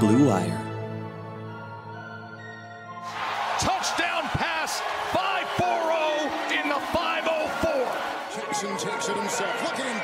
Blue 0.00 0.28
Wire. 0.28 0.58
Touchdown 3.60 4.22
pass, 4.32 4.80
5-4-0 5.12 6.62
in 6.62 6.68
the 6.70 6.80
504. 6.88 7.84
Jackson 8.34 8.70
takes 8.78 9.10
it 9.10 9.16
himself. 9.16 9.62
Look 9.62 9.78
at 9.78 9.84
him 9.84 10.00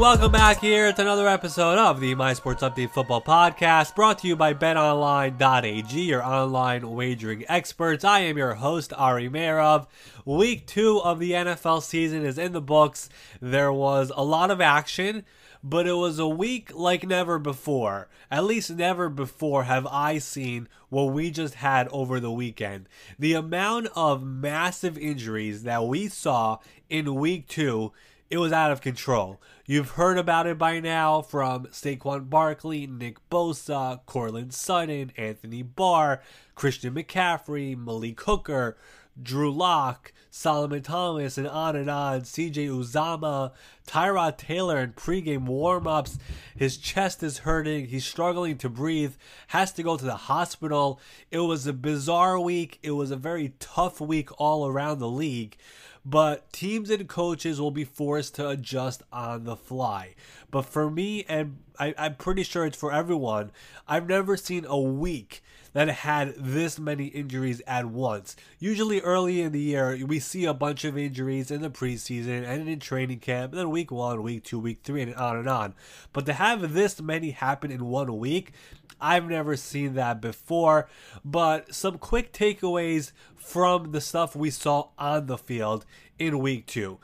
Welcome 0.00 0.32
back 0.32 0.60
here 0.60 0.90
to 0.90 1.02
another 1.02 1.28
episode 1.28 1.76
of 1.76 2.00
the 2.00 2.14
My 2.14 2.32
Sports 2.32 2.62
Update 2.62 2.90
Football 2.90 3.20
Podcast, 3.20 3.94
brought 3.94 4.20
to 4.20 4.28
you 4.28 4.34
by 4.34 4.54
BetOnline.ag, 4.54 6.00
your 6.00 6.24
online 6.24 6.92
wagering 6.92 7.44
experts. 7.50 8.02
I 8.02 8.20
am 8.20 8.38
your 8.38 8.54
host, 8.54 8.94
Ari 8.96 9.28
Meirov. 9.28 9.88
Week 10.24 10.66
two 10.66 11.02
of 11.02 11.18
the 11.18 11.32
NFL 11.32 11.82
season 11.82 12.24
is 12.24 12.38
in 12.38 12.52
the 12.52 12.62
books. 12.62 13.10
There 13.42 13.70
was 13.70 14.10
a 14.16 14.24
lot 14.24 14.50
of 14.50 14.62
action, 14.62 15.26
but 15.62 15.86
it 15.86 15.92
was 15.92 16.18
a 16.18 16.26
week 16.26 16.74
like 16.74 17.06
never 17.06 17.38
before. 17.38 18.08
At 18.30 18.44
least 18.44 18.70
never 18.70 19.10
before 19.10 19.64
have 19.64 19.86
I 19.86 20.16
seen 20.16 20.66
what 20.88 21.12
we 21.12 21.30
just 21.30 21.56
had 21.56 21.88
over 21.88 22.20
the 22.20 22.32
weekend. 22.32 22.88
The 23.18 23.34
amount 23.34 23.88
of 23.94 24.24
massive 24.24 24.96
injuries 24.96 25.64
that 25.64 25.84
we 25.84 26.08
saw 26.08 26.60
in 26.88 27.16
week 27.16 27.48
two 27.48 27.92
it 28.30 28.38
was 28.38 28.52
out 28.52 28.70
of 28.70 28.80
control. 28.80 29.40
You've 29.66 29.90
heard 29.90 30.16
about 30.16 30.46
it 30.46 30.56
by 30.56 30.78
now 30.78 31.20
from 31.20 31.66
Saquon 31.66 32.30
Barkley, 32.30 32.86
Nick 32.86 33.18
Bosa, 33.28 34.00
Courtland 34.06 34.54
Sutton, 34.54 35.12
Anthony 35.16 35.62
Barr, 35.62 36.22
Christian 36.54 36.94
McCaffrey, 36.94 37.76
Malik 37.76 38.20
Hooker, 38.20 38.76
Drew 39.20 39.52
Lock, 39.52 40.12
Solomon 40.30 40.82
Thomas, 40.82 41.36
and 41.36 41.48
on 41.48 41.74
and 41.74 41.90
on. 41.90 42.20
CJ 42.20 42.68
Uzomah, 42.68 43.50
Tyrod 43.86 44.38
Taylor 44.38 44.78
in 44.78 44.92
pregame 44.92 45.46
warm-ups. 45.46 46.16
His 46.56 46.76
chest 46.76 47.24
is 47.24 47.38
hurting. 47.38 47.86
He's 47.86 48.04
struggling 48.04 48.56
to 48.58 48.68
breathe. 48.68 49.14
Has 49.48 49.72
to 49.72 49.82
go 49.82 49.96
to 49.96 50.04
the 50.04 50.14
hospital. 50.14 51.00
It 51.32 51.40
was 51.40 51.66
a 51.66 51.72
bizarre 51.72 52.38
week. 52.38 52.78
It 52.82 52.92
was 52.92 53.10
a 53.10 53.16
very 53.16 53.54
tough 53.58 54.00
week 54.00 54.30
all 54.38 54.68
around 54.68 55.00
the 55.00 55.08
league 55.08 55.56
but 56.04 56.52
teams 56.52 56.90
and 56.90 57.08
coaches 57.08 57.60
will 57.60 57.70
be 57.70 57.84
forced 57.84 58.34
to 58.36 58.48
adjust 58.48 59.02
on 59.12 59.44
the 59.44 59.56
fly. 59.56 60.14
But 60.50 60.62
for 60.62 60.90
me, 60.90 61.24
and 61.28 61.58
I, 61.78 61.94
am 61.96 62.14
pretty 62.16 62.42
sure 62.42 62.66
it's 62.66 62.76
for 62.76 62.92
everyone, 62.92 63.52
I've 63.86 64.08
never 64.08 64.36
seen 64.36 64.64
a 64.64 64.78
week 64.78 65.42
that 65.72 65.88
had 65.88 66.34
this 66.36 66.78
many 66.78 67.06
injuries 67.06 67.62
at 67.66 67.86
once. 67.86 68.34
Usually 68.58 69.00
early 69.00 69.40
in 69.40 69.52
the 69.52 69.60
year, 69.60 70.04
we 70.04 70.18
see 70.18 70.44
a 70.44 70.54
bunch 70.54 70.84
of 70.84 70.98
injuries 70.98 71.50
in 71.50 71.62
the 71.62 71.70
preseason 71.70 72.44
and 72.44 72.68
in 72.68 72.80
training 72.80 73.20
camp, 73.20 73.52
then 73.52 73.70
week 73.70 73.90
one, 73.90 74.22
week 74.22 74.44
two, 74.44 74.58
week 74.58 74.80
three, 74.82 75.02
and 75.02 75.14
on 75.14 75.36
and 75.36 75.48
on. 75.48 75.74
But 76.12 76.26
to 76.26 76.32
have 76.32 76.74
this 76.74 77.00
many 77.00 77.30
happen 77.30 77.70
in 77.70 77.86
one 77.86 78.18
week, 78.18 78.52
I've 79.00 79.28
never 79.28 79.56
seen 79.56 79.94
that 79.94 80.20
before. 80.20 80.88
But 81.24 81.74
some 81.74 81.98
quick 81.98 82.32
takeaways 82.32 83.12
from 83.36 83.92
the 83.92 84.00
stuff 84.00 84.36
we 84.36 84.50
saw 84.50 84.88
on 84.98 85.26
the 85.26 85.38
field 85.38 85.84
in 86.18 86.38
week 86.38 86.66
two. 86.66 86.98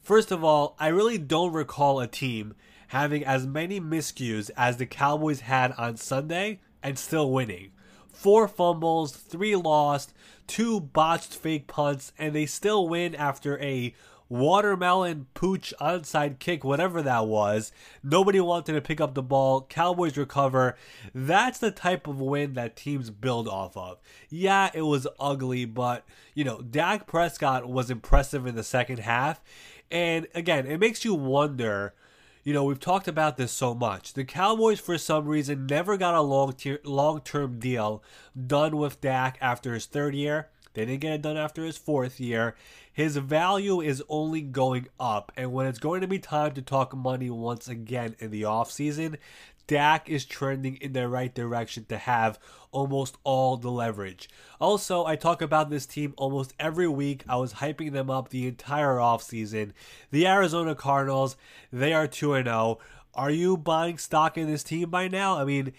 First 0.00 0.30
of 0.30 0.44
all, 0.44 0.76
I 0.78 0.88
really 0.88 1.18
don't 1.18 1.52
recall 1.52 2.00
a 2.00 2.06
team 2.06 2.54
having 2.88 3.24
as 3.24 3.46
many 3.46 3.80
miscues 3.80 4.50
as 4.56 4.76
the 4.76 4.86
Cowboys 4.86 5.40
had 5.40 5.72
on 5.72 5.96
Sunday 5.96 6.60
and 6.82 6.98
still 6.98 7.30
winning. 7.32 7.72
Four 8.12 8.48
fumbles, 8.48 9.12
three 9.12 9.56
lost, 9.56 10.14
two 10.46 10.80
botched 10.80 11.34
fake 11.34 11.66
punts, 11.66 12.12
and 12.18 12.34
they 12.34 12.46
still 12.46 12.88
win 12.88 13.14
after 13.14 13.58
a 13.60 13.94
watermelon 14.28 15.26
pooch 15.34 15.72
onside 15.80 16.38
kick, 16.38 16.64
whatever 16.64 17.02
that 17.02 17.26
was. 17.26 17.72
Nobody 18.02 18.40
wanted 18.40 18.72
to 18.72 18.80
pick 18.80 19.00
up 19.00 19.14
the 19.14 19.22
ball. 19.22 19.62
Cowboys 19.68 20.16
recover. 20.16 20.76
That's 21.14 21.58
the 21.58 21.70
type 21.70 22.06
of 22.06 22.20
win 22.20 22.54
that 22.54 22.76
teams 22.76 23.10
build 23.10 23.48
off 23.48 23.76
of. 23.76 23.98
Yeah, 24.28 24.70
it 24.74 24.82
was 24.82 25.06
ugly, 25.18 25.64
but, 25.64 26.04
you 26.34 26.44
know, 26.44 26.60
Dak 26.60 27.06
Prescott 27.06 27.68
was 27.68 27.90
impressive 27.90 28.46
in 28.46 28.54
the 28.54 28.62
second 28.62 29.00
half. 29.00 29.42
And 29.90 30.26
again, 30.34 30.66
it 30.66 30.78
makes 30.78 31.04
you 31.04 31.14
wonder. 31.14 31.94
You 32.42 32.52
know, 32.52 32.62
we've 32.62 32.78
talked 32.78 33.08
about 33.08 33.36
this 33.36 33.50
so 33.50 33.74
much. 33.74 34.12
The 34.12 34.24
Cowboys, 34.24 34.78
for 34.78 34.98
some 34.98 35.26
reason, 35.26 35.66
never 35.66 35.96
got 35.96 36.14
a 36.14 36.20
long 36.20 36.54
long 36.84 37.20
term 37.22 37.58
deal 37.58 38.04
done 38.46 38.76
with 38.76 39.00
Dak 39.00 39.36
after 39.40 39.74
his 39.74 39.86
third 39.86 40.14
year. 40.14 40.48
They 40.76 40.84
didn't 40.84 41.00
get 41.00 41.14
it 41.14 41.22
done 41.22 41.38
after 41.38 41.64
his 41.64 41.78
fourth 41.78 42.20
year. 42.20 42.54
His 42.92 43.16
value 43.16 43.80
is 43.80 44.02
only 44.10 44.42
going 44.42 44.88
up. 45.00 45.32
And 45.34 45.52
when 45.52 45.66
it's 45.66 45.78
going 45.78 46.02
to 46.02 46.06
be 46.06 46.18
time 46.18 46.52
to 46.52 46.60
talk 46.60 46.94
money 46.94 47.30
once 47.30 47.66
again 47.66 48.14
in 48.18 48.30
the 48.30 48.42
offseason, 48.42 49.16
Dak 49.66 50.10
is 50.10 50.26
trending 50.26 50.76
in 50.76 50.92
the 50.92 51.08
right 51.08 51.34
direction 51.34 51.86
to 51.86 51.96
have 51.96 52.38
almost 52.72 53.16
all 53.24 53.56
the 53.56 53.70
leverage. 53.70 54.28
Also, 54.60 55.06
I 55.06 55.16
talk 55.16 55.40
about 55.40 55.70
this 55.70 55.86
team 55.86 56.12
almost 56.18 56.52
every 56.60 56.88
week. 56.88 57.24
I 57.26 57.36
was 57.36 57.54
hyping 57.54 57.92
them 57.92 58.10
up 58.10 58.28
the 58.28 58.46
entire 58.46 58.96
offseason. 58.96 59.72
The 60.10 60.26
Arizona 60.26 60.74
Cardinals, 60.74 61.36
they 61.72 61.94
are 61.94 62.06
2 62.06 62.34
0. 62.34 62.78
Are 63.14 63.30
you 63.30 63.56
buying 63.56 63.96
stock 63.96 64.36
in 64.36 64.46
this 64.46 64.62
team 64.62 64.90
by 64.90 65.08
now? 65.08 65.38
I 65.38 65.44
mean, 65.44 65.72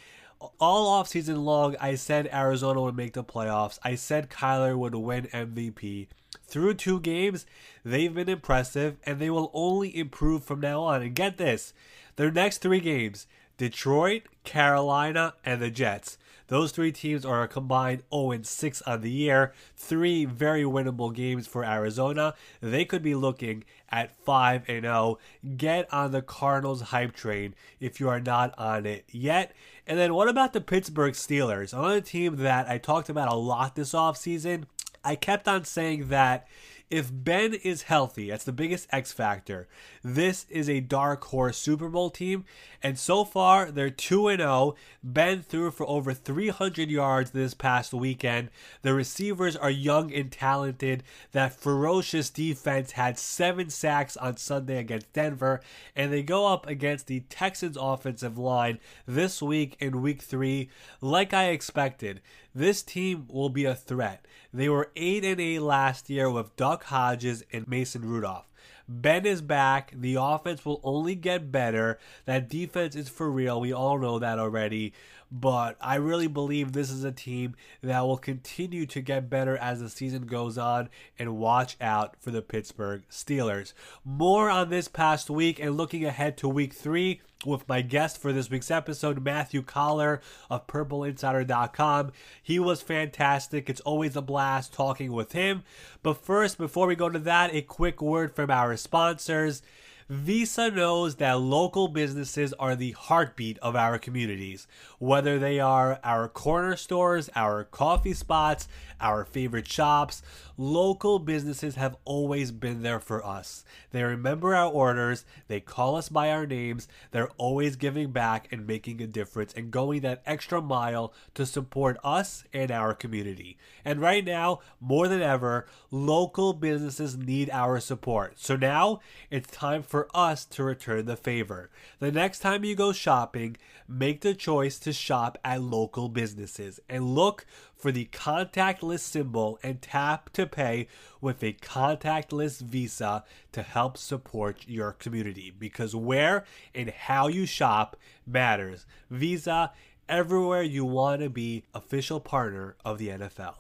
all 0.59 1.01
offseason 1.01 1.43
long, 1.43 1.75
I 1.79 1.95
said 1.95 2.29
Arizona 2.31 2.81
would 2.81 2.95
make 2.95 3.13
the 3.13 3.23
playoffs. 3.23 3.79
I 3.83 3.95
said 3.95 4.29
Kyler 4.29 4.77
would 4.77 4.95
win 4.95 5.27
MVP. 5.33 6.07
Through 6.45 6.75
two 6.75 6.99
games, 6.99 7.45
they've 7.83 8.13
been 8.13 8.29
impressive, 8.29 8.97
and 9.05 9.19
they 9.19 9.29
will 9.29 9.51
only 9.53 9.95
improve 9.97 10.43
from 10.43 10.59
now 10.59 10.83
on. 10.83 11.01
And 11.01 11.15
get 11.15 11.37
this 11.37 11.73
their 12.15 12.31
next 12.31 12.59
three 12.59 12.79
games 12.79 13.27
Detroit, 13.57 14.23
Carolina, 14.43 15.33
and 15.43 15.61
the 15.61 15.71
Jets. 15.71 16.17
Those 16.47 16.71
three 16.71 16.91
teams 16.91 17.25
are 17.25 17.43
a 17.43 17.47
combined 17.47 18.03
0 18.13 18.41
6 18.41 18.81
on 18.83 19.01
the 19.01 19.11
year. 19.11 19.53
Three 19.75 20.25
very 20.25 20.63
winnable 20.63 21.13
games 21.13 21.47
for 21.47 21.65
Arizona. 21.65 22.35
They 22.61 22.85
could 22.85 23.03
be 23.03 23.15
looking 23.15 23.63
at 23.89 24.11
5 24.23 24.63
and 24.67 24.83
0. 24.83 25.19
Get 25.57 25.91
on 25.93 26.11
the 26.11 26.21
Cardinals 26.21 26.81
hype 26.81 27.13
train 27.13 27.55
if 27.79 27.99
you 27.99 28.09
are 28.09 28.21
not 28.21 28.57
on 28.57 28.85
it 28.85 29.05
yet. 29.11 29.53
And 29.85 29.99
then 29.99 30.13
what 30.13 30.29
about 30.29 30.53
the 30.53 30.61
Pittsburgh 30.61 31.13
Steelers? 31.13 31.73
Another 31.73 32.01
team 32.01 32.37
that 32.37 32.69
I 32.69 32.77
talked 32.77 33.09
about 33.09 33.31
a 33.31 33.35
lot 33.35 33.75
this 33.75 33.93
offseason. 33.93 34.65
I 35.03 35.15
kept 35.15 35.47
on 35.47 35.63
saying 35.63 36.09
that 36.09 36.47
if 36.89 37.09
Ben 37.11 37.53
is 37.53 37.83
healthy, 37.83 38.29
that's 38.29 38.45
the 38.45 38.53
biggest 38.53 38.87
X 38.91 39.11
factor. 39.11 39.67
This 40.03 40.45
is 40.49 40.69
a 40.69 40.79
dark 40.79 41.23
horse 41.25 41.57
Super 41.57 41.89
Bowl 41.89 42.09
team, 42.09 42.45
and 42.81 42.97
so 42.97 43.25
far 43.25 43.71
they're 43.71 43.89
2 43.89 44.37
0. 44.37 44.75
Ben 45.03 45.41
threw 45.41 45.69
for 45.71 45.87
over 45.87 46.13
300 46.13 46.89
yards 46.89 47.31
this 47.31 47.53
past 47.53 47.93
weekend. 47.93 48.49
The 48.83 48.93
receivers 48.93 49.57
are 49.57 49.69
young 49.69 50.13
and 50.13 50.31
talented. 50.31 51.03
That 51.33 51.53
ferocious 51.53 52.29
defense 52.29 52.93
had 52.93 53.19
seven 53.19 53.69
sacks 53.69 54.15
on 54.15 54.37
Sunday 54.37 54.77
against 54.77 55.11
Denver, 55.11 55.59
and 55.93 56.13
they 56.13 56.23
go 56.23 56.47
up 56.47 56.67
against 56.67 57.07
the 57.07 57.19
Texans 57.29 57.77
offensive 57.79 58.37
line 58.37 58.79
this 59.05 59.41
week 59.41 59.75
in 59.79 60.01
week 60.01 60.21
three, 60.21 60.69
like 61.01 61.33
I 61.33 61.49
expected. 61.49 62.21
This 62.57 62.81
team 62.81 63.27
will 63.29 63.49
be 63.49 63.65
a 63.65 63.75
threat. 63.75 64.25
They 64.51 64.67
were 64.67 64.89
8 64.95 65.23
and 65.23 65.39
8 65.39 65.59
last 65.59 66.09
year 66.09 66.27
with 66.27 66.55
Duck 66.55 66.85
Hodges 66.85 67.43
and 67.53 67.67
Mason 67.67 68.01
Rudolph. 68.01 68.49
Ben 68.89 69.27
is 69.27 69.43
back. 69.43 69.93
The 69.95 70.15
offense 70.19 70.65
will 70.65 70.81
only 70.83 71.13
get 71.13 71.51
better. 71.51 71.99
That 72.25 72.49
defense 72.49 72.95
is 72.95 73.09
for 73.09 73.29
real. 73.29 73.61
We 73.61 73.71
all 73.71 73.99
know 73.99 74.17
that 74.17 74.39
already. 74.39 74.93
But 75.31 75.77
I 75.79 75.97
really 75.97 76.25
believe 76.25 76.71
this 76.71 76.89
is 76.89 77.03
a 77.03 77.11
team 77.11 77.55
that 77.83 78.01
will 78.01 78.17
continue 78.17 78.87
to 78.87 79.01
get 79.01 79.29
better 79.29 79.55
as 79.55 79.79
the 79.79 79.89
season 79.89 80.25
goes 80.25 80.57
on 80.57 80.89
and 81.19 81.37
watch 81.37 81.77
out 81.79 82.15
for 82.19 82.31
the 82.31 82.41
Pittsburgh 82.41 83.03
Steelers. 83.11 83.73
More 84.03 84.49
on 84.49 84.69
this 84.69 84.87
past 84.87 85.29
week 85.29 85.59
and 85.59 85.77
looking 85.77 86.05
ahead 86.05 86.37
to 86.37 86.49
week 86.49 86.73
three 86.73 87.21
with 87.45 87.67
my 87.67 87.81
guest 87.81 88.19
for 88.21 88.33
this 88.33 88.49
week's 88.49 88.71
episode, 88.71 89.23
Matthew 89.23 89.61
Coller 89.61 90.21
of 90.49 90.67
PurpleInsider.com. 90.67 92.11
He 92.41 92.59
was 92.59 92.81
fantastic. 92.81 93.69
It's 93.69 93.81
always 93.81 94.15
a 94.15 94.21
blast 94.21 94.73
talking 94.73 95.11
with 95.11 95.33
him. 95.33 95.63
But 96.01 96.17
first, 96.17 96.57
before 96.57 96.87
we 96.87 96.95
go 96.95 97.09
to 97.09 97.19
that, 97.19 97.53
a 97.53 97.61
quick 97.61 98.01
word 98.01 98.35
from 98.35 98.49
our 98.49 98.75
sponsors. 98.77 99.61
Visa 100.09 100.71
knows 100.71 101.15
that 101.15 101.41
local 101.41 101.89
businesses 101.89 102.53
are 102.53 102.77
the 102.77 102.91
heartbeat 102.93 103.57
of 103.59 103.75
our 103.75 103.99
communities, 103.99 104.65
whether 104.99 105.37
they 105.37 105.59
are 105.59 105.99
our 106.01 106.29
corner 106.29 106.77
stores, 106.77 107.29
our 107.35 107.65
coffee 107.65 108.13
spots, 108.13 108.69
our 109.01 109.25
favorite 109.25 109.67
shops. 109.67 110.21
Local 110.55 111.19
businesses 111.19 111.75
have 111.75 111.97
always 112.05 112.51
been 112.51 112.83
there 112.83 113.01
for 113.01 113.23
us. 113.23 113.65
They 113.91 114.01
remember 114.01 114.55
our 114.55 114.71
orders, 114.71 115.25
they 115.49 115.59
call 115.59 115.97
us 115.97 116.07
by 116.07 116.31
our 116.31 116.47
names, 116.47 116.87
they're 117.11 117.29
always 117.37 117.75
giving 117.75 118.11
back 118.11 118.47
and 118.49 118.65
making 118.65 119.01
a 119.01 119.07
difference 119.07 119.53
and 119.53 119.71
going 119.71 120.01
that 120.01 120.23
extra 120.25 120.61
mile 120.61 121.13
to 121.35 121.45
support 121.45 121.97
us 122.01 122.45
and 122.53 122.71
our 122.71 122.93
community. 122.93 123.57
And 123.83 123.99
right 123.99 124.23
now, 124.23 124.61
more 124.79 125.09
than 125.09 125.21
ever, 125.21 125.67
local 125.91 126.53
businesses 126.53 127.17
need 127.17 127.49
our 127.51 127.81
support. 127.81 128.39
So 128.39 128.55
now 128.55 129.01
it's 129.29 129.51
time 129.51 129.83
for 129.83 129.96
us 130.13 130.45
to 130.45 130.63
return 130.63 131.05
the 131.05 131.15
favor. 131.15 131.69
The 131.99 132.11
next 132.11 132.39
time 132.39 132.63
you 132.63 132.75
go 132.75 132.91
shopping, 132.91 133.57
make 133.87 134.21
the 134.21 134.33
choice 134.33 134.77
to 134.79 134.93
shop 134.93 135.37
at 135.43 135.61
local 135.61 136.09
businesses 136.09 136.79
and 136.87 137.15
look 137.15 137.45
for 137.75 137.91
the 137.91 138.05
contactless 138.05 138.99
symbol 138.99 139.59
and 139.63 139.81
tap 139.81 140.31
to 140.33 140.45
pay 140.45 140.87
with 141.21 141.43
a 141.43 141.53
contactless 141.53 142.61
Visa 142.61 143.23
to 143.51 143.61
help 143.61 143.97
support 143.97 144.65
your 144.67 144.91
community 144.91 145.51
because 145.57 145.95
where 145.95 146.43
and 146.75 146.89
how 146.89 147.27
you 147.27 147.45
shop 147.45 147.95
matters. 148.25 148.85
Visa, 149.09 149.71
everywhere 150.09 150.63
you 150.63 150.85
want 150.85 151.21
to 151.21 151.29
be, 151.29 151.63
official 151.73 152.19
partner 152.19 152.75
of 152.83 152.97
the 152.97 153.09
NFL. 153.09 153.55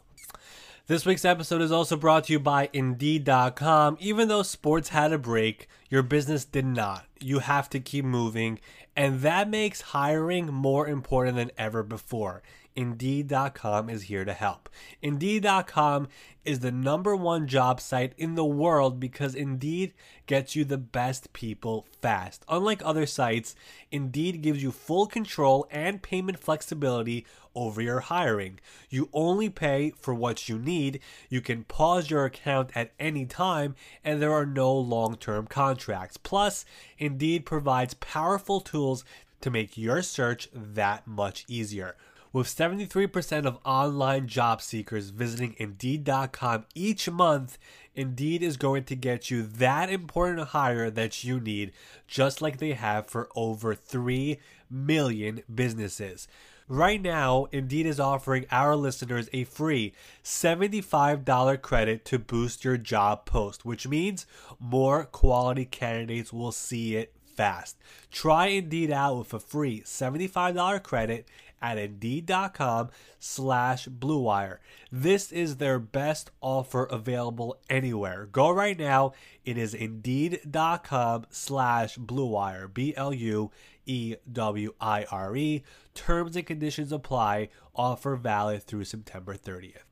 This 0.87 1.05
week's 1.05 1.25
episode 1.25 1.61
is 1.61 1.71
also 1.73 1.97
brought 1.97 2.23
to 2.25 2.31
you 2.31 2.39
by 2.39 2.69
Indeed.com. 2.71 3.97
Even 3.99 4.29
though 4.29 4.41
sports 4.41 4.87
had 4.87 5.11
a 5.11 5.17
break, 5.17 5.67
your 5.89 6.01
business 6.01 6.45
did 6.45 6.65
not. 6.65 7.05
You 7.19 7.39
have 7.39 7.69
to 7.71 7.81
keep 7.81 8.05
moving, 8.05 8.57
and 8.95 9.19
that 9.19 9.49
makes 9.49 9.81
hiring 9.81 10.45
more 10.45 10.87
important 10.87 11.35
than 11.35 11.51
ever 11.57 11.83
before. 11.83 12.41
Indeed.com 12.77 13.89
is 13.89 14.03
here 14.03 14.23
to 14.23 14.31
help. 14.31 14.69
Indeed.com 15.01 16.07
is 16.45 16.59
the 16.59 16.71
number 16.71 17.17
one 17.17 17.47
job 17.47 17.81
site 17.81 18.13
in 18.17 18.35
the 18.35 18.45
world 18.45 18.97
because 18.97 19.35
Indeed 19.35 19.93
gets 20.25 20.55
you 20.55 20.63
the 20.63 20.77
best 20.77 21.33
people 21.33 21.85
fast. 22.01 22.45
Unlike 22.47 22.83
other 22.85 23.05
sites, 23.05 23.55
Indeed 23.91 24.41
gives 24.41 24.63
you 24.63 24.71
full 24.71 25.07
control 25.07 25.67
and 25.69 26.01
payment 26.01 26.39
flexibility 26.39 27.25
over 27.57 27.81
your 27.81 28.01
hiring. 28.01 28.59
You 28.89 29.09
only 29.11 29.49
pay 29.49 29.91
for 29.99 30.13
what 30.13 30.47
you 30.47 30.59
need, 30.59 31.01
you 31.27 31.41
can 31.41 31.63
pause 31.63 32.09
your 32.09 32.23
account 32.23 32.69
at 32.75 32.93
any 32.99 33.25
time, 33.25 33.75
and 34.03 34.21
there 34.21 34.31
are 34.31 34.45
no 34.45 34.73
long 34.73 35.17
term 35.17 35.47
contracts. 35.47 36.15
Plus, 36.17 36.63
Indeed 36.99 37.45
provides 37.45 37.95
powerful 37.95 38.61
tools 38.61 39.03
to 39.41 39.49
make 39.49 39.77
your 39.77 40.01
search 40.01 40.47
that 40.53 41.07
much 41.07 41.43
easier. 41.47 41.95
With 42.33 42.47
73% 42.47 43.45
of 43.45 43.57
online 43.65 44.27
job 44.27 44.61
seekers 44.61 45.09
visiting 45.09 45.55
Indeed.com 45.57 46.65
each 46.75 47.09
month, 47.09 47.57
Indeed 47.95 48.43
is 48.43 48.57
going 48.57 48.83
to 48.83 48.95
get 48.95 49.31
you 49.31 49.41
that 49.41 49.89
important 49.89 50.49
hire 50.49 50.91
that 50.91 51.23
you 51.23 51.39
need, 51.39 51.71
just 52.05 52.41
like 52.41 52.57
they 52.57 52.73
have 52.73 53.07
for 53.07 53.29
over 53.35 53.73
3 53.73 54.37
million 54.69 55.41
businesses. 55.53 56.27
Right 56.69 57.01
now, 57.01 57.47
Indeed 57.53 57.85
is 57.85 57.97
offering 57.97 58.45
our 58.51 58.75
listeners 58.75 59.29
a 59.31 59.45
free 59.45 59.93
$75 60.21 61.61
credit 61.61 62.03
to 62.03 62.19
boost 62.19 62.65
your 62.65 62.75
job 62.75 63.25
post, 63.25 63.63
which 63.63 63.87
means 63.87 64.25
more 64.59 65.05
quality 65.05 65.63
candidates 65.63 66.33
will 66.33 66.51
see 66.51 66.97
it 66.97 67.13
fast. 67.37 67.77
Try 68.11 68.47
Indeed 68.47 68.91
out 68.91 69.17
with 69.17 69.33
a 69.33 69.39
free 69.39 69.79
$75 69.83 70.83
credit 70.83 71.29
at 71.61 71.77
indeed.com 71.77 72.89
slash 73.19 73.87
bluewire. 73.87 74.57
This 74.91 75.31
is 75.31 75.57
their 75.57 75.79
best 75.79 76.31
offer 76.41 76.85
available 76.85 77.57
anywhere. 77.69 78.25
Go 78.25 78.49
right 78.49 78.77
now. 78.77 79.13
It 79.45 79.57
is 79.57 79.73
indeed.com 79.73 81.25
slash 81.29 81.97
bluewire. 81.97 82.73
B 82.73 82.93
L 82.95 83.13
U 83.13 83.51
E 83.85 84.15
W 84.31 84.73
I 84.79 85.05
R 85.11 85.35
E. 85.35 85.63
Terms 85.93 86.35
and 86.35 86.45
conditions 86.45 86.91
apply. 86.91 87.49
Offer 87.75 88.15
valid 88.15 88.63
through 88.63 88.85
September 88.85 89.35
30th. 89.35 89.83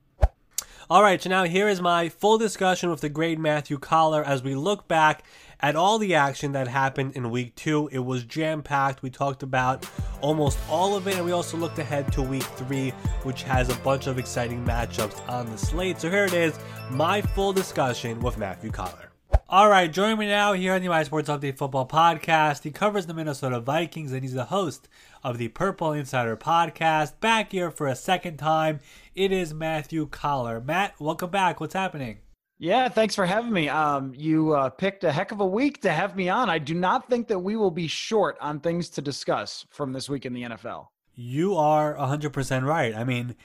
All 0.88 1.02
right, 1.02 1.20
so 1.20 1.28
now 1.28 1.42
here 1.42 1.68
is 1.68 1.80
my 1.80 2.08
full 2.08 2.38
discussion 2.38 2.90
with 2.90 3.00
the 3.00 3.08
great 3.08 3.40
Matthew 3.40 3.76
Coller 3.76 4.22
as 4.22 4.44
we 4.44 4.54
look 4.54 4.86
back 4.86 5.24
at 5.60 5.76
all 5.76 5.98
the 5.98 6.14
action 6.14 6.52
that 6.52 6.68
happened 6.68 7.14
in 7.14 7.30
week 7.30 7.54
two. 7.54 7.88
It 7.92 8.00
was 8.00 8.24
jam 8.24 8.62
packed. 8.62 9.02
We 9.02 9.10
talked 9.10 9.42
about 9.42 9.88
almost 10.20 10.58
all 10.68 10.96
of 10.96 11.06
it, 11.08 11.16
and 11.16 11.24
we 11.24 11.32
also 11.32 11.56
looked 11.56 11.78
ahead 11.78 12.12
to 12.12 12.22
week 12.22 12.42
three, 12.42 12.90
which 13.22 13.42
has 13.44 13.68
a 13.68 13.78
bunch 13.80 14.06
of 14.06 14.18
exciting 14.18 14.64
matchups 14.64 15.28
on 15.28 15.50
the 15.50 15.58
slate. 15.58 16.00
So 16.00 16.10
here 16.10 16.24
it 16.24 16.34
is 16.34 16.58
my 16.90 17.22
full 17.22 17.52
discussion 17.52 18.20
with 18.20 18.38
Matthew 18.38 18.70
Coller. 18.70 19.06
All 19.48 19.68
right, 19.68 19.92
join 19.92 20.18
me 20.18 20.26
now 20.26 20.54
here 20.54 20.72
on 20.74 20.82
the 20.82 20.88
My 20.88 21.04
Sports 21.04 21.28
Update 21.28 21.56
Football 21.56 21.86
Podcast. 21.86 22.64
He 22.64 22.72
covers 22.72 23.06
the 23.06 23.14
Minnesota 23.14 23.60
Vikings 23.60 24.10
and 24.10 24.22
he's 24.22 24.34
the 24.34 24.46
host 24.46 24.88
of 25.22 25.38
the 25.38 25.48
Purple 25.48 25.92
Insider 25.92 26.36
Podcast. 26.36 27.20
Back 27.20 27.52
here 27.52 27.70
for 27.70 27.86
a 27.86 27.94
second 27.94 28.38
time, 28.38 28.80
it 29.14 29.30
is 29.30 29.54
Matthew 29.54 30.06
Coller. 30.08 30.60
Matt, 30.60 30.94
welcome 30.98 31.30
back. 31.30 31.60
What's 31.60 31.74
happening? 31.74 32.18
Yeah, 32.58 32.88
thanks 32.88 33.14
for 33.14 33.26
having 33.26 33.52
me. 33.52 33.68
Um, 33.68 34.14
you 34.16 34.54
uh, 34.54 34.70
picked 34.70 35.04
a 35.04 35.12
heck 35.12 35.30
of 35.30 35.40
a 35.40 35.46
week 35.46 35.82
to 35.82 35.92
have 35.92 36.16
me 36.16 36.30
on. 36.30 36.48
I 36.48 36.58
do 36.58 36.72
not 36.72 37.08
think 37.08 37.28
that 37.28 37.38
we 37.38 37.54
will 37.54 37.70
be 37.70 37.86
short 37.86 38.38
on 38.40 38.60
things 38.60 38.88
to 38.90 39.02
discuss 39.02 39.66
from 39.68 39.92
this 39.92 40.08
week 40.08 40.24
in 40.24 40.32
the 40.32 40.42
NFL. 40.42 40.88
You 41.14 41.54
are 41.56 41.94
100% 41.94 42.64
right. 42.66 42.94
I 42.94 43.04
mean, 43.04 43.36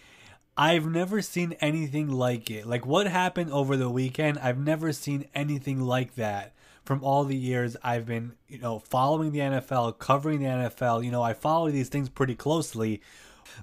I've 0.58 0.86
never 0.86 1.22
seen 1.22 1.54
anything 1.60 2.10
like 2.10 2.50
it. 2.50 2.66
Like 2.66 2.86
what 2.86 3.08
happened 3.08 3.52
over 3.52 3.75
the 3.75 3.90
weekend, 3.90 4.40
I've 4.40 4.58
never 4.58 4.94
seen 4.94 5.28
anything 5.36 5.81
like 5.81 6.16
that 6.16 6.54
from 6.86 7.04
all 7.04 7.25
the 7.25 7.38
years 7.38 7.75
I've 7.84 8.06
been, 8.06 8.34
you 8.48 8.60
know, 8.60 8.80
following 8.80 9.31
the 9.31 9.40
NFL, 9.40 10.00
covering 10.00 10.40
the 10.40 10.48
NFL. 10.48 11.04
You 11.04 11.12
know, 11.12 11.22
I 11.22 11.34
follow 11.34 11.69
these 11.69 11.90
things 11.90 12.10
pretty 12.10 12.36
closely. 12.36 13.02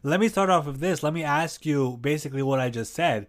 Let 0.03 0.21
me 0.21 0.29
start 0.29 0.51
off 0.51 0.67
with 0.67 0.81
this. 0.81 1.03
Let 1.03 1.15
me 1.15 1.25
ask 1.25 1.65
you 1.65 1.99
basically 2.01 2.43
what 2.43 2.61
I 2.61 2.69
just 2.69 2.95
said. 2.95 3.27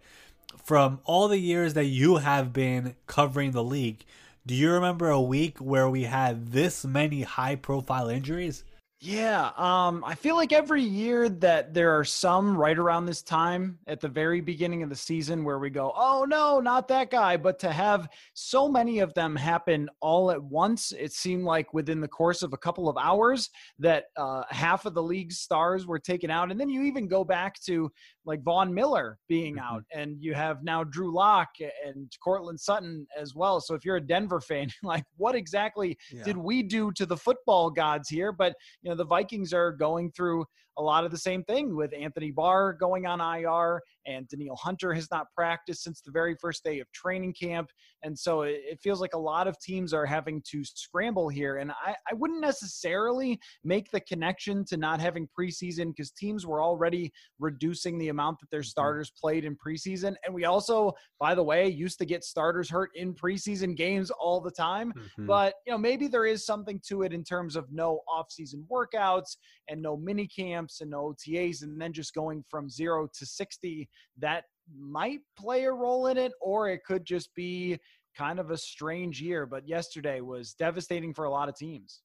From 0.58 1.00
all 1.06 1.28
the 1.28 1.40
years 1.40 1.74
that 1.74 1.86
you 1.86 2.18
have 2.18 2.54
been 2.54 2.96
covering 3.08 3.52
the 3.52 3.64
league, 3.64 4.06
do 4.46 4.56
you 4.56 4.72
remember 4.72 5.10
a 5.10 5.22
week 5.22 5.60
where 5.60 5.90
we 5.90 6.04
had 6.04 6.52
this 6.52 6.86
many 6.86 7.22
high 7.22 7.56
profile 7.56 8.10
injuries? 8.10 8.64
Yeah, 9.02 9.52
um, 9.56 10.04
I 10.06 10.14
feel 10.14 10.36
like 10.36 10.52
every 10.52 10.84
year 10.84 11.30
that 11.30 11.74
there 11.74 11.98
are 11.98 12.04
some 12.04 12.58
right 12.58 12.78
around 12.78 13.06
this 13.06 13.22
time 13.22 13.80
at 13.88 14.02
the 14.02 14.10
very 14.10 14.42
beginning 14.42 14.84
of 14.84 14.90
the 14.90 14.96
season 14.96 15.46
where 15.46 15.58
we 15.58 15.70
go, 15.70 15.94
oh 15.96 16.26
no, 16.28 16.60
not 16.60 16.90
that 16.90 17.10
guy. 17.10 17.38
But 17.38 17.60
to 17.60 17.72
have 17.72 18.10
so 18.34 18.68
many 18.68 19.00
of 19.00 19.14
them 19.14 19.38
happen 19.38 19.88
all 20.02 20.32
at 20.32 20.44
once, 20.44 20.92
it 20.92 21.14
seemed 21.14 21.46
like 21.46 21.74
within 21.74 22.02
the 22.02 22.10
course 22.10 22.44
of 22.44 22.52
a 22.52 22.58
couple 22.58 22.90
of 22.90 22.98
hours 22.98 23.50
that 23.78 24.08
uh, 24.18 24.44
half 24.50 24.86
of 24.86 24.94
the 24.94 25.04
league's 25.04 25.40
stars 25.40 25.88
were 25.88 26.00
taken 26.00 26.30
out. 26.30 26.52
And 26.52 26.60
then 26.60 26.70
you 26.70 26.84
even 26.84 27.08
go 27.08 27.24
back 27.24 27.58
to 27.62 27.90
like 28.26 28.42
Von 28.44 28.74
Miller 28.74 29.18
being 29.28 29.56
mm-hmm. 29.56 29.76
out, 29.76 29.84
and 29.94 30.18
you 30.20 30.34
have 30.34 30.64
now 30.64 30.84
Drew 30.84 31.14
Lock 31.14 31.50
and 31.86 32.12
Courtland 32.24 32.60
Sutton 32.60 33.08
as 33.18 33.36
well. 33.36 33.60
So 33.62 33.76
if 33.76 33.86
you're 33.86 33.98
a 33.98 34.02
Denver 34.02 34.42
fan, 34.42 34.70
like 34.84 35.04
what 35.18 35.36
exactly 35.36 35.98
yeah. 36.12 36.24
did 36.24 36.38
we 36.38 36.64
do 36.64 36.92
to 36.94 37.06
the 37.06 37.18
football 37.18 37.70
gods 37.70 38.10
here? 38.10 38.32
But 38.32 38.56
you 38.82 38.90
know, 38.90 38.96
the 38.96 39.06
Vikings 39.06 39.54
are 39.54 39.72
going 39.72 40.12
through 40.12 40.46
a 40.80 40.82
lot 40.82 41.04
of 41.04 41.12
the 41.12 41.18
same 41.18 41.44
thing 41.44 41.76
with 41.76 41.92
Anthony 41.94 42.32
Barr 42.32 42.74
going 42.74 43.06
on 43.06 43.20
IR 43.20 43.82
and 44.08 44.28
Danielle 44.30 44.56
Hunter 44.56 44.94
has 44.94 45.12
not 45.12 45.28
practiced 45.36 45.84
since 45.84 46.02
the 46.02 46.12
very 46.12 46.36
first 46.40 46.64
day 46.64 46.80
of 46.80 46.92
training 46.94 47.34
camp. 47.40 47.70
And 48.02 48.18
so 48.18 48.44
it, 48.44 48.62
it 48.64 48.80
feels 48.82 49.02
like 49.02 49.14
a 49.14 49.20
lot 49.20 49.48
of 49.48 49.60
teams 49.60 49.94
are 49.94 50.06
having 50.06 50.42
to 50.50 50.64
scramble 50.64 51.28
here. 51.28 51.58
And 51.58 51.72
I, 51.72 51.96
I 52.10 52.14
wouldn't 52.14 52.40
necessarily 52.40 53.38
make 53.64 53.92
the 53.92 54.00
connection 54.00 54.64
to 54.66 54.78
not 54.78 55.02
having 55.02 55.28
preseason 55.38 55.88
because 55.88 56.12
teams 56.12 56.48
were 56.48 56.64
already 56.64 57.12
reducing 57.40 57.98
the 57.98 58.08
amount 58.08 58.40
that 58.40 58.50
their 58.50 58.62
mm-hmm. 58.62 58.68
starters 58.68 59.12
played 59.20 59.44
in 59.44 59.58
preseason. 59.58 60.16
And 60.26 60.34
we 60.34 60.46
also, 60.46 60.94
by 61.20 61.36
the 61.36 61.44
way, 61.44 61.68
used 61.68 62.00
to 62.00 62.06
get 62.06 62.24
starters 62.24 62.70
hurt 62.70 62.92
in 62.96 63.14
preseason 63.14 63.76
games 63.76 64.12
all 64.12 64.40
the 64.40 64.52
time. 64.52 64.94
Mm-hmm. 64.94 65.26
But, 65.26 65.56
you 65.68 65.74
know, 65.74 65.78
maybe 65.78 66.08
there 66.08 66.26
is 66.26 66.46
something 66.46 66.80
to 66.88 67.04
it 67.04 67.12
in 67.12 67.26
terms 67.26 67.58
of 67.58 67.66
no 67.70 68.00
offseason 68.08 68.64
workouts 68.72 69.36
and 69.68 69.82
no 69.82 69.98
mini 69.98 70.26
camps 70.26 70.69
and 70.82 70.92
no 70.92 71.14
OTAs, 71.14 71.64
and 71.64 71.80
then 71.80 71.94
just 71.94 72.14
going 72.14 72.44
from 72.50 72.70
zero 72.70 73.08
to 73.18 73.26
60 73.26 73.90
that 74.18 74.44
might 74.78 75.20
play 75.38 75.66
a 75.66 75.72
role 75.72 76.08
in 76.08 76.18
it, 76.18 76.32
or 76.42 76.70
it 76.70 76.82
could 76.86 77.06
just 77.06 77.34
be 77.36 77.78
kind 78.18 78.40
of 78.40 78.52
a 78.52 78.58
strange 78.58 79.22
year. 79.22 79.46
But 79.46 79.68
yesterday 79.68 80.22
was 80.22 80.54
devastating 80.54 81.14
for 81.14 81.26
a 81.26 81.32
lot 81.32 81.50
of 81.50 81.56
teams. 81.56 82.02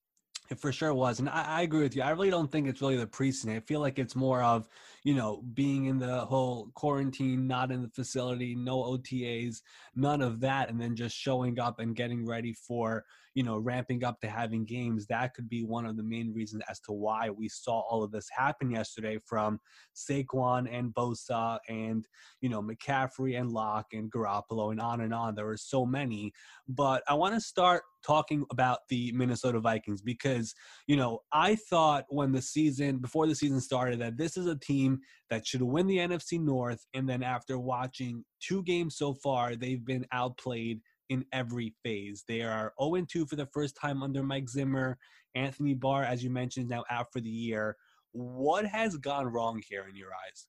It 0.51 0.61
for 0.61 0.73
sure 0.73 0.93
was. 0.93 1.21
And 1.21 1.29
I, 1.31 1.45
I, 1.45 1.63
agree 1.63 1.83
with 1.83 1.97
you. 1.97 2.03
I 2.03 2.11
really 2.11 2.29
don't 2.29 2.53
think 2.53 2.69
it's 2.69 2.83
really 2.83 2.99
the 2.99 3.07
preseason. 3.07 3.57
I 3.57 3.61
feel 3.61 3.81
like 3.81 3.99
it's 3.99 4.15
more 4.15 4.43
of, 4.43 4.69
you 5.03 5.15
know, 5.15 5.43
being 5.55 5.87
in 5.87 5.99
the 5.99 6.21
whole 6.21 6.69
quarantine, 6.75 7.47
not 7.47 7.73
in 7.73 7.81
the 7.81 7.89
facility, 7.89 8.55
no 8.55 8.83
OTAs, 8.83 9.63
none 9.97 10.21
of 10.21 10.41
that, 10.41 10.69
and 10.69 10.79
then 10.79 10.97
just 10.97 11.17
showing 11.17 11.59
up 11.59 11.79
and 11.79 11.97
getting 11.97 12.27
ready 12.27 12.53
for, 12.53 13.07
you 13.35 13.43
know, 13.43 13.59
ramping 13.59 14.05
up 14.05 14.21
to 14.21 14.29
having 14.29 14.65
games. 14.65 15.07
That 15.07 15.35
could 15.35 15.49
be 15.49 15.65
one 15.65 15.87
of 15.87 15.97
the 15.97 16.03
main 16.03 16.33
reasons 16.33 16.63
as 16.71 16.81
to 16.81 16.93
why 16.93 17.31
we 17.31 17.49
saw 17.49 17.81
all 17.81 18.03
of 18.03 18.13
this 18.13 18.29
happen 18.31 18.71
yesterday 18.71 19.19
from 19.25 19.61
Saquon 19.95 20.69
and 20.73 20.95
Bosa 20.95 21.59
and, 21.69 22.07
you 22.41 22.49
know, 22.49 22.63
McCaffrey 22.63 23.39
and 23.39 23.51
Lock 23.51 23.87
and 23.93 24.11
Garoppolo 24.11 24.71
and 24.71 24.81
on 24.81 25.01
and 25.01 25.13
on. 25.13 25.35
There 25.35 25.47
were 25.47 25.57
so 25.57 25.85
many. 25.85 26.33
But 26.69 27.03
I 27.09 27.15
want 27.15 27.35
to 27.35 27.41
start 27.41 27.83
talking 28.07 28.45
about 28.51 28.81
the 28.89 29.11
Minnesota 29.13 29.59
Vikings 29.59 30.03
because, 30.03 30.55
you 30.87 30.97
know, 30.97 31.21
I 31.33 31.57
thought 31.57 32.05
when 32.09 32.33
the 32.33 32.43
season, 32.43 32.99
before 32.99 33.27
the 33.27 33.35
season 33.35 33.61
started, 33.61 34.01
that 34.01 34.17
this 34.17 34.37
is 34.37 34.47
a 34.47 34.57
team 34.57 35.01
that 35.31 35.47
should 35.47 35.63
win 35.63 35.87
the 35.87 35.99
NFC 35.99 36.41
North. 36.41 36.87
And 36.95 37.09
then 37.09 37.23
after 37.23 37.59
watching 37.59 38.25
two 38.41 38.63
games 38.63 38.97
so 38.97 39.15
far, 39.15 39.57
they've 39.57 39.85
been 39.85 40.07
outplayed 40.13 40.81
in 41.09 41.25
every 41.33 41.75
phase. 41.83 42.25
They 42.27 42.43
are 42.43 42.73
0 42.83 43.05
2 43.09 43.27
for 43.27 43.37
the 43.37 43.47
first 43.47 43.77
time 43.77 44.03
under 44.03 44.23
Mike 44.23 44.49
Zimmer. 44.49 44.99
Anthony 45.35 45.75
Barr, 45.75 46.05
as 46.05 46.23
you 46.23 46.31
mentioned, 46.31 46.69
now 46.69 46.85
out 46.91 47.13
for 47.13 47.21
the 47.21 47.29
year. 47.29 47.77
What 48.13 48.65
has 48.67 48.97
gone 48.97 49.27
wrong 49.27 49.61
here 49.69 49.87
in 49.89 49.97
your 49.97 50.11
eyes? 50.11 50.47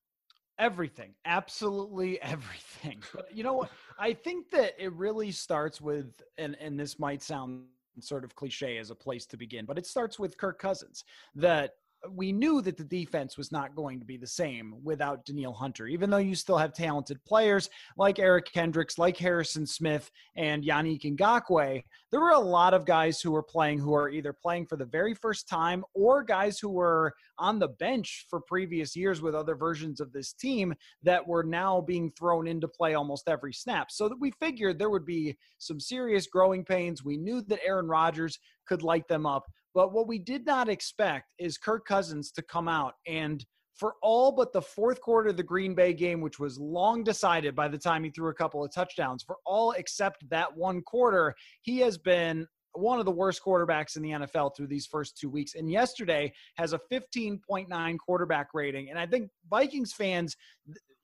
Everything, 0.60 1.14
absolutely 1.26 2.22
everything. 2.22 3.02
But 3.14 3.36
you 3.36 3.44
know 3.44 3.54
what? 3.54 3.72
I 4.00 4.14
think 4.14 4.50
that 4.52 4.74
it 4.78 4.94
really 4.94 5.32
starts 5.32 5.82
with, 5.82 6.22
and 6.38 6.56
and 6.60 6.80
this 6.80 7.00
might 7.00 7.22
sound 7.22 7.66
sort 8.00 8.24
of 8.24 8.36
cliche 8.36 8.78
as 8.78 8.90
a 8.90 8.96
place 8.96 9.26
to 9.26 9.38
begin, 9.38 9.66
but 9.66 9.78
it 9.78 9.86
starts 9.86 10.20
with 10.20 10.38
Kirk 10.38 10.60
Cousins. 10.60 11.04
That 11.34 11.72
we 12.12 12.32
knew 12.32 12.62
that 12.62 12.78
the 12.78 12.84
defense 12.84 13.38
was 13.38 13.52
not 13.52 13.76
going 13.76 14.00
to 14.00 14.06
be 14.06 14.18
the 14.18 14.28
same 14.28 14.76
without 14.84 15.26
Danielle 15.26 15.54
Hunter, 15.54 15.88
even 15.88 16.10
though 16.10 16.18
you 16.18 16.36
still 16.36 16.58
have 16.58 16.74
talented 16.74 17.24
players 17.26 17.70
like 17.98 18.20
Eric 18.20 18.52
Kendricks, 18.52 18.98
like 18.98 19.18
Harrison 19.18 19.66
Smith, 19.66 20.10
and 20.36 20.64
Yannick 20.64 21.02
Ngakoue. 21.02 21.84
There 22.12 22.20
were 22.20 22.32
a 22.32 22.40
lot 22.40 22.74
of 22.74 22.86
guys 22.86 23.20
who 23.20 23.32
were 23.32 23.44
playing 23.44 23.80
who 23.80 23.94
are 23.94 24.10
either 24.10 24.34
playing 24.34 24.68
for 24.68 24.78
the 24.78 24.86
very 24.86 25.14
first 25.14 25.50
time 25.50 25.84
or 25.94 26.24
guys 26.24 26.60
who 26.60 26.70
were 26.70 27.14
on 27.38 27.60
the 27.60 27.68
bench 27.68 28.26
for 28.30 28.40
previous 28.42 28.96
years 28.96 29.22
with 29.22 29.36
other 29.36 29.56
versions 29.56 30.00
of 30.00 30.14
this 30.14 30.34
team 30.34 30.74
that 31.04 31.26
were 31.26 31.44
now 31.44 31.82
being 31.82 32.12
thrown 32.12 32.48
into 32.48 32.68
play 32.68 32.94
almost 32.94 33.28
every 33.28 33.54
snap. 33.54 33.92
So 33.92 34.08
that 34.08 34.20
we 34.20 34.32
figured 34.40 34.80
there 34.80 34.90
would 34.90 35.06
be 35.06 35.38
some 35.58 35.80
serious 35.80 36.28
growing 36.28 36.64
pains. 36.64 37.04
We 37.04 37.18
knew 37.18 37.42
that 37.44 37.60
Aaron 37.66 37.88
Rodgers 37.88 38.40
could 38.68 38.84
light 38.84 39.08
them 39.08 39.26
up. 39.26 39.44
But 39.74 39.94
what 39.94 40.08
we 40.08 40.20
did 40.20 40.46
not 40.46 40.70
expect 40.70 41.26
is 41.38 41.58
Kirk 41.58 41.86
Cousins 41.86 42.32
to 42.32 42.42
come 42.42 42.68
out 42.68 42.94
and 43.08 43.46
for 43.76 43.96
all 44.02 44.32
but 44.32 44.54
the 44.54 44.62
fourth 44.62 45.02
quarter 45.02 45.30
of 45.30 45.38
the 45.38 45.44
Green 45.44 45.76
Bay 45.76 45.94
game, 45.94 46.22
which 46.22 46.40
was 46.40 46.58
long 46.58 47.04
decided 47.04 47.56
by 47.56 47.68
the 47.68 47.78
time 47.78 48.04
he 48.04 48.10
threw 48.10 48.30
a 48.30 48.34
couple 48.34 48.64
of 48.64 48.74
touchdowns, 48.74 49.24
for 49.24 49.38
all 49.46 49.72
except 49.72 50.24
that 50.30 50.56
one 50.56 50.82
quarter, 50.82 51.36
he 51.62 51.80
has 51.80 51.98
been 51.98 52.48
one 52.76 53.00
of 53.00 53.06
the 53.06 53.12
worst 53.12 53.42
quarterbacks 53.44 53.96
in 53.96 54.04
the 54.04 54.12
NFL 54.12 54.56
through 54.56 54.68
these 54.68 54.86
first 54.86 55.18
two 55.18 55.30
weeks. 55.30 55.56
And 55.56 55.70
yesterday 55.72 56.34
has 56.58 56.74
a 56.74 56.80
15.9 56.92 57.98
quarterback 57.98 58.48
rating. 58.54 58.90
And 58.90 59.00
I 59.00 59.06
think 59.06 59.30
Vikings 59.50 59.94
fans, 59.94 60.36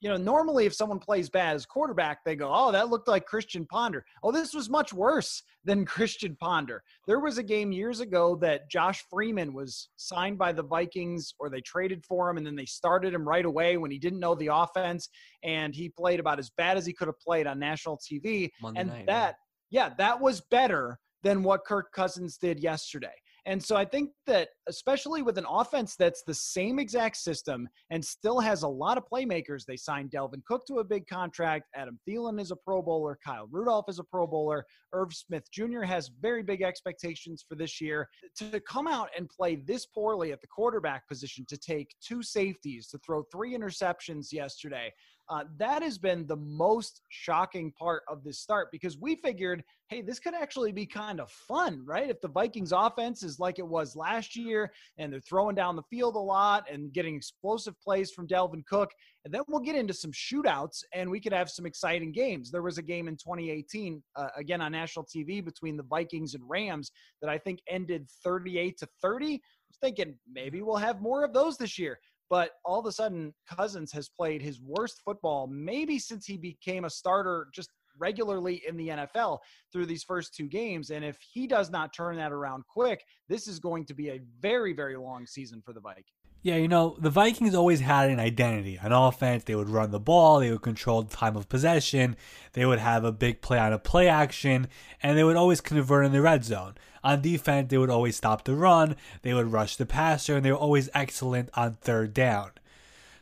you 0.02 0.10
know, 0.10 0.18
normally 0.18 0.66
if 0.66 0.74
someone 0.74 1.00
plays 1.00 1.30
bad 1.30 1.56
as 1.56 1.66
quarterback, 1.66 2.20
they 2.26 2.36
go, 2.36 2.52
oh, 2.54 2.72
that 2.72 2.90
looked 2.90 3.08
like 3.08 3.26
Christian 3.26 3.66
Ponder. 3.68 4.04
Oh, 4.24 4.32
this 4.32 4.54
was 4.54 4.70
much 4.70 4.94
worse 4.94 5.44
than 5.64 5.86
Christian 5.86 6.36
Ponder. 6.40 6.84
There 7.08 7.20
was 7.20 7.38
a 7.38 7.44
game 7.44 7.72
years 7.72 8.00
ago 8.00 8.36
that 8.38 8.70
Josh 8.70 9.04
Freeman 9.10 9.54
was 9.54 9.90
signed 9.98 10.38
by 10.38 10.52
the 10.52 10.64
Vikings 10.64 11.34
or 11.40 11.50
they 11.50 11.62
traded 11.62 12.04
for 12.06 12.30
him 12.30 12.38
and 12.38 12.46
then 12.46 12.56
they 12.56 12.66
started 12.66 13.14
him 13.14 13.28
right 13.28 13.46
away 13.46 13.78
when 13.78 13.92
he 13.92 14.00
didn't 14.00 14.20
know 14.20 14.36
the 14.36 14.50
offense 14.52 15.08
and 15.44 15.76
he 15.76 15.90
played 15.90 16.20
about 16.20 16.40
as 16.40 16.50
bad 16.50 16.78
as 16.78 16.86
he 16.86 16.94
could 16.94 17.08
have 17.08 17.20
played 17.20 17.46
on 17.46 17.60
national 17.60 17.98
TV. 17.98 18.50
Monday 18.62 18.82
and 18.82 18.90
night, 18.90 19.06
that, 19.06 19.36
yeah. 19.70 19.90
yeah, 19.90 19.94
that 19.98 20.20
was 20.20 20.42
better 20.50 20.98
than 21.24 21.44
what 21.44 21.66
Kirk 21.66 21.92
Cousins 21.92 22.38
did 22.38 22.60
yesterday. 22.60 23.14
And 23.46 23.64
so 23.64 23.76
I 23.76 23.86
think 23.86 24.12
that, 24.28 24.50
especially 24.68 25.24
with 25.24 25.38
an 25.38 25.46
offense 25.50 25.96
that's 25.96 26.22
the 26.22 26.34
same 26.34 26.78
exact 26.78 27.18
system 27.18 27.68
and 27.90 28.04
still 28.04 28.40
has 28.40 28.62
a 28.62 28.68
lot 28.68 28.98
of 28.98 29.04
playmakers, 29.12 29.66
they 29.66 29.78
signed 29.78 30.12
Dalvin 30.12 30.44
Cook 30.46 30.66
to 30.68 30.76
a 30.76 30.84
big 30.84 31.08
contract. 31.08 31.68
Adam 31.76 32.00
Thielen 32.08 32.40
is 32.40 32.52
a 32.52 32.56
Pro 32.56 32.84
Bowler. 32.84 33.18
Kyle 33.26 33.48
Rudolph 33.50 33.86
is 33.90 33.98
a 33.98 34.04
Pro 34.04 34.28
Bowler. 34.28 34.64
Irv 34.94 35.14
Smith 35.14 35.44
Jr. 35.52 35.82
has 35.82 36.12
very 36.22 36.44
big 36.44 36.62
expectations 36.62 37.44
for 37.48 37.56
this 37.56 37.82
year. 37.82 38.08
To 38.38 38.60
come 38.62 38.88
out 38.88 39.10
and 39.18 39.28
play 39.28 39.56
this 39.56 39.88
poorly 39.88 40.32
at 40.32 40.42
the 40.42 40.48
quarterback 40.48 41.08
position, 41.08 41.44
to 41.50 41.58
take 41.58 41.96
two 42.00 42.22
safeties, 42.22 42.88
to 42.90 43.00
throw 43.00 43.24
three 43.32 43.58
interceptions 43.58 44.32
yesterday, 44.32 44.92
uh, 45.32 45.46
that 45.58 45.82
has 45.82 45.98
been 45.98 46.28
the 46.28 46.36
most 46.36 47.04
shocking 47.08 47.72
part 47.80 48.04
of 48.10 48.22
this 48.22 48.40
start 48.40 48.68
because 48.70 48.98
we 48.98 49.16
figured, 49.16 49.64
hey, 49.88 50.02
this 50.02 50.20
could 50.20 50.34
actually 50.34 50.74
be 50.74 50.86
kind 50.86 51.22
of 51.22 51.32
fun, 51.32 51.82
right? 51.86 52.10
If 52.10 52.20
the 52.20 52.28
Vikings 52.28 52.74
offense 52.74 53.24
is 53.24 53.40
like 53.40 53.58
it 53.58 53.66
was 53.66 53.96
last 53.96 54.36
year 54.36 54.70
and 54.98 55.12
they're 55.12 55.22
throwing 55.22 55.56
down 55.56 55.78
the 55.78 55.84
field 55.90 56.18
a 56.18 56.20
lot 56.20 56.66
and 56.70 56.92
getting 56.92 57.16
explosive 57.16 57.80
plays 57.82 58.12
from 58.12 58.28
Dalvin 58.28 58.66
Cook, 58.66 58.92
and 59.24 59.34
then 59.34 59.44
we'll 59.48 59.62
get 59.62 59.76
into 59.76 59.94
some 59.94 60.12
shootouts 60.12 60.84
and 60.94 61.10
we 61.10 61.22
could 61.22 61.32
have 61.32 61.50
some 61.50 61.66
exciting 61.66 62.12
games. 62.12 62.52
There 62.52 62.62
was 62.62 62.78
a 62.78 62.84
game 62.84 63.08
in 63.08 63.16
2018, 63.16 64.04
uh, 64.18 64.28
again 64.36 64.60
on 64.60 64.74
national 64.74 65.06
TV, 65.06 65.44
between 65.44 65.78
the 65.78 65.84
Vikings 65.84 66.34
and 66.34 66.44
Rams 66.46 66.92
that 67.22 67.30
I 67.30 67.38
think 67.38 67.60
ended 67.70 68.06
38 68.22 68.78
to 68.80 68.88
30. 69.02 69.36
I 69.36 69.40
was 69.70 69.78
thinking 69.82 70.16
maybe 70.30 70.62
we'll 70.62 70.76
have 70.76 71.02
more 71.02 71.24
of 71.24 71.32
those 71.32 71.56
this 71.56 71.80
year. 71.80 72.00
But 72.32 72.52
all 72.64 72.80
of 72.80 72.86
a 72.86 72.94
sudden, 72.94 73.34
Cousins 73.46 73.92
has 73.92 74.08
played 74.08 74.42
his 74.42 74.62
worst 74.62 75.02
football 75.04 75.48
maybe 75.48 76.00
since 76.00 76.26
he 76.26 76.38
became 76.38 76.86
a 76.86 76.90
starter 76.90 77.50
just 77.54 77.70
regularly 78.00 78.64
in 78.66 78.78
the 78.78 78.88
NFL 78.88 79.40
through 79.74 79.86
these 79.86 80.06
first 80.06 80.34
two 80.34 80.48
games. 80.48 80.92
And 80.92 81.04
if 81.04 81.18
he 81.20 81.46
does 81.46 81.70
not 81.70 81.94
turn 81.94 82.16
that 82.16 82.32
around 82.32 82.64
quick, 82.74 83.04
this 83.28 83.50
is 83.50 83.60
going 83.60 83.86
to 83.86 83.94
be 83.94 84.12
a 84.12 84.22
very, 84.40 84.72
very 84.72 84.96
long 84.96 85.28
season 85.28 85.62
for 85.62 85.74
the 85.74 85.82
Vikings. 85.82 86.08
Yeah, 86.44 86.56
you 86.56 86.68
know, 86.68 86.96
the 87.00 87.12
Vikings 87.12 87.54
always 87.54 87.82
had 87.82 88.10
an 88.10 88.20
identity. 88.20 88.80
On 88.84 88.92
offense, 88.92 89.44
they 89.44 89.54
would 89.54 89.70
run 89.70 89.92
the 89.92 90.00
ball, 90.00 90.40
they 90.40 90.50
would 90.50 90.64
control 90.64 91.04
time 91.04 91.36
of 91.36 91.48
possession, 91.48 92.16
they 92.54 92.66
would 92.66 92.80
have 92.80 93.04
a 93.04 93.12
big 93.12 93.42
play 93.42 93.60
on 93.60 93.74
a 93.74 93.78
play 93.78 94.08
action, 94.08 94.68
and 95.04 95.16
they 95.16 95.24
would 95.24 95.36
always 95.36 95.62
convert 95.62 96.04
in 96.04 96.12
the 96.12 96.22
red 96.22 96.44
zone. 96.44 96.74
On 97.04 97.22
defense, 97.22 97.70
they 97.70 97.78
would 97.78 97.92
always 97.92 98.16
stop 98.16 98.44
the 98.44 98.56
run, 98.56 98.96
they 99.22 99.36
would 99.36 99.52
rush 99.52 99.76
the 99.76 99.86
passer, 99.86 100.36
and 100.36 100.44
they 100.44 100.52
were 100.52 100.58
always 100.58 100.90
excellent 100.96 101.50
on 101.54 101.78
third 101.82 102.12
down. 102.12 102.52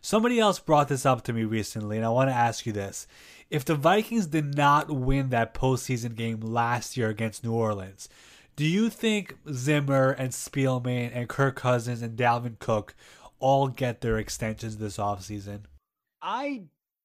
Somebody 0.01 0.39
else 0.39 0.59
brought 0.59 0.87
this 0.87 1.05
up 1.05 1.23
to 1.25 1.33
me 1.33 1.43
recently, 1.43 1.97
and 1.97 2.05
I 2.05 2.09
want 2.09 2.29
to 2.29 2.35
ask 2.35 2.65
you 2.65 2.71
this. 2.71 3.05
If 3.49 3.65
the 3.65 3.75
Vikings 3.75 4.27
did 4.27 4.55
not 4.55 4.89
win 4.89 5.29
that 5.29 5.53
postseason 5.53 6.15
game 6.15 6.39
last 6.39 6.95
year 6.95 7.09
against 7.09 7.43
New 7.43 7.51
Orleans, 7.51 8.07
do 8.59 8.65
you 8.65 8.89
think 8.89 9.37
Zimmer 9.53 10.11
and 10.11 10.31
Spielman 10.31 11.11
and 11.13 11.29
Kirk 11.29 11.55
Cousins 11.55 12.01
and 12.01 12.17
Dalvin 12.17 12.59
Cook 12.59 12.93
all 13.39 13.69
get 13.69 14.01
their 14.01 14.17
extensions 14.17 14.75
this 14.75 14.97
offseason? 14.97 15.61
I 16.21 16.63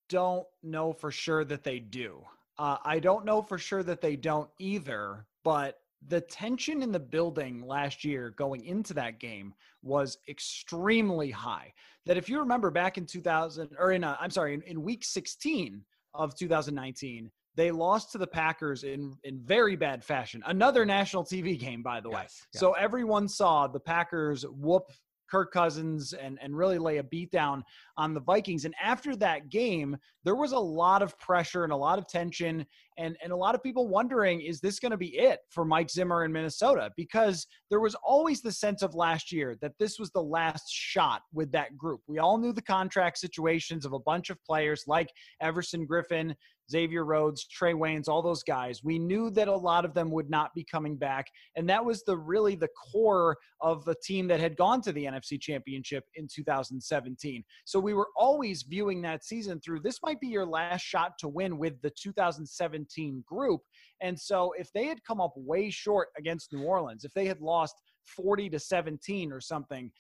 don't 0.09 0.49
know 0.65 0.93
for 0.93 1.13
sure 1.13 1.45
that 1.45 1.63
they 1.63 1.79
do. 1.79 2.25
Uh, 2.59 2.79
I 2.85 2.99
don't 2.99 3.25
know 3.25 3.41
for 3.41 3.57
sure 3.57 3.85
that 3.85 4.01
they 4.01 4.17
don't 4.17 4.51
either, 4.59 5.27
but 5.45 5.79
the 6.09 6.23
tension 6.23 6.83
in 6.83 6.91
the 6.91 6.99
building 6.99 7.65
last 7.65 8.05
year 8.05 8.31
going 8.31 8.65
into 8.65 8.93
that 8.95 9.21
game 9.21 9.55
was 9.81 10.19
extremely 10.29 11.31
high. 11.31 11.73
That 12.05 12.17
if 12.17 12.29
you 12.29 12.41
remember 12.41 12.73
back 12.73 12.99
in 12.99 13.07
2000 13.07 13.77
or 13.79 13.93
in 13.93 14.03
uh, 14.03 14.17
I'm 14.21 14.33
sorry 14.33 14.55
in, 14.55 14.63
in 14.63 14.83
week 14.83 15.05
16 15.05 15.85
of 16.15 16.35
2019, 16.35 17.31
they 17.57 17.71
lost 17.71 18.13
to 18.13 18.19
the 18.19 18.27
Packers 18.27 18.85
in 18.85 19.17
in 19.25 19.41
very 19.41 19.77
bad 19.77 20.05
fashion. 20.05 20.43
Another 20.47 20.85
national 20.85 21.25
TV 21.25 21.59
game, 21.59 21.83
by 21.83 22.01
the 22.01 22.09
yes, 22.11 22.17
way. 22.17 22.23
Yes. 22.23 22.39
So 22.53 22.73
everyone 22.73 23.29
saw 23.29 23.67
the 23.67 23.81
Packers 23.81 24.45
whoop 24.49 24.85
Kirk 25.31 25.53
Cousins 25.53 26.13
and, 26.13 26.39
and 26.41 26.57
really 26.57 26.79
lay 26.79 26.99
a 26.99 27.03
beatdown 27.03 27.63
on 27.97 28.15
the 28.15 28.21
Vikings. 28.21 28.65
And 28.65 28.75
after 28.83 29.17
that 29.17 29.49
game, 29.49 29.97
there 30.23 30.37
was 30.37 30.53
a 30.53 30.59
lot 30.59 31.03
of 31.03 31.19
pressure 31.19 31.65
and 31.65 31.73
a 31.73 31.77
lot 31.77 31.99
of 31.99 32.07
tension 32.07 32.65
and, 32.99 33.17
and 33.23 33.33
a 33.33 33.37
lot 33.37 33.57
of 33.57 33.63
people 33.63 33.89
wondering, 33.89 34.41
is 34.41 34.61
this 34.61 34.79
going 34.79 34.93
to 34.93 34.97
be 34.97 35.19
it 35.19 35.41
for 35.51 35.65
Mike 35.65 35.91
Zimmer 35.91 36.25
in 36.25 36.33
Minnesota? 36.33 36.91
Because 36.97 37.47
there 37.69 37.81
was 37.81 37.97
always 37.97 38.41
the 38.43 38.53
sense 38.53 38.83
of 38.83 38.95
last 38.95 39.33
year 39.33 39.57
that 39.61 39.73
this 39.81 39.99
was 39.99 40.11
the 40.11 40.23
last 40.23 40.71
shot 40.71 41.23
with 41.33 41.51
that 41.53 41.77
group. 41.77 42.01
We 42.07 42.19
all 42.19 42.39
knew 42.39 42.53
the 42.53 42.63
contract 42.63 43.19
situations 43.19 43.85
of 43.85 43.93
a 43.93 43.99
bunch 43.99 44.31
of 44.31 44.43
players 44.45 44.85
like 44.87 45.09
Everson 45.41 45.87
Griffen, 45.87 46.35
Xavier 46.71 47.05
Rhodes, 47.05 47.47
Trae 47.47 47.75
Waynes, 47.75 48.09
all 48.09 48.23
those 48.23 48.43
guys. 48.43 48.83
We 48.83 48.99
knew 48.99 49.31
that 49.31 49.49
a 49.49 49.57
lot 49.57 49.85
of 49.85 49.95
them 49.95 50.11
would 50.11 50.31
not 50.31 50.55
be 50.55 50.65
coming 50.65 50.97
back. 50.97 51.27
And 51.57 51.69
that 51.69 51.85
was 51.85 52.03
the 52.05 52.17
really 52.17 52.57
the 52.57 52.69
core 52.93 53.37
of 53.61 53.85
the 53.85 53.95
team 54.03 54.27
that 54.29 54.41
had 54.41 54.57
gone 54.57 54.81
to 54.83 54.93
the 54.93 55.05
NFC 55.05 55.41
championship 55.41 56.05
in 56.15 56.29
2017. 56.33 57.45
So 57.65 57.79
we 57.81 57.95
were 57.95 58.09
always 58.17 58.63
viewing 58.63 59.03
that 59.03 59.25
season 59.25 59.61
through 59.61 59.81
this 59.81 60.01
might 60.03 60.21
be 60.21 60.29
your 60.29 60.47
last 60.47 60.83
shot 60.83 61.13
to 61.19 61.29
win 61.29 61.59
with 61.59 61.81
the 61.83 61.91
2017 61.91 63.25
group. 63.27 63.61
And 64.01 64.19
so 64.19 64.53
if 64.59 64.73
they 64.73 64.87
had 64.87 65.05
come 65.05 65.21
up 65.21 65.33
way 65.37 65.71
short 65.71 66.09
against 66.19 66.53
New 66.53 66.65
Orleans, 66.65 67.05
if 67.05 67.13
they 67.15 67.27
had 67.27 67.41
lost 67.41 67.75
40 68.07 68.51
to 68.51 68.59
17 68.59 69.33
or 69.33 69.41
something. 69.41 69.91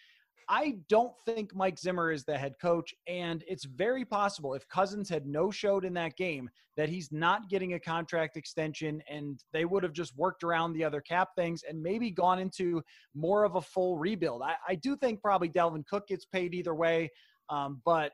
I 0.48 0.76
don't 0.88 1.12
think 1.24 1.54
Mike 1.54 1.78
Zimmer 1.78 2.10
is 2.10 2.24
the 2.24 2.36
head 2.36 2.54
coach, 2.60 2.94
and 3.06 3.44
it's 3.46 3.64
very 3.64 4.04
possible 4.04 4.54
if 4.54 4.68
Cousins 4.68 5.08
had 5.08 5.26
no 5.26 5.50
showed 5.50 5.84
in 5.84 5.94
that 5.94 6.16
game 6.16 6.48
that 6.76 6.88
he's 6.88 7.12
not 7.12 7.48
getting 7.48 7.74
a 7.74 7.80
contract 7.80 8.36
extension, 8.36 9.02
and 9.08 9.42
they 9.52 9.64
would 9.64 9.82
have 9.82 9.92
just 9.92 10.16
worked 10.16 10.42
around 10.42 10.72
the 10.72 10.84
other 10.84 11.00
cap 11.00 11.28
things 11.36 11.62
and 11.68 11.82
maybe 11.82 12.10
gone 12.10 12.38
into 12.38 12.82
more 13.14 13.44
of 13.44 13.56
a 13.56 13.60
full 13.60 13.96
rebuild. 13.96 14.42
I, 14.42 14.54
I 14.68 14.74
do 14.74 14.96
think 14.96 15.22
probably 15.22 15.48
Dalvin 15.48 15.86
Cook 15.86 16.08
gets 16.08 16.24
paid 16.24 16.54
either 16.54 16.74
way, 16.74 17.10
um, 17.48 17.80
but 17.84 18.12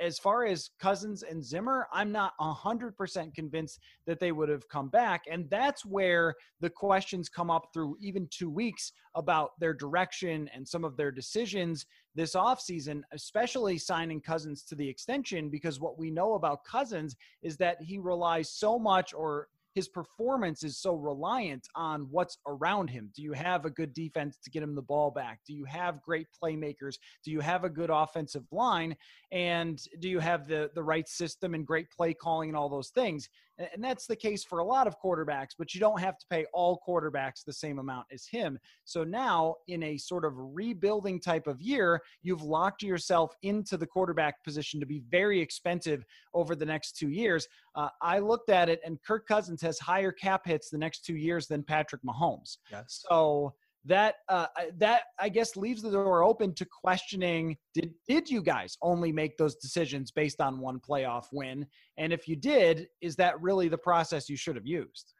as 0.00 0.18
far 0.18 0.46
as 0.46 0.70
Cousins 0.80 1.22
and 1.22 1.44
Zimmer, 1.44 1.86
I'm 1.92 2.10
not 2.10 2.32
100% 2.40 3.34
convinced 3.34 3.80
that 4.06 4.18
they 4.18 4.32
would 4.32 4.48
have 4.48 4.68
come 4.68 4.88
back. 4.88 5.24
And 5.30 5.48
that's 5.50 5.84
where 5.84 6.34
the 6.60 6.70
questions 6.70 7.28
come 7.28 7.50
up 7.50 7.68
through 7.72 7.96
even 8.00 8.26
two 8.30 8.50
weeks 8.50 8.92
about 9.14 9.50
their 9.60 9.74
direction 9.74 10.48
and 10.54 10.66
some 10.66 10.84
of 10.84 10.96
their 10.96 11.12
decisions 11.12 11.86
this 12.14 12.34
offseason, 12.34 13.02
especially 13.12 13.78
signing 13.78 14.20
Cousins 14.20 14.62
to 14.64 14.74
the 14.74 14.88
extension, 14.88 15.50
because 15.50 15.78
what 15.78 15.98
we 15.98 16.10
know 16.10 16.34
about 16.34 16.64
Cousins 16.64 17.14
is 17.42 17.56
that 17.58 17.80
he 17.80 17.98
relies 17.98 18.50
so 18.50 18.78
much 18.78 19.12
or 19.14 19.48
his 19.74 19.88
performance 19.88 20.62
is 20.62 20.78
so 20.78 20.94
reliant 20.94 21.66
on 21.74 22.06
what's 22.10 22.38
around 22.46 22.90
him. 22.90 23.10
Do 23.14 23.22
you 23.22 23.32
have 23.32 23.64
a 23.64 23.70
good 23.70 23.94
defense 23.94 24.38
to 24.44 24.50
get 24.50 24.62
him 24.62 24.74
the 24.74 24.82
ball 24.82 25.10
back? 25.10 25.40
Do 25.46 25.54
you 25.54 25.64
have 25.64 26.02
great 26.02 26.26
playmakers? 26.42 26.96
Do 27.24 27.30
you 27.30 27.40
have 27.40 27.64
a 27.64 27.70
good 27.70 27.90
offensive 27.90 28.44
line? 28.50 28.96
And 29.30 29.80
do 30.00 30.08
you 30.08 30.18
have 30.18 30.48
the 30.48 30.70
the 30.74 30.82
right 30.82 31.08
system 31.08 31.54
and 31.54 31.66
great 31.66 31.90
play 31.90 32.14
calling 32.14 32.50
and 32.50 32.56
all 32.56 32.68
those 32.68 32.90
things? 32.90 33.28
And 33.74 33.84
that's 33.84 34.06
the 34.06 34.16
case 34.16 34.42
for 34.42 34.60
a 34.60 34.64
lot 34.64 34.86
of 34.86 34.96
quarterbacks, 35.00 35.50
but 35.58 35.74
you 35.74 35.80
don't 35.80 36.00
have 36.00 36.18
to 36.18 36.26
pay 36.30 36.46
all 36.54 36.80
quarterbacks 36.86 37.44
the 37.44 37.52
same 37.52 37.78
amount 37.78 38.06
as 38.12 38.26
him. 38.26 38.58
So 38.84 39.04
now, 39.04 39.56
in 39.68 39.82
a 39.82 39.98
sort 39.98 40.24
of 40.24 40.32
rebuilding 40.36 41.20
type 41.20 41.46
of 41.46 41.60
year, 41.60 42.00
you've 42.22 42.42
locked 42.42 42.82
yourself 42.82 43.34
into 43.42 43.76
the 43.76 43.86
quarterback 43.86 44.42
position 44.44 44.80
to 44.80 44.86
be 44.86 45.02
very 45.10 45.40
expensive 45.40 46.04
over 46.32 46.56
the 46.56 46.64
next 46.64 46.96
two 46.96 47.10
years. 47.10 47.46
Uh, 47.74 47.88
I 48.00 48.18
looked 48.18 48.50
at 48.50 48.68
it, 48.68 48.80
and 48.84 49.00
Kirk 49.02 49.26
Cousins 49.26 49.60
has 49.62 49.78
higher 49.78 50.12
cap 50.12 50.46
hits 50.46 50.70
the 50.70 50.78
next 50.78 51.04
two 51.04 51.16
years 51.16 51.46
than 51.46 51.62
Patrick 51.62 52.02
Mahomes. 52.02 52.56
Yes. 52.70 53.04
So 53.08 53.54
that 53.84 54.16
uh, 54.28 54.46
that 54.76 55.02
I 55.18 55.28
guess 55.28 55.56
leaves 55.56 55.82
the 55.82 55.90
door 55.90 56.22
open 56.22 56.54
to 56.54 56.66
questioning 56.66 57.56
did 57.74 57.92
did 58.06 58.28
you 58.28 58.42
guys 58.42 58.76
only 58.82 59.10
make 59.10 59.38
those 59.38 59.56
decisions 59.56 60.10
based 60.10 60.40
on 60.40 60.60
one 60.60 60.80
playoff 60.80 61.26
win? 61.32 61.66
And 61.96 62.12
if 62.12 62.28
you 62.28 62.36
did 62.36 62.88
is 63.00 63.16
that 63.16 63.40
really 63.40 63.68
the 63.68 63.78
process 63.78 64.28
you 64.28 64.36
should 64.36 64.56
have 64.56 64.66
used? 64.66 65.14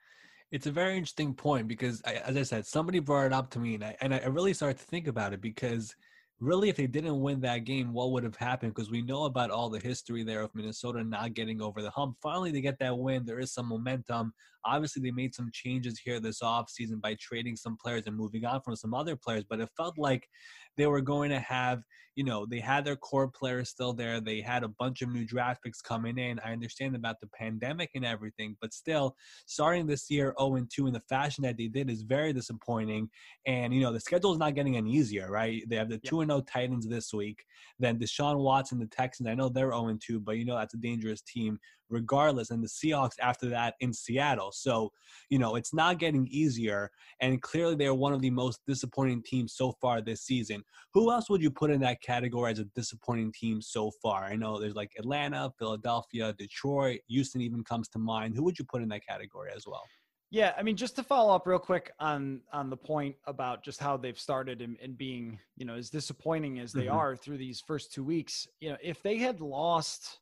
It's 0.52 0.66
a 0.66 0.72
very 0.72 0.94
interesting 0.94 1.32
point 1.32 1.68
because 1.68 2.00
as 2.02 2.36
I 2.36 2.42
said 2.42 2.66
somebody 2.66 2.98
brought 2.98 3.26
it 3.26 3.32
up 3.32 3.50
to 3.50 3.58
me 3.58 3.76
and 3.76 3.84
I, 3.84 3.96
and 4.00 4.14
I 4.14 4.26
really 4.26 4.52
started 4.52 4.78
to 4.78 4.84
think 4.84 5.06
about 5.06 5.32
it 5.32 5.40
because 5.40 5.94
really 6.40 6.68
if 6.68 6.76
they 6.76 6.86
didn't 6.86 7.20
win 7.20 7.40
that 7.40 7.64
game 7.64 7.94
what 7.94 8.12
would 8.12 8.24
have 8.24 8.36
happened? 8.36 8.74
Because 8.74 8.90
we 8.90 9.00
know 9.00 9.24
about 9.24 9.50
all 9.50 9.70
the 9.70 9.78
history 9.78 10.22
there 10.22 10.42
of 10.42 10.54
minnesota 10.54 11.02
not 11.02 11.32
getting 11.32 11.62
over 11.62 11.80
the 11.80 11.90
hump. 11.90 12.16
Finally 12.20 12.50
they 12.50 12.60
get 12.60 12.78
that 12.80 12.98
win. 12.98 13.24
There 13.24 13.40
is 13.40 13.54
some 13.54 13.68
momentum 13.68 14.34
obviously 14.64 15.02
they 15.02 15.10
made 15.10 15.34
some 15.34 15.50
changes 15.52 15.98
here 15.98 16.20
this 16.20 16.40
offseason 16.40 17.00
by 17.00 17.16
trading 17.20 17.56
some 17.56 17.76
players 17.76 18.04
and 18.06 18.16
moving 18.16 18.44
on 18.44 18.60
from 18.60 18.76
some 18.76 18.94
other 18.94 19.16
players 19.16 19.44
but 19.48 19.60
it 19.60 19.68
felt 19.76 19.98
like 19.98 20.28
they 20.76 20.86
were 20.86 21.00
going 21.00 21.30
to 21.30 21.40
have 21.40 21.82
you 22.16 22.24
know 22.24 22.44
they 22.44 22.60
had 22.60 22.84
their 22.84 22.96
core 22.96 23.28
players 23.28 23.68
still 23.68 23.92
there 23.92 24.20
they 24.20 24.40
had 24.40 24.62
a 24.62 24.68
bunch 24.68 25.00
of 25.00 25.08
new 25.08 25.24
draft 25.24 25.62
picks 25.62 25.80
coming 25.80 26.18
in 26.18 26.38
i 26.40 26.52
understand 26.52 26.94
about 26.96 27.20
the 27.20 27.26
pandemic 27.28 27.90
and 27.94 28.04
everything 28.04 28.56
but 28.60 28.72
still 28.72 29.14
starting 29.46 29.86
this 29.86 30.10
year 30.10 30.34
0 30.38 30.66
2 30.70 30.86
in 30.86 30.92
the 30.92 31.00
fashion 31.00 31.42
that 31.42 31.56
they 31.56 31.68
did 31.68 31.88
is 31.88 32.02
very 32.02 32.32
disappointing 32.32 33.08
and 33.46 33.72
you 33.72 33.80
know 33.80 33.92
the 33.92 34.00
schedule 34.00 34.32
is 34.32 34.38
not 34.38 34.54
getting 34.54 34.76
any 34.76 34.92
easier 34.92 35.30
right? 35.30 35.62
They 35.68 35.76
have 35.76 35.88
the 35.88 35.98
2 35.98 36.24
0 36.24 36.42
titans 36.42 36.86
this 36.86 37.12
week 37.12 37.44
then 37.78 37.98
deshaun 37.98 38.38
watson 38.38 38.78
the 38.78 38.86
texans 38.86 39.28
i 39.28 39.34
know 39.34 39.48
they're 39.48 39.72
0 39.72 39.96
2 40.04 40.20
but 40.20 40.36
you 40.36 40.44
know 40.44 40.56
that's 40.56 40.74
a 40.74 40.78
dangerous 40.78 41.22
team 41.22 41.58
regardless. 41.90 42.50
And 42.50 42.62
the 42.62 42.68
Seahawks 42.68 43.18
after 43.20 43.48
that 43.50 43.74
in 43.80 43.92
Seattle. 43.92 44.52
So, 44.52 44.90
you 45.28 45.38
know, 45.38 45.56
it's 45.56 45.74
not 45.74 45.98
getting 45.98 46.26
easier. 46.28 46.90
And 47.20 47.42
clearly 47.42 47.74
they're 47.74 47.94
one 47.94 48.12
of 48.12 48.20
the 48.20 48.30
most 48.30 48.60
disappointing 48.66 49.22
teams 49.22 49.54
so 49.54 49.72
far 49.80 50.00
this 50.00 50.22
season. 50.22 50.62
Who 50.94 51.10
else 51.10 51.28
would 51.30 51.42
you 51.42 51.50
put 51.50 51.70
in 51.70 51.80
that 51.80 52.02
category 52.02 52.52
as 52.52 52.58
a 52.58 52.64
disappointing 52.76 53.32
team 53.32 53.60
so 53.60 53.90
far? 54.02 54.24
I 54.24 54.36
know 54.36 54.58
there's 54.58 54.74
like 54.74 54.92
Atlanta, 54.98 55.52
Philadelphia, 55.58 56.34
Detroit, 56.38 57.00
Houston 57.08 57.40
even 57.40 57.64
comes 57.64 57.88
to 57.90 57.98
mind. 57.98 58.34
Who 58.34 58.44
would 58.44 58.58
you 58.58 58.64
put 58.64 58.82
in 58.82 58.88
that 58.88 59.06
category 59.06 59.50
as 59.54 59.66
well? 59.66 59.84
Yeah, 60.32 60.54
I 60.56 60.62
mean, 60.62 60.76
just 60.76 60.94
to 60.96 61.02
follow 61.02 61.34
up 61.34 61.46
real 61.46 61.58
quick 61.58 61.90
on 61.98 62.40
on 62.52 62.70
the 62.70 62.76
point 62.76 63.16
about 63.26 63.64
just 63.64 63.80
how 63.80 63.96
they've 63.96 64.18
started 64.18 64.62
and, 64.62 64.76
and 64.80 64.96
being, 64.96 65.40
you 65.56 65.66
know, 65.66 65.74
as 65.74 65.90
disappointing 65.90 66.60
as 66.60 66.72
they 66.72 66.84
mm-hmm. 66.84 66.96
are 66.96 67.16
through 67.16 67.38
these 67.38 67.60
first 67.60 67.92
two 67.92 68.04
weeks. 68.04 68.46
You 68.60 68.70
know, 68.70 68.76
if 68.80 69.02
they 69.02 69.18
had 69.18 69.40
lost 69.40 70.20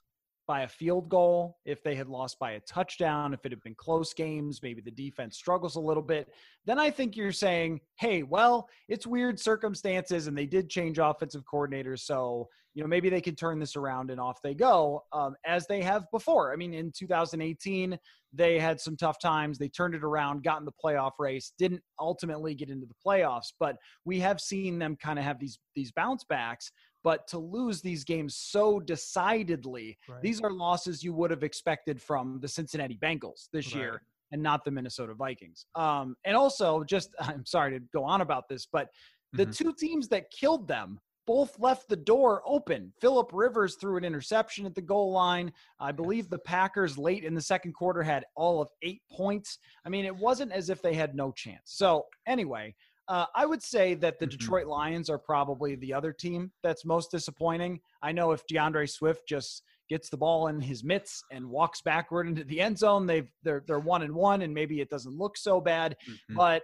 by 0.48 0.62
a 0.62 0.68
field 0.68 1.10
goal, 1.10 1.58
if 1.66 1.82
they 1.84 1.94
had 1.94 2.08
lost 2.08 2.38
by 2.40 2.52
a 2.52 2.60
touchdown, 2.60 3.34
if 3.34 3.44
it 3.44 3.52
had 3.52 3.62
been 3.62 3.74
close 3.74 4.14
games, 4.14 4.60
maybe 4.62 4.80
the 4.80 4.90
defense 4.90 5.36
struggles 5.36 5.76
a 5.76 5.80
little 5.80 6.02
bit, 6.02 6.28
then 6.64 6.78
I 6.78 6.90
think 6.90 7.16
you're 7.16 7.32
saying, 7.32 7.80
hey, 8.00 8.22
well, 8.22 8.66
it's 8.88 9.06
weird 9.06 9.38
circumstances 9.38 10.26
and 10.26 10.36
they 10.36 10.46
did 10.46 10.70
change 10.70 10.98
offensive 10.98 11.42
coordinators. 11.52 12.00
So, 12.00 12.48
you 12.74 12.82
know, 12.82 12.88
maybe 12.88 13.10
they 13.10 13.20
could 13.20 13.36
turn 13.36 13.58
this 13.58 13.76
around 13.76 14.10
and 14.10 14.18
off 14.18 14.40
they 14.42 14.54
go, 14.54 15.04
um, 15.12 15.36
as 15.44 15.66
they 15.66 15.82
have 15.82 16.10
before. 16.10 16.52
I 16.52 16.56
mean, 16.56 16.72
in 16.72 16.92
2018, 16.96 17.98
they 18.32 18.58
had 18.58 18.80
some 18.80 18.96
tough 18.96 19.18
times. 19.18 19.58
They 19.58 19.68
turned 19.68 19.94
it 19.94 20.04
around, 20.04 20.44
got 20.44 20.60
in 20.60 20.64
the 20.64 20.72
playoff 20.82 21.12
race, 21.18 21.52
didn't 21.58 21.82
ultimately 22.00 22.54
get 22.54 22.70
into 22.70 22.86
the 22.86 22.94
playoffs, 23.06 23.52
but 23.60 23.76
we 24.04 24.18
have 24.20 24.40
seen 24.40 24.78
them 24.78 24.96
kind 24.96 25.18
of 25.18 25.24
have 25.24 25.38
these 25.38 25.58
these 25.74 25.92
bounce 25.92 26.24
backs. 26.24 26.70
But 27.04 27.26
to 27.28 27.38
lose 27.38 27.80
these 27.80 28.04
games 28.04 28.36
so 28.36 28.80
decidedly, 28.80 29.98
right. 30.08 30.20
these 30.20 30.40
are 30.40 30.50
losses 30.50 31.02
you 31.02 31.12
would 31.14 31.30
have 31.30 31.42
expected 31.42 32.00
from 32.00 32.38
the 32.40 32.48
Cincinnati 32.48 32.98
Bengals 33.00 33.48
this 33.52 33.74
right. 33.74 33.80
year 33.80 34.02
and 34.32 34.42
not 34.42 34.64
the 34.64 34.70
Minnesota 34.70 35.14
Vikings. 35.14 35.66
Um, 35.74 36.16
and 36.24 36.36
also, 36.36 36.84
just 36.84 37.14
I'm 37.20 37.46
sorry 37.46 37.78
to 37.78 37.84
go 37.92 38.04
on 38.04 38.20
about 38.20 38.48
this, 38.48 38.66
but 38.70 38.88
the 39.32 39.44
mm-hmm. 39.44 39.52
two 39.52 39.74
teams 39.74 40.08
that 40.08 40.30
killed 40.30 40.66
them 40.68 41.00
both 41.28 41.58
left 41.58 41.86
the 41.90 41.96
door 41.96 42.42
open. 42.46 42.90
Philip 43.02 43.30
Rivers 43.34 43.74
threw 43.74 43.98
an 43.98 44.04
interception 44.04 44.64
at 44.64 44.74
the 44.74 44.80
goal 44.80 45.12
line. 45.12 45.52
I 45.78 45.92
believe 45.92 46.30
the 46.30 46.38
Packers 46.38 46.96
late 46.96 47.22
in 47.22 47.34
the 47.34 47.40
second 47.42 47.74
quarter 47.74 48.02
had 48.02 48.24
all 48.34 48.62
of 48.62 48.70
eight 48.80 49.02
points. 49.12 49.58
I 49.84 49.90
mean, 49.90 50.06
it 50.06 50.16
wasn't 50.16 50.52
as 50.52 50.70
if 50.70 50.80
they 50.80 50.94
had 50.94 51.14
no 51.14 51.30
chance. 51.32 51.60
So, 51.66 52.06
anyway, 52.26 52.74
uh, 53.08 53.26
I 53.34 53.46
would 53.46 53.62
say 53.62 53.94
that 53.94 54.18
the 54.18 54.26
mm-hmm. 54.26 54.38
Detroit 54.38 54.66
Lions 54.66 55.08
are 55.08 55.18
probably 55.18 55.76
the 55.76 55.94
other 55.94 56.12
team 56.12 56.52
that's 56.62 56.84
most 56.84 57.10
disappointing. 57.10 57.80
I 58.02 58.12
know 58.12 58.32
if 58.32 58.42
DeAndre 58.46 58.88
Swift 58.88 59.26
just 59.26 59.62
gets 59.88 60.10
the 60.10 60.16
ball 60.18 60.48
in 60.48 60.60
his 60.60 60.84
mitts 60.84 61.22
and 61.32 61.48
walks 61.48 61.80
backward 61.80 62.28
into 62.28 62.44
the 62.44 62.60
end 62.60 62.78
zone, 62.78 63.06
they've 63.06 63.30
they're 63.42 63.64
they're 63.66 63.78
one 63.78 64.02
and 64.02 64.14
one, 64.14 64.42
and 64.42 64.52
maybe 64.52 64.80
it 64.80 64.90
doesn't 64.90 65.16
look 65.16 65.36
so 65.38 65.60
bad. 65.60 65.96
Mm-hmm. 66.06 66.36
But 66.36 66.62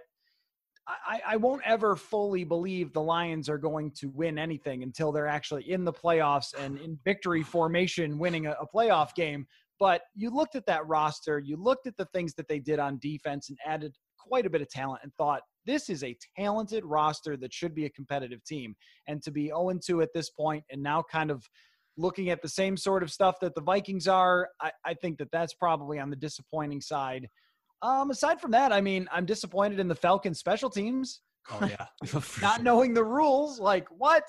I, 0.87 1.21
I 1.29 1.37
won't 1.37 1.63
ever 1.65 1.95
fully 1.95 2.43
believe 2.43 2.93
the 2.93 3.01
Lions 3.01 3.49
are 3.49 3.57
going 3.57 3.89
to 3.97 4.09
win 4.09 4.37
anything 4.37 4.83
until 4.83 5.11
they're 5.11 5.27
actually 5.27 5.71
in 5.71 5.83
the 5.83 5.93
playoffs 5.93 6.53
and 6.53 6.77
in 6.77 6.99
victory 7.03 7.41
formation, 7.41 8.19
winning 8.19 8.45
a, 8.45 8.51
a 8.61 8.67
playoff 8.67 9.15
game. 9.15 9.47
But 9.79 10.03
you 10.13 10.29
looked 10.29 10.55
at 10.55 10.67
that 10.67 10.87
roster, 10.87 11.39
you 11.39 11.57
looked 11.57 11.87
at 11.87 11.97
the 11.97 12.05
things 12.13 12.35
that 12.35 12.47
they 12.47 12.59
did 12.59 12.77
on 12.77 12.99
defense 12.99 13.49
and 13.49 13.57
added 13.65 13.95
quite 14.19 14.45
a 14.45 14.49
bit 14.49 14.61
of 14.61 14.69
talent 14.69 15.01
and 15.03 15.11
thought 15.15 15.41
this 15.65 15.89
is 15.89 16.03
a 16.03 16.15
talented 16.37 16.85
roster 16.85 17.37
that 17.37 17.53
should 17.53 17.75
be 17.75 17.85
a 17.85 17.89
competitive 17.89 18.43
team. 18.43 18.75
And 19.07 19.21
to 19.23 19.31
be 19.31 19.47
0 19.47 19.79
2 19.85 20.01
at 20.01 20.13
this 20.13 20.29
point 20.29 20.63
and 20.69 20.81
now 20.81 21.03
kind 21.11 21.31
of 21.31 21.47
looking 21.97 22.29
at 22.29 22.41
the 22.41 22.49
same 22.49 22.75
sort 22.77 23.03
of 23.03 23.11
stuff 23.11 23.39
that 23.41 23.55
the 23.55 23.61
Vikings 23.61 24.07
are, 24.07 24.49
I, 24.61 24.71
I 24.83 24.93
think 24.95 25.17
that 25.19 25.31
that's 25.31 25.53
probably 25.53 25.99
on 25.99 26.09
the 26.09 26.15
disappointing 26.15 26.81
side. 26.81 27.27
Um, 27.81 28.09
aside 28.11 28.41
from 28.41 28.51
that, 28.51 28.71
I 28.71 28.81
mean, 28.81 29.07
I'm 29.11 29.25
disappointed 29.25 29.79
in 29.79 29.87
the 29.87 29.95
Falcons 29.95 30.39
special 30.39 30.69
teams. 30.69 31.21
Oh 31.51 31.69
yeah, 31.69 32.21
not 32.41 32.63
knowing 32.63 32.95
the 32.95 33.03
rules, 33.03 33.59
like 33.59 33.87
what? 33.89 34.23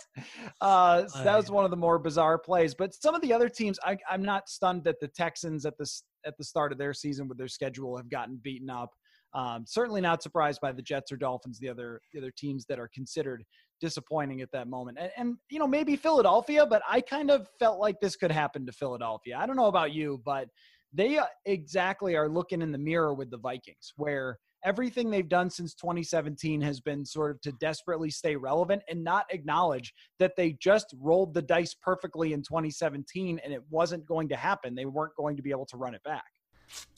Uh, 0.60 1.06
so 1.06 1.24
that 1.24 1.36
was 1.36 1.50
one 1.50 1.64
of 1.64 1.70
the 1.70 1.76
more 1.76 1.98
bizarre 1.98 2.38
plays. 2.38 2.74
But 2.74 2.94
some 2.94 3.14
of 3.14 3.22
the 3.22 3.32
other 3.32 3.48
teams, 3.48 3.78
I, 3.82 3.96
I'm 4.10 4.22
not 4.22 4.50
stunned 4.50 4.84
that 4.84 5.00
the 5.00 5.08
Texans 5.08 5.64
at 5.64 5.78
the 5.78 5.90
at 6.26 6.36
the 6.36 6.44
start 6.44 6.72
of 6.72 6.78
their 6.78 6.92
season 6.92 7.26
with 7.26 7.38
their 7.38 7.48
schedule 7.48 7.96
have 7.96 8.10
gotten 8.10 8.38
beaten 8.42 8.68
up. 8.68 8.90
Um, 9.34 9.64
certainly 9.66 10.00
not 10.00 10.22
surprised 10.22 10.60
by 10.60 10.72
the 10.72 10.82
Jets 10.82 11.12
or 11.12 11.16
Dolphins, 11.16 11.58
the 11.58 11.68
other 11.68 12.00
the 12.12 12.20
other 12.20 12.32
teams 12.36 12.64
that 12.68 12.78
are 12.78 12.88
considered 12.94 13.44
disappointing 13.80 14.40
at 14.40 14.50
that 14.52 14.68
moment. 14.68 14.98
And, 14.98 15.10
and 15.16 15.36
you 15.50 15.58
know 15.58 15.66
maybe 15.66 15.96
Philadelphia, 15.96 16.66
but 16.66 16.82
I 16.88 17.00
kind 17.00 17.30
of 17.30 17.48
felt 17.58 17.78
like 17.78 18.00
this 18.00 18.16
could 18.16 18.30
happen 18.30 18.64
to 18.66 18.72
Philadelphia. 18.72 19.36
I 19.38 19.46
don't 19.46 19.56
know 19.56 19.66
about 19.66 19.92
you, 19.92 20.22
but 20.24 20.48
they 20.92 21.18
uh, 21.18 21.26
exactly 21.44 22.16
are 22.16 22.28
looking 22.28 22.62
in 22.62 22.72
the 22.72 22.78
mirror 22.78 23.12
with 23.12 23.30
the 23.30 23.38
Vikings, 23.38 23.92
where 23.96 24.38
everything 24.64 25.10
they've 25.10 25.28
done 25.28 25.50
since 25.50 25.74
2017 25.74 26.60
has 26.60 26.80
been 26.80 27.04
sort 27.04 27.30
of 27.30 27.40
to 27.42 27.52
desperately 27.52 28.10
stay 28.10 28.34
relevant 28.34 28.82
and 28.88 29.02
not 29.02 29.26
acknowledge 29.30 29.92
that 30.18 30.32
they 30.36 30.56
just 30.60 30.94
rolled 31.00 31.34
the 31.34 31.42
dice 31.42 31.74
perfectly 31.74 32.32
in 32.32 32.42
2017 32.42 33.40
and 33.44 33.52
it 33.52 33.62
wasn't 33.70 34.04
going 34.06 34.28
to 34.28 34.36
happen. 34.36 34.74
They 34.74 34.86
weren't 34.86 35.14
going 35.16 35.36
to 35.36 35.42
be 35.42 35.50
able 35.50 35.66
to 35.66 35.76
run 35.76 35.94
it 35.94 36.02
back. 36.02 36.24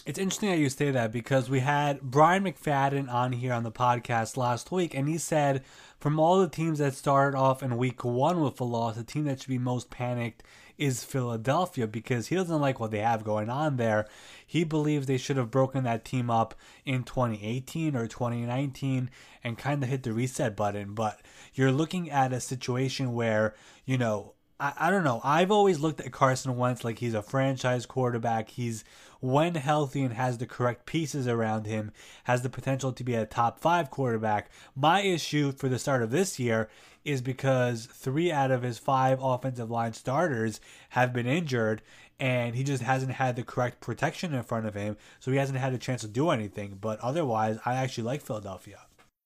It's 0.07 0.19
interesting 0.19 0.49
that 0.49 0.59
you 0.59 0.71
say 0.71 0.91
that 0.91 1.13
because 1.13 1.51
we 1.51 1.61
had 1.61 2.01
Brian 2.01 2.45
McFadden 2.45 3.13
on 3.13 3.33
here 3.33 3.53
on 3.53 3.63
the 3.63 3.71
podcast 3.71 4.39
last 4.39 4.73
week, 4.73 4.95
and 4.95 5.07
he 5.07 5.19
said 5.19 5.63
from 6.01 6.19
all 6.19 6.41
the 6.41 6.49
teams 6.49 6.79
that 6.79 6.95
started 6.95 7.37
off 7.37 7.63
in 7.63 7.77
week 7.77 8.05
one 8.05 8.41
with 8.41 8.59
a 8.59 8.65
loss, 8.65 8.97
the 8.97 9.05
team 9.05 9.25
that 9.25 9.41
should 9.41 9.51
be 9.51 9.59
most 9.59 9.91
panicked 9.91 10.43
is 10.79 11.05
Philadelphia 11.05 11.87
because 11.87 12.29
he 12.29 12.37
doesn't 12.37 12.61
like 12.61 12.81
what 12.81 12.91
they 12.91 13.01
have 13.01 13.25
going 13.25 13.51
on 13.51 13.77
there. 13.77 14.07
He 14.47 14.65
believes 14.65 15.07
they 15.07 15.19
should 15.19 15.37
have 15.37 15.51
broken 15.51 15.85
that 15.85 16.05
team 16.05 16.31
up 16.31 16.55
in 16.87 17.03
2018 17.03 17.95
or 17.95 18.07
2019 18.07 19.11
and 19.45 19.59
kind 19.59 19.83
of 19.83 19.91
hit 19.91 20.05
the 20.05 20.13
reset 20.13 20.57
button. 20.57 20.95
But 20.95 21.21
you're 21.53 21.73
looking 21.73 22.11
at 22.11 22.33
a 22.33 22.41
situation 22.41 23.13
where, 23.13 23.55
you 23.85 23.99
know, 23.99 24.35
I, 24.61 24.73
I 24.79 24.91
don't 24.91 25.05
know. 25.05 25.21
I've 25.25 25.51
always 25.51 25.81
looked 25.81 26.01
at 26.01 26.13
Carson 26.13 26.57
Wentz 26.57 26.85
like 26.85 26.99
he's 26.99 27.15
a 27.15 27.23
franchise 27.23 27.87
quarterback. 27.87 28.51
He's 28.51 28.85
when 29.21 29.55
healthy 29.55 30.03
and 30.03 30.15
has 30.15 30.39
the 30.39 30.47
correct 30.47 30.87
pieces 30.87 31.27
around 31.27 31.67
him, 31.67 31.93
has 32.25 32.43
the 32.43 32.51
potential 32.51 32.93
to 32.93 33.05
be 33.05 33.15
a 33.15 33.27
top 33.27 33.61
five 33.61 33.91
quarterback. 33.91 34.51
My 34.77 35.01
issue 35.01 35.53
for 35.53 35.69
the 35.69 35.79
start 35.79 36.03
of 36.03 36.11
this 36.11 36.39
year 36.39 36.69
is 37.05 37.21
because 37.21 37.87
three 37.87 38.31
out 38.31 38.51
of 38.51 38.63
his 38.63 38.79
five 38.79 39.19
offensive 39.23 39.71
line 39.71 39.93
starters 39.93 40.61
have 40.91 41.13
been 41.13 41.27
injured 41.27 41.83
and 42.21 42.55
he 42.55 42.65
just 42.65 42.83
hasn't 42.83 43.13
had 43.13 43.37
the 43.37 43.45
correct 43.45 43.81
protection 43.81 44.35
in 44.35 44.43
front 44.43 44.67
of 44.67 44.75
him, 44.75 44.97
so 45.21 45.31
he 45.31 45.37
hasn't 45.37 45.59
had 45.59 45.73
a 45.73 45.79
chance 45.79 46.01
to 46.01 46.09
do 46.09 46.31
anything. 46.31 46.77
But 46.81 46.99
otherwise, 47.01 47.59
I 47.65 47.75
actually 47.75 48.05
like 48.05 48.23
Philadelphia. 48.23 48.81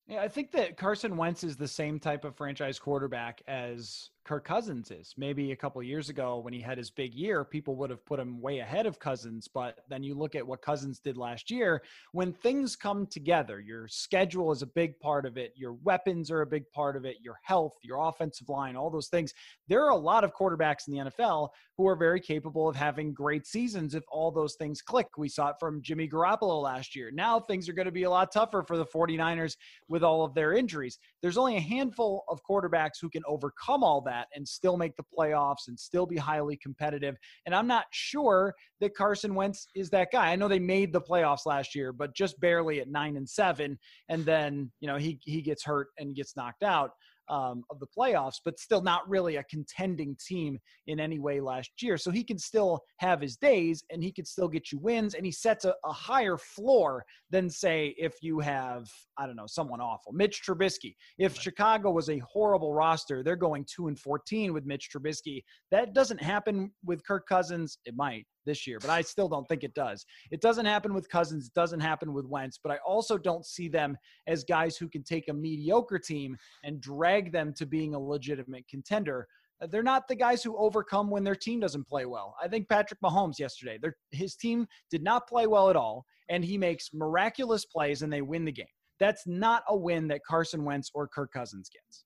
Yeah, 0.06 0.20
I 0.20 0.28
think 0.28 0.50
that 0.52 0.76
Carson 0.76 1.16
Wentz 1.16 1.42
is 1.42 1.56
the 1.56 1.68
same 1.68 1.98
type 1.98 2.24
of 2.26 2.36
franchise 2.36 2.78
quarterback 2.78 3.40
as 3.48 4.10
Kirk 4.24 4.44
Cousins 4.44 4.92
is. 4.92 5.14
Maybe 5.16 5.50
a 5.50 5.56
couple 5.56 5.82
years 5.82 6.08
ago 6.08 6.38
when 6.38 6.52
he 6.52 6.60
had 6.60 6.78
his 6.78 6.90
big 6.90 7.12
year, 7.12 7.44
people 7.44 7.74
would 7.76 7.90
have 7.90 8.06
put 8.06 8.20
him 8.20 8.40
way 8.40 8.60
ahead 8.60 8.86
of 8.86 9.00
Cousins. 9.00 9.48
But 9.48 9.80
then 9.88 10.04
you 10.04 10.14
look 10.14 10.36
at 10.36 10.46
what 10.46 10.62
Cousins 10.62 11.00
did 11.00 11.16
last 11.16 11.50
year. 11.50 11.82
When 12.12 12.32
things 12.32 12.76
come 12.76 13.06
together, 13.08 13.58
your 13.58 13.88
schedule 13.88 14.52
is 14.52 14.62
a 14.62 14.66
big 14.66 14.98
part 15.00 15.26
of 15.26 15.36
it, 15.36 15.52
your 15.56 15.72
weapons 15.72 16.30
are 16.30 16.42
a 16.42 16.46
big 16.46 16.70
part 16.70 16.96
of 16.96 17.04
it, 17.04 17.16
your 17.20 17.38
health, 17.42 17.74
your 17.82 17.98
offensive 17.98 18.48
line, 18.48 18.76
all 18.76 18.90
those 18.90 19.08
things. 19.08 19.34
There 19.66 19.84
are 19.84 19.90
a 19.90 19.96
lot 19.96 20.22
of 20.22 20.32
quarterbacks 20.32 20.86
in 20.86 20.94
the 20.94 21.10
NFL 21.10 21.48
who 21.76 21.88
are 21.88 21.96
very 21.96 22.20
capable 22.20 22.68
of 22.68 22.76
having 22.76 23.12
great 23.12 23.44
seasons 23.44 23.94
if 23.96 24.04
all 24.08 24.30
those 24.30 24.54
things 24.54 24.82
click. 24.82 25.08
We 25.18 25.28
saw 25.28 25.48
it 25.48 25.56
from 25.58 25.82
Jimmy 25.82 26.08
Garoppolo 26.08 26.62
last 26.62 26.94
year. 26.94 27.10
Now 27.10 27.40
things 27.40 27.68
are 27.68 27.72
going 27.72 27.86
to 27.86 27.92
be 27.92 28.04
a 28.04 28.10
lot 28.10 28.30
tougher 28.32 28.62
for 28.62 28.76
the 28.76 28.86
49ers 28.86 29.56
with 29.88 30.04
all 30.04 30.24
of 30.24 30.34
their 30.34 30.52
injuries. 30.52 30.98
There's 31.22 31.38
only 31.38 31.56
a 31.56 31.60
handful 31.60 32.24
of 32.28 32.40
quarterbacks 32.48 33.00
who 33.00 33.10
can 33.10 33.22
overcome 33.26 33.82
all 33.82 34.00
that 34.02 34.11
that 34.12 34.28
and 34.34 34.46
still 34.46 34.76
make 34.76 34.96
the 34.96 35.04
playoffs 35.16 35.68
and 35.68 35.78
still 35.78 36.06
be 36.06 36.16
highly 36.16 36.56
competitive. 36.56 37.16
And 37.46 37.54
I'm 37.54 37.66
not 37.66 37.86
sure 37.90 38.54
that 38.80 38.94
Carson 38.94 39.34
Wentz 39.34 39.66
is 39.74 39.90
that 39.90 40.12
guy. 40.12 40.30
I 40.32 40.36
know 40.36 40.48
they 40.48 40.58
made 40.58 40.92
the 40.92 41.00
playoffs 41.00 41.46
last 41.46 41.74
year, 41.74 41.92
but 41.92 42.14
just 42.14 42.38
barely 42.40 42.80
at 42.80 42.88
nine 42.88 43.16
and 43.16 43.28
seven. 43.28 43.78
And 44.08 44.24
then, 44.24 44.70
you 44.80 44.88
know, 44.88 44.96
he 44.96 45.18
he 45.22 45.40
gets 45.42 45.64
hurt 45.64 45.88
and 45.98 46.14
gets 46.14 46.36
knocked 46.36 46.62
out 46.62 46.90
um, 47.28 47.64
of 47.70 47.78
the 47.80 47.86
playoffs, 47.86 48.36
but 48.44 48.58
still 48.58 48.82
not 48.82 49.08
really 49.08 49.36
a 49.36 49.44
contending 49.44 50.16
team 50.24 50.58
in 50.86 51.00
any 51.00 51.18
way 51.18 51.40
last 51.40 51.70
year. 51.80 51.96
So 51.96 52.10
he 52.10 52.24
can 52.24 52.38
still 52.38 52.80
have 52.98 53.20
his 53.20 53.36
days 53.36 53.84
and 53.90 54.02
he 54.02 54.12
can 54.12 54.24
still 54.24 54.48
get 54.48 54.72
you 54.72 54.78
wins 54.78 55.14
and 55.14 55.24
he 55.24 55.32
sets 55.32 55.64
a, 55.64 55.74
a 55.84 55.92
higher 55.92 56.36
floor 56.36 57.04
than, 57.30 57.48
say, 57.48 57.94
if 57.98 58.14
you 58.22 58.40
have, 58.40 58.88
I 59.18 59.26
don't 59.26 59.36
know, 59.36 59.46
someone 59.46 59.80
awful. 59.80 60.12
Mitch 60.12 60.42
Trubisky. 60.46 60.94
If 61.18 61.40
Chicago 61.40 61.90
was 61.90 62.08
a 62.10 62.18
horrible 62.18 62.74
roster, 62.74 63.22
they're 63.22 63.36
going 63.36 63.66
2 63.74 63.88
and 63.88 63.98
14 63.98 64.52
with 64.52 64.66
Mitch 64.66 64.90
Trubisky. 64.94 65.42
That 65.70 65.94
doesn't 65.94 66.22
happen 66.22 66.70
with 66.84 67.04
Kirk 67.04 67.26
Cousins. 67.26 67.78
It 67.84 67.94
might 67.96 68.26
this 68.44 68.66
year, 68.66 68.78
but 68.80 68.90
I 68.90 69.02
still 69.02 69.28
don't 69.28 69.46
think 69.48 69.64
it 69.64 69.74
does. 69.74 70.04
It 70.30 70.40
doesn't 70.40 70.66
happen 70.66 70.94
with 70.94 71.08
Cousins, 71.08 71.46
it 71.46 71.54
doesn't 71.54 71.80
happen 71.80 72.12
with 72.12 72.26
Wentz, 72.26 72.58
but 72.62 72.72
I 72.72 72.78
also 72.86 73.18
don't 73.18 73.46
see 73.46 73.68
them 73.68 73.96
as 74.26 74.44
guys 74.44 74.76
who 74.76 74.88
can 74.88 75.02
take 75.02 75.28
a 75.28 75.34
mediocre 75.34 75.98
team 75.98 76.36
and 76.64 76.80
drag 76.80 77.32
them 77.32 77.52
to 77.54 77.66
being 77.66 77.94
a 77.94 78.00
legitimate 78.00 78.66
contender. 78.68 79.26
Uh, 79.62 79.66
they're 79.66 79.82
not 79.82 80.08
the 80.08 80.14
guys 80.14 80.42
who 80.42 80.56
overcome 80.56 81.10
when 81.10 81.24
their 81.24 81.34
team 81.34 81.60
doesn't 81.60 81.86
play 81.86 82.06
well. 82.06 82.34
I 82.42 82.48
think 82.48 82.68
Patrick 82.68 83.00
Mahomes 83.00 83.38
yesterday, 83.38 83.78
his 84.10 84.36
team 84.36 84.66
did 84.90 85.02
not 85.02 85.28
play 85.28 85.46
well 85.46 85.70
at 85.70 85.76
all, 85.76 86.04
and 86.28 86.44
he 86.44 86.58
makes 86.58 86.90
miraculous 86.92 87.64
plays 87.64 88.02
and 88.02 88.12
they 88.12 88.22
win 88.22 88.44
the 88.44 88.52
game. 88.52 88.66
That's 89.00 89.26
not 89.26 89.64
a 89.68 89.76
win 89.76 90.06
that 90.08 90.24
Carson 90.24 90.64
Wentz 90.64 90.90
or 90.94 91.08
Kirk 91.08 91.32
Cousins 91.32 91.68
gets. 91.68 92.04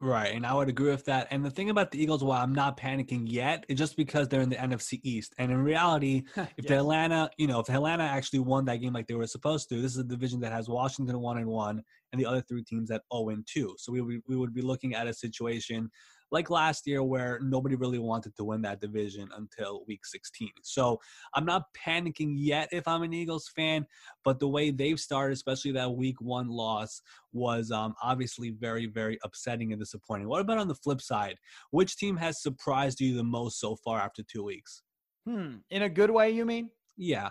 Right, 0.00 0.32
and 0.32 0.46
I 0.46 0.54
would 0.54 0.68
agree 0.68 0.90
with 0.90 1.04
that. 1.06 1.26
And 1.32 1.44
the 1.44 1.50
thing 1.50 1.70
about 1.70 1.90
the 1.90 2.00
Eagles, 2.00 2.22
why 2.22 2.40
I'm 2.40 2.54
not 2.54 2.76
panicking 2.76 3.24
yet, 3.26 3.64
is 3.68 3.76
just 3.76 3.96
because 3.96 4.28
they're 4.28 4.42
in 4.42 4.48
the 4.48 4.56
NFC 4.56 5.00
East. 5.02 5.34
And 5.38 5.50
in 5.50 5.58
reality, 5.58 6.22
if 6.36 6.48
yes. 6.56 6.68
the 6.68 6.76
Atlanta, 6.76 7.30
you 7.36 7.48
know, 7.48 7.58
if 7.58 7.68
Atlanta 7.68 8.04
actually 8.04 8.38
won 8.38 8.64
that 8.66 8.76
game 8.76 8.92
like 8.92 9.08
they 9.08 9.14
were 9.14 9.26
supposed 9.26 9.68
to, 9.70 9.82
this 9.82 9.92
is 9.92 9.98
a 9.98 10.04
division 10.04 10.38
that 10.40 10.52
has 10.52 10.68
Washington 10.68 11.18
one 11.18 11.38
and 11.38 11.48
one, 11.48 11.82
and 12.12 12.20
the 12.20 12.26
other 12.26 12.40
three 12.40 12.62
teams 12.62 12.92
at 12.92 13.02
0 13.12 13.30
and 13.30 13.44
2. 13.52 13.74
So 13.76 13.90
we, 13.90 14.00
we, 14.00 14.20
we 14.28 14.36
would 14.36 14.54
be 14.54 14.62
looking 14.62 14.94
at 14.94 15.08
a 15.08 15.14
situation 15.14 15.90
like 16.30 16.50
last 16.50 16.86
year 16.86 17.02
where 17.02 17.40
nobody 17.42 17.74
really 17.74 17.98
wanted 17.98 18.36
to 18.36 18.44
win 18.44 18.62
that 18.62 18.80
division 18.80 19.28
until 19.36 19.84
week 19.86 20.04
16. 20.04 20.48
So 20.62 21.00
I'm 21.34 21.44
not 21.44 21.64
panicking 21.74 22.34
yet 22.36 22.68
if 22.72 22.86
I'm 22.86 23.02
an 23.02 23.12
Eagles 23.12 23.50
fan, 23.54 23.86
but 24.24 24.38
the 24.38 24.48
way 24.48 24.70
they've 24.70 25.00
started, 25.00 25.32
especially 25.34 25.72
that 25.72 25.90
week 25.90 26.20
one 26.20 26.48
loss, 26.48 27.00
was 27.32 27.70
um, 27.70 27.94
obviously 28.02 28.50
very, 28.50 28.86
very 28.86 29.18
upsetting 29.24 29.72
and 29.72 29.80
disappointing. 29.80 30.28
What 30.28 30.40
about 30.40 30.58
on 30.58 30.68
the 30.68 30.74
flip 30.74 31.00
side? 31.00 31.36
Which 31.70 31.96
team 31.96 32.16
has 32.16 32.42
surprised 32.42 33.00
you 33.00 33.16
the 33.16 33.24
most 33.24 33.60
so 33.60 33.76
far 33.76 33.98
after 33.98 34.22
two 34.22 34.44
weeks? 34.44 34.82
Hmm. 35.26 35.56
In 35.70 35.82
a 35.82 35.88
good 35.88 36.10
way, 36.10 36.30
you 36.30 36.44
mean? 36.44 36.70
Yeah. 36.96 37.30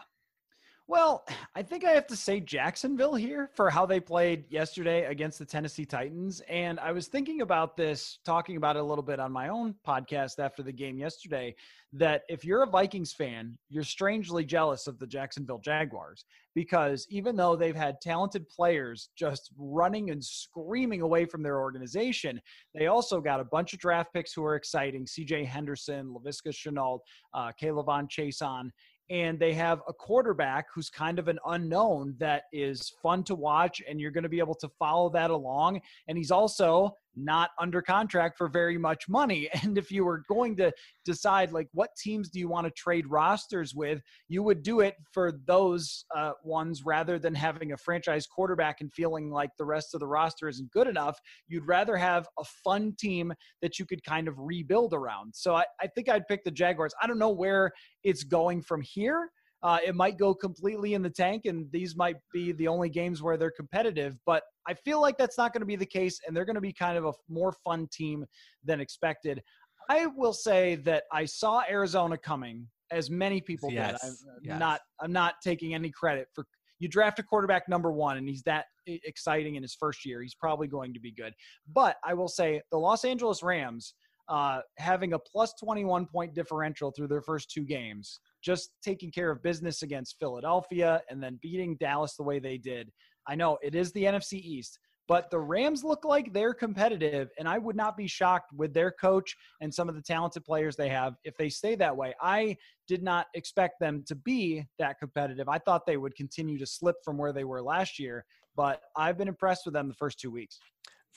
Well, 0.87 1.25
I 1.55 1.63
think 1.63 1.83
I 1.83 1.91
have 1.91 2.07
to 2.07 2.15
say 2.15 2.39
Jacksonville 2.39 3.15
here 3.15 3.49
for 3.55 3.69
how 3.69 3.85
they 3.85 3.99
played 3.99 4.45
yesterday 4.49 5.05
against 5.05 5.39
the 5.39 5.45
Tennessee 5.45 5.85
Titans. 5.85 6.41
And 6.47 6.79
I 6.79 6.91
was 6.91 7.07
thinking 7.07 7.41
about 7.41 7.75
this, 7.75 8.19
talking 8.25 8.57
about 8.57 8.75
it 8.75 8.79
a 8.79 8.83
little 8.83 9.03
bit 9.03 9.19
on 9.19 9.31
my 9.31 9.49
own 9.49 9.73
podcast 9.85 10.39
after 10.39 10.61
the 10.61 10.71
game 10.71 10.99
yesterday. 10.99 11.55
That 11.93 12.23
if 12.29 12.45
you're 12.45 12.63
a 12.63 12.69
Vikings 12.69 13.13
fan, 13.13 13.57
you're 13.69 13.83
strangely 13.83 14.45
jealous 14.45 14.87
of 14.87 14.99
the 14.99 15.07
Jacksonville 15.07 15.57
Jaguars 15.57 16.25
because 16.53 17.07
even 17.09 17.35
though 17.35 17.55
they've 17.55 17.75
had 17.75 18.01
talented 18.01 18.47
players 18.49 19.09
just 19.17 19.51
running 19.57 20.11
and 20.11 20.23
screaming 20.23 21.01
away 21.01 21.25
from 21.25 21.41
their 21.41 21.59
organization, 21.59 22.41
they 22.75 22.87
also 22.87 23.21
got 23.21 23.39
a 23.39 23.45
bunch 23.45 23.73
of 23.73 23.79
draft 23.79 24.13
picks 24.13 24.33
who 24.33 24.43
are 24.43 24.55
exciting 24.55 25.05
CJ 25.05 25.45
Henderson, 25.45 26.13
Laviska 26.13 26.49
Shenault, 26.49 26.99
uh, 27.33 27.51
K'Lavon 27.59 28.07
Chaisson 28.09 28.69
and 29.09 29.39
they 29.39 29.53
have 29.53 29.81
a 29.87 29.93
quarterback 29.93 30.67
who's 30.73 30.89
kind 30.89 31.19
of 31.19 31.27
an 31.27 31.39
unknown 31.47 32.15
that 32.19 32.43
is 32.51 32.93
fun 33.01 33.23
to 33.23 33.35
watch 33.35 33.81
and 33.87 33.99
you're 33.99 34.11
going 34.11 34.23
to 34.23 34.29
be 34.29 34.39
able 34.39 34.55
to 34.55 34.69
follow 34.79 35.09
that 35.09 35.31
along. 35.31 35.81
And 36.07 36.17
he's 36.17 36.31
also 36.31 36.95
not 37.15 37.49
under 37.59 37.81
contract 37.81 38.37
for 38.37 38.47
very 38.47 38.77
much 38.77 39.07
money. 39.09 39.49
And 39.67 39.77
if 39.77 39.91
you 39.91 40.05
were 40.05 40.23
going 40.29 40.55
to 40.57 40.71
decide, 41.03 41.51
like, 41.51 41.67
what 41.73 41.89
teams 42.01 42.29
do 42.29 42.39
you 42.39 42.47
want 42.47 42.65
to 42.67 42.71
trade 42.71 43.05
rosters 43.07 43.73
with, 43.75 44.01
you 44.29 44.43
would 44.43 44.63
do 44.63 44.79
it 44.79 44.95
for 45.11 45.33
those 45.45 46.05
uh, 46.15 46.33
ones 46.43 46.83
rather 46.85 47.19
than 47.19 47.35
having 47.35 47.73
a 47.73 47.77
franchise 47.77 48.27
quarterback 48.27 48.79
and 48.79 48.93
feeling 48.93 49.29
like 49.29 49.49
the 49.57 49.65
rest 49.65 49.93
of 49.93 49.99
the 49.99 50.07
roster 50.07 50.47
isn't 50.47 50.71
good 50.71 50.87
enough. 50.87 51.19
You'd 51.47 51.67
rather 51.67 51.97
have 51.97 52.27
a 52.39 52.43
fun 52.63 52.93
team 52.97 53.33
that 53.61 53.77
you 53.77 53.85
could 53.85 54.03
kind 54.03 54.27
of 54.27 54.35
rebuild 54.37 54.93
around. 54.93 55.35
So 55.35 55.55
I, 55.55 55.65
I 55.81 55.87
think 55.87 56.07
I'd 56.07 56.27
pick 56.27 56.43
the 56.43 56.51
Jaguars. 56.51 56.93
I 57.01 57.07
don't 57.07 57.19
know 57.19 57.29
where 57.29 57.71
it's 58.03 58.23
going 58.23 58.61
from 58.61 58.81
here. 58.81 59.31
Uh, 59.63 59.79
it 59.85 59.95
might 59.95 60.17
go 60.17 60.33
completely 60.33 60.93
in 60.93 61.01
the 61.01 61.09
tank, 61.09 61.45
and 61.45 61.65
these 61.71 61.95
might 61.95 62.17
be 62.31 62.51
the 62.53 62.67
only 62.67 62.89
games 62.89 63.23
where 63.23 63.37
they're 63.37 63.51
competitive. 63.51 64.17
But 64.25 64.43
I 64.67 64.73
feel 64.73 65.01
like 65.01 65.17
that's 65.17 65.37
not 65.37 65.51
going 65.51 65.61
to 65.61 65.67
be 65.67 65.75
the 65.75 65.85
case, 65.85 66.19
and 66.25 66.35
they're 66.35 66.45
going 66.45 66.55
to 66.55 66.61
be 66.61 66.73
kind 66.73 66.97
of 66.97 67.05
a 67.05 67.13
more 67.27 67.53
fun 67.63 67.87
team 67.91 68.25
than 68.63 68.79
expected. 68.79 69.41
I 69.89 70.05
will 70.07 70.33
say 70.33 70.75
that 70.75 71.03
I 71.11 71.25
saw 71.25 71.63
Arizona 71.69 72.17
coming, 72.17 72.67
as 72.91 73.09
many 73.09 73.41
people 73.41 73.71
yes. 73.71 74.01
did. 74.01 74.09
I'm 74.09 74.15
yes. 74.43 74.59
not. 74.59 74.81
I'm 75.01 75.11
not 75.11 75.35
taking 75.43 75.73
any 75.73 75.89
credit 75.89 76.27
for. 76.35 76.45
You 76.79 76.87
draft 76.87 77.17
a 77.17 77.23
quarterback 77.23 77.67
number 77.67 77.91
one, 77.91 78.17
and 78.17 78.29
he's 78.29 78.43
that 78.43 78.65
exciting 78.85 79.55
in 79.55 79.63
his 79.63 79.75
first 79.79 80.05
year. 80.05 80.21
He's 80.21 80.35
probably 80.35 80.67
going 80.67 80.93
to 80.93 80.99
be 80.99 81.11
good. 81.11 81.33
But 81.73 81.97
I 82.05 82.13
will 82.13 82.27
say 82.27 82.61
the 82.69 82.77
Los 82.77 83.03
Angeles 83.03 83.41
Rams 83.41 83.95
uh, 84.29 84.59
having 84.77 85.13
a 85.13 85.19
plus 85.19 85.53
21 85.59 86.05
point 86.05 86.33
differential 86.33 86.91
through 86.91 87.07
their 87.07 87.21
first 87.21 87.49
two 87.49 87.63
games, 87.63 88.19
just 88.43 88.71
taking 88.81 89.11
care 89.11 89.31
of 89.31 89.43
business 89.43 89.81
against 89.81 90.17
Philadelphia 90.19 91.01
and 91.09 91.21
then 91.21 91.39
beating 91.41 91.75
Dallas 91.79 92.15
the 92.15 92.23
way 92.23 92.39
they 92.39 92.57
did. 92.57 92.91
I 93.27 93.35
know 93.35 93.57
it 93.61 93.75
is 93.75 93.91
the 93.91 94.03
NFC 94.03 94.33
East, 94.33 94.79
but 95.07 95.29
the 95.31 95.39
Rams 95.39 95.83
look 95.83 96.03
like 96.03 96.33
they're 96.33 96.53
competitive, 96.53 97.29
and 97.39 97.47
I 97.47 97.57
would 97.57 97.75
not 97.75 97.95
be 97.95 98.07
shocked 98.07 98.51
with 98.53 98.73
their 98.73 98.91
coach 98.91 99.35
and 99.61 99.73
some 99.73 99.87
of 99.87 99.95
the 99.95 100.01
talented 100.01 100.43
players 100.43 100.75
they 100.75 100.89
have 100.89 101.15
if 101.23 101.35
they 101.37 101.49
stay 101.49 101.75
that 101.75 101.95
way. 101.95 102.13
I 102.21 102.57
did 102.87 103.03
not 103.03 103.27
expect 103.33 103.79
them 103.79 104.03
to 104.07 104.15
be 104.15 104.65
that 104.79 104.99
competitive. 104.99 105.47
I 105.47 105.59
thought 105.59 105.85
they 105.85 105.97
would 105.97 106.15
continue 106.15 106.57
to 106.59 106.65
slip 106.65 106.97
from 107.03 107.17
where 107.17 107.31
they 107.31 107.45
were 107.45 107.61
last 107.61 107.99
year, 107.99 108.25
but 108.55 108.81
I've 108.95 109.17
been 109.17 109.29
impressed 109.29 109.61
with 109.65 109.73
them 109.73 109.87
the 109.87 109.93
first 109.93 110.19
two 110.19 110.31
weeks 110.31 110.59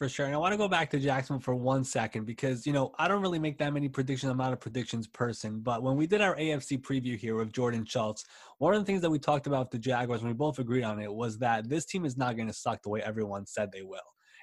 For 0.01 0.09
sure. 0.09 0.25
And 0.25 0.35
I 0.35 0.39
want 0.39 0.53
to 0.53 0.57
go 0.57 0.67
back 0.67 0.89
to 0.93 0.99
Jacksonville 0.99 1.43
for 1.43 1.55
one 1.55 1.85
second 1.85 2.25
because, 2.25 2.67
you 2.67 2.73
know, 2.73 2.91
I 2.99 3.07
don't 3.07 3.21
really 3.21 3.39
make 3.39 3.59
that 3.59 3.75
many 3.75 3.87
predictions. 3.87 4.31
I'm 4.33 4.39
not 4.39 4.55
a 4.55 4.57
predictions 4.57 5.07
person. 5.07 5.61
But 5.61 5.83
when 5.83 5.95
we 5.95 6.07
did 6.07 6.23
our 6.23 6.35
AFC 6.37 6.81
preview 6.81 7.19
here 7.19 7.37
with 7.37 7.53
Jordan 7.53 7.85
Schultz, 7.85 8.25
one 8.57 8.73
of 8.73 8.81
the 8.81 8.87
things 8.87 9.03
that 9.03 9.11
we 9.11 9.19
talked 9.19 9.47
about 9.47 9.67
with 9.67 9.73
the 9.73 9.79
Jaguars, 9.79 10.23
and 10.23 10.31
we 10.31 10.35
both 10.35 10.59
agreed 10.59 10.85
on 10.85 11.03
it, 11.03 11.13
was 11.13 11.37
that 11.41 11.69
this 11.69 11.85
team 11.85 12.07
is 12.07 12.17
not 12.17 12.35
going 12.37 12.49
to 12.49 12.55
suck 12.55 12.83
the 12.83 12.89
way 12.89 13.03
everyone 13.03 13.45
said 13.45 13.73
they 13.73 13.83
will. 13.83 14.01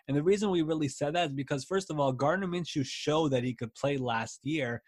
And 0.07 0.15
the 0.15 0.21
reason 0.21 0.51
we 0.51 0.61
really 0.61 0.89
said 0.89 1.15
that 1.15 1.29
is 1.29 1.35
because, 1.35 1.65
first 1.65 1.89
of 1.89 1.99
all, 1.99 2.11
Gardner 2.11 2.45
Minshew 2.45 2.85
showed 2.85 3.29
that 3.29 3.43
he 3.43 3.55
could 3.55 3.73
play 3.73 3.97
last 3.97 4.41
year. 4.43 4.83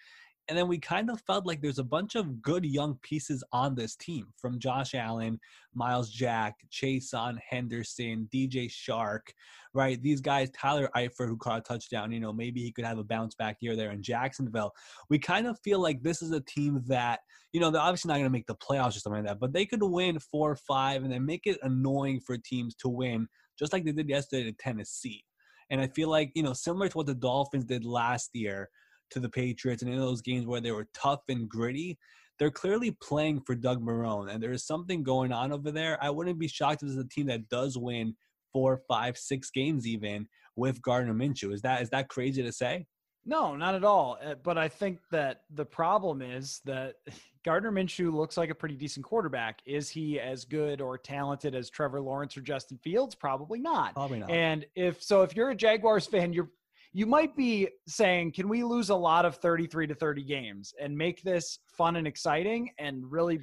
And 0.50 0.58
then 0.58 0.68
we 0.68 0.80
kind 0.80 1.12
of 1.12 1.22
felt 1.22 1.46
like 1.46 1.62
there's 1.62 1.78
a 1.78 1.84
bunch 1.84 2.16
of 2.16 2.42
good 2.42 2.66
young 2.66 2.98
pieces 3.04 3.44
on 3.54 3.76
this 3.76 3.96
team 3.96 4.28
from 4.36 4.58
Josh 4.58 4.96
Allen, 4.96 5.40
Myles 5.76 6.10
Jack, 6.10 6.56
Chaisson 6.72 7.38
Henderson, 7.48 8.28
DJ 8.34 8.68
Chark, 8.68 9.30
right? 9.76 10.02
These 10.02 10.22
guys, 10.22 10.50
Tyler 10.50 10.90
Eifert, 10.96 11.28
who 11.28 11.38
caught 11.38 11.60
a 11.60 11.62
touchdown, 11.62 12.12
you 12.12 12.20
know, 12.20 12.34
maybe 12.34 12.62
he 12.62 12.72
could 12.72 12.84
have 12.84 12.98
a 12.98 13.04
bounce 13.04 13.36
back 13.36 13.58
year 13.62 13.76
there 13.76 13.92
in 13.92 14.02
Jacksonville. 14.02 14.74
We 15.08 15.20
kind 15.20 15.46
of 15.46 15.60
feel 15.60 15.80
like 15.80 16.02
this 16.02 16.24
is 16.24 16.32
a 16.32 16.42
team 16.42 16.82
that, 16.88 17.20
you 17.54 17.60
know, 17.60 17.70
they're 17.70 17.82
obviously 17.82 18.10
not 18.10 18.16
going 18.16 18.26
to 18.26 18.32
make 18.32 18.48
the 18.48 18.56
playoffs 18.56 18.98
or 18.98 19.00
something 19.02 19.24
like 19.24 19.32
that, 19.32 19.40
but 19.40 19.54
they 19.54 19.68
could 19.68 19.84
win 19.84 20.18
four 20.18 20.50
or 20.50 20.56
five 20.56 21.04
and 21.04 21.12
then 21.12 21.26
make 21.26 21.46
it 21.46 21.60
annoying 21.62 22.20
for 22.20 22.38
teams 22.38 22.74
to 22.78 22.90
win, 22.90 23.28
just 23.58 23.72
like 23.72 23.86
they 23.86 23.92
did 23.92 24.10
yesterday 24.10 24.46
to 24.46 24.54
Tennessee. 24.54 25.24
And 25.70 25.80
I 25.80 25.88
feel 25.88 26.10
like, 26.10 26.32
you 26.34 26.42
know, 26.42 26.54
similar 26.54 26.90
to 26.90 26.98
what 26.98 27.06
the 27.06 27.14
Dolphins 27.14 27.66
did 27.66 27.86
last 27.86 28.32
year, 28.34 28.70
to 29.12 29.20
the 29.20 29.30
Patriots 29.30 29.82
and 29.82 29.92
in 29.92 30.00
those 30.00 30.22
games 30.22 30.46
where 30.46 30.62
they 30.62 30.72
were 30.72 30.88
tough 30.94 31.22
and 31.30 31.48
gritty, 31.50 31.98
they're 32.38 32.52
clearly 32.52 32.92
playing 33.02 33.42
for 33.42 33.54
Doug 33.54 33.82
Marrone, 33.84 34.32
and 34.32 34.42
there 34.42 34.54
is 34.54 34.66
something 34.66 35.04
going 35.04 35.32
on 35.32 35.52
over 35.52 35.72
there. 35.72 36.02
I 36.02 36.10
wouldn't 36.10 36.40
be 36.40 36.48
shocked 36.48 36.84
if 36.84 36.90
it's 36.90 36.98
a 36.98 37.04
team 37.04 37.28
that 37.28 37.50
does 37.50 37.78
win 37.78 38.16
four, 38.54 38.82
five, 38.88 39.18
six 39.18 39.52
games 39.52 39.86
even 39.86 40.28
with 40.56 40.82
Gardner 40.82 41.14
Minshew. 41.14 41.54
Is 41.54 41.62
that 41.62 41.82
is 41.82 41.90
that 41.90 42.10
crazy 42.10 42.42
to 42.42 42.52
say? 42.52 42.86
No, 43.26 43.56
not 43.56 43.76
at 43.76 43.84
all. 43.84 44.18
Uh, 44.26 44.36
but 44.42 44.58
I 44.58 44.68
think 44.68 45.00
that 45.12 45.42
the 45.54 45.66
problem 45.66 46.22
is 46.22 46.62
that 46.66 46.96
Gardner 47.46 47.72
Minshew 47.72 48.14
looks 48.14 48.38
like 48.38 48.50
a 48.50 48.56
pretty 48.56 48.76
decent 48.76 49.06
quarterback. 49.06 49.60
Is 49.66 49.90
he 49.90 50.20
as 50.20 50.46
good 50.46 50.82
or 50.82 50.98
talented 50.98 51.56
as 51.56 51.70
Trevor 51.70 52.02
Lawrence 52.02 52.36
or 52.36 52.42
Justin 52.42 52.78
Fields? 52.84 53.16
Probably 53.16 53.60
not. 53.60 53.94
Probably 53.94 54.20
not. 54.20 54.30
And 54.30 54.66
if 54.76 55.02
so, 55.02 55.22
if 55.22 55.36
you're 55.36 55.52
a 55.52 55.56
Jaguars 55.56 56.06
fan, 56.06 56.34
you're 56.34 56.50
you 56.92 57.06
might 57.06 57.36
be 57.36 57.68
saying, 57.88 58.32
can 58.32 58.50
we 58.50 58.64
lose 58.64 58.90
a 58.90 58.96
lot 58.96 59.26
of 59.26 59.36
33 59.36 59.88
to 59.88 59.96
30 59.96 60.24
games 60.24 60.74
and 60.82 60.98
make 60.98 61.22
this 61.22 61.60
fun 61.68 61.96
and 61.96 62.08
exciting 62.08 62.70
and 62.80 63.04
really 63.12 63.40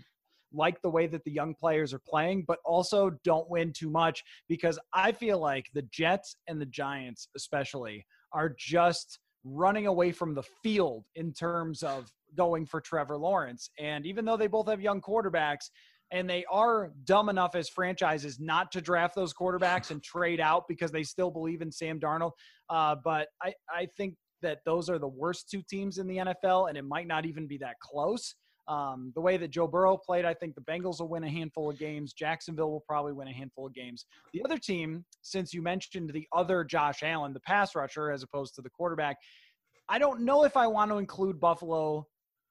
like 0.52 0.80
the 0.82 0.90
way 0.90 1.06
that 1.06 1.24
the 1.24 1.30
young 1.30 1.54
players 1.54 1.92
are 1.92 2.00
playing, 2.08 2.44
but 2.46 2.58
also 2.64 3.10
don't 3.24 3.48
win 3.50 3.72
too 3.72 3.90
much 3.90 4.24
because 4.48 4.78
I 4.92 5.12
feel 5.12 5.38
like 5.38 5.66
the 5.74 5.82
Jets 5.82 6.36
and 6.48 6.60
the 6.60 6.66
Giants, 6.66 7.28
especially, 7.36 8.04
are 8.32 8.54
just 8.58 9.18
running 9.44 9.86
away 9.86 10.12
from 10.12 10.34
the 10.34 10.42
field 10.62 11.04
in 11.14 11.32
terms 11.32 11.82
of 11.82 12.10
going 12.36 12.66
for 12.66 12.80
Trevor 12.80 13.16
Lawrence. 13.16 13.70
And 13.78 14.04
even 14.06 14.24
though 14.24 14.36
they 14.36 14.48
both 14.48 14.68
have 14.68 14.80
young 14.80 15.00
quarterbacks, 15.00 15.70
and 16.12 16.28
they 16.28 16.44
are 16.50 16.92
dumb 17.04 17.28
enough 17.28 17.54
as 17.54 17.68
franchises 17.68 18.38
not 18.38 18.70
to 18.72 18.80
draft 18.80 19.14
those 19.14 19.34
quarterbacks 19.34 19.90
and 19.90 20.02
trade 20.02 20.40
out 20.40 20.64
because 20.68 20.92
they 20.92 21.02
still 21.02 21.30
believe 21.30 21.62
in 21.62 21.72
Sam 21.72 21.98
Darnold. 21.98 22.32
Uh, 22.70 22.96
but 23.02 23.28
I, 23.42 23.54
I 23.68 23.88
think 23.96 24.14
that 24.42 24.58
those 24.64 24.88
are 24.88 24.98
the 24.98 25.08
worst 25.08 25.50
two 25.50 25.62
teams 25.68 25.98
in 25.98 26.06
the 26.06 26.18
NFL, 26.18 26.68
and 26.68 26.78
it 26.78 26.84
might 26.84 27.06
not 27.06 27.26
even 27.26 27.46
be 27.46 27.58
that 27.58 27.78
close. 27.80 28.34
Um, 28.68 29.12
the 29.14 29.20
way 29.20 29.36
that 29.36 29.50
Joe 29.50 29.68
Burrow 29.68 29.96
played, 29.96 30.24
I 30.24 30.34
think 30.34 30.54
the 30.54 30.60
Bengals 30.60 30.98
will 30.98 31.08
win 31.08 31.22
a 31.24 31.30
handful 31.30 31.70
of 31.70 31.78
games. 31.78 32.12
Jacksonville 32.12 32.70
will 32.70 32.84
probably 32.86 33.12
win 33.12 33.28
a 33.28 33.32
handful 33.32 33.66
of 33.66 33.74
games. 33.74 34.06
The 34.32 34.42
other 34.44 34.58
team, 34.58 35.04
since 35.22 35.54
you 35.54 35.62
mentioned 35.62 36.10
the 36.12 36.26
other 36.32 36.64
Josh 36.64 37.02
Allen, 37.02 37.32
the 37.32 37.40
pass 37.40 37.76
rusher, 37.76 38.10
as 38.10 38.22
opposed 38.24 38.56
to 38.56 38.62
the 38.62 38.70
quarterback, 38.70 39.16
I 39.88 39.98
don't 39.98 40.22
know 40.22 40.44
if 40.44 40.56
I 40.56 40.66
want 40.66 40.90
to 40.90 40.98
include 40.98 41.38
Buffalo 41.38 42.06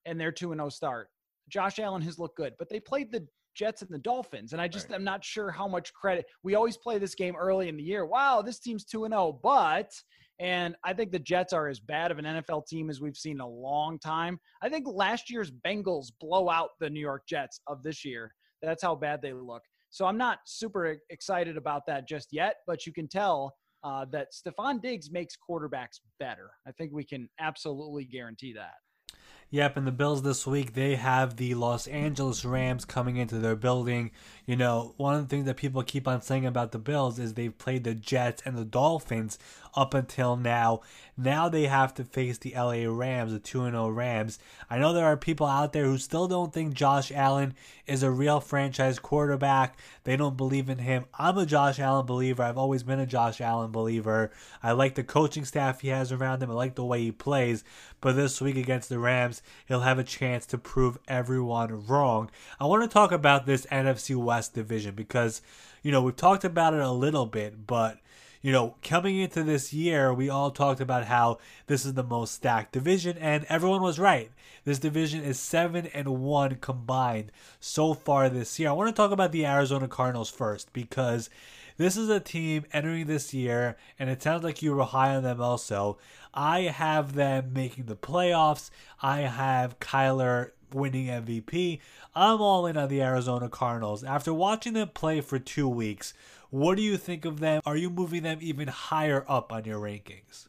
and 0.05 0.19
their 0.19 0.31
2 0.31 0.53
0 0.53 0.69
start. 0.69 1.09
Josh 1.49 1.79
Allen 1.79 2.01
has 2.03 2.17
looked 2.17 2.37
good, 2.37 2.53
but 2.57 2.69
they 2.69 2.79
played 2.79 3.11
the 3.11 3.27
Jets 3.55 3.81
and 3.81 3.89
the 3.89 3.97
Dolphins. 3.99 4.53
And 4.53 4.61
I 4.61 4.67
just 4.67 4.89
right. 4.89 4.95
am 4.95 5.03
not 5.03 5.23
sure 5.23 5.49
how 5.49 5.67
much 5.67 5.93
credit. 5.93 6.25
We 6.43 6.55
always 6.55 6.77
play 6.77 6.97
this 6.97 7.15
game 7.15 7.35
early 7.35 7.69
in 7.69 7.77
the 7.77 7.83
year. 7.83 8.05
Wow, 8.05 8.41
this 8.41 8.59
team's 8.59 8.85
2 8.85 9.05
and 9.05 9.13
0, 9.13 9.39
but 9.41 9.91
and 10.39 10.75
I 10.83 10.93
think 10.93 11.11
the 11.11 11.19
Jets 11.19 11.53
are 11.53 11.67
as 11.67 11.79
bad 11.79 12.11
of 12.11 12.19
an 12.19 12.25
NFL 12.25 12.67
team 12.67 12.89
as 12.89 12.99
we've 12.99 13.15
seen 13.15 13.37
in 13.37 13.41
a 13.41 13.47
long 13.47 13.97
time. 13.99 14.37
I 14.61 14.69
think 14.69 14.85
last 14.87 15.29
year's 15.29 15.51
Bengals 15.65 16.07
blow 16.19 16.49
out 16.49 16.71
the 16.79 16.89
New 16.89 16.99
York 16.99 17.23
Jets 17.27 17.61
of 17.67 17.83
this 17.83 18.03
year. 18.03 18.33
That's 18.61 18.83
how 18.83 18.95
bad 18.95 19.21
they 19.21 19.33
look. 19.33 19.61
So 19.91 20.05
I'm 20.05 20.17
not 20.17 20.39
super 20.45 20.97
excited 21.09 21.55
about 21.55 21.83
that 21.87 22.07
just 22.07 22.29
yet, 22.31 22.57
but 22.67 22.85
you 22.85 22.91
can 22.91 23.07
tell 23.07 23.55
uh, 23.83 24.05
that 24.11 24.29
Stefon 24.33 24.81
Diggs 24.81 25.09
makes 25.09 25.35
quarterbacks 25.49 25.99
better. 26.19 26.49
I 26.67 26.71
think 26.71 26.91
we 26.91 27.05
can 27.05 27.29
absolutely 27.39 28.03
guarantee 28.03 28.51
that. 28.53 28.73
Yep, 29.51 29.77
and 29.77 29.87
the 29.87 29.91
Bills 29.91 30.23
this 30.23 30.47
week, 30.47 30.73
they 30.73 30.95
have 30.95 31.37
the 31.37 31.53
Los 31.53 31.87
Angeles 31.87 32.43
Rams 32.43 32.83
coming 32.83 33.17
into 33.17 33.37
their 33.37 33.55
building. 33.55 34.11
You 34.45 34.55
know, 34.55 34.93
one 34.97 35.15
of 35.15 35.21
the 35.21 35.27
things 35.27 35.45
that 35.45 35.57
people 35.57 35.81
keep 35.81 36.07
on 36.07 36.21
saying 36.21 36.45
about 36.45 36.71
the 36.71 36.77
Bills 36.77 37.17
is 37.17 37.33
they've 37.33 37.57
played 37.57 37.83
the 37.83 37.95
Jets 37.95 38.43
and 38.45 38.55
the 38.55 38.65
Dolphins 38.65 39.39
up 39.75 39.93
until 39.93 40.35
now. 40.35 40.81
Now 41.17 41.49
they 41.49 41.63
have 41.63 41.93
to 41.95 42.03
face 42.03 42.37
the 42.37 42.53
LA 42.55 42.85
Rams, 42.87 43.31
the 43.31 43.39
2 43.39 43.65
0 43.65 43.89
Rams. 43.89 44.39
I 44.69 44.77
know 44.77 44.93
there 44.93 45.05
are 45.05 45.17
people 45.17 45.47
out 45.47 45.73
there 45.73 45.85
who 45.85 45.97
still 45.97 46.27
don't 46.27 46.53
think 46.53 46.73
Josh 46.73 47.11
Allen 47.11 47.53
is 47.87 48.03
a 48.03 48.11
real 48.11 48.39
franchise 48.39 48.99
quarterback. 48.99 49.77
They 50.03 50.17
don't 50.17 50.37
believe 50.37 50.69
in 50.69 50.79
him. 50.79 51.05
I'm 51.17 51.37
a 51.37 51.45
Josh 51.45 51.79
Allen 51.79 52.05
believer. 52.05 52.43
I've 52.43 52.57
always 52.57 52.83
been 52.83 52.99
a 52.99 53.05
Josh 53.05 53.41
Allen 53.41 53.71
believer. 53.71 54.31
I 54.61 54.73
like 54.73 54.95
the 54.95 55.03
coaching 55.03 55.45
staff 55.45 55.81
he 55.81 55.87
has 55.89 56.11
around 56.11 56.43
him. 56.43 56.51
I 56.51 56.53
like 56.53 56.75
the 56.75 56.85
way 56.85 57.01
he 57.01 57.11
plays. 57.11 57.63
But 58.01 58.13
this 58.13 58.41
week 58.41 58.57
against 58.57 58.89
the 58.89 58.99
Rams, 58.99 59.41
he'll 59.67 59.81
have 59.81 59.99
a 59.99 60.03
chance 60.03 60.45
to 60.47 60.57
prove 60.57 60.99
everyone 61.07 61.87
wrong. 61.87 62.29
I 62.59 62.65
want 62.65 62.83
to 62.83 62.93
talk 62.93 63.11
about 63.11 63.45
this 63.45 63.65
NFC 63.67 64.15
West 64.15 64.34
division 64.53 64.95
because, 64.95 65.41
you 65.81 65.91
know, 65.91 66.01
we've 66.01 66.15
talked 66.15 66.43
about 66.43 66.73
it 66.73 66.81
a 66.81 66.91
little 66.91 67.25
bit, 67.25 67.65
but 67.67 67.99
you 68.45 68.51
know, 68.51 68.75
coming 68.83 69.17
into 69.17 69.41
this 69.41 69.73
year, 69.73 70.13
we 70.13 70.29
all 70.29 70.51
talked 70.51 70.79
about 70.79 71.05
how 71.05 71.39
this 71.65 71.83
is 71.83 71.95
the 71.95 72.03
most 72.03 72.35
stacked 72.35 72.73
division, 72.73 73.17
and 73.17 73.43
everyone 73.49 73.81
was 73.81 73.97
right. 73.97 74.29
This 74.65 74.77
division 74.77 75.23
is 75.23 75.39
seven 75.39 75.87
and 75.87 76.21
one 76.21 76.57
combined 76.57 77.31
so 77.59 77.95
far 77.95 78.29
this 78.29 78.59
year. 78.59 78.69
I 78.69 78.73
want 78.73 78.87
to 78.89 78.93
talk 78.93 79.09
about 79.09 79.31
the 79.31 79.47
Arizona 79.47 79.87
Cardinals 79.87 80.29
first 80.29 80.71
because 80.73 81.27
this 81.77 81.97
is 81.97 82.07
a 82.07 82.19
team 82.19 82.65
entering 82.71 83.07
this 83.07 83.33
year, 83.33 83.77
and 83.97 84.11
it 84.11 84.21
sounds 84.21 84.43
like 84.43 84.61
you 84.61 84.75
were 84.75 84.83
high 84.83 85.15
on 85.15 85.23
them 85.23 85.41
also. 85.41 85.97
I 86.31 86.61
have 86.63 87.15
them 87.15 87.51
making 87.51 87.85
the 87.85 87.95
playoffs. 87.95 88.69
I 89.01 89.21
have 89.21 89.79
Kyler 89.79 90.51
winning 90.75 91.07
MVP. 91.07 91.79
I'm 92.13 92.41
all 92.41 92.67
in 92.67 92.77
on 92.77 92.89
the 92.89 93.01
Arizona 93.01 93.49
Cardinals. 93.49 94.03
After 94.03 94.33
watching 94.33 94.73
them 94.73 94.89
play 94.89 95.21
for 95.21 95.39
two 95.39 95.67
weeks, 95.67 96.13
what 96.49 96.75
do 96.75 96.83
you 96.83 96.97
think 96.97 97.25
of 97.25 97.39
them? 97.39 97.61
Are 97.65 97.77
you 97.77 97.89
moving 97.89 98.23
them 98.23 98.39
even 98.41 98.67
higher 98.67 99.25
up 99.27 99.51
on 99.51 99.65
your 99.65 99.79
rankings? 99.79 100.47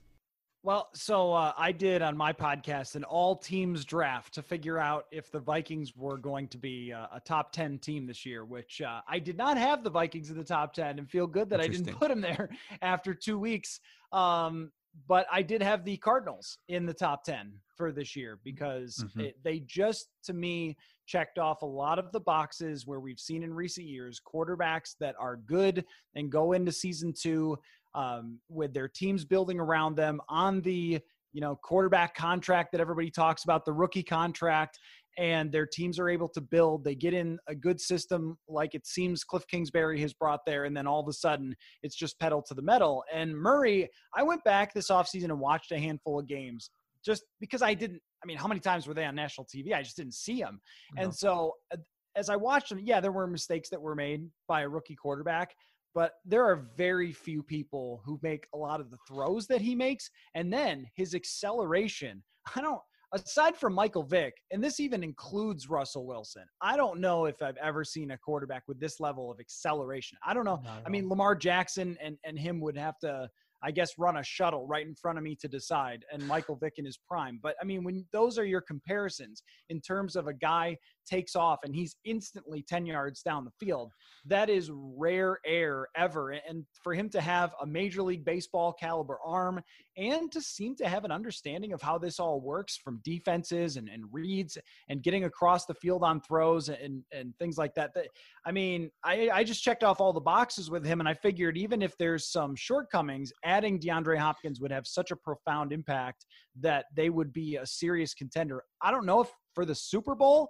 Well, 0.67 0.89
so 0.95 1.33
uh, 1.33 1.53
I 1.57 1.71
did 1.71 2.03
on 2.03 2.17
my 2.17 2.33
podcast 2.33 2.97
an 2.97 3.05
all 3.05 3.37
teams 3.37 3.85
draft 3.85 4.35
to 4.35 4.43
figure 4.43 4.81
out 4.81 5.07
if 5.13 5.31
the 5.31 5.39
Vikings 5.39 5.97
were 5.97 6.19
going 6.19 6.49
to 6.49 6.59
be 6.59 6.93
uh, 6.93 7.07
a 7.15 7.21
top 7.21 7.53
10 7.53 7.79
team 7.79 8.05
this 8.05 8.27
year, 8.27 8.45
which 8.45 8.83
uh, 8.83 9.01
I 9.09 9.21
did 9.21 9.37
not 9.37 9.57
have 9.59 9.85
the 9.85 9.91
Vikings 9.91 10.29
in 10.29 10.37
the 10.37 10.43
top 10.43 10.75
10 10.75 10.99
and 10.99 11.09
feel 11.09 11.29
good 11.29 11.49
that 11.51 11.61
I 11.61 11.69
didn't 11.69 11.95
put 11.95 12.09
them 12.09 12.21
there 12.21 12.51
after 12.83 13.15
two 13.15 13.39
weeks. 13.39 13.79
Um, 14.11 14.73
but 15.07 15.27
I 15.31 15.43
did 15.43 15.63
have 15.63 15.85
the 15.85 15.99
Cardinals 15.99 16.59
in 16.67 16.85
the 16.85 16.95
top 16.95 17.23
10 17.23 17.53
for 17.77 17.93
this 17.93 18.17
year 18.17 18.39
because 18.45 19.05
mm-hmm. 19.05 19.21
it, 19.21 19.37
they 19.45 19.61
just, 19.61 20.09
to 20.25 20.33
me, 20.33 20.77
checked 21.07 21.39
off 21.39 21.63
a 21.63 21.67
lot 21.67 21.99
of 21.99 22.11
the 22.13 22.21
boxes 22.21 22.87
where 22.87 23.01
we've 23.01 23.21
seen 23.21 23.43
in 23.43 23.55
recent 23.55 23.87
years 23.87 24.21
quarterbacks 24.21 24.95
that 25.01 25.15
are 25.19 25.37
good 25.37 25.85
and 26.15 26.31
go 26.31 26.53
into 26.53 26.73
season 26.73 27.13
two 27.13 27.57
um, 27.95 28.39
with 28.49 28.75
their 28.75 28.89
teams 28.89 29.25
building 29.25 29.59
around 29.59 29.97
them 29.97 30.21
on 30.29 30.61
the 30.63 31.01
you 31.33 31.41
know 31.41 31.57
quarterback 31.63 32.15
contract 32.15 32.73
that 32.73 32.81
everybody 32.81 33.11
talks 33.11 33.45
about 33.45 33.65
the 33.65 33.73
rookie 33.73 34.03
contract 34.03 34.79
and 35.19 35.51
their 35.51 35.67
teams 35.67 35.99
are 35.99 36.11
able 36.11 36.29
to 36.29 36.43
build. 36.43 36.85
They 36.85 36.95
get 36.95 37.15
in 37.15 37.39
a 37.49 37.55
good 37.55 37.81
system 37.81 38.37
like 38.49 38.75
it 38.75 38.87
seems 38.87 39.25
cliff 39.25 39.47
kingsbury 39.47 39.99
has 40.03 40.13
brought 40.13 40.41
there 40.45 40.65
and 40.65 40.77
then 40.77 40.87
all 40.87 41.01
of 41.01 41.09
a 41.09 41.13
sudden 41.13 41.55
it's 41.83 41.97
just 41.97 42.19
pedal 42.21 42.43
to 42.43 42.55
the 42.55 42.63
metal. 42.63 43.03
And 43.13 43.37
murray 43.37 43.89
i 44.15 44.23
went 44.23 44.45
back 44.45 44.73
this 44.73 44.91
offseason 44.91 45.25
and 45.25 45.41
watched 45.41 45.73
a 45.73 45.79
handful 45.79 46.19
of 46.19 46.27
games 46.27 46.71
just 47.07 47.23
because 47.41 47.63
i 47.63 47.73
didn't 47.73 48.03
i 48.23 48.27
mean 48.27 48.37
how 48.37 48.49
many 48.49 48.61
times 48.61 48.87
were 48.87 48.95
they 48.95 49.05
on 49.05 49.15
national 49.15 49.47
tv 49.47 49.73
i 49.73 49.83
just 49.83 49.97
didn't 49.97 50.15
see 50.15 50.41
them 50.41 50.61
no. 50.95 51.05
and 51.05 51.15
so 51.15 51.53
uh, 51.73 51.77
as 52.17 52.29
i 52.29 52.37
watched 52.37 52.69
them 52.69 52.81
yeah 52.83 53.01
there 53.01 53.13
were 53.13 53.27
mistakes 53.27 53.71
that 53.71 53.81
were 53.81 53.95
made 53.95 54.29
by 54.49 54.63
a 54.63 54.69
rookie 54.69 54.97
quarterback 54.97 55.55
but 55.97 56.13
there 56.27 56.45
are 56.45 56.69
very 56.77 57.11
few 57.11 57.43
people 57.43 58.03
who 58.05 58.21
make 58.23 58.47
a 58.55 58.59
lot 58.59 58.83
of 58.83 58.91
the 58.91 58.99
throws 59.09 59.47
that 59.47 59.63
he 59.63 59.75
makes. 59.75 60.11
And 60.35 60.53
then 60.53 60.87
his 60.95 61.15
acceleration, 61.15 62.23
I 62.55 62.61
don't, 62.61 62.83
aside 63.15 63.57
from 63.57 63.73
Michael 63.73 64.03
Vick, 64.03 64.35
and 64.51 64.63
this 64.63 64.79
even 64.79 65.03
includes 65.03 65.71
Russell 65.71 66.07
Wilson, 66.07 66.45
I 66.61 66.77
don't 66.77 67.01
know 67.01 67.25
if 67.25 67.41
I've 67.41 67.57
ever 67.57 67.83
seen 67.83 68.11
a 68.11 68.19
quarterback 68.19 68.65
with 68.69 68.79
this 68.79 69.01
level 69.01 69.31
of 69.31 69.41
acceleration. 69.41 70.19
I 70.23 70.35
don't 70.35 70.45
know. 70.45 70.61
I 70.85 70.91
mean, 70.91 71.09
Lamar 71.09 71.35
Jackson 71.35 71.97
and, 71.99 72.19
and 72.25 72.39
him 72.39 72.61
would 72.61 72.77
have 72.77 72.99
to, 72.99 73.31
I 73.67 73.73
guess, 73.73 73.99
run 73.99 74.17
a 74.17 74.23
shuttle 74.23 74.65
right 74.65 74.87
in 74.87 74.95
front 74.95 75.19
of 75.19 75.25
me 75.25 75.35
to 75.41 75.49
decide, 75.49 76.05
and 76.13 76.27
Michael 76.27 76.55
Vick 76.55 76.75
in 76.77 76.85
his 76.85 76.97
prime. 76.97 77.41
But 77.43 77.57
I 77.61 77.65
mean, 77.65 77.83
when 77.83 78.07
those 78.13 78.39
are 78.39 78.45
your 78.45 78.61
comparisons 78.61 79.43
in 79.71 79.81
terms 79.81 80.15
of 80.15 80.29
a 80.29 80.33
guy 80.33 80.77
takes 81.05 81.35
off 81.35 81.61
and 81.65 81.75
he's 81.75 81.97
instantly 82.05 82.63
10 82.63 82.87
yards 82.87 83.23
down 83.23 83.45
the 83.45 83.67
field, 83.67 83.93
that 84.25 84.49
is 84.49 84.71
rare 84.73 85.39
air 85.45 85.89
ever. 85.97 86.31
And 86.31 86.65
for 86.83 86.95
him 86.95 87.09
to 87.11 87.21
have 87.21 87.55
a 87.61 87.67
Major 87.67 88.03
League 88.03 88.25
Baseball 88.25 88.73
caliber 88.73 89.19
arm 89.25 89.61
and 89.97 90.31
to 90.33 90.41
seem 90.41 90.77
to 90.77 90.89
have 90.89 91.05
an 91.05 91.11
understanding 91.11 91.73
of 91.73 91.81
how 91.81 91.99
this 91.99 92.21
all 92.21 92.41
works 92.41 92.77
from 92.77 93.01
defenses 93.03 93.77
and, 93.77 93.89
and 93.89 94.05
reads 94.13 94.59
and 94.89 95.03
getting 95.03 95.25
across 95.25 95.65
the 95.65 95.75
field 95.75 96.05
on 96.05 96.21
throws 96.21 96.69
and, 96.69 97.03
and 97.13 97.37
things 97.39 97.57
like 97.57 97.75
that. 97.75 97.95
that 97.95 98.09
I 98.45 98.53
mean, 98.53 98.91
I, 99.03 99.31
I 99.33 99.45
just 99.45 99.63
checked 99.63 99.85
off 99.85 100.01
all 100.01 100.13
the 100.13 100.21
boxes 100.21 100.71
with 100.71 100.85
him, 100.85 101.01
and 101.01 101.09
I 101.09 101.15
figured 101.15 101.57
even 101.57 101.83
if 101.83 101.97
there's 101.99 102.31
some 102.31 102.55
shortcomings, 102.55 103.33
adding 103.57 103.81
DeAndre 103.81 104.19
Hopkins 104.19 104.61
would 104.61 104.71
have 104.71 104.87
such 104.87 105.11
a 105.11 105.17
profound 105.17 105.73
impact 105.73 106.27
that 106.61 106.87
they 106.95 107.11
would 107.11 107.33
be 107.33 107.57
a 107.57 107.67
serious 107.67 108.15
contender. 108.15 108.63
I 108.83 108.91
don't 108.91 109.07
know 109.07 109.23
if 109.23 109.31
for 109.55 109.65
the 109.65 109.75
Super 109.75 110.15
Bowl, 110.15 110.49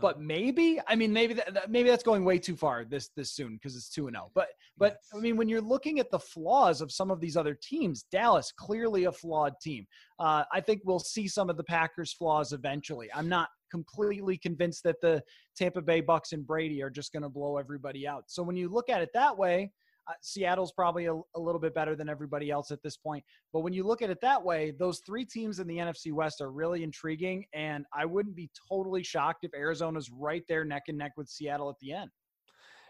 but 0.00 0.20
maybe 0.20 0.80
I 0.86 0.94
mean 0.94 1.12
maybe 1.12 1.34
that, 1.34 1.70
maybe 1.70 1.90
that's 1.90 2.02
going 2.02 2.24
way 2.24 2.38
too 2.38 2.56
far 2.56 2.84
this 2.84 3.10
this 3.16 3.32
soon 3.32 3.54
because 3.54 3.76
it's 3.76 3.88
two 3.88 4.06
and 4.06 4.14
zero. 4.14 4.30
But 4.34 4.48
but 4.78 4.92
yes. 4.92 5.08
I 5.14 5.18
mean 5.18 5.36
when 5.36 5.48
you're 5.48 5.60
looking 5.60 5.98
at 5.98 6.10
the 6.10 6.18
flaws 6.18 6.80
of 6.80 6.92
some 6.92 7.10
of 7.10 7.20
these 7.20 7.36
other 7.36 7.58
teams, 7.60 8.04
Dallas 8.10 8.52
clearly 8.56 9.04
a 9.04 9.12
flawed 9.12 9.54
team. 9.60 9.86
Uh, 10.18 10.44
I 10.52 10.60
think 10.60 10.82
we'll 10.84 11.00
see 11.00 11.26
some 11.28 11.50
of 11.50 11.56
the 11.56 11.64
Packers' 11.64 12.12
flaws 12.12 12.52
eventually. 12.52 13.08
I'm 13.14 13.28
not 13.28 13.48
completely 13.70 14.38
convinced 14.38 14.82
that 14.84 15.00
the 15.00 15.22
Tampa 15.56 15.82
Bay 15.82 16.00
Bucks 16.00 16.32
and 16.32 16.46
Brady 16.46 16.82
are 16.82 16.90
just 16.90 17.12
going 17.12 17.22
to 17.22 17.28
blow 17.28 17.56
everybody 17.56 18.06
out. 18.06 18.24
So 18.26 18.42
when 18.42 18.56
you 18.56 18.68
look 18.68 18.88
at 18.88 19.02
it 19.02 19.10
that 19.14 19.36
way, 19.36 19.70
Uh, 20.10 20.14
Seattle's 20.22 20.72
probably 20.72 21.06
a, 21.06 21.14
a, 21.14 21.40
little 21.40 21.60
bit 21.60 21.74
better 21.74 21.94
than 21.94 22.08
everybody 22.08 22.50
else 22.50 22.70
at 22.70 22.82
this 22.82 22.96
point. 22.96 23.22
But 23.52 23.60
when 23.60 23.72
you 23.72 23.84
look 23.86 24.02
at 24.02 24.10
it 24.10 24.20
that 24.22 24.42
way, 24.42 24.72
those 24.76 25.00
three 25.06 25.24
teams 25.24 25.60
in 25.60 25.68
the 25.68 25.76
NFC 25.76 26.12
West 26.12 26.40
are 26.40 26.50
really 26.50 26.82
intriguing. 26.82 27.44
And 27.54 27.84
I 27.94 28.06
wouldn't 28.06 28.34
be 28.34 28.50
totally 28.68 29.02
shocked 29.04 29.44
if 29.44 29.54
Arizona's 29.54 30.10
right 30.10 30.42
there 30.48 30.64
neck 30.64 30.84
and 30.88 30.98
neck 30.98 31.12
with 31.16 31.28
Seattle 31.28 31.70
at 31.70 31.76
the 31.80 31.92
end. 31.92 32.10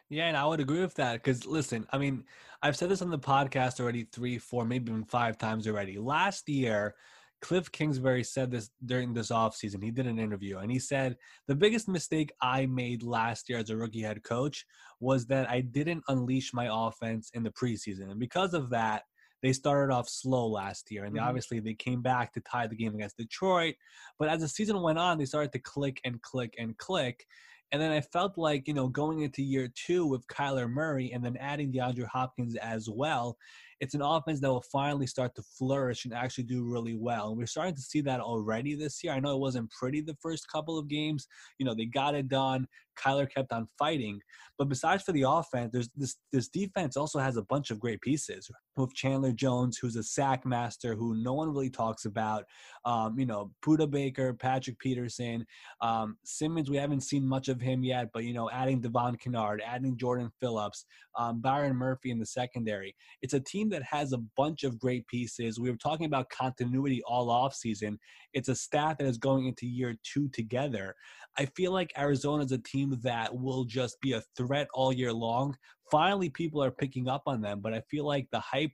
Yeah, 0.09 0.27
and 0.27 0.37
I 0.37 0.45
would 0.47 0.61
agree 0.61 0.81
with 0.81 0.95
that 0.95 1.15
because 1.15 1.47
listen, 1.47 1.87
I 1.93 1.99
mean, 1.99 2.25
I've 2.63 2.77
said 2.77 2.89
this 2.89 3.03
on 3.03 3.11
the 3.11 3.19
podcast 3.19 3.79
already 3.79 4.05
three, 4.05 4.39
four, 4.39 4.65
maybe 4.65 4.91
even 4.91 5.05
five 5.05 5.39
times 5.39 5.69
already. 5.69 5.99
Last 5.99 6.49
year, 6.49 6.97
Cliff 7.41 7.71
Kingsbury 7.73 8.23
said 8.23 8.51
this 8.51 8.71
during 8.85 9.15
this 9.15 9.31
offseason. 9.31 9.83
He 9.83 9.91
did 9.91 10.07
an 10.07 10.19
interview 10.19 10.59
and 10.59 10.71
he 10.71 10.79
said, 10.79 11.17
The 11.49 11.55
biggest 11.55 11.89
mistake 11.89 12.33
I 12.41 12.67
made 12.67 13.03
last 13.03 13.49
year 13.49 13.59
as 13.59 13.71
a 13.71 13.77
rookie 13.77 14.03
head 14.03 14.23
coach 14.23 14.67
was 15.01 15.27
that 15.27 15.49
I 15.49 15.63
didn't 15.63 16.05
unleash 16.09 16.53
my 16.53 16.69
offense 16.71 17.31
in 17.35 17.43
the 17.43 17.51
preseason. 17.51 18.11
And 18.11 18.21
because 18.21 18.53
of 18.55 18.71
that, 18.71 19.05
they 19.43 19.55
started 19.55 19.93
off 19.93 20.09
slow 20.09 20.47
last 20.47 20.91
year 20.91 21.05
and 21.05 21.17
mm-hmm. 21.17 21.27
obviously 21.27 21.61
they 21.61 21.73
came 21.73 22.03
back 22.03 22.33
to 22.35 22.41
tie 22.41 22.67
the 22.67 22.77
game 22.77 22.95
against 22.95 23.17
Detroit. 23.17 23.75
But 24.19 24.29
as 24.29 24.41
the 24.41 24.49
season 24.49 24.83
went 24.83 24.99
on, 24.99 25.17
they 25.17 25.25
started 25.25 25.53
to 25.53 25.59
click 25.61 26.01
and 26.05 26.21
click 26.21 26.55
and 26.59 26.77
click. 26.77 27.27
And 27.73 27.81
then 27.81 27.93
I 27.93 28.01
felt 28.01 28.37
like, 28.37 28.67
you 28.67 28.75
know, 28.75 28.89
going 28.89 29.21
into 29.21 29.43
year 29.43 29.69
two 29.75 30.05
with 30.05 30.27
Kyler 30.27 30.69
Murray 30.69 31.13
and 31.13 31.25
then 31.25 31.37
adding 31.37 31.73
DeAndre 31.73 32.07
Hopkins 32.07 32.57
as 32.57 32.89
well, 32.91 33.39
it's 33.81 33.95
an 33.95 34.03
offense 34.03 34.41
that 34.41 34.49
will 34.49 34.65
finally 34.71 35.07
start 35.07 35.35
to 35.35 35.43
flourish 35.43 36.05
and 36.05 36.15
actually 36.15 36.45
do 36.45 36.65
really 36.65 36.95
well. 36.95 37.29
And 37.29 37.39
we're 37.39 37.47
starting 37.47 37.75
to 37.75 37.81
see 37.81 38.01
that 38.03 38.21
already 38.21 38.75
this 38.75 39.03
year. 39.03 39.13
I 39.13 39.21
know 39.21 39.35
it 39.35 39.41
wasn't 39.41 39.71
pretty 39.71 40.03
the 40.03 40.17
first 40.21 40.51
couple 40.51 40.79
of 40.79 40.89
games. 40.89 41.27
You 41.59 41.67
know, 41.67 41.75
they 41.75 41.87
got 41.87 42.15
it 42.15 42.29
done. 42.29 42.67
Kyler 43.01 43.31
kept 43.33 43.53
on 43.53 43.69
fighting. 43.79 44.21
But 44.59 44.69
besides 44.69 45.03
for 45.03 45.13
the 45.13 45.25
offense, 45.27 45.71
there's 45.73 45.89
this 45.97 46.17
this 46.33 46.49
defense 46.49 46.97
also 46.97 47.19
has 47.19 47.37
a 47.37 47.43
bunch 47.43 47.71
of 47.71 47.81
great 47.81 48.01
pieces 48.01 48.51
with 48.77 48.95
Chandler 48.95 49.33
Jones, 49.33 49.79
who's 49.79 49.97
a 49.97 50.03
sack 50.03 50.45
master, 50.45 50.95
who 50.95 51.15
no 51.15 51.33
one 51.33 51.49
really 51.49 51.71
talks 51.71 52.05
about. 52.05 52.45
Um, 52.85 53.19
you 53.19 53.27
know, 53.27 53.53
Budda 53.65 53.91
Baker, 53.91 54.35
Patrick 54.35 54.79
Peterson, 54.79 55.47
um, 55.81 56.17
Simmons. 56.25 56.71
We 56.71 56.77
haven't 56.77 57.03
seen 57.03 57.27
much 57.27 57.49
of 57.49 57.61
him 57.61 57.83
yet, 57.83 58.11
but 58.13 58.25
you 58.25 58.35
know, 58.35 58.51
adding 58.51 58.81
Devon 58.81 59.17
Kennard, 59.17 59.63
adding 59.65 59.97
Jordan 59.97 60.31
Phillips, 60.41 60.85
um, 61.19 61.41
Byron 61.41 61.77
Murphy 61.77 62.11
in 62.11 62.19
the 62.19 62.27
secondary. 62.27 62.95
It's 63.23 63.35
a 63.35 63.41
team 63.41 63.70
that 63.71 63.83
has 63.83 64.13
a 64.13 64.23
bunch 64.37 64.65
of 64.65 64.79
great 64.79 65.07
pieces. 65.07 65.59
We 65.59 65.71
were 65.71 65.77
talking 65.77 66.07
about 66.07 66.29
continuity 66.31 67.03
all 67.07 67.31
off 67.31 67.55
season. 67.55 67.99
It's 68.35 68.49
a 68.49 68.55
staff 68.55 68.99
that 68.99 69.07
is 69.07 69.19
going 69.19 69.47
into 69.47 69.67
year 69.67 69.97
two 70.03 70.29
together. 70.29 70.95
I 71.39 71.47
feel 71.47 71.73
like 71.73 71.93
Arizona 71.99 72.45
is 72.45 72.53
a 72.53 72.59
team 72.59 72.99
that 73.03 73.35
will 73.35 73.65
just 73.65 74.01
be 74.01 74.13
a 74.13 74.23
threat 74.37 74.69
all 74.75 74.93
year 74.93 75.13
long. 75.13 75.57
Finally, 75.91 76.31
people 76.31 76.63
are 76.63 76.71
picking 76.71 77.09
up 77.09 77.23
on 77.27 77.41
them, 77.41 77.61
but 77.61 77.75
I 77.75 77.81
feel 77.91 78.05
like 78.05 78.27
the 78.31 78.41
hype 78.41 78.73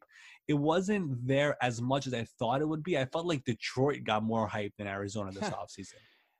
it 0.49 0.55
wasn't 0.55 1.27
there 1.27 1.57
as 1.61 1.83
much 1.83 2.07
as 2.07 2.15
I 2.15 2.25
thought 2.39 2.61
it 2.61 2.69
would 2.69 2.85
be. 2.85 2.97
I 2.97 3.05
felt 3.07 3.27
like 3.27 3.45
Detroit 3.45 4.05
got 4.05 4.23
more 4.23 4.47
hype 4.47 4.73
than 4.79 4.87
Arizona 4.87 5.33
this 5.33 5.43
offseason. 5.51 5.95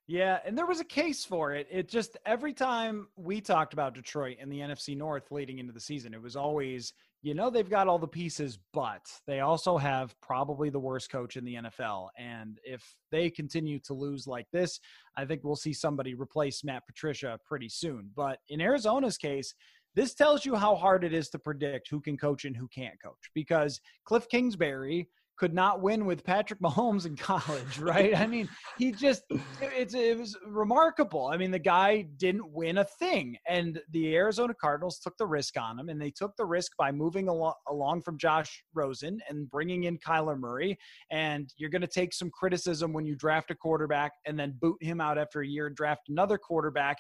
Yeah, 0.07 0.39
and 0.45 0.57
there 0.57 0.67
was 0.67 0.79
a 0.79 0.85
case 0.85 1.25
for 1.25 1.53
it. 1.53 1.67
It 1.69 1.89
just 1.89 2.17
every 2.25 2.53
time 2.53 3.09
we 3.17 3.41
talked 3.41 3.73
about 3.73 3.95
Detroit 3.95 4.37
and 4.41 4.51
the 4.51 4.61
NFC 4.61 4.97
North 4.97 5.33
leading 5.33 5.59
into 5.59 5.73
the 5.73 5.81
season, 5.81 6.15
it 6.15 6.23
was 6.23 6.37
always, 6.37 6.93
you 7.23 7.35
know, 7.35 7.51
they've 7.51 7.69
got 7.69 7.89
all 7.89 7.99
the 7.99 8.07
pieces, 8.07 8.59
but 8.73 9.03
they 9.27 9.41
also 9.41 9.77
have 9.77 10.15
probably 10.21 10.71
the 10.71 10.79
worst 10.79 11.11
coach 11.11 11.37
in 11.37 11.45
the 11.45 11.55
NFL. 11.55 12.09
And 12.17 12.59
if 12.63 12.95
they 13.11 13.31
continue 13.31 13.79
to 13.81 13.95
lose 13.95 14.27
like 14.27 14.47
this, 14.53 14.79
I 15.17 15.25
think 15.25 15.43
we'll 15.43 15.57
see 15.57 15.73
somebody 15.73 16.15
replace 16.15 16.63
Matt 16.63 16.87
Patricia 16.87 17.39
pretty 17.45 17.69
soon. 17.69 18.11
But 18.15 18.39
in 18.49 18.61
Arizona's 18.61 19.19
case, 19.19 19.55
this 19.95 20.15
tells 20.15 20.45
you 20.45 20.55
how 20.55 20.77
hard 20.77 21.05
it 21.05 21.15
is 21.15 21.31
to 21.31 21.39
predict 21.39 21.89
who 21.91 22.01
can 22.01 22.19
coach 22.19 22.45
and 22.45 22.57
who 22.57 22.69
can't 22.69 23.03
coach 23.03 23.31
because 23.35 23.81
Cliff 24.05 24.29
Kingsbury 24.29 25.09
could 25.37 25.55
not 25.55 25.81
win 25.81 26.07
with 26.07 26.25
Patrick 26.25 26.61
Mahomes 26.61 27.07
in 27.07 27.17
college, 27.17 27.79
right? 27.79 28.17
I 28.17 28.27
mean, 28.27 28.49
he 28.79 28.93
just 28.93 29.23
it's 29.61 29.95
it 29.95 30.19
was 30.19 30.37
remarkable. 30.47 31.29
I 31.29 31.37
mean, 31.37 31.51
the 31.51 31.59
guy 31.59 32.03
didn't 32.17 32.51
win 32.51 32.79
a 32.79 32.85
thing, 32.85 33.37
and 33.49 33.81
the 33.91 34.17
Arizona 34.17 34.55
Cardinals 34.55 34.99
took 34.99 35.17
the 35.19 35.27
risk 35.27 35.57
on 35.59 35.79
him, 35.79 35.89
and 35.89 36.01
they 36.01 36.11
took 36.11 36.37
the 36.37 36.45
risk 36.45 36.73
by 36.79 36.93
moving 36.93 37.29
along, 37.29 37.55
along 37.69 38.03
from 38.03 38.19
Josh 38.19 38.63
Rosen 38.75 39.21
and 39.29 39.51
bringing 39.51 39.85
in 39.85 39.99
Kyler 39.99 40.39
Murray. 40.39 40.79
And 41.11 41.53
you're 41.57 41.71
going 41.71 41.83
to 41.83 41.87
take 41.87 42.13
some 42.13 42.31
criticism 42.31 42.93
when 42.93 43.07
you 43.07 43.15
draft 43.15 43.51
a 43.51 43.55
quarterback 43.55 44.13
and 44.27 44.39
then 44.39 44.57
boot 44.61 44.83
him 44.83 45.01
out 45.01 45.19
after 45.19 45.41
a 45.41 45.47
year, 45.47 45.71
draft 45.71 46.09
another 46.09 46.39
quarterback. 46.39 46.99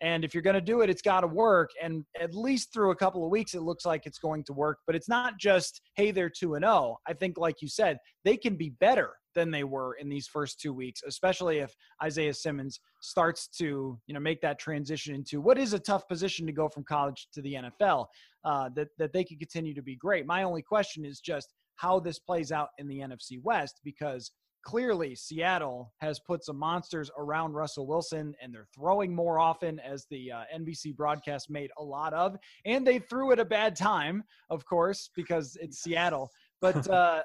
And 0.00 0.24
if 0.24 0.32
you're 0.32 0.42
going 0.42 0.54
to 0.54 0.60
do 0.60 0.82
it, 0.82 0.90
it's 0.90 1.02
got 1.02 1.20
to 1.20 1.26
work. 1.26 1.70
And 1.82 2.04
at 2.20 2.34
least 2.34 2.72
through 2.72 2.92
a 2.92 2.96
couple 2.96 3.24
of 3.24 3.30
weeks, 3.30 3.54
it 3.54 3.62
looks 3.62 3.84
like 3.84 4.06
it's 4.06 4.18
going 4.18 4.44
to 4.44 4.52
work. 4.52 4.78
But 4.86 4.94
it's 4.94 5.08
not 5.08 5.38
just, 5.38 5.80
hey, 5.96 6.10
they're 6.10 6.30
2 6.30 6.54
and 6.54 6.64
0. 6.64 6.98
I 7.06 7.12
think, 7.14 7.36
like 7.36 7.60
you 7.60 7.68
said, 7.68 7.98
they 8.24 8.36
can 8.36 8.56
be 8.56 8.70
better 8.70 9.10
than 9.34 9.50
they 9.50 9.64
were 9.64 9.94
in 9.94 10.08
these 10.08 10.26
first 10.26 10.60
two 10.60 10.72
weeks, 10.72 11.00
especially 11.06 11.58
if 11.58 11.74
Isaiah 12.02 12.34
Simmons 12.34 12.80
starts 13.00 13.46
to, 13.58 13.98
you 14.06 14.14
know, 14.14 14.20
make 14.20 14.40
that 14.40 14.58
transition 14.58 15.14
into 15.14 15.40
what 15.40 15.58
is 15.58 15.72
a 15.72 15.78
tough 15.78 16.08
position 16.08 16.46
to 16.46 16.52
go 16.52 16.68
from 16.68 16.84
college 16.84 17.28
to 17.34 17.42
the 17.42 17.54
NFL. 17.54 18.06
Uh, 18.44 18.70
that 18.76 18.88
that 18.98 19.12
they 19.12 19.24
can 19.24 19.36
continue 19.36 19.74
to 19.74 19.82
be 19.82 19.96
great. 19.96 20.24
My 20.24 20.44
only 20.44 20.62
question 20.62 21.04
is 21.04 21.20
just 21.20 21.54
how 21.74 22.00
this 22.00 22.18
plays 22.18 22.50
out 22.52 22.68
in 22.78 22.88
the 22.88 22.98
NFC 22.98 23.40
West 23.42 23.80
because 23.84 24.30
clearly 24.62 25.14
Seattle 25.14 25.92
has 25.98 26.20
put 26.20 26.44
some 26.44 26.58
monsters 26.58 27.10
around 27.18 27.52
Russell 27.52 27.86
Wilson 27.86 28.34
and 28.42 28.52
they're 28.52 28.66
throwing 28.74 29.14
more 29.14 29.38
often 29.38 29.78
as 29.80 30.06
the 30.10 30.32
uh, 30.32 30.42
NBC 30.54 30.96
broadcast 30.96 31.50
made 31.50 31.70
a 31.78 31.82
lot 31.82 32.12
of 32.12 32.36
and 32.64 32.86
they 32.86 32.98
threw 32.98 33.32
at 33.32 33.38
a 33.38 33.44
bad 33.44 33.76
time 33.76 34.22
of 34.50 34.64
course 34.64 35.10
because 35.14 35.56
it's 35.60 35.78
Seattle. 35.78 36.30
But 36.60 36.88
uh, 36.90 37.22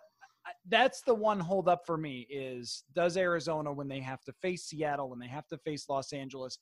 that's 0.70 1.02
the 1.02 1.16
one 1.16 1.40
hold 1.40 1.68
up 1.68 1.86
for 1.86 1.98
me 1.98 2.28
is 2.30 2.84
does 2.94 3.18
Arizona 3.18 3.72
when 3.72 3.88
they 3.88 4.00
have 4.00 4.24
to 4.24 4.34
face 4.34 4.66
Seattle 4.66 5.10
when 5.10 5.20
they 5.20 5.28
have 5.28 5.48
to 5.48 5.58
face 5.58 5.86
Los 5.90 6.14
Angeles 6.14 6.58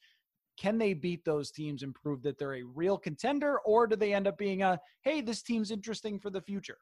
can 0.59 0.77
they 0.77 0.93
beat 0.93 1.23
those 1.25 1.51
teams 1.51 1.81
and 1.81 1.95
prove 1.95 2.21
that 2.21 2.37
they're 2.37 2.55
a 2.55 2.63
real 2.63 2.97
contender 2.97 3.59
or 3.65 3.87
do 3.87 3.95
they 3.95 4.13
end 4.13 4.27
up 4.27 4.37
being 4.37 4.63
a 4.63 4.79
hey 5.03 5.21
this 5.21 5.41
team's 5.41 5.71
interesting 5.71 6.19
for 6.19 6.29
the 6.29 6.41
future 6.41 6.77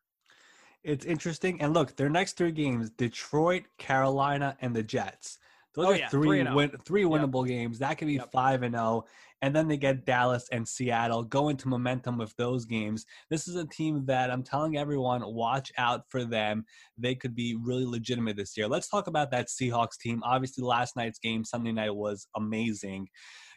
it's 0.84 1.06
interesting. 1.06 1.62
And 1.62 1.74
look, 1.74 1.96
their 1.96 2.10
next 2.10 2.38
three 2.38 2.52
games: 2.52 2.90
Detroit, 2.92 3.64
Carolina, 3.78 4.58
and 4.62 4.76
the 4.76 4.84
Jets. 4.84 5.40
Those 5.76 5.86
oh, 5.86 5.92
are 5.92 5.98
yeah. 5.98 6.10
three 6.10 6.28
three, 6.28 6.48
oh. 6.48 6.56
win, 6.56 6.72
three 6.86 7.04
winnable 7.04 7.48
yep. 7.48 7.56
games. 7.56 7.80
That 7.80 7.98
could 7.98 8.08
be 8.08 8.16
yep. 8.16 8.32
five 8.32 8.64
and 8.64 8.76
zero. 8.76 9.06
Oh. 9.06 9.06
And 9.42 9.56
then 9.56 9.70
they 9.70 9.78
get 9.78 10.06
Dallas 10.06 10.50
and 10.52 10.68
Seattle. 10.68 11.24
Go 11.24 11.48
into 11.48 11.70
momentum 11.70 12.18
with 12.18 12.36
those 12.36 12.66
games. 12.66 13.06
This 13.30 13.48
is 13.48 13.56
a 13.56 13.66
team 13.66 14.06
that 14.08 14.30
I'm 14.30 14.44
telling 14.44 14.76
everyone, 14.76 15.22
watch 15.26 15.72
out 15.78 16.02
for 16.10 16.26
them. 16.26 16.66
They 16.98 17.16
could 17.16 17.36
be 17.36 17.56
really 17.58 17.86
legitimate 17.86 18.36
this 18.36 18.58
year. 18.58 18.68
Let's 18.68 18.90
talk 18.90 19.08
about 19.08 19.32
that 19.32 19.48
Seahawks 19.48 19.98
team. 19.98 20.22
Obviously, 20.26 20.66
last 20.66 20.98
night's 20.98 21.20
game, 21.20 21.46
Sunday 21.46 21.72
night, 21.72 21.96
was 21.96 22.28
amazing 22.36 23.08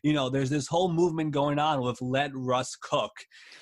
you 0.02 0.12
know, 0.12 0.28
there's 0.28 0.50
this 0.50 0.66
whole 0.66 0.90
movement 0.90 1.30
going 1.30 1.58
on 1.58 1.80
with 1.80 2.00
let 2.02 2.30
Russ 2.34 2.76
cook. 2.76 3.12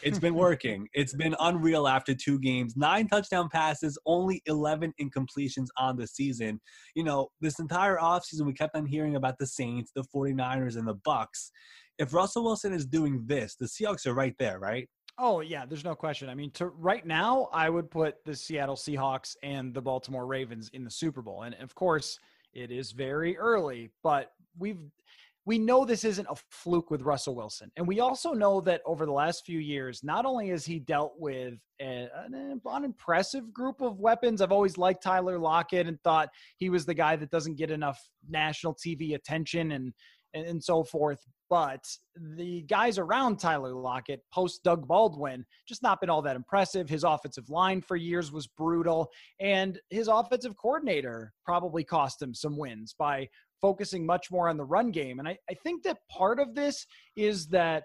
It's 0.03 0.19
been 0.19 0.35
working. 0.51 0.89
it's 0.95 1.15
been 1.15 1.37
unreal 1.39 1.87
after 1.87 2.15
two 2.15 2.39
games. 2.39 2.77
Nine 2.77 3.09
touchdown 3.09 3.49
passes, 3.51 3.99
only 4.07 4.43
11 4.47 4.95
incompletions 5.01 5.67
on 5.77 5.97
the 5.97 6.07
season. 6.07 6.61
You 6.95 7.05
know, 7.05 7.29
this 7.41 7.59
entire 7.59 7.99
offseason, 7.99 8.47
we 8.47 8.55
kept 8.55 8.75
on 8.75 8.87
hearing 8.87 9.17
about 9.17 9.39
the 9.39 9.47
Saints, 9.47 9.93
the 9.95 10.05
49ers, 10.15 10.77
and 10.77 10.89
the 10.89 10.99
Bucks. 11.05 11.51
If 11.99 12.15
Russell 12.15 12.45
Wilson 12.45 12.73
is 12.73 12.87
doing 12.87 13.23
this, 13.27 13.57
the 13.57 13.67
Seahawks 13.67 14.07
are 14.07 14.15
right 14.15 14.35
there, 14.39 14.59
right? 14.59 14.89
Oh 15.19 15.41
yeah, 15.41 15.67
there's 15.67 15.85
no 15.85 15.95
question. 15.95 16.31
I 16.31 16.35
mean, 16.35 16.51
to 16.53 16.69
right 16.69 17.05
now, 17.05 17.51
I 17.53 17.69
would 17.69 17.91
put 17.91 18.25
the 18.25 18.35
Seattle 18.35 18.77
Seahawks 18.77 19.37
and 19.43 19.75
the 19.75 19.83
Baltimore 19.83 20.27
Ravens 20.27 20.71
in 20.73 20.83
the 20.83 20.91
Super 20.91 21.21
Bowl, 21.21 21.43
and 21.43 21.55
of 21.57 21.75
course, 21.75 22.19
it 22.55 22.71
is 22.71 22.93
very 22.93 23.37
early, 23.37 23.91
but 24.03 24.33
we've 24.59 24.81
we 25.51 25.59
know 25.59 25.85
this 25.85 26.05
isn't 26.05 26.29
a 26.31 26.37
fluke 26.49 26.93
with 26.93 27.03
Russell 27.03 27.35
Wilson. 27.35 27.73
And 27.77 27.85
we 27.85 27.99
also 27.99 28.33
know 28.33 28.61
that 28.61 28.83
over 28.87 29.05
the 29.05 29.11
last 29.11 29.45
few 29.45 29.59
years, 29.59 30.05
not 30.05 30.25
only 30.25 30.51
has 30.51 30.65
he 30.65 30.79
dealt 30.79 31.15
with 31.19 31.55
an 31.81 32.61
unimpressive 32.65 33.53
group 33.53 33.81
of 33.81 33.99
weapons, 33.99 34.41
I've 34.41 34.53
always 34.53 34.79
liked 34.79 35.03
Tyler 35.03 35.41
Lockett 35.41 35.89
and 35.89 36.01
thought 36.05 36.29
he 36.59 36.71
was 36.71 36.87
the 36.87 36.95
guy 36.95 37.17
that 37.17 37.33
doesn't 37.33 37.57
get 37.57 37.73
enough 37.73 38.01
national 38.29 38.77
TV 38.77 39.17
attention 39.17 39.73
and, 39.73 39.93
and, 40.35 40.47
and 40.47 40.63
so 40.63 40.85
forth. 40.85 41.19
But 41.49 41.85
the 42.15 42.63
guys 42.63 42.97
around 42.97 43.41
Tyler 43.41 43.75
Lockett, 43.75 44.23
post 44.33 44.63
Doug 44.63 44.87
Baldwin, 44.87 45.45
just 45.67 45.83
not 45.83 46.01
been 46.01 46.11
all 46.11 46.23
that 46.23 46.37
impressive. 46.37 46.89
His 46.89 47.03
offensive 47.03 47.51
line 47.51 47.83
for 47.83 47.97
years 47.97 48.31
was 48.31 48.47
brutal, 48.47 49.11
and 49.41 49.81
his 49.91 50.07
offensive 50.07 50.57
coordinator 50.57 51.33
probably 51.45 51.83
cost 51.83 52.23
him 52.23 52.35
some 52.35 52.57
wins 52.57 52.95
by 52.97 53.29
focusing 53.61 54.05
much 54.05 54.31
more 54.31 54.49
on 54.49 54.57
the 54.57 54.65
run 54.65 54.91
game. 54.91 55.19
And 55.19 55.29
I, 55.29 55.37
I 55.49 55.55
think 55.55 55.83
that 55.85 55.99
part 56.11 56.39
of 56.41 56.55
this 56.55 56.87
is 57.17 57.47
that 57.49 57.85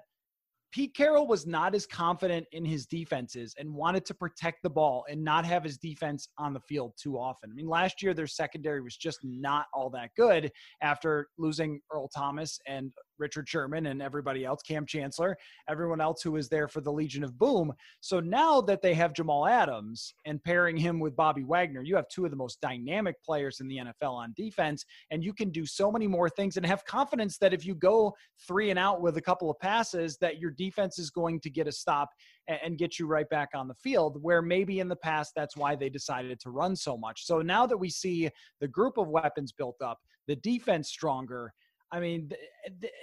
Pete 0.75 0.93
Carroll 0.93 1.25
was 1.25 1.47
not 1.47 1.73
as 1.73 1.85
confident 1.85 2.45
in 2.51 2.65
his 2.65 2.85
defenses 2.85 3.55
and 3.57 3.73
wanted 3.73 4.05
to 4.05 4.13
protect 4.13 4.61
the 4.61 4.69
ball 4.69 5.05
and 5.09 5.23
not 5.23 5.45
have 5.45 5.63
his 5.63 5.77
defense 5.77 6.27
on 6.37 6.53
the 6.53 6.59
field 6.59 6.91
too 7.01 7.17
often. 7.17 7.49
I 7.49 7.53
mean, 7.53 7.69
last 7.69 8.03
year 8.03 8.13
their 8.13 8.27
secondary 8.27 8.81
was 8.81 8.97
just 8.97 9.19
not 9.23 9.67
all 9.73 9.89
that 9.91 10.09
good 10.17 10.51
after 10.81 11.27
losing 11.37 11.79
Earl 11.93 12.09
Thomas 12.09 12.59
and 12.67 12.91
Richard 13.17 13.47
Sherman 13.47 13.87
and 13.87 14.01
everybody 14.01 14.45
else, 14.45 14.61
Kam 14.61 14.85
Chancellor, 14.85 15.37
everyone 15.69 16.01
else 16.01 16.21
who 16.21 16.31
was 16.31 16.49
there 16.49 16.67
for 16.67 16.81
the 16.81 16.91
Legion 16.91 17.23
of 17.23 17.37
Boom. 17.37 17.73
So 18.01 18.19
now 18.19 18.61
that 18.61 18.81
they 18.81 18.93
have 18.93 19.13
Jamal 19.13 19.47
Adams 19.47 20.13
and 20.25 20.43
pairing 20.43 20.77
him 20.77 20.99
with 20.99 21.15
Bobby 21.15 21.43
Wagner, 21.43 21.81
you 21.81 21.95
have 21.95 22.07
two 22.07 22.25
of 22.25 22.31
the 22.31 22.37
most 22.37 22.61
dynamic 22.61 23.21
players 23.23 23.59
in 23.59 23.67
the 23.67 23.77
NFL 23.77 24.13
on 24.13 24.33
defense, 24.35 24.85
and 25.11 25.23
you 25.23 25.33
can 25.33 25.49
do 25.49 25.65
so 25.65 25.91
many 25.91 26.07
more 26.07 26.29
things 26.29 26.57
and 26.57 26.65
have 26.65 26.85
confidence 26.85 27.37
that 27.37 27.53
if 27.53 27.65
you 27.65 27.75
go 27.75 28.13
three 28.47 28.69
and 28.69 28.79
out 28.79 29.01
with 29.01 29.17
a 29.17 29.21
couple 29.21 29.49
of 29.49 29.59
passes, 29.59 30.17
that 30.17 30.39
your 30.39 30.51
defense 30.51 30.99
is 30.99 31.09
going 31.09 31.39
to 31.41 31.49
get 31.49 31.67
a 31.67 31.71
stop 31.71 32.09
and 32.47 32.77
get 32.77 32.99
you 32.99 33.07
right 33.07 33.29
back 33.29 33.49
on 33.55 33.67
the 33.67 33.75
field. 33.75 34.21
Where 34.21 34.41
maybe 34.41 34.79
in 34.79 34.87
the 34.87 34.95
past, 34.95 35.33
that's 35.35 35.57
why 35.57 35.75
they 35.75 35.89
decided 35.89 36.39
to 36.41 36.51
run 36.51 36.75
so 36.75 36.97
much. 36.97 37.25
So 37.25 37.41
now 37.41 37.65
that 37.65 37.77
we 37.77 37.89
see 37.89 38.29
the 38.59 38.67
group 38.67 38.97
of 38.97 39.07
weapons 39.07 39.51
built 39.51 39.81
up, 39.81 39.99
the 40.27 40.35
defense 40.37 40.89
stronger, 40.89 41.53
I 41.95 42.01
mean, 42.01 42.29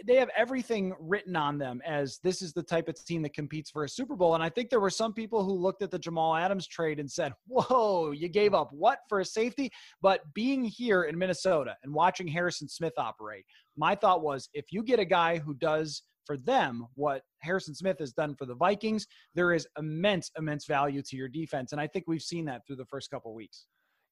they 0.06 0.16
have 0.16 0.28
everything 0.36 0.92
written 1.00 1.34
on 1.34 1.56
them 1.56 1.80
as 1.86 2.18
this 2.22 2.42
is 2.42 2.52
the 2.52 2.62
type 2.62 2.88
of 2.88 3.04
team 3.06 3.22
that 3.22 3.32
competes 3.32 3.70
for 3.70 3.84
a 3.84 3.88
Super 3.88 4.16
Bowl. 4.16 4.34
And 4.34 4.44
I 4.44 4.50
think 4.50 4.68
there 4.68 4.80
were 4.80 4.90
some 4.90 5.14
people 5.14 5.42
who 5.42 5.54
looked 5.54 5.80
at 5.80 5.90
the 5.90 5.98
Jamal 5.98 6.36
Adams 6.36 6.66
trade 6.66 7.00
and 7.00 7.10
said, 7.10 7.32
Whoa, 7.46 8.10
you 8.10 8.28
gave 8.28 8.52
up 8.52 8.68
what 8.70 8.98
for 9.08 9.20
a 9.20 9.24
safety? 9.24 9.70
But 10.02 10.20
being 10.34 10.62
here 10.62 11.04
in 11.04 11.16
Minnesota 11.16 11.74
and 11.82 11.94
watching 11.94 12.28
Harrison 12.28 12.68
Smith 12.68 12.92
operate, 12.98 13.46
my 13.78 13.94
thought 13.94 14.22
was 14.22 14.50
if 14.52 14.66
you 14.70 14.82
get 14.82 15.00
a 15.00 15.06
guy 15.06 15.38
who 15.38 15.54
does 15.54 16.02
for 16.26 16.36
them 16.36 16.86
what 16.94 17.22
Harrison 17.40 17.74
Smith 17.74 17.98
has 17.98 18.12
done 18.12 18.34
for 18.34 18.44
the 18.44 18.54
Vikings, 18.54 19.06
there 19.34 19.54
is 19.54 19.66
immense, 19.78 20.30
immense 20.36 20.66
value 20.66 21.00
to 21.00 21.16
your 21.16 21.28
defense. 21.30 21.72
And 21.72 21.80
I 21.80 21.86
think 21.86 22.04
we've 22.06 22.20
seen 22.20 22.44
that 22.44 22.60
through 22.66 22.76
the 22.76 22.84
first 22.84 23.10
couple 23.10 23.34
weeks. 23.34 23.64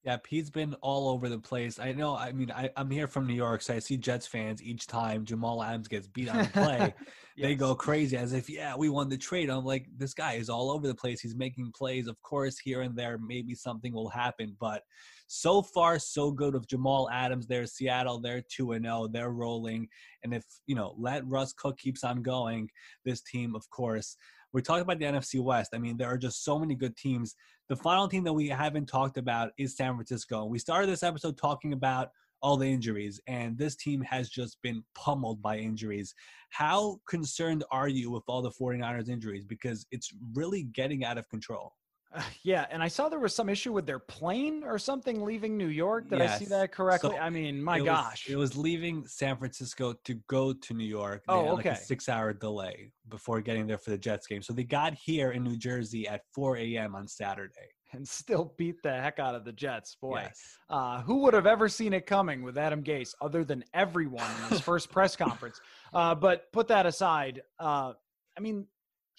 Yeah, 0.03 0.17
he's 0.27 0.49
been 0.49 0.75
all 0.81 1.11
over 1.11 1.29
the 1.29 1.39
place. 1.39 1.79
I 1.79 1.93
know. 1.93 2.17
I 2.17 2.33
mean, 2.33 2.51
I, 2.51 2.71
am 2.77 2.91
here 2.91 3.07
from 3.07 3.27
New 3.27 3.35
York, 3.35 3.61
so 3.61 3.75
I 3.75 3.81
see 3.81 3.99
Jets 3.99 4.27
fans 4.27 4.63
each 4.63 4.87
time 4.87 5.27
Jamal 5.27 5.63
Adams 5.63 5.89
gets 5.89 6.07
beat 6.07 6.31
on 6.31 6.39
the 6.39 6.49
play. 6.49 6.79
yes. 6.79 6.93
They 7.37 7.55
go 7.55 7.75
crazy 7.75 8.19
as 8.19 8.35
if, 8.35 8.51
yeah, 8.51 8.77
we 8.77 8.91
won 8.91 9.09
the 9.09 9.17
trade. 9.17 9.49
I'm 9.49 9.65
like, 9.65 9.87
this 9.97 10.13
guy 10.13 10.35
is 10.35 10.51
all 10.51 10.71
over 10.71 10.87
the 10.87 10.95
place. 10.95 11.23
He's 11.23 11.35
making 11.35 11.73
plays. 11.75 12.07
Of 12.07 12.21
course, 12.21 12.59
here 12.59 12.83
and 12.83 12.95
there, 12.95 13.17
maybe 13.17 13.55
something 13.55 13.95
will 13.95 14.11
happen. 14.11 14.55
But 14.61 14.83
so 15.27 15.63
far, 15.63 15.99
so 15.99 16.33
good 16.33 16.53
with 16.53 16.69
Jamal 16.69 17.09
Adams 17.11 17.47
there. 17.47 17.65
Seattle, 17.65 18.21
they're 18.21 18.43
2 18.43 18.73
and 18.73 18.85
0. 18.85 19.09
They're 19.11 19.31
rolling. 19.31 19.89
And 20.23 20.35
if, 20.35 20.45
you 20.67 20.75
know, 20.75 20.95
let 20.99 21.27
Russ 21.27 21.55
Cook 21.55 21.79
keeps 21.79 22.05
on 22.05 22.21
going, 22.21 22.69
this 23.07 23.23
team, 23.23 23.55
of 23.55 23.71
course, 23.71 24.17
we're 24.53 24.61
talking 24.61 24.83
about 24.83 24.99
the 24.99 25.05
NFC 25.05 25.43
West. 25.43 25.71
I 25.75 25.79
mean, 25.79 25.97
there 25.97 26.09
are 26.09 26.19
just 26.19 26.45
so 26.45 26.59
many 26.59 26.75
good 26.75 26.97
teams. 26.97 27.35
The 27.69 27.77
final 27.77 28.09
team 28.09 28.25
that 28.25 28.33
we 28.33 28.49
haven't 28.49 28.87
talked 28.87 29.17
about 29.17 29.51
is 29.59 29.77
San 29.77 29.95
Francisco. 29.95 30.45
We 30.45 30.59
started 30.59 30.89
this 30.89 31.03
episode 31.03 31.37
talking 31.37 31.73
about 31.73 32.11
all 32.43 32.57
the 32.57 32.67
injuries, 32.67 33.21
and 33.27 33.57
this 33.59 33.77
team 33.77 34.01
has 34.01 34.29
just 34.31 34.61
been 34.63 34.83
pummeled 34.95 35.43
by 35.43 35.59
injuries. 35.59 36.15
How 36.49 37.01
concerned 37.09 37.65
are 37.71 37.89
you 37.89 38.11
with 38.11 38.23
all 38.27 38.43
the 38.43 38.51
49ers 38.51 39.09
injuries? 39.09 39.45
Because 39.45 39.87
it's 39.91 40.11
really 40.35 40.65
getting 40.65 41.05
out 41.05 41.19
of 41.19 41.29
control. 41.29 41.75
Uh, 42.13 42.23
yeah, 42.43 42.67
and 42.71 42.83
I 42.83 42.89
saw 42.89 43.09
there 43.09 43.21
was 43.21 43.35
some 43.35 43.49
issue 43.49 43.73
with 43.73 43.87
their 43.87 44.01
plane 44.01 44.65
or 44.65 44.79
something 44.79 45.25
leaving 45.25 45.57
New 45.57 45.69
York. 45.69 46.11
Did 46.11 46.19
yes. 46.19 46.37
I 46.37 46.39
see 46.39 46.45
that 46.47 46.73
correctly? 46.73 47.11
So 47.11 47.17
I 47.17 47.31
mean, 47.31 47.63
my 47.63 47.79
it 47.79 47.85
gosh. 47.85 48.27
Was, 48.27 48.33
it 48.33 48.37
was 48.37 48.57
leaving 48.57 49.07
San 49.07 49.37
Francisco 49.37 49.95
to 50.05 50.15
go 50.27 50.53
to 50.53 50.75
New 50.75 50.85
York. 50.85 51.23
They 51.29 51.33
oh, 51.33 51.51
okay. 51.51 51.53
Like 51.53 51.67
a 51.67 51.77
six-hour 51.77 52.33
delay 52.35 52.91
before 53.09 53.41
getting 53.41 53.67
there 53.67 53.79
for 53.79 53.91
the 53.91 53.99
Jets 53.99 54.27
game. 54.27 54.43
So 54.43 54.53
they 54.53 54.65
got 54.65 54.95
here 54.95 55.31
in 55.31 55.45
New 55.45 55.57
Jersey 55.57 56.09
at 56.09 56.23
4 56.35 56.57
a.m. 56.57 56.97
on 56.97 57.07
Saturday. 57.07 57.71
And 57.93 58.07
still 58.07 58.55
beat 58.57 58.83
the 58.83 58.93
heck 58.93 59.19
out 59.19 59.35
of 59.35 59.45
the 59.45 59.53
Jets. 59.53 59.97
Boy, 60.01 60.23
yes. 60.25 60.59
uh, 60.69 61.03
who 61.03 61.23
would 61.23 61.35
have 61.35 61.47
ever 61.47 61.69
seen 61.69 61.93
it 61.93 62.07
coming 62.07 62.43
with 62.43 62.57
Adam 62.57 62.85
Gase 62.85 63.15
other 63.21 63.45
than 63.45 63.65
everyone 63.75 64.31
in 64.45 64.51
his 64.51 64.61
first 64.61 64.91
press 64.91 65.17
conference? 65.17 65.61
Uh, 65.93 66.15
but 66.15 66.53
put 66.53 66.69
that 66.69 66.87
aside. 66.87 67.43
Uh, 67.59 67.93
I 68.39 68.41
mean, 68.41 68.67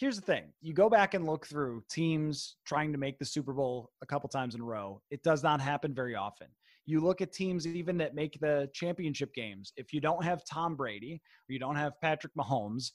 here's 0.02 0.16
the 0.16 0.22
thing. 0.22 0.46
You 0.62 0.74
go 0.74 0.90
back 0.90 1.14
and 1.14 1.28
look 1.28 1.46
through 1.46 1.84
teams 1.88 2.56
trying 2.66 2.92
to 2.92 2.98
make 2.98 3.20
the 3.20 3.26
super 3.26 3.54
bowl 3.54 3.92
a 4.02 4.06
couple 4.08 4.28
times 4.30 4.56
in 4.56 4.62
a 4.62 4.64
row. 4.64 5.00
It 5.12 5.22
does 5.22 5.44
not 5.44 5.62
happen 5.62 5.94
very 5.94 6.16
often. 6.16 6.48
You 6.88 7.02
look 7.02 7.22
at 7.22 7.32
teams 7.32 7.68
even 7.68 8.00
that 8.00 8.16
make 8.16 8.40
the 8.42 8.68
championship 8.74 9.32
games. 9.36 9.72
If 9.78 9.94
you 9.94 10.02
don't 10.02 10.24
have 10.24 10.44
tom 10.44 10.76
brady 10.76 11.22
or 11.48 11.54
you 11.54 11.60
don't 11.60 11.76
have 11.76 11.94
patrick 12.02 12.34
mahomes 12.34 12.92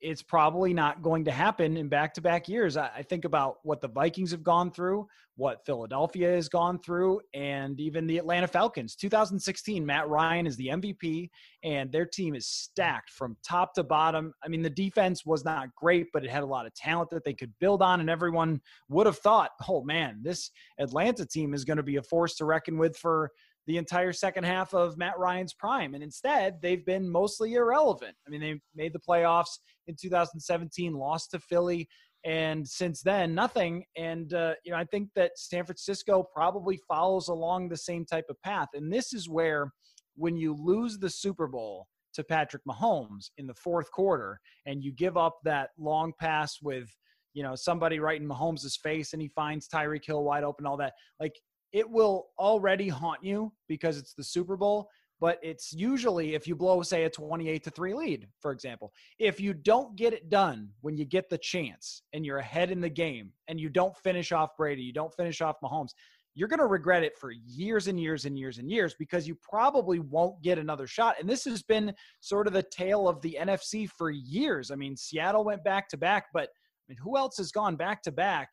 it's 0.00 0.22
probably 0.22 0.72
not 0.72 1.02
going 1.02 1.24
to 1.24 1.30
happen 1.30 1.76
in 1.76 1.88
back 1.88 2.14
to 2.14 2.20
back 2.20 2.48
years. 2.48 2.76
I, 2.76 2.90
I, 2.96 3.02
think 3.02 3.24
about 3.24 3.56
what 3.64 3.80
the 3.80 3.88
Vikings 3.88 4.30
have 4.30 4.44
gone 4.44 4.70
through, 4.70 5.08
what 5.36 5.64
Philadelphia 5.66 6.30
has 6.30 6.48
gone 6.48 6.78
through, 6.78 7.20
and 7.34 7.80
even 7.80 8.06
the 8.06 8.18
Atlanta 8.18 8.46
Falcons. 8.46 8.94
2016, 8.94 9.84
Matt 9.84 10.08
Ryan 10.08 10.46
is 10.46 10.56
the 10.56 10.68
MVP, 10.68 11.30
and 11.64 11.90
their 11.90 12.06
team 12.06 12.36
is 12.36 12.46
stacked 12.46 13.10
from 13.10 13.36
top 13.46 13.74
to 13.74 13.82
bottom. 13.82 14.32
I 14.44 14.48
mean, 14.48 14.62
the 14.62 14.70
defense 14.70 15.26
was 15.26 15.44
not 15.44 15.74
great, 15.74 16.06
but 16.12 16.24
it 16.24 16.30
had 16.30 16.44
a 16.44 16.46
lot 16.46 16.66
of 16.66 16.74
talent 16.74 17.10
that 17.10 17.24
they 17.24 17.34
could 17.34 17.52
build 17.58 17.82
on, 17.82 18.00
and 18.00 18.08
everyone 18.10 18.60
would 18.88 19.06
have 19.06 19.18
thought, 19.18 19.50
oh 19.68 19.82
man, 19.82 20.20
this 20.22 20.50
Atlanta 20.78 21.26
team 21.26 21.54
is 21.54 21.64
going 21.64 21.78
to 21.78 21.82
be 21.82 21.96
a 21.96 22.02
force 22.02 22.36
to 22.36 22.44
reckon 22.44 22.78
with 22.78 22.96
for 22.96 23.32
the 23.68 23.76
entire 23.76 24.14
second 24.14 24.44
half 24.44 24.72
of 24.72 24.96
Matt 24.96 25.18
Ryan's 25.18 25.52
prime. 25.52 25.94
And 25.94 26.02
instead, 26.02 26.56
they've 26.62 26.84
been 26.84 27.08
mostly 27.08 27.54
irrelevant. 27.54 28.16
I 28.26 28.30
mean, 28.30 28.40
they 28.40 28.60
made 28.74 28.94
the 28.94 28.98
playoffs 28.98 29.58
in 29.86 29.94
2017, 30.00 30.94
lost 30.94 31.30
to 31.32 31.38
Philly, 31.38 31.86
and 32.24 32.66
since 32.66 33.02
then, 33.02 33.34
nothing. 33.34 33.84
And, 33.96 34.32
uh, 34.32 34.54
you 34.64 34.72
know, 34.72 34.78
I 34.78 34.84
think 34.84 35.10
that 35.16 35.32
San 35.36 35.64
Francisco 35.66 36.26
probably 36.34 36.80
follows 36.88 37.28
along 37.28 37.68
the 37.68 37.76
same 37.76 38.06
type 38.06 38.24
of 38.30 38.40
path. 38.42 38.68
And 38.72 38.92
this 38.92 39.12
is 39.12 39.28
where, 39.28 39.70
when 40.16 40.36
you 40.36 40.56
lose 40.58 40.98
the 40.98 41.10
Super 41.10 41.46
Bowl, 41.46 41.86
to 42.14 42.24
Patrick 42.24 42.62
Mahomes 42.68 43.30
in 43.36 43.46
the 43.46 43.54
fourth 43.54 43.90
quarter, 43.92 44.40
and 44.66 44.82
you 44.82 44.92
give 44.92 45.16
up 45.16 45.36
that 45.44 45.70
long 45.78 46.12
pass 46.18 46.56
with, 46.60 46.88
you 47.34 47.44
know, 47.44 47.54
somebody 47.54 48.00
right 48.00 48.20
in 48.20 48.26
Mahomes' 48.26 48.76
face, 48.82 49.12
and 49.12 49.22
he 49.22 49.28
finds 49.28 49.68
Tyreek 49.68 50.04
Hill 50.04 50.24
wide 50.24 50.42
open, 50.42 50.66
all 50.66 50.76
that. 50.78 50.94
Like 51.20 51.34
it 51.72 51.88
will 51.88 52.28
already 52.38 52.88
haunt 52.88 53.22
you 53.22 53.52
because 53.68 53.98
it's 53.98 54.14
the 54.14 54.24
Super 54.24 54.56
Bowl. 54.56 54.88
But 55.20 55.40
it's 55.42 55.72
usually 55.72 56.34
if 56.34 56.46
you 56.46 56.54
blow, 56.54 56.80
say, 56.82 57.02
a 57.02 57.10
28 57.10 57.64
to 57.64 57.70
3 57.70 57.94
lead, 57.94 58.28
for 58.38 58.52
example. 58.52 58.92
If 59.18 59.40
you 59.40 59.52
don't 59.52 59.96
get 59.96 60.12
it 60.12 60.30
done 60.30 60.68
when 60.80 60.96
you 60.96 61.04
get 61.04 61.28
the 61.28 61.38
chance 61.38 62.02
and 62.12 62.24
you're 62.24 62.38
ahead 62.38 62.70
in 62.70 62.80
the 62.80 62.88
game 62.88 63.32
and 63.48 63.58
you 63.58 63.68
don't 63.68 63.96
finish 63.96 64.30
off 64.30 64.56
Brady, 64.56 64.82
you 64.82 64.92
don't 64.92 65.12
finish 65.14 65.40
off 65.40 65.56
Mahomes, 65.60 65.90
you're 66.38 66.46
going 66.46 66.60
to 66.60 66.66
regret 66.66 67.02
it 67.02 67.18
for 67.18 67.32
years 67.32 67.88
and 67.88 67.98
years 67.98 68.24
and 68.24 68.38
years 68.38 68.58
and 68.58 68.70
years 68.70 68.94
because 68.96 69.26
you 69.26 69.36
probably 69.42 69.98
won't 69.98 70.40
get 70.40 70.56
another 70.56 70.86
shot. 70.86 71.16
And 71.18 71.28
this 71.28 71.44
has 71.46 71.64
been 71.64 71.92
sort 72.20 72.46
of 72.46 72.52
the 72.52 72.62
tale 72.62 73.08
of 73.08 73.20
the 73.22 73.36
NFC 73.40 73.90
for 73.90 74.10
years. 74.10 74.70
I 74.70 74.76
mean, 74.76 74.96
Seattle 74.96 75.44
went 75.44 75.64
back 75.64 75.88
to 75.88 75.96
back, 75.96 76.26
but 76.32 76.44
I 76.44 76.84
mean, 76.90 76.98
who 77.02 77.16
else 77.16 77.38
has 77.38 77.50
gone 77.50 77.74
back 77.74 78.02
to 78.02 78.12
back 78.12 78.50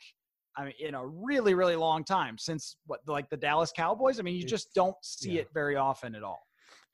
I 0.57 0.65
mean, 0.65 0.73
in 0.79 0.95
a 0.95 1.05
really, 1.05 1.53
really 1.53 1.75
long 1.75 2.03
time 2.03 2.37
since 2.37 2.77
what, 2.85 3.01
like 3.07 3.29
the 3.29 3.37
Dallas 3.37 3.71
Cowboys. 3.75 4.19
I 4.19 4.23
mean, 4.23 4.35
you 4.35 4.45
just 4.45 4.73
don't 4.73 4.95
see 5.01 5.33
yeah. 5.33 5.41
it 5.41 5.49
very 5.53 5.75
often 5.75 6.15
at 6.15 6.23
all. 6.23 6.41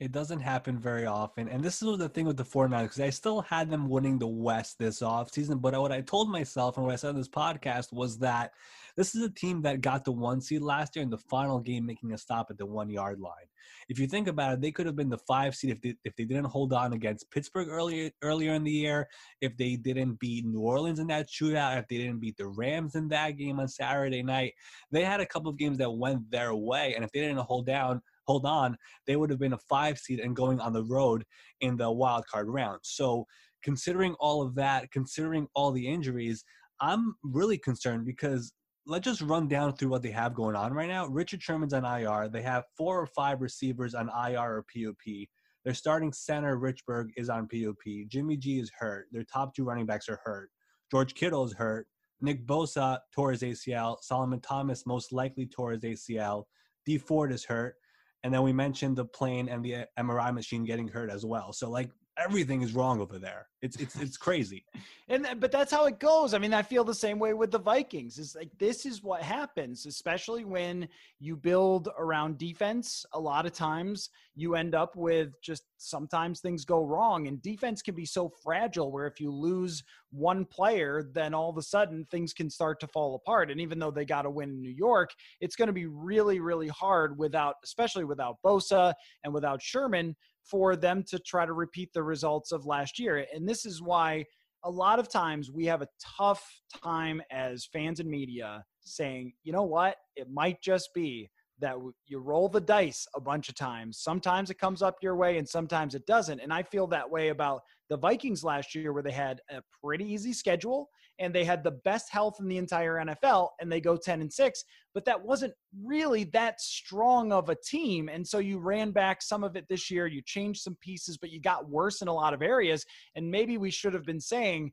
It 0.01 0.11
doesn't 0.11 0.39
happen 0.39 0.79
very 0.79 1.05
often. 1.05 1.47
And 1.47 1.63
this 1.63 1.83
is 1.83 1.97
the 1.99 2.09
thing 2.09 2.25
with 2.25 2.35
the 2.35 2.43
49ers, 2.43 2.81
because 2.81 2.99
I 2.99 3.11
still 3.11 3.41
had 3.41 3.69
them 3.69 3.87
winning 3.87 4.17
the 4.17 4.25
West 4.25 4.79
this 4.79 5.01
offseason. 5.01 5.61
But 5.61 5.79
what 5.79 5.91
I 5.91 6.01
told 6.01 6.31
myself 6.31 6.75
and 6.75 6.87
what 6.87 6.93
I 6.93 6.95
said 6.95 7.09
on 7.09 7.17
this 7.17 7.29
podcast 7.29 7.93
was 7.93 8.17
that 8.17 8.51
this 8.97 9.13
is 9.13 9.23
a 9.23 9.29
team 9.29 9.61
that 9.61 9.81
got 9.81 10.03
the 10.03 10.11
one 10.11 10.41
seed 10.41 10.63
last 10.63 10.95
year 10.95 11.03
in 11.03 11.11
the 11.11 11.19
final 11.19 11.59
game, 11.59 11.85
making 11.85 12.13
a 12.13 12.17
stop 12.17 12.47
at 12.49 12.57
the 12.57 12.65
one 12.65 12.89
yard 12.89 13.19
line. 13.19 13.45
If 13.89 13.99
you 13.99 14.07
think 14.07 14.27
about 14.27 14.53
it, 14.53 14.61
they 14.61 14.71
could 14.71 14.87
have 14.87 14.95
been 14.95 15.09
the 15.09 15.19
five 15.19 15.53
seed 15.53 15.69
if 15.69 15.81
they, 15.81 15.93
if 16.03 16.15
they 16.15 16.25
didn't 16.25 16.45
hold 16.45 16.73
on 16.73 16.93
against 16.93 17.29
Pittsburgh 17.29 17.67
earlier 17.69 18.09
earlier 18.23 18.53
in 18.55 18.63
the 18.63 18.71
year, 18.71 19.07
if 19.39 19.55
they 19.55 19.75
didn't 19.75 20.19
beat 20.19 20.47
New 20.47 20.61
Orleans 20.61 20.97
in 20.97 21.05
that 21.07 21.29
shootout, 21.29 21.77
if 21.77 21.87
they 21.87 21.97
didn't 21.97 22.21
beat 22.21 22.37
the 22.37 22.47
Rams 22.47 22.95
in 22.95 23.07
that 23.09 23.37
game 23.37 23.59
on 23.59 23.67
Saturday 23.67 24.23
night. 24.23 24.53
They 24.89 25.03
had 25.03 25.19
a 25.19 25.27
couple 25.27 25.51
of 25.51 25.57
games 25.57 25.77
that 25.77 25.91
went 25.91 26.31
their 26.31 26.55
way, 26.55 26.95
and 26.95 27.05
if 27.05 27.11
they 27.11 27.19
didn't 27.19 27.37
hold 27.37 27.67
down, 27.67 28.01
hold 28.31 28.45
on, 28.45 28.77
they 29.07 29.17
would 29.17 29.29
have 29.29 29.39
been 29.39 29.53
a 29.53 29.67
five 29.69 29.97
seed 29.97 30.21
and 30.21 30.35
going 30.35 30.61
on 30.61 30.71
the 30.71 30.85
road 30.85 31.25
in 31.59 31.75
the 31.75 31.91
wild 31.91 32.25
card 32.27 32.47
round. 32.47 32.79
So 32.81 33.25
considering 33.61 34.13
all 34.21 34.41
of 34.41 34.55
that, 34.55 34.89
considering 34.91 35.47
all 35.53 35.71
the 35.71 35.85
injuries, 35.85 36.45
I'm 36.79 37.15
really 37.23 37.57
concerned 37.57 38.05
because 38.05 38.53
let's 38.87 39.03
just 39.03 39.21
run 39.21 39.49
down 39.49 39.75
through 39.75 39.89
what 39.89 40.01
they 40.01 40.11
have 40.11 40.33
going 40.33 40.55
on 40.55 40.73
right 40.73 40.87
now. 40.87 41.07
Richard 41.07 41.43
Sherman's 41.43 41.73
on 41.73 41.83
IR. 41.83 42.29
They 42.29 42.41
have 42.41 42.63
four 42.77 43.01
or 43.01 43.07
five 43.07 43.41
receivers 43.41 43.93
on 43.93 44.09
IR 44.09 44.57
or 44.57 44.65
PUP. 44.73 45.27
Their 45.65 45.73
starting 45.73 46.13
center, 46.13 46.57
Richburg, 46.57 47.09
is 47.17 47.29
on 47.29 47.49
PUP. 47.49 48.07
Jimmy 48.07 48.37
G 48.37 48.59
is 48.59 48.71
hurt. 48.79 49.07
Their 49.11 49.25
top 49.25 49.53
two 49.53 49.65
running 49.65 49.85
backs 49.85 50.07
are 50.07 50.21
hurt. 50.23 50.49
George 50.89 51.15
Kittle 51.15 51.43
is 51.43 51.53
hurt. 51.53 51.85
Nick 52.21 52.47
Bosa 52.47 52.99
tore 53.13 53.31
his 53.31 53.41
ACL. 53.41 53.97
Solomon 54.01 54.39
Thomas 54.39 54.85
most 54.85 55.11
likely 55.11 55.45
tore 55.45 55.71
his 55.71 55.83
ACL. 55.83 56.45
Dee 56.85 56.97
Ford 56.97 57.31
is 57.31 57.45
hurt. 57.45 57.75
And 58.23 58.33
then 58.33 58.43
we 58.43 58.53
mentioned 58.53 58.97
the 58.97 59.05
plane 59.05 59.49
and 59.49 59.63
the 59.63 59.85
MRI 59.97 60.33
machine 60.33 60.63
getting 60.63 60.87
hurt 60.87 61.09
as 61.09 61.25
well. 61.25 61.53
So 61.53 61.69
like 61.69 61.89
everything 62.17 62.61
is 62.61 62.73
wrong 62.73 62.99
over 62.99 63.17
there. 63.17 63.47
It's 63.61 63.77
it's 63.77 63.95
it's 63.95 64.17
crazy. 64.17 64.65
and 65.09 65.27
but 65.39 65.51
that's 65.51 65.71
how 65.71 65.85
it 65.85 65.99
goes. 65.99 66.33
I 66.33 66.37
mean, 66.37 66.53
I 66.53 66.61
feel 66.61 66.83
the 66.83 66.93
same 66.93 67.19
way 67.19 67.33
with 67.33 67.51
the 67.51 67.59
Vikings. 67.59 68.17
It's 68.17 68.35
like 68.35 68.49
this 68.59 68.85
is 68.85 69.03
what 69.03 69.21
happens, 69.21 69.85
especially 69.85 70.45
when 70.45 70.87
you 71.19 71.35
build 71.35 71.89
around 71.97 72.37
defense. 72.37 73.05
A 73.13 73.19
lot 73.19 73.45
of 73.45 73.53
times 73.53 74.09
you 74.35 74.55
end 74.55 74.75
up 74.75 74.95
with 74.95 75.29
just 75.41 75.63
sometimes 75.77 76.39
things 76.39 76.65
go 76.65 76.83
wrong 76.83 77.27
and 77.27 77.41
defense 77.41 77.81
can 77.81 77.95
be 77.95 78.05
so 78.05 78.31
fragile 78.43 78.91
where 78.91 79.07
if 79.07 79.19
you 79.19 79.31
lose 79.31 79.83
one 80.11 80.45
player, 80.45 81.09
then 81.13 81.33
all 81.33 81.49
of 81.49 81.57
a 81.57 81.61
sudden 81.61 82.05
things 82.11 82.33
can 82.33 82.49
start 82.49 82.79
to 82.79 82.87
fall 82.87 83.15
apart. 83.15 83.51
And 83.51 83.59
even 83.59 83.79
though 83.79 83.91
they 83.91 84.05
got 84.05 84.23
to 84.23 84.29
win 84.29 84.49
in 84.49 84.61
New 84.61 84.69
York, 84.69 85.11
it's 85.39 85.55
going 85.55 85.67
to 85.67 85.73
be 85.73 85.85
really 85.85 86.39
really 86.39 86.69
hard 86.69 87.17
without 87.17 87.55
especially 87.63 88.05
without 88.05 88.37
Bosa 88.43 88.93
and 89.23 89.33
without 89.33 89.61
Sherman 89.61 90.15
for 90.43 90.75
them 90.75 91.03
to 91.09 91.19
try 91.19 91.45
to 91.45 91.53
repeat 91.53 91.89
the 91.93 92.03
results 92.03 92.51
of 92.51 92.65
last 92.65 92.99
year. 92.99 93.25
And 93.33 93.47
this 93.47 93.65
is 93.65 93.81
why 93.81 94.25
a 94.63 94.69
lot 94.69 94.99
of 94.99 95.09
times 95.09 95.51
we 95.51 95.65
have 95.65 95.81
a 95.81 95.87
tough 96.17 96.45
time 96.83 97.21
as 97.31 97.65
fans 97.65 97.99
and 97.99 98.09
media 98.09 98.63
saying, 98.81 99.33
you 99.43 99.51
know 99.51 99.63
what, 99.63 99.97
it 100.15 100.29
might 100.29 100.61
just 100.61 100.89
be 100.93 101.29
that 101.59 101.75
you 102.07 102.19
roll 102.19 102.49
the 102.49 102.59
dice 102.59 103.07
a 103.15 103.21
bunch 103.21 103.47
of 103.47 103.55
times. 103.55 103.99
Sometimes 103.99 104.49
it 104.49 104.57
comes 104.57 104.81
up 104.81 104.97
your 105.01 105.15
way 105.15 105.37
and 105.37 105.47
sometimes 105.47 105.93
it 105.93 106.05
doesn't. 106.07 106.39
And 106.39 106.51
I 106.51 106.63
feel 106.63 106.87
that 106.87 107.09
way 107.09 107.29
about 107.29 107.61
the 107.89 107.97
Vikings 107.97 108.43
last 108.43 108.73
year, 108.73 108.93
where 108.93 109.03
they 109.03 109.11
had 109.11 109.41
a 109.49 109.61
pretty 109.83 110.11
easy 110.11 110.33
schedule 110.33 110.89
and 111.19 111.33
they 111.33 111.43
had 111.43 111.63
the 111.63 111.71
best 111.71 112.11
health 112.11 112.37
in 112.39 112.47
the 112.47 112.57
entire 112.57 112.95
NFL 112.95 113.49
and 113.59 113.71
they 113.71 113.79
go 113.79 113.95
10 113.95 114.21
and 114.21 114.31
6, 114.31 114.63
but 114.93 115.05
that 115.05 115.21
wasn't 115.21 115.53
really 115.83 116.23
that 116.25 116.59
strong 116.59 117.31
of 117.31 117.49
a 117.49 117.55
team. 117.55 118.09
And 118.09 118.27
so 118.27 118.39
you 118.39 118.59
ran 118.59 118.91
back 118.91 119.21
some 119.21 119.43
of 119.43 119.55
it 119.55 119.65
this 119.69 119.91
year, 119.91 120.07
you 120.07 120.21
changed 120.25 120.61
some 120.61 120.77
pieces, 120.81 121.17
but 121.17 121.29
you 121.29 121.39
got 121.39 121.69
worse 121.69 122.01
in 122.01 122.07
a 122.07 122.13
lot 122.13 122.33
of 122.33 122.41
areas. 122.41 122.85
And 123.15 123.29
maybe 123.29 123.57
we 123.57 123.71
should 123.71 123.93
have 123.93 124.05
been 124.05 124.19
saying, 124.19 124.71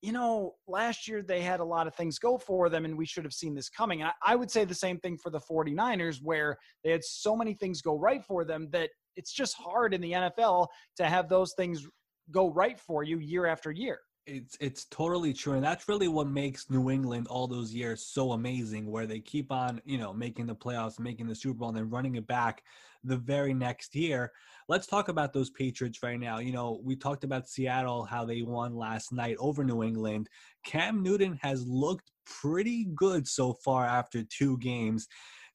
you 0.00 0.12
know, 0.12 0.54
last 0.68 1.08
year 1.08 1.22
they 1.22 1.42
had 1.42 1.60
a 1.60 1.64
lot 1.64 1.88
of 1.88 1.94
things 1.94 2.18
go 2.18 2.38
for 2.38 2.68
them 2.68 2.84
and 2.84 2.96
we 2.96 3.06
should 3.06 3.24
have 3.24 3.32
seen 3.32 3.54
this 3.54 3.68
coming. 3.68 4.02
I, 4.04 4.12
I, 4.24 4.36
would 4.36 4.50
say 4.50 4.64
the 4.64 4.74
same 4.74 4.98
thing 5.00 5.18
for 5.18 5.30
the 5.30 5.40
49ers, 5.40 6.20
where 6.22 6.56
they 6.84 6.92
had 6.92 7.02
so 7.02 7.34
many 7.34 7.54
things 7.54 7.82
go 7.82 7.98
right 7.98 8.24
for 8.24 8.44
them 8.44 8.68
that 8.70 8.90
it's 9.16 9.32
just 9.32 9.56
hard 9.56 9.94
in 9.94 10.00
the 10.00 10.12
NFL 10.12 10.68
to 10.98 11.06
have 11.06 11.28
those 11.28 11.52
things 11.54 11.84
go 12.30 12.50
right 12.50 12.78
for 12.78 13.02
you 13.02 13.18
year 13.18 13.46
after 13.46 13.72
year. 13.72 13.98
It's 14.30 14.58
it's 14.60 14.84
totally 14.84 15.32
true, 15.32 15.54
and 15.54 15.64
that's 15.64 15.88
really 15.88 16.06
what 16.06 16.28
makes 16.28 16.68
New 16.68 16.90
England 16.90 17.28
all 17.28 17.46
those 17.46 17.72
years 17.72 18.04
so 18.04 18.32
amazing. 18.32 18.86
Where 18.90 19.06
they 19.06 19.20
keep 19.20 19.50
on, 19.50 19.80
you 19.86 19.96
know, 19.96 20.12
making 20.12 20.46
the 20.46 20.54
playoffs, 20.54 21.00
making 21.00 21.28
the 21.28 21.34
Super 21.34 21.54
Bowl, 21.60 21.68
and 21.70 21.78
then 21.78 21.88
running 21.88 22.16
it 22.16 22.26
back 22.26 22.62
the 23.02 23.16
very 23.16 23.54
next 23.54 23.94
year. 23.94 24.30
Let's 24.68 24.86
talk 24.86 25.08
about 25.08 25.32
those 25.32 25.48
Patriots 25.48 26.02
right 26.02 26.20
now. 26.20 26.40
You 26.40 26.52
know, 26.52 26.78
we 26.84 26.94
talked 26.94 27.24
about 27.24 27.48
Seattle, 27.48 28.04
how 28.04 28.26
they 28.26 28.42
won 28.42 28.76
last 28.76 29.12
night 29.12 29.36
over 29.38 29.64
New 29.64 29.82
England. 29.82 30.28
Cam 30.62 31.02
Newton 31.02 31.38
has 31.40 31.66
looked 31.66 32.10
pretty 32.26 32.84
good 32.94 33.26
so 33.26 33.54
far 33.54 33.86
after 33.86 34.22
two 34.24 34.58
games. 34.58 35.08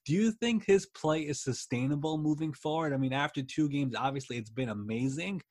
Do 0.05 0.13
you 0.13 0.31
think 0.31 0.65
his 0.65 0.87
play 0.87 1.21
is 1.21 1.43
sustainable 1.43 2.17
moving 2.17 2.53
forward? 2.53 2.91
I 2.91 2.97
mean, 2.97 3.13
after 3.13 3.43
two 3.43 3.69
games, 3.69 3.93
obviously 3.95 4.37
it's 4.37 4.49
been 4.49 4.69
amazing. 4.69 5.43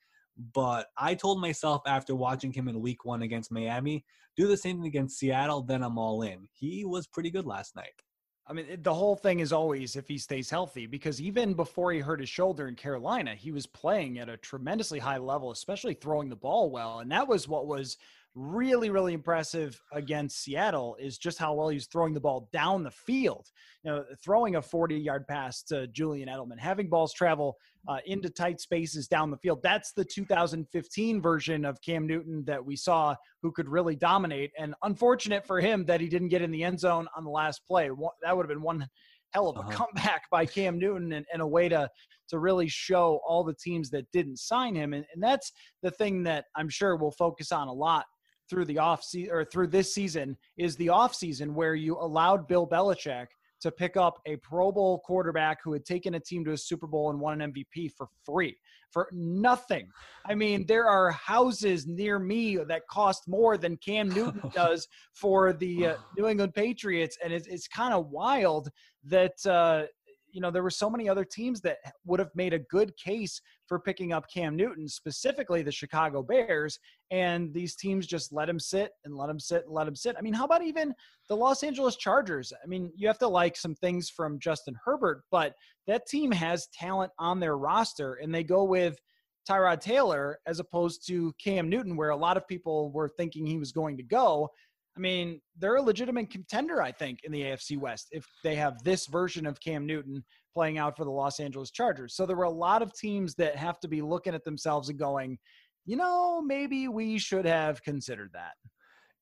But 0.53 0.87
I 0.97 1.15
told 1.15 1.39
myself 1.39 1.83
after 1.85 2.15
watching 2.15 2.51
him 2.51 2.67
in 2.67 2.81
week 2.81 3.05
one 3.05 3.21
against 3.21 3.51
Miami, 3.51 4.03
do 4.35 4.47
the 4.47 4.57
same 4.57 4.77
thing 4.77 4.87
against 4.87 5.19
Seattle, 5.19 5.61
then 5.61 5.83
I'm 5.83 5.97
all 5.97 6.23
in. 6.23 6.47
He 6.51 6.85
was 6.85 7.07
pretty 7.07 7.29
good 7.29 7.45
last 7.45 7.75
night. 7.75 8.01
I 8.45 8.51
mean, 8.51 8.65
the 8.81 8.93
whole 8.93 9.15
thing 9.15 9.39
is 9.39 9.53
always 9.53 9.95
if 9.95 10.07
he 10.07 10.17
stays 10.17 10.49
healthy, 10.49 10.85
because 10.85 11.21
even 11.21 11.53
before 11.53 11.93
he 11.93 11.99
hurt 11.99 12.19
his 12.19 12.29
shoulder 12.29 12.67
in 12.67 12.75
Carolina, 12.75 13.35
he 13.35 13.51
was 13.51 13.65
playing 13.65 14.19
at 14.19 14.27
a 14.27 14.35
tremendously 14.35 14.99
high 14.99 15.17
level, 15.17 15.51
especially 15.51 15.93
throwing 15.93 16.27
the 16.29 16.35
ball 16.35 16.69
well. 16.69 16.99
And 16.99 17.11
that 17.11 17.27
was 17.27 17.47
what 17.47 17.67
was 17.67 17.97
really, 18.35 18.89
really 18.89 19.13
impressive 19.13 19.79
against 19.91 20.41
Seattle 20.41 20.95
is 20.99 21.17
just 21.17 21.37
how 21.37 21.53
well 21.53 21.69
he's 21.69 21.87
throwing 21.87 22.13
the 22.13 22.19
ball 22.19 22.49
down 22.51 22.83
the 22.83 22.91
field. 22.91 23.47
You 23.83 23.91
know, 23.91 24.05
throwing 24.23 24.55
a 24.55 24.61
40 24.61 24.95
yard 24.95 25.27
pass 25.27 25.61
to 25.63 25.87
Julian 25.87 26.29
Edelman, 26.29 26.59
having 26.59 26.89
balls 26.89 27.13
travel 27.13 27.57
uh, 27.87 27.97
into 28.05 28.29
tight 28.29 28.59
spaces 28.59 29.07
down 29.07 29.29
the 29.29 29.37
field. 29.37 29.59
That's 29.61 29.93
the 29.93 30.05
2015 30.05 31.21
version 31.21 31.65
of 31.65 31.81
Cam 31.81 32.07
Newton 32.07 32.43
that 32.45 32.63
we 32.63 32.75
saw 32.75 33.15
who 33.41 33.51
could 33.51 33.69
really 33.69 33.95
dominate. 33.95 34.51
And 34.57 34.73
unfortunate 34.83 35.45
for 35.45 35.59
him 35.59 35.85
that 35.85 36.01
he 36.01 36.07
didn't 36.07 36.29
get 36.29 36.41
in 36.41 36.51
the 36.51 36.63
end 36.63 36.79
zone 36.79 37.07
on 37.15 37.23
the 37.23 37.29
last 37.29 37.61
play. 37.67 37.89
That 38.23 38.35
would 38.35 38.43
have 38.43 38.49
been 38.49 38.63
one 38.63 38.87
hell 39.31 39.49
of 39.49 39.57
a 39.57 39.59
uh-huh. 39.59 39.71
comeback 39.71 40.23
by 40.31 40.45
Cam 40.45 40.79
Newton 40.79 41.13
and, 41.13 41.25
and, 41.33 41.41
a 41.41 41.47
way 41.47 41.67
to 41.67 41.89
to 42.29 42.39
really 42.39 42.67
show 42.67 43.19
all 43.27 43.43
the 43.43 43.53
teams 43.53 43.89
that 43.89 44.09
didn't 44.11 44.37
sign 44.37 44.73
him. 44.75 44.93
And, 44.93 45.05
and 45.13 45.21
that's 45.21 45.51
the 45.81 45.91
thing 45.91 46.23
that 46.23 46.45
I'm 46.55 46.69
sure 46.69 46.95
we'll 46.95 47.11
focus 47.11 47.51
on 47.51 47.67
a 47.67 47.73
lot 47.73 48.05
through 48.53 48.65
the 48.65 48.77
off 48.77 49.03
season 49.03 49.33
or 49.33 49.43
through 49.43 49.65
this 49.65 49.91
season 49.91 50.37
is 50.57 50.75
the 50.75 50.89
off 50.89 51.15
season 51.15 51.55
where 51.55 51.73
you 51.73 51.97
allowed 51.99 52.47
Bill 52.47 52.67
Belichick 52.67 53.25
to 53.61 53.71
pick 53.71 53.97
up 53.97 54.19
a 54.27 54.35
Pro 54.37 54.71
Bowl 54.71 54.99
quarterback 54.99 55.57
who 55.63 55.73
had 55.73 55.85
taken 55.85 56.13
a 56.13 56.19
team 56.19 56.45
to 56.45 56.51
a 56.51 56.57
Super 56.57 56.85
Bowl 56.85 57.09
and 57.09 57.19
won 57.19 57.41
an 57.41 57.51
MVP 57.51 57.91
for 57.97 58.07
free, 58.23 58.55
for 58.91 59.07
nothing. 59.11 59.87
I 60.25 60.35
mean, 60.35 60.65
there 60.67 60.85
are 60.85 61.09
houses 61.11 61.87
near 61.87 62.19
me 62.19 62.57
that 62.57 62.83
cost 62.91 63.23
more 63.27 63.57
than 63.57 63.77
Cam 63.77 64.09
Newton 64.15 64.51
does 64.53 64.87
for 65.13 65.51
the 65.53 65.87
uh, 65.87 65.95
New 66.15 66.27
England 66.27 66.53
Patriots, 66.53 67.17
and 67.23 67.33
it's, 67.33 67.47
it's 67.47 67.67
kind 67.67 67.93
of 67.93 68.09
wild 68.09 68.69
that 69.05 69.43
uh, 69.47 69.85
you 70.33 70.41
know, 70.41 70.51
there 70.51 70.63
were 70.63 70.69
so 70.69 70.89
many 70.89 71.07
other 71.07 71.23
teams 71.23 71.61
that 71.61 71.77
would 72.05 72.19
have 72.19 72.31
made 72.35 72.53
a 72.53 72.59
good 72.59 72.97
case 72.97 73.39
for 73.67 73.79
picking 73.79 74.11
up 74.11 74.29
Cam 74.29 74.55
Newton, 74.55 74.87
specifically 74.87 75.61
the 75.61 75.71
Chicago 75.71 76.23
Bears. 76.23 76.79
And 77.11 77.53
these 77.53 77.75
teams 77.75 78.07
just 78.07 78.33
let 78.33 78.49
him 78.49 78.59
sit 78.59 78.91
and 79.05 79.15
let 79.15 79.29
him 79.29 79.39
sit 79.39 79.65
and 79.65 79.73
let 79.73 79.87
him 79.87 79.95
sit. 79.95 80.15
I 80.17 80.21
mean, 80.21 80.33
how 80.33 80.45
about 80.45 80.63
even 80.63 80.93
the 81.29 81.37
Los 81.37 81.63
Angeles 81.63 81.95
Chargers? 81.95 82.51
I 82.61 82.67
mean, 82.67 82.91
you 82.95 83.07
have 83.07 83.19
to 83.19 83.27
like 83.27 83.55
some 83.55 83.75
things 83.75 84.09
from 84.09 84.39
Justin 84.39 84.75
Herbert, 84.83 85.23
but 85.29 85.53
that 85.85 86.07
team 86.07 86.31
has 86.31 86.67
talent 86.73 87.11
on 87.19 87.39
their 87.39 87.57
roster 87.57 88.15
and 88.15 88.33
they 88.33 88.43
go 88.43 88.63
with 88.63 88.97
Tyrod 89.47 89.81
Taylor 89.81 90.39
as 90.47 90.59
opposed 90.59 91.05
to 91.07 91.33
Cam 91.41 91.69
Newton, 91.69 91.95
where 91.95 92.09
a 92.09 92.17
lot 92.17 92.37
of 92.37 92.47
people 92.47 92.91
were 92.91 93.09
thinking 93.09 93.45
he 93.45 93.57
was 93.57 93.71
going 93.71 93.97
to 93.97 94.03
go. 94.03 94.49
I 94.95 94.99
mean, 94.99 95.41
they're 95.57 95.77
a 95.77 95.81
legitimate 95.81 96.29
contender, 96.29 96.81
I 96.81 96.91
think, 96.91 97.19
in 97.23 97.31
the 97.31 97.41
AFC 97.41 97.77
West 97.79 98.09
if 98.11 98.25
they 98.43 98.55
have 98.55 98.83
this 98.83 99.07
version 99.07 99.45
of 99.45 99.59
Cam 99.59 99.87
Newton 99.87 100.23
playing 100.53 100.77
out 100.77 100.95
for 100.95 101.03
the 101.03 101.11
Los 101.11 101.39
Angeles 101.39 101.71
Chargers. 101.71 102.15
So 102.15 102.25
there 102.25 102.35
were 102.35 102.43
a 102.43 102.49
lot 102.49 102.81
of 102.83 102.93
teams 102.93 103.33
that 103.35 103.55
have 103.55 103.79
to 103.79 103.87
be 103.87 104.01
looking 104.01 104.35
at 104.35 104.43
themselves 104.43 104.89
and 104.89 104.99
going, 104.99 105.39
you 105.85 105.95
know, 105.95 106.41
maybe 106.41 106.87
we 106.87 107.17
should 107.17 107.45
have 107.45 107.81
considered 107.81 108.29
that. 108.33 108.53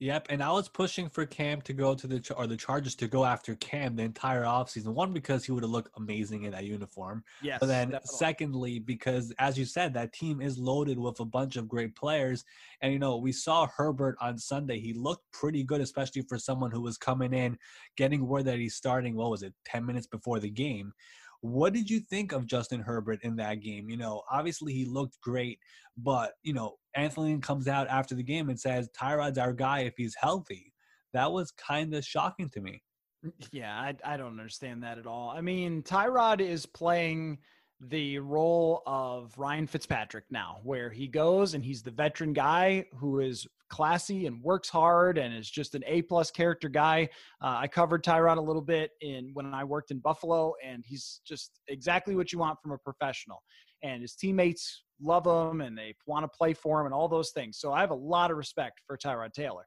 Yep, 0.01 0.27
and 0.31 0.41
I 0.41 0.51
was 0.51 0.67
pushing 0.67 1.09
for 1.09 1.27
Cam 1.27 1.61
to 1.61 1.73
go 1.73 1.93
to 1.93 2.07
the 2.07 2.33
or 2.35 2.47
the 2.47 2.57
Chargers 2.57 2.95
to 2.95 3.07
go 3.07 3.23
after 3.23 3.53
Cam 3.53 3.95
the 3.95 4.01
entire 4.01 4.41
offseason. 4.41 4.95
One 4.95 5.13
because 5.13 5.45
he 5.45 5.51
would 5.51 5.61
have 5.61 5.69
looked 5.69 5.95
amazing 5.95 6.41
in 6.45 6.53
that 6.53 6.63
uniform. 6.63 7.23
Yes. 7.43 7.59
But 7.59 7.67
then 7.67 7.91
definitely. 7.91 8.17
secondly, 8.17 8.79
because 8.79 9.31
as 9.37 9.59
you 9.59 9.65
said, 9.65 9.93
that 9.93 10.11
team 10.11 10.41
is 10.41 10.57
loaded 10.57 10.97
with 10.97 11.19
a 11.19 11.25
bunch 11.25 11.55
of 11.55 11.67
great 11.67 11.95
players. 11.95 12.43
And 12.81 12.91
you 12.91 12.97
know, 12.97 13.17
we 13.17 13.31
saw 13.31 13.67
Herbert 13.67 14.17
on 14.19 14.39
Sunday. 14.39 14.79
He 14.79 14.93
looked 14.93 15.31
pretty 15.31 15.63
good, 15.63 15.81
especially 15.81 16.23
for 16.23 16.39
someone 16.39 16.71
who 16.71 16.81
was 16.81 16.97
coming 16.97 17.31
in, 17.31 17.59
getting 17.95 18.25
word 18.25 18.45
that 18.45 18.57
he's 18.57 18.73
starting, 18.73 19.15
what 19.15 19.29
was 19.29 19.43
it, 19.43 19.53
10 19.65 19.85
minutes 19.85 20.07
before 20.07 20.39
the 20.39 20.49
game 20.49 20.93
What 21.41 21.73
did 21.73 21.89
you 21.89 21.99
think 21.99 22.31
of 22.31 22.45
Justin 22.45 22.81
Herbert 22.81 23.19
in 23.23 23.35
that 23.37 23.61
game? 23.61 23.89
You 23.89 23.97
know, 23.97 24.23
obviously 24.31 24.73
he 24.73 24.85
looked 24.85 25.19
great, 25.21 25.59
but 25.97 26.33
you 26.43 26.53
know, 26.53 26.75
Anthony 26.95 27.37
comes 27.39 27.67
out 27.67 27.87
after 27.87 28.15
the 28.15 28.23
game 28.23 28.49
and 28.49 28.59
says 28.59 28.89
Tyrod's 28.97 29.37
our 29.37 29.53
guy 29.53 29.79
if 29.79 29.93
he's 29.97 30.15
healthy. 30.19 30.71
That 31.13 31.31
was 31.31 31.51
kind 31.51 31.93
of 31.93 32.05
shocking 32.05 32.49
to 32.51 32.61
me. 32.61 32.81
Mm, 33.25 33.31
yeah, 33.51 33.73
I, 33.73 33.95
I 34.03 34.17
don't 34.17 34.39
understand 34.39 34.83
that 34.83 34.97
at 34.97 35.07
all. 35.07 35.29
I 35.29 35.41
mean, 35.41 35.83
Tyrod 35.83 36.41
is 36.41 36.65
playing 36.65 37.39
the 37.79 38.19
role 38.19 38.83
of 38.85 39.33
Ryan 39.37 39.65
Fitzpatrick 39.65 40.25
now, 40.29 40.59
where 40.63 40.89
he 40.89 41.07
goes 41.07 41.53
and 41.55 41.65
he's 41.65 41.81
the 41.81 41.91
veteran 41.91 42.33
guy 42.33 42.85
who 42.95 43.19
is 43.19 43.47
classy 43.72 44.28
and 44.28 44.43
works 44.43 44.69
hard 44.69 45.17
and 45.17 45.34
is 45.34 45.49
just 45.49 45.74
an 45.74 45.84
A 45.88 46.03
plus 46.03 46.30
character 46.30 46.69
guy. 46.69 47.09
Uh, 47.41 47.57
I 47.61 47.67
covered 47.67 48.03
Tyrod 48.03 48.38
a 48.38 48.41
little 48.41 48.61
bit 48.61 48.91
in 49.01 49.32
when 49.34 49.53
I 49.53 49.63
worked 49.63 49.89
in 49.89 49.99
Buffalo, 49.99 50.53
and 50.63 50.84
he's 50.86 51.22
just 51.26 51.59
exactly 51.67 52.15
what 52.15 52.32
you 52.32 52.38
want 52.38 52.59
from 52.61 52.74
a 52.74 52.78
professional. 52.78 53.41
And 53.82 54.01
his 54.01 54.15
teammates 54.15 54.84
love 55.01 55.26
him 55.26 55.61
and 55.61 55.76
they 55.76 55.95
want 56.05 56.24
to 56.24 56.38
play 56.38 56.53
for 56.53 56.80
him 56.80 56.86
and 56.86 56.93
all 56.93 57.07
those 57.07 57.32
things. 57.32 57.57
So 57.57 57.74
I 57.74 57.80
have 57.80 57.89
a 57.89 57.95
lot 57.95 58.30
of 58.30 58.38
respect 58.38 58.82
for 58.86 58.97
Tyrod 58.97 59.34
Taylor. 59.34 59.65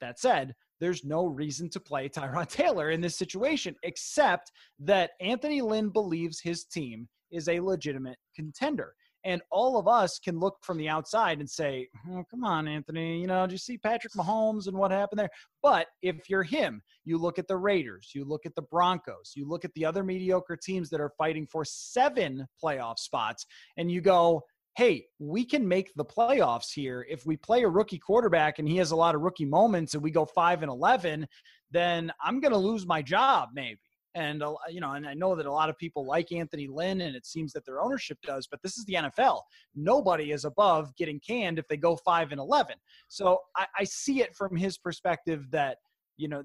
That 0.00 0.20
said, 0.20 0.54
there's 0.78 1.04
no 1.04 1.26
reason 1.26 1.68
to 1.70 1.80
play 1.80 2.08
Tyrod 2.08 2.48
Taylor 2.48 2.90
in 2.90 3.00
this 3.00 3.16
situation, 3.16 3.74
except 3.82 4.52
that 4.78 5.10
Anthony 5.20 5.62
Lynn 5.62 5.88
believes 5.88 6.40
his 6.40 6.64
team 6.64 7.08
is 7.32 7.48
a 7.48 7.60
legitimate 7.60 8.18
contender. 8.36 8.94
And 9.24 9.42
all 9.50 9.78
of 9.78 9.88
us 9.88 10.18
can 10.18 10.38
look 10.38 10.56
from 10.62 10.78
the 10.78 10.88
outside 10.88 11.40
and 11.40 11.50
say, 11.50 11.88
oh, 12.10 12.24
come 12.30 12.44
on, 12.44 12.68
Anthony, 12.68 13.20
you 13.20 13.26
know, 13.26 13.46
did 13.46 13.52
you 13.52 13.58
see 13.58 13.78
Patrick 13.78 14.12
Mahomes 14.14 14.68
and 14.68 14.76
what 14.76 14.90
happened 14.90 15.18
there? 15.18 15.30
But 15.62 15.86
if 16.02 16.30
you're 16.30 16.44
him, 16.44 16.82
you 17.04 17.18
look 17.18 17.38
at 17.38 17.48
the 17.48 17.56
Raiders, 17.56 18.12
you 18.14 18.24
look 18.24 18.46
at 18.46 18.54
the 18.54 18.62
Broncos, 18.62 19.32
you 19.34 19.48
look 19.48 19.64
at 19.64 19.74
the 19.74 19.84
other 19.84 20.04
mediocre 20.04 20.56
teams 20.56 20.88
that 20.90 21.00
are 21.00 21.12
fighting 21.18 21.46
for 21.50 21.64
seven 21.64 22.46
playoff 22.62 22.98
spots, 22.98 23.44
and 23.76 23.90
you 23.90 24.00
go, 24.00 24.42
hey, 24.76 25.04
we 25.18 25.44
can 25.44 25.66
make 25.66 25.90
the 25.96 26.04
playoffs 26.04 26.72
here. 26.72 27.04
If 27.10 27.26
we 27.26 27.36
play 27.36 27.64
a 27.64 27.68
rookie 27.68 27.98
quarterback 27.98 28.60
and 28.60 28.68
he 28.68 28.76
has 28.76 28.92
a 28.92 28.96
lot 28.96 29.16
of 29.16 29.22
rookie 29.22 29.44
moments 29.44 29.94
and 29.94 30.02
we 30.02 30.12
go 30.12 30.24
5 30.24 30.62
and 30.62 30.70
11, 30.70 31.26
then 31.72 32.12
I'm 32.22 32.38
going 32.38 32.52
to 32.52 32.58
lose 32.58 32.86
my 32.86 33.02
job 33.02 33.48
maybe. 33.52 33.80
And 34.18 34.42
uh, 34.42 34.54
you 34.68 34.80
know, 34.80 34.92
and 34.94 35.06
I 35.06 35.14
know 35.14 35.36
that 35.36 35.46
a 35.46 35.52
lot 35.52 35.70
of 35.70 35.78
people 35.78 36.04
like 36.04 36.32
Anthony 36.32 36.66
Lynn, 36.66 37.02
and 37.02 37.14
it 37.14 37.24
seems 37.24 37.52
that 37.52 37.64
their 37.64 37.80
ownership 37.80 38.18
does. 38.22 38.48
But 38.50 38.60
this 38.62 38.76
is 38.76 38.84
the 38.86 38.94
NFL. 38.94 39.42
Nobody 39.76 40.32
is 40.32 40.44
above 40.44 40.94
getting 40.96 41.20
canned 41.20 41.58
if 41.58 41.68
they 41.68 41.76
go 41.76 41.94
five 41.94 42.32
and 42.32 42.40
eleven. 42.40 42.74
So 43.06 43.38
I, 43.56 43.66
I 43.78 43.84
see 43.84 44.20
it 44.20 44.34
from 44.34 44.56
his 44.56 44.76
perspective 44.76 45.46
that 45.52 45.78
you 46.16 46.26
know 46.26 46.42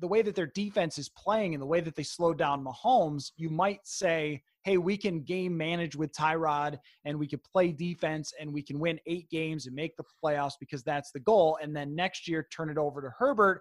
the 0.00 0.08
way 0.08 0.22
that 0.22 0.34
their 0.34 0.46
defense 0.46 0.96
is 0.96 1.10
playing 1.10 1.54
and 1.54 1.60
the 1.60 1.66
way 1.66 1.80
that 1.80 1.94
they 1.94 2.02
slowed 2.02 2.38
down 2.38 2.64
Mahomes. 2.64 3.32
You 3.36 3.50
might 3.50 3.80
say, 3.84 4.42
hey, 4.64 4.78
we 4.78 4.96
can 4.96 5.20
game 5.20 5.56
manage 5.56 5.94
with 5.94 6.12
Tyrod 6.12 6.78
and 7.04 7.18
we 7.18 7.28
can 7.28 7.40
play 7.52 7.72
defense 7.72 8.32
and 8.40 8.52
we 8.52 8.62
can 8.62 8.78
win 8.80 8.98
eight 9.06 9.28
games 9.30 9.66
and 9.66 9.76
make 9.76 9.96
the 9.96 10.04
playoffs 10.24 10.54
because 10.58 10.82
that's 10.82 11.12
the 11.12 11.20
goal. 11.20 11.58
And 11.62 11.76
then 11.76 11.94
next 11.94 12.26
year 12.26 12.48
turn 12.50 12.70
it 12.70 12.78
over 12.78 13.02
to 13.02 13.10
Herbert. 13.16 13.60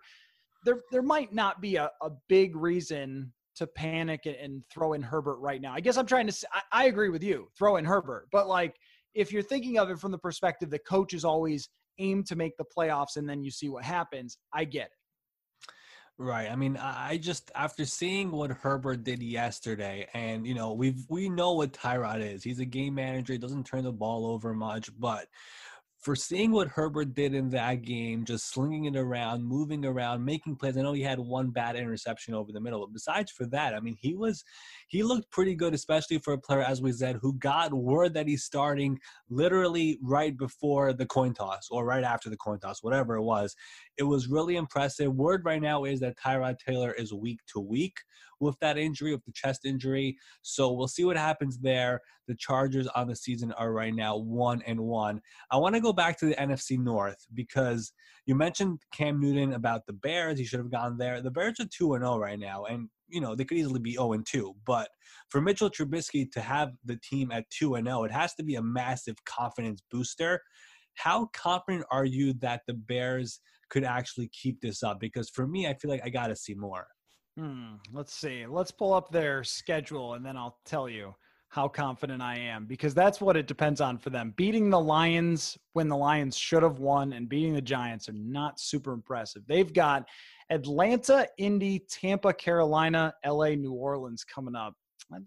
There, 0.63 0.81
there 0.91 1.03
might 1.03 1.33
not 1.33 1.59
be 1.59 1.75
a, 1.75 1.91
a 2.01 2.11
big 2.29 2.55
reason 2.55 3.33
to 3.55 3.67
panic 3.67 4.25
and 4.25 4.63
throw 4.71 4.93
in 4.93 5.01
Herbert 5.01 5.39
right 5.39 5.61
now. 5.61 5.73
I 5.73 5.79
guess 5.79 5.97
I'm 5.97 6.05
trying 6.05 6.27
to. 6.27 6.47
I, 6.53 6.83
I 6.83 6.85
agree 6.85 7.09
with 7.09 7.23
you. 7.23 7.47
Throw 7.57 7.77
in 7.77 7.85
Herbert, 7.85 8.27
but 8.31 8.47
like 8.47 8.75
if 9.13 9.31
you're 9.31 9.43
thinking 9.43 9.77
of 9.77 9.89
it 9.89 9.99
from 9.99 10.11
the 10.11 10.17
perspective 10.17 10.69
that 10.71 10.85
coaches 10.87 11.25
always 11.25 11.69
aim 11.99 12.23
to 12.23 12.35
make 12.35 12.55
the 12.57 12.65
playoffs 12.75 13.17
and 13.17 13.27
then 13.27 13.43
you 13.43 13.51
see 13.51 13.69
what 13.69 13.83
happens, 13.83 14.37
I 14.53 14.63
get 14.63 14.85
it. 14.85 14.91
Right. 16.17 16.51
I 16.51 16.55
mean, 16.55 16.77
I 16.77 17.17
just 17.17 17.51
after 17.55 17.83
seeing 17.83 18.31
what 18.31 18.51
Herbert 18.51 19.03
did 19.03 19.23
yesterday, 19.23 20.07
and 20.13 20.45
you 20.45 20.53
know, 20.53 20.73
we've 20.73 21.03
we 21.09 21.29
know 21.29 21.53
what 21.53 21.73
Tyrod 21.73 22.21
is. 22.21 22.43
He's 22.43 22.59
a 22.59 22.65
game 22.65 22.93
manager. 22.93 23.33
He 23.33 23.39
doesn't 23.39 23.63
turn 23.63 23.83
the 23.83 23.91
ball 23.91 24.27
over 24.27 24.53
much, 24.53 24.91
but 24.99 25.25
for 26.01 26.15
seeing 26.15 26.51
what 26.51 26.67
Herbert 26.67 27.13
did 27.13 27.35
in 27.35 27.49
that 27.51 27.83
game, 27.83 28.25
just 28.25 28.49
slinging 28.49 28.85
it 28.85 28.95
around, 28.95 29.43
moving 29.43 29.85
around, 29.85 30.25
making 30.25 30.55
plays. 30.55 30.75
I 30.75 30.81
know 30.81 30.93
he 30.93 31.03
had 31.03 31.19
one 31.19 31.51
bad 31.51 31.75
interception 31.75 32.33
over 32.33 32.51
the 32.51 32.59
middle, 32.59 32.79
but 32.79 32.93
besides 32.93 33.31
for 33.31 33.45
that, 33.47 33.75
I 33.75 33.79
mean, 33.79 33.95
he 33.99 34.15
was 34.15 34.43
he 34.91 35.03
looked 35.03 35.31
pretty 35.31 35.55
good, 35.55 35.73
especially 35.73 36.17
for 36.17 36.33
a 36.33 36.37
player 36.37 36.59
as 36.59 36.81
we 36.81 36.91
said 36.91 37.15
who 37.21 37.33
got 37.35 37.73
word 37.73 38.13
that 38.13 38.27
he's 38.27 38.43
starting 38.43 38.99
literally 39.29 39.97
right 40.03 40.37
before 40.37 40.91
the 40.91 41.05
coin 41.05 41.33
toss 41.33 41.69
or 41.71 41.85
right 41.85 42.03
after 42.03 42.29
the 42.29 42.35
coin 42.35 42.59
toss, 42.59 42.83
whatever 42.83 43.15
it 43.15 43.21
was. 43.21 43.55
It 43.97 44.03
was 44.03 44.27
really 44.27 44.57
impressive. 44.57 45.15
Word 45.15 45.45
right 45.45 45.61
now 45.61 45.85
is 45.85 46.01
that 46.01 46.17
Tyrod 46.17 46.57
Taylor 46.59 46.91
is 46.91 47.13
week 47.13 47.39
to 47.53 47.61
week 47.61 47.95
with 48.41 48.59
that 48.59 48.77
injury, 48.77 49.13
with 49.13 49.23
the 49.23 49.31
chest 49.31 49.63
injury. 49.63 50.17
So 50.41 50.73
we'll 50.73 50.89
see 50.89 51.05
what 51.05 51.15
happens 51.15 51.57
there. 51.57 52.01
The 52.27 52.35
Chargers 52.35 52.87
on 52.87 53.07
the 53.07 53.15
season 53.15 53.53
are 53.53 53.71
right 53.71 53.95
now 53.95 54.17
one 54.17 54.61
and 54.67 54.81
one. 54.81 55.21
I 55.51 55.57
want 55.57 55.73
to 55.75 55.81
go 55.81 55.93
back 55.93 56.19
to 56.19 56.25
the 56.25 56.35
NFC 56.35 56.77
North 56.77 57.25
because 57.33 57.93
you 58.25 58.35
mentioned 58.35 58.81
Cam 58.93 59.21
Newton 59.21 59.53
about 59.53 59.85
the 59.85 59.93
Bears. 59.93 60.37
He 60.37 60.43
should 60.43 60.59
have 60.59 60.71
gone 60.71 60.97
there. 60.97 61.21
The 61.21 61.31
Bears 61.31 61.61
are 61.61 61.65
two 61.65 61.93
and 61.93 62.03
zero 62.03 62.15
oh 62.15 62.19
right 62.19 62.39
now, 62.39 62.65
and 62.65 62.89
you 63.11 63.21
know 63.21 63.35
they 63.35 63.45
could 63.45 63.57
easily 63.57 63.79
be 63.79 63.93
zero 63.93 64.13
and 64.13 64.25
two. 64.25 64.53
But 64.65 64.89
for 65.29 65.41
Mitchell 65.41 65.69
Trubisky 65.69 66.31
to 66.31 66.41
have 66.41 66.71
the 66.85 66.99
team 67.03 67.31
at 67.31 67.49
two 67.49 67.75
and 67.75 67.87
zero, 67.87 68.03
it 68.03 68.11
has 68.11 68.33
to 68.35 68.43
be 68.43 68.55
a 68.55 68.61
massive 68.61 69.15
confidence 69.25 69.81
booster. 69.91 70.41
How 70.95 71.29
confident 71.33 71.85
are 71.91 72.05
you 72.05 72.33
that 72.41 72.61
the 72.67 72.73
Bears 72.73 73.39
could 73.69 73.83
actually 73.83 74.29
keep 74.29 74.59
this 74.61 74.83
up? 74.83 74.99
Because 74.99 75.29
for 75.29 75.47
me, 75.47 75.67
I 75.67 75.73
feel 75.73 75.89
like 75.89 76.01
I 76.03 76.09
got 76.09 76.27
to 76.27 76.35
see 76.35 76.53
more. 76.53 76.87
Hmm, 77.37 77.75
let's 77.93 78.13
see. 78.13 78.45
Let's 78.45 78.71
pull 78.71 78.93
up 78.93 79.11
their 79.11 79.43
schedule 79.43 80.15
and 80.15 80.25
then 80.25 80.35
I'll 80.35 80.57
tell 80.65 80.89
you 80.89 81.13
how 81.51 81.67
confident 81.67 82.21
I 82.21 82.37
am 82.37 82.65
because 82.65 82.93
that's 82.93 83.19
what 83.19 83.35
it 83.35 83.45
depends 83.45 83.81
on 83.81 83.97
for 83.97 84.09
them. 84.09 84.33
Beating 84.37 84.69
the 84.69 84.79
Lions 84.79 85.57
when 85.73 85.89
the 85.89 85.97
Lions 85.97 86.37
should 86.37 86.63
have 86.63 86.79
won 86.79 87.11
and 87.11 87.27
beating 87.27 87.53
the 87.53 87.61
Giants 87.61 88.07
are 88.07 88.13
not 88.13 88.59
super 88.59 88.93
impressive. 88.93 89.43
They've 89.47 89.71
got 89.71 90.07
Atlanta, 90.51 91.27
Indy, 91.37 91.83
Tampa, 91.89 92.33
Carolina, 92.33 93.13
LA, 93.25 93.49
New 93.49 93.71
Orleans 93.71 94.23
coming 94.23 94.55
up. 94.55 94.73
I 95.11 95.17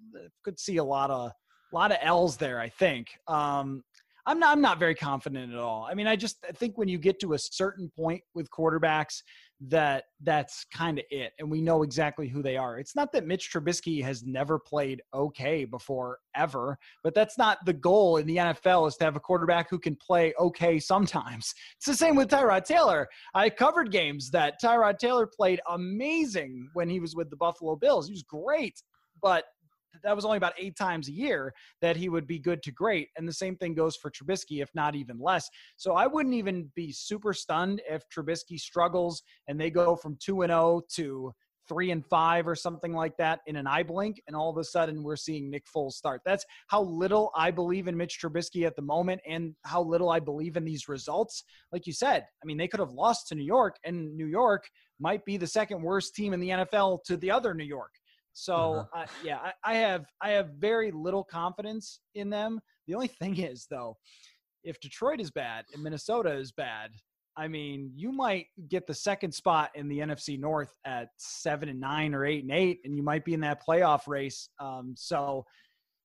could 0.44 0.60
see 0.60 0.76
a 0.76 0.84
lot 0.84 1.10
of 1.10 1.30
a 1.30 1.74
lot 1.74 1.90
of 1.90 1.98
L's 2.02 2.36
there, 2.36 2.60
I 2.60 2.68
think. 2.68 3.08
Um, 3.26 3.82
I'm 4.26 4.38
not 4.38 4.52
I'm 4.52 4.60
not 4.60 4.78
very 4.78 4.94
confident 4.94 5.52
at 5.52 5.58
all. 5.58 5.86
I 5.90 5.94
mean, 5.94 6.06
I 6.06 6.16
just 6.16 6.36
I 6.48 6.52
think 6.52 6.78
when 6.78 6.88
you 6.88 6.98
get 6.98 7.18
to 7.20 7.32
a 7.32 7.38
certain 7.38 7.90
point 7.96 8.22
with 8.34 8.48
quarterbacks 8.50 9.22
that 9.68 10.04
that's 10.22 10.64
kind 10.72 10.98
of 10.98 11.04
it 11.10 11.32
and 11.38 11.50
we 11.50 11.60
know 11.60 11.82
exactly 11.82 12.28
who 12.28 12.42
they 12.42 12.56
are. 12.56 12.78
It's 12.78 12.96
not 12.96 13.12
that 13.12 13.26
Mitch 13.26 13.50
Trubisky 13.52 14.02
has 14.02 14.24
never 14.24 14.58
played 14.58 15.02
okay 15.12 15.64
before 15.64 16.18
ever, 16.36 16.78
but 17.02 17.14
that's 17.14 17.38
not 17.38 17.58
the 17.64 17.72
goal 17.72 18.16
in 18.16 18.26
the 18.26 18.36
NFL 18.36 18.88
is 18.88 18.96
to 18.96 19.04
have 19.04 19.16
a 19.16 19.20
quarterback 19.20 19.70
who 19.70 19.78
can 19.78 19.96
play 19.96 20.34
okay 20.38 20.78
sometimes. 20.78 21.54
It's 21.76 21.86
the 21.86 21.94
same 21.94 22.16
with 22.16 22.28
Tyrod 22.28 22.64
Taylor. 22.64 23.08
I 23.34 23.50
covered 23.50 23.90
games 23.90 24.30
that 24.30 24.54
Tyrod 24.62 24.98
Taylor 24.98 25.26
played 25.26 25.60
amazing 25.68 26.68
when 26.72 26.88
he 26.88 27.00
was 27.00 27.14
with 27.14 27.28
the 27.28 27.36
Buffalo 27.36 27.76
Bills. 27.76 28.06
He 28.06 28.12
was 28.12 28.22
great, 28.22 28.80
but 29.22 29.44
that 30.02 30.16
was 30.16 30.24
only 30.24 30.36
about 30.36 30.54
eight 30.58 30.76
times 30.76 31.08
a 31.08 31.12
year 31.12 31.52
that 31.80 31.96
he 31.96 32.08
would 32.08 32.26
be 32.26 32.38
good 32.38 32.62
to 32.64 32.72
great. 32.72 33.08
And 33.16 33.28
the 33.28 33.32
same 33.32 33.56
thing 33.56 33.74
goes 33.74 33.96
for 33.96 34.10
Trubisky, 34.10 34.62
if 34.62 34.70
not 34.74 34.94
even 34.94 35.18
less. 35.18 35.48
So 35.76 35.94
I 35.94 36.06
wouldn't 36.06 36.34
even 36.34 36.70
be 36.74 36.92
super 36.92 37.32
stunned 37.32 37.82
if 37.88 38.02
Trubisky 38.08 38.58
struggles 38.58 39.22
and 39.48 39.60
they 39.60 39.70
go 39.70 39.96
from 39.96 40.16
2 40.20 40.42
and 40.42 40.50
0 40.50 40.82
to 40.96 41.32
three 41.68 41.90
and 41.90 42.04
five 42.06 42.46
or 42.46 42.54
something 42.54 42.92
like 42.92 43.16
that 43.16 43.40
in 43.46 43.56
an 43.56 43.66
eye 43.66 43.82
blink, 43.82 44.20
and 44.26 44.36
all 44.36 44.50
of 44.50 44.58
a 44.58 44.64
sudden 44.64 45.02
we're 45.02 45.16
seeing 45.16 45.50
Nick 45.50 45.64
Foles 45.74 45.92
start. 45.92 46.20
That's 46.24 46.44
how 46.68 46.82
little 46.82 47.30
I 47.34 47.50
believe 47.50 47.88
in 47.88 47.96
Mitch 47.96 48.18
Trubisky 48.20 48.66
at 48.66 48.76
the 48.76 48.82
moment, 48.82 49.20
and 49.26 49.54
how 49.64 49.82
little 49.82 50.10
I 50.10 50.20
believe 50.20 50.56
in 50.56 50.64
these 50.64 50.88
results. 50.88 51.44
Like 51.72 51.86
you 51.86 51.92
said, 51.92 52.26
I 52.42 52.46
mean, 52.46 52.58
they 52.58 52.68
could 52.68 52.80
have 52.80 52.92
lost 52.92 53.28
to 53.28 53.34
New 53.34 53.44
York, 53.44 53.76
and 53.84 54.14
New 54.16 54.26
York 54.26 54.64
might 55.00 55.24
be 55.24 55.36
the 55.36 55.46
second 55.46 55.82
worst 55.82 56.14
team 56.14 56.32
in 56.32 56.40
the 56.40 56.50
NFL 56.50 57.02
to 57.04 57.16
the 57.16 57.30
other 57.30 57.54
New 57.54 57.64
York. 57.64 57.90
So 58.34 58.86
uh-huh. 58.92 59.02
uh, 59.02 59.06
yeah, 59.24 59.38
I, 59.38 59.52
I 59.64 59.74
have 59.76 60.06
I 60.20 60.30
have 60.30 60.50
very 60.58 60.90
little 60.90 61.24
confidence 61.24 62.00
in 62.14 62.28
them. 62.28 62.60
The 62.86 62.94
only 62.94 63.08
thing 63.08 63.38
is 63.38 63.66
though, 63.70 63.96
if 64.64 64.78
Detroit 64.80 65.20
is 65.20 65.30
bad 65.30 65.64
and 65.72 65.82
Minnesota 65.82 66.32
is 66.32 66.52
bad, 66.52 66.90
I 67.36 67.48
mean, 67.48 67.92
you 67.94 68.12
might 68.12 68.46
get 68.68 68.86
the 68.86 68.94
second 68.94 69.32
spot 69.32 69.70
in 69.74 69.88
the 69.88 70.00
NFC 70.00 70.38
North 70.38 70.72
at 70.84 71.08
seven 71.16 71.68
and 71.68 71.80
nine 71.80 72.14
or 72.14 72.26
eight 72.26 72.42
and 72.42 72.52
eight, 72.52 72.80
and 72.84 72.96
you 72.96 73.02
might 73.02 73.24
be 73.24 73.34
in 73.34 73.40
that 73.40 73.62
playoff 73.66 74.06
race. 74.06 74.48
Um, 74.60 74.94
so, 74.96 75.44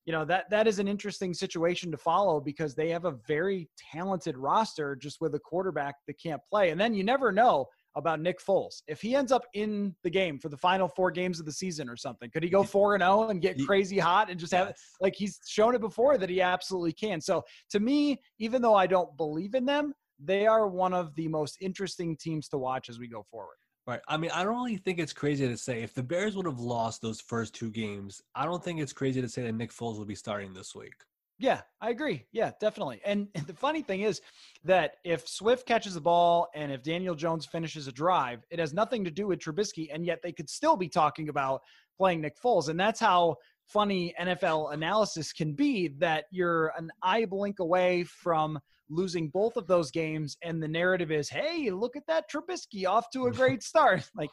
you 0.05 0.13
know 0.13 0.25
that 0.25 0.49
that 0.49 0.67
is 0.67 0.79
an 0.79 0.87
interesting 0.87 1.35
situation 1.35 1.91
to 1.91 1.97
follow 1.97 2.39
because 2.39 2.73
they 2.73 2.89
have 2.89 3.05
a 3.05 3.17
very 3.27 3.69
talented 3.91 4.37
roster 4.37 4.95
just 4.95 5.21
with 5.21 5.35
a 5.35 5.39
quarterback 5.39 5.95
that 6.07 6.15
can't 6.21 6.41
play, 6.49 6.69
and 6.69 6.79
then 6.79 6.93
you 6.93 7.03
never 7.03 7.31
know 7.31 7.67
about 7.99 8.19
Nick 8.19 8.39
Foles. 8.43 8.81
If 8.87 9.01
he 9.01 9.15
ends 9.15 9.31
up 9.31 9.43
in 9.53 9.95
the 10.03 10.09
game 10.09 10.39
for 10.39 10.49
the 10.49 10.57
final 10.57 10.87
four 10.87 11.11
games 11.11 11.39
of 11.39 11.45
the 11.45 11.51
season 11.51 11.87
or 11.87 11.95
something, 11.95 12.29
could 12.31 12.43
he 12.43 12.49
go 12.49 12.63
four 12.63 12.95
and 12.95 13.01
zero 13.01 13.25
oh 13.25 13.29
and 13.29 13.41
get 13.41 13.59
crazy 13.65 13.99
hot 13.99 14.29
and 14.29 14.39
just 14.39 14.53
have 14.53 14.73
like 14.99 15.15
he's 15.15 15.39
shown 15.45 15.75
it 15.75 15.81
before 15.81 16.17
that 16.17 16.29
he 16.29 16.41
absolutely 16.41 16.93
can. 16.93 17.21
So 17.21 17.43
to 17.69 17.79
me, 17.79 18.19
even 18.39 18.61
though 18.61 18.75
I 18.75 18.87
don't 18.87 19.15
believe 19.17 19.53
in 19.53 19.65
them, 19.65 19.93
they 20.19 20.47
are 20.47 20.67
one 20.67 20.93
of 20.93 21.15
the 21.15 21.27
most 21.27 21.57
interesting 21.61 22.17
teams 22.17 22.49
to 22.49 22.57
watch 22.57 22.89
as 22.89 22.99
we 22.99 23.07
go 23.07 23.23
forward. 23.29 23.55
Right. 23.87 24.01
I 24.07 24.17
mean, 24.17 24.29
I 24.31 24.43
don't 24.43 24.55
really 24.55 24.77
think 24.77 24.99
it's 24.99 25.13
crazy 25.13 25.47
to 25.47 25.57
say 25.57 25.81
if 25.81 25.93
the 25.93 26.03
Bears 26.03 26.35
would 26.35 26.45
have 26.45 26.59
lost 26.59 27.01
those 27.01 27.19
first 27.19 27.55
two 27.55 27.71
games, 27.71 28.21
I 28.35 28.45
don't 28.45 28.63
think 28.63 28.79
it's 28.79 28.93
crazy 28.93 29.21
to 29.21 29.29
say 29.29 29.43
that 29.43 29.53
Nick 29.53 29.71
Foles 29.71 29.97
will 29.97 30.05
be 30.05 30.15
starting 30.15 30.53
this 30.53 30.75
week. 30.75 30.93
Yeah, 31.39 31.61
I 31.79 31.89
agree. 31.89 32.25
Yeah, 32.33 32.51
definitely. 32.59 32.99
And, 33.05 33.29
the 33.47 33.53
funny 33.53 33.81
thing 33.81 34.01
is 34.01 34.21
that 34.65 34.97
if 35.05 35.27
Swift 35.27 35.65
catches 35.65 35.93
the 35.93 36.01
ball 36.01 36.49
and 36.53 36.71
if 36.71 36.83
Daniel 36.83 37.15
Jones 37.15 37.45
finishes 37.45 37.87
a 37.87 37.91
drive, 37.93 38.43
it 38.51 38.59
has 38.59 38.73
nothing 38.73 39.05
to 39.05 39.11
do 39.11 39.27
with 39.27 39.39
Trubisky, 39.39 39.87
and 39.91 40.05
yet 40.05 40.19
they 40.21 40.33
could 40.33 40.49
still 40.49 40.75
be 40.75 40.89
talking 40.89 41.29
about 41.29 41.61
playing 41.97 42.21
Nick 42.21 42.35
Foles. 42.43 42.67
And 42.67 42.77
that's 42.77 42.99
how 42.99 43.37
funny 43.67 44.13
NFL 44.19 44.73
analysis 44.73 45.31
can 45.31 45.53
be 45.53 45.87
that 45.99 46.25
you're 46.29 46.73
an 46.77 46.91
eye 47.01 47.25
blink 47.25 47.59
away 47.59 48.03
from 48.03 48.59
losing 48.89 49.29
both 49.29 49.55
of 49.55 49.67
those 49.67 49.91
games 49.91 50.37
and 50.43 50.61
the 50.61 50.67
narrative 50.67 51.11
is 51.11 51.29
hey 51.29 51.69
look 51.69 51.95
at 51.95 52.05
that 52.07 52.25
Trubisky 52.29 52.87
off 52.87 53.05
to 53.13 53.27
a 53.27 53.31
great 53.41 53.63
start 53.63 54.09
like 54.15 54.29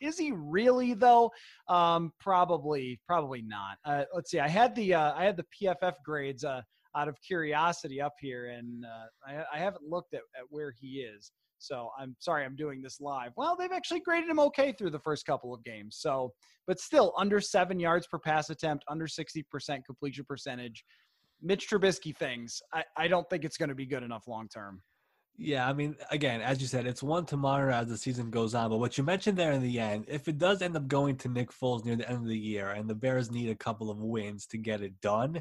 is 0.00 0.18
he 0.18 0.32
really 0.32 0.94
though 0.94 1.30
um 1.68 2.12
probably 2.20 3.00
probably 3.06 3.42
not 3.42 3.78
uh, 3.84 4.04
let's 4.14 4.30
see 4.30 4.40
I 4.40 4.48
had 4.48 4.74
the 4.74 4.94
uh, 4.94 5.12
I 5.14 5.24
had 5.24 5.36
the 5.36 5.46
PFF 5.60 5.94
grades 6.04 6.44
uh 6.44 6.62
out 6.96 7.08
of 7.08 7.16
curiosity 7.24 8.00
up 8.00 8.14
here 8.20 8.48
and 8.48 8.84
uh, 8.84 9.06
I, 9.24 9.56
I 9.56 9.58
haven't 9.60 9.84
looked 9.84 10.12
at, 10.12 10.22
at 10.36 10.44
where 10.48 10.72
he 10.76 11.02
is 11.02 11.30
so 11.60 11.90
I'm 11.98 12.16
sorry 12.18 12.44
I'm 12.44 12.56
doing 12.56 12.82
this 12.82 13.00
live. 13.00 13.32
Well, 13.36 13.54
they've 13.56 13.70
actually 13.70 14.00
graded 14.00 14.30
him 14.30 14.40
okay 14.40 14.72
through 14.72 14.90
the 14.90 14.98
first 14.98 15.26
couple 15.26 15.54
of 15.54 15.62
games. 15.62 15.98
So, 16.00 16.32
but 16.66 16.80
still 16.80 17.12
under 17.18 17.40
seven 17.40 17.78
yards 17.78 18.06
per 18.06 18.18
pass 18.18 18.50
attempt, 18.50 18.84
under 18.88 19.06
60% 19.06 19.44
completion 19.84 20.24
percentage. 20.26 20.84
Mitch 21.42 21.68
Trubisky 21.68 22.16
things, 22.16 22.60
I, 22.72 22.84
I 22.96 23.08
don't 23.08 23.28
think 23.28 23.44
it's 23.44 23.56
going 23.56 23.68
to 23.68 23.74
be 23.74 23.86
good 23.86 24.02
enough 24.02 24.28
long 24.28 24.48
term. 24.48 24.82
Yeah, 25.42 25.66
I 25.66 25.72
mean, 25.72 25.96
again, 26.10 26.42
as 26.42 26.60
you 26.60 26.66
said, 26.66 26.86
it's 26.86 27.02
one 27.02 27.24
to 27.26 27.36
monitor 27.36 27.70
as 27.70 27.88
the 27.88 27.96
season 27.96 28.30
goes 28.30 28.54
on. 28.54 28.68
But 28.68 28.76
what 28.76 28.98
you 28.98 29.04
mentioned 29.04 29.38
there 29.38 29.52
in 29.52 29.62
the 29.62 29.80
end, 29.80 30.04
if 30.06 30.28
it 30.28 30.36
does 30.36 30.60
end 30.60 30.76
up 30.76 30.86
going 30.86 31.16
to 31.16 31.28
Nick 31.28 31.50
Foles 31.50 31.82
near 31.84 31.96
the 31.96 32.06
end 32.06 32.18
of 32.18 32.28
the 32.28 32.38
year 32.38 32.70
and 32.70 32.88
the 32.88 32.94
Bears 32.94 33.30
need 33.30 33.48
a 33.48 33.54
couple 33.54 33.90
of 33.90 33.98
wins 33.98 34.46
to 34.48 34.58
get 34.58 34.82
it 34.82 35.00
done, 35.00 35.40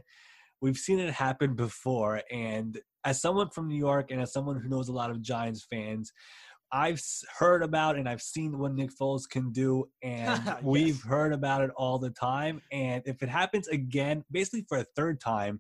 we've 0.62 0.78
seen 0.78 1.00
it 1.00 1.14
happen 1.14 1.54
before. 1.54 2.22
And 2.32 2.80
as 3.04 3.22
someone 3.22 3.50
from 3.50 3.68
New 3.68 3.78
York 3.78 4.12
and 4.12 4.22
as 4.22 4.32
someone 4.32 4.58
who 4.58 4.70
knows 4.70 4.88
a 4.88 4.94
lot 4.94 5.12
of 5.12 5.22
Giants 5.22 5.68
fans, 5.70 6.14
I've 6.72 7.02
heard 7.38 7.64
about 7.64 7.98
and 7.98 8.08
I've 8.08 8.22
seen 8.22 8.58
what 8.58 8.74
Nick 8.74 8.92
Foles 8.96 9.28
can 9.28 9.52
do, 9.52 9.90
and 10.04 10.42
yes. 10.46 10.62
we've 10.62 11.02
heard 11.02 11.34
about 11.34 11.62
it 11.62 11.72
all 11.76 11.98
the 11.98 12.12
time. 12.12 12.62
And 12.72 13.02
if 13.06 13.24
it 13.24 13.30
happens 13.30 13.68
again, 13.68 14.24
basically 14.32 14.66
for 14.68 14.80
a 14.80 14.86
third 14.96 15.20
time, 15.20 15.60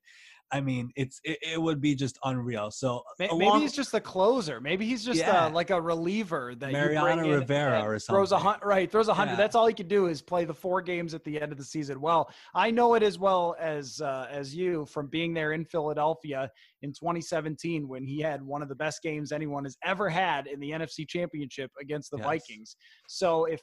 I 0.51 0.61
mean, 0.61 0.91
it's 0.95 1.21
it, 1.23 1.37
it, 1.41 1.61
would 1.61 1.79
be 1.79 1.93
just 1.93 2.17
unreal. 2.23 2.71
So 2.71 3.03
maybe, 3.19 3.31
along, 3.31 3.61
he's 3.61 3.73
just 3.73 3.93
a 3.93 3.99
closer. 3.99 4.59
Maybe 4.59 4.85
he's 4.85 5.05
just 5.05 5.19
yeah. 5.19 5.47
a, 5.47 5.49
like 5.49 5.69
a 5.69 5.79
reliever 5.79 6.55
that 6.55 6.71
Mariano 6.71 7.29
Rivera 7.29 7.83
or 7.83 7.99
something. 7.99 8.17
Throws 8.17 8.31
a 8.31 8.39
hundred, 8.39 8.65
right? 8.65 8.91
Throws 8.91 9.09
a 9.09 9.13
hundred. 9.13 9.31
Yeah. 9.31 9.37
That's 9.37 9.55
all 9.55 9.67
he 9.67 9.73
can 9.73 9.87
do 9.87 10.07
is 10.07 10.21
play 10.21 10.45
the 10.45 10.53
four 10.53 10.81
games 10.81 11.13
at 11.13 11.23
the 11.23 11.39
end 11.39 11.51
of 11.51 11.57
the 11.57 11.63
season. 11.63 12.01
Well, 12.01 12.31
I 12.55 12.71
know 12.71 12.95
it 12.95 13.03
as 13.03 13.19
well 13.19 13.55
as 13.59 14.01
uh, 14.01 14.27
as 14.31 14.55
you 14.55 14.85
from 14.87 15.07
being 15.07 15.33
there 15.33 15.53
in 15.53 15.65
Philadelphia 15.65 16.49
in 16.81 16.93
2017 16.93 17.87
when 17.87 18.03
he 18.03 18.19
had 18.19 18.41
one 18.41 18.61
of 18.61 18.69
the 18.69 18.75
best 18.75 19.01
games 19.03 19.31
anyone 19.31 19.65
has 19.65 19.77
ever 19.83 20.09
had 20.09 20.47
in 20.47 20.59
the 20.59 20.71
NFC 20.71 21.07
Championship 21.07 21.69
against 21.79 22.09
the 22.09 22.17
yes. 22.17 22.25
Vikings. 22.25 22.75
So 23.07 23.45
if 23.45 23.61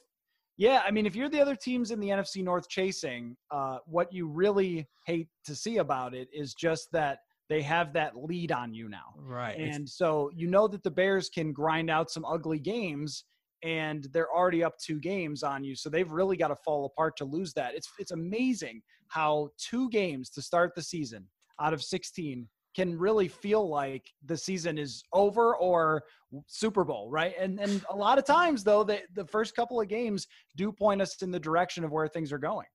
yeah, 0.57 0.81
I 0.85 0.91
mean, 0.91 1.05
if 1.05 1.15
you're 1.15 1.29
the 1.29 1.39
other 1.41 1.55
teams 1.55 1.91
in 1.91 1.99
the 1.99 2.09
NFC 2.09 2.43
North 2.43 2.67
chasing, 2.67 3.37
uh, 3.51 3.77
what 3.85 4.11
you 4.11 4.27
really 4.27 4.87
hate 5.05 5.29
to 5.45 5.55
see 5.55 5.77
about 5.77 6.13
it 6.13 6.27
is 6.33 6.53
just 6.53 6.91
that 6.91 7.19
they 7.49 7.61
have 7.61 7.93
that 7.93 8.17
lead 8.17 8.51
on 8.51 8.73
you 8.73 8.89
now. 8.89 9.13
Right. 9.17 9.57
And 9.57 9.67
it's- 9.69 9.93
so 9.95 10.29
you 10.35 10.47
know 10.47 10.67
that 10.67 10.83
the 10.83 10.91
Bears 10.91 11.29
can 11.29 11.53
grind 11.53 11.89
out 11.89 12.09
some 12.11 12.25
ugly 12.25 12.59
games 12.59 13.23
and 13.63 14.03
they're 14.11 14.31
already 14.31 14.63
up 14.63 14.77
two 14.77 14.99
games 14.99 15.43
on 15.43 15.63
you. 15.63 15.75
So 15.75 15.89
they've 15.89 16.11
really 16.11 16.37
got 16.37 16.49
to 16.49 16.55
fall 16.57 16.85
apart 16.85 17.15
to 17.17 17.25
lose 17.25 17.53
that. 17.53 17.73
It's 17.73 17.89
it's 17.99 18.11
amazing 18.11 18.81
how 19.07 19.49
two 19.57 19.89
games 19.89 20.29
to 20.31 20.41
start 20.41 20.73
the 20.75 20.83
season 20.83 21.25
out 21.59 21.73
of 21.73 21.81
16 21.81 22.47
can 22.77 22.95
really 22.95 23.27
feel 23.27 23.67
like 23.67 24.13
the 24.23 24.37
season 24.37 24.77
is 24.77 25.03
over 25.11 25.55
or 25.55 26.03
Super 26.45 26.83
Bowl, 26.83 27.09
right? 27.09 27.33
And 27.39 27.59
and 27.59 27.83
a 27.89 27.95
lot 27.95 28.19
of 28.19 28.25
times 28.25 28.63
though, 28.63 28.83
the 28.83 28.99
the 29.15 29.25
first 29.25 29.55
couple 29.55 29.81
of 29.81 29.87
games 29.87 30.27
do 30.55 30.71
point 30.71 31.01
us 31.01 31.19
in 31.23 31.31
the 31.31 31.39
direction 31.39 31.83
of 31.83 31.91
where 31.91 32.07
things 32.07 32.31
are 32.31 32.37
going. 32.37 32.67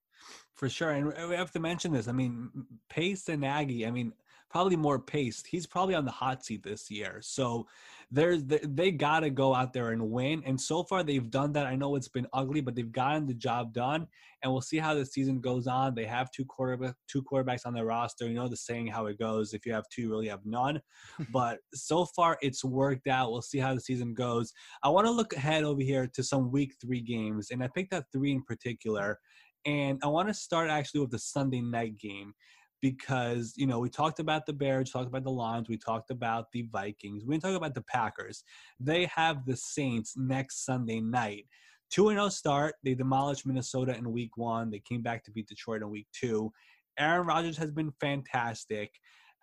For 0.55 0.69
sure, 0.69 0.91
and 0.91 1.07
we 1.29 1.37
have 1.37 1.53
to 1.53 1.61
mention 1.61 1.93
this. 1.93 2.09
I 2.09 2.13
mean, 2.13 2.51
Pace 2.91 3.29
and 3.29 3.43
Nagy. 3.43 3.87
I 3.87 3.93
mean, 3.93 4.13
probably 4.53 4.77
more 4.77 4.99
paced. 4.99 5.47
He's 5.47 5.67
probably 5.67 5.95
on 5.95 6.05
the 6.05 6.11
hot 6.11 6.45
seat 6.45 6.63
this 6.63 6.91
year. 6.91 7.19
So 7.23 7.67
there's 8.11 8.45
they 8.45 8.93
got 8.93 9.21
to 9.21 9.31
go 9.31 9.55
out 9.55 9.73
there 9.73 9.93
and 9.93 10.11
win. 10.11 10.43
And 10.45 10.61
so 10.61 10.85
far 10.85 11.03
they've 11.03 11.31
done 11.31 11.55
that. 11.55 11.67
I 11.67 11.75
know 11.75 11.97
it's 11.97 12.09
been 12.09 12.27
ugly, 12.35 12.61
but 12.61 12.75
they've 12.75 12.93
gotten 12.93 13.27
the 13.27 13.33
job 13.33 13.73
done. 13.73 14.07
And 14.43 14.53
we'll 14.53 14.61
see 14.61 14.77
how 14.77 14.93
the 14.93 15.07
season 15.07 15.41
goes 15.41 15.67
on. 15.67 15.95
They 15.95 16.05
have 16.05 16.31
two 16.31 16.45
quarterback 16.45 16.95
two 17.09 17.23
quarterbacks 17.23 17.65
on 17.65 17.73
their 17.73 17.87
roster. 17.87 18.29
You 18.29 18.35
know 18.35 18.49
the 18.49 18.57
saying 18.57 18.89
how 18.89 19.07
it 19.07 19.19
goes. 19.19 19.55
If 19.55 19.65
you 19.65 19.73
have 19.73 19.89
two, 19.91 20.03
you 20.03 20.11
really 20.11 20.29
have 20.29 20.45
none. 20.45 20.83
but 21.33 21.61
so 21.73 22.05
far 22.05 22.37
it's 22.43 22.63
worked 22.63 23.09
out. 23.09 23.33
We'll 23.33 23.41
see 23.41 23.59
how 23.59 23.75
the 23.75 23.81
season 23.81 24.13
goes. 24.13 24.53
I 24.83 24.91
want 24.91 25.07
to 25.07 25.13
look 25.13 25.33
ahead 25.33 25.65
over 25.65 25.81
here 25.81 26.07
to 26.13 26.23
some 26.23 26.53
week 26.53 26.75
three 26.79 27.01
games, 27.01 27.49
and 27.51 27.65
I 27.65 27.69
picked 27.69 27.95
out 27.95 28.05
three 28.13 28.33
in 28.33 28.43
particular. 28.43 29.19
And 29.65 30.01
I 30.03 30.09
want 30.09 30.27
to 30.29 30.35
start 30.35 30.69
actually 30.69 31.01
with 31.01 31.13
the 31.13 31.21
Sunday 31.21 31.61
night 31.61 31.97
game 31.97 32.35
because 32.83 33.55
you 33.57 33.67
know 33.67 33.79
we 33.79 33.89
talked 33.89 34.19
about 34.19 34.45
the 34.45 34.53
Bears, 34.53 34.91
talked 34.91 35.07
about 35.07 35.25
the 35.25 35.31
Lions, 35.31 35.69
we 35.71 35.79
talked 35.79 36.11
about 36.11 36.53
the 36.53 36.67
Vikings, 36.71 37.25
we 37.25 37.35
didn't 37.35 37.45
talk 37.45 37.57
about 37.57 37.75
the 37.75 37.83
Packers. 37.83 38.45
They 38.79 39.07
have 39.07 39.47
the 39.47 39.57
Saints 39.57 40.15
next 40.17 40.67
Sunday 40.67 41.01
night. 41.01 41.47
2 41.91 42.09
0 42.09 42.29
start. 42.29 42.75
They 42.83 42.95
demolished 42.95 43.47
Minnesota 43.47 43.97
in 43.97 44.13
week 44.13 44.37
one. 44.37 44.71
They 44.71 44.81
came 44.81 45.03
back 45.03 45.25
to 45.25 45.31
beat 45.31 45.49
Detroit 45.49 45.83
in 45.83 45.91
week 45.91 46.09
two. 46.13 46.53
Aaron 46.99 47.27
Rodgers 47.27 47.57
has 47.57 47.71
been 47.71 47.93
fantastic. 48.01 48.91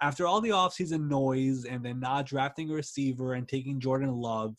After 0.02 0.26
all 0.26 0.42
the 0.42 0.50
offseason 0.50 1.08
noise 1.10 1.66
and 1.66 1.84
then 1.84 2.00
not 2.00 2.26
drafting 2.26 2.70
a 2.72 2.74
receiver 2.74 3.34
and 3.34 3.48
taking 3.48 3.80
Jordan 3.80 4.12
Love, 4.12 4.56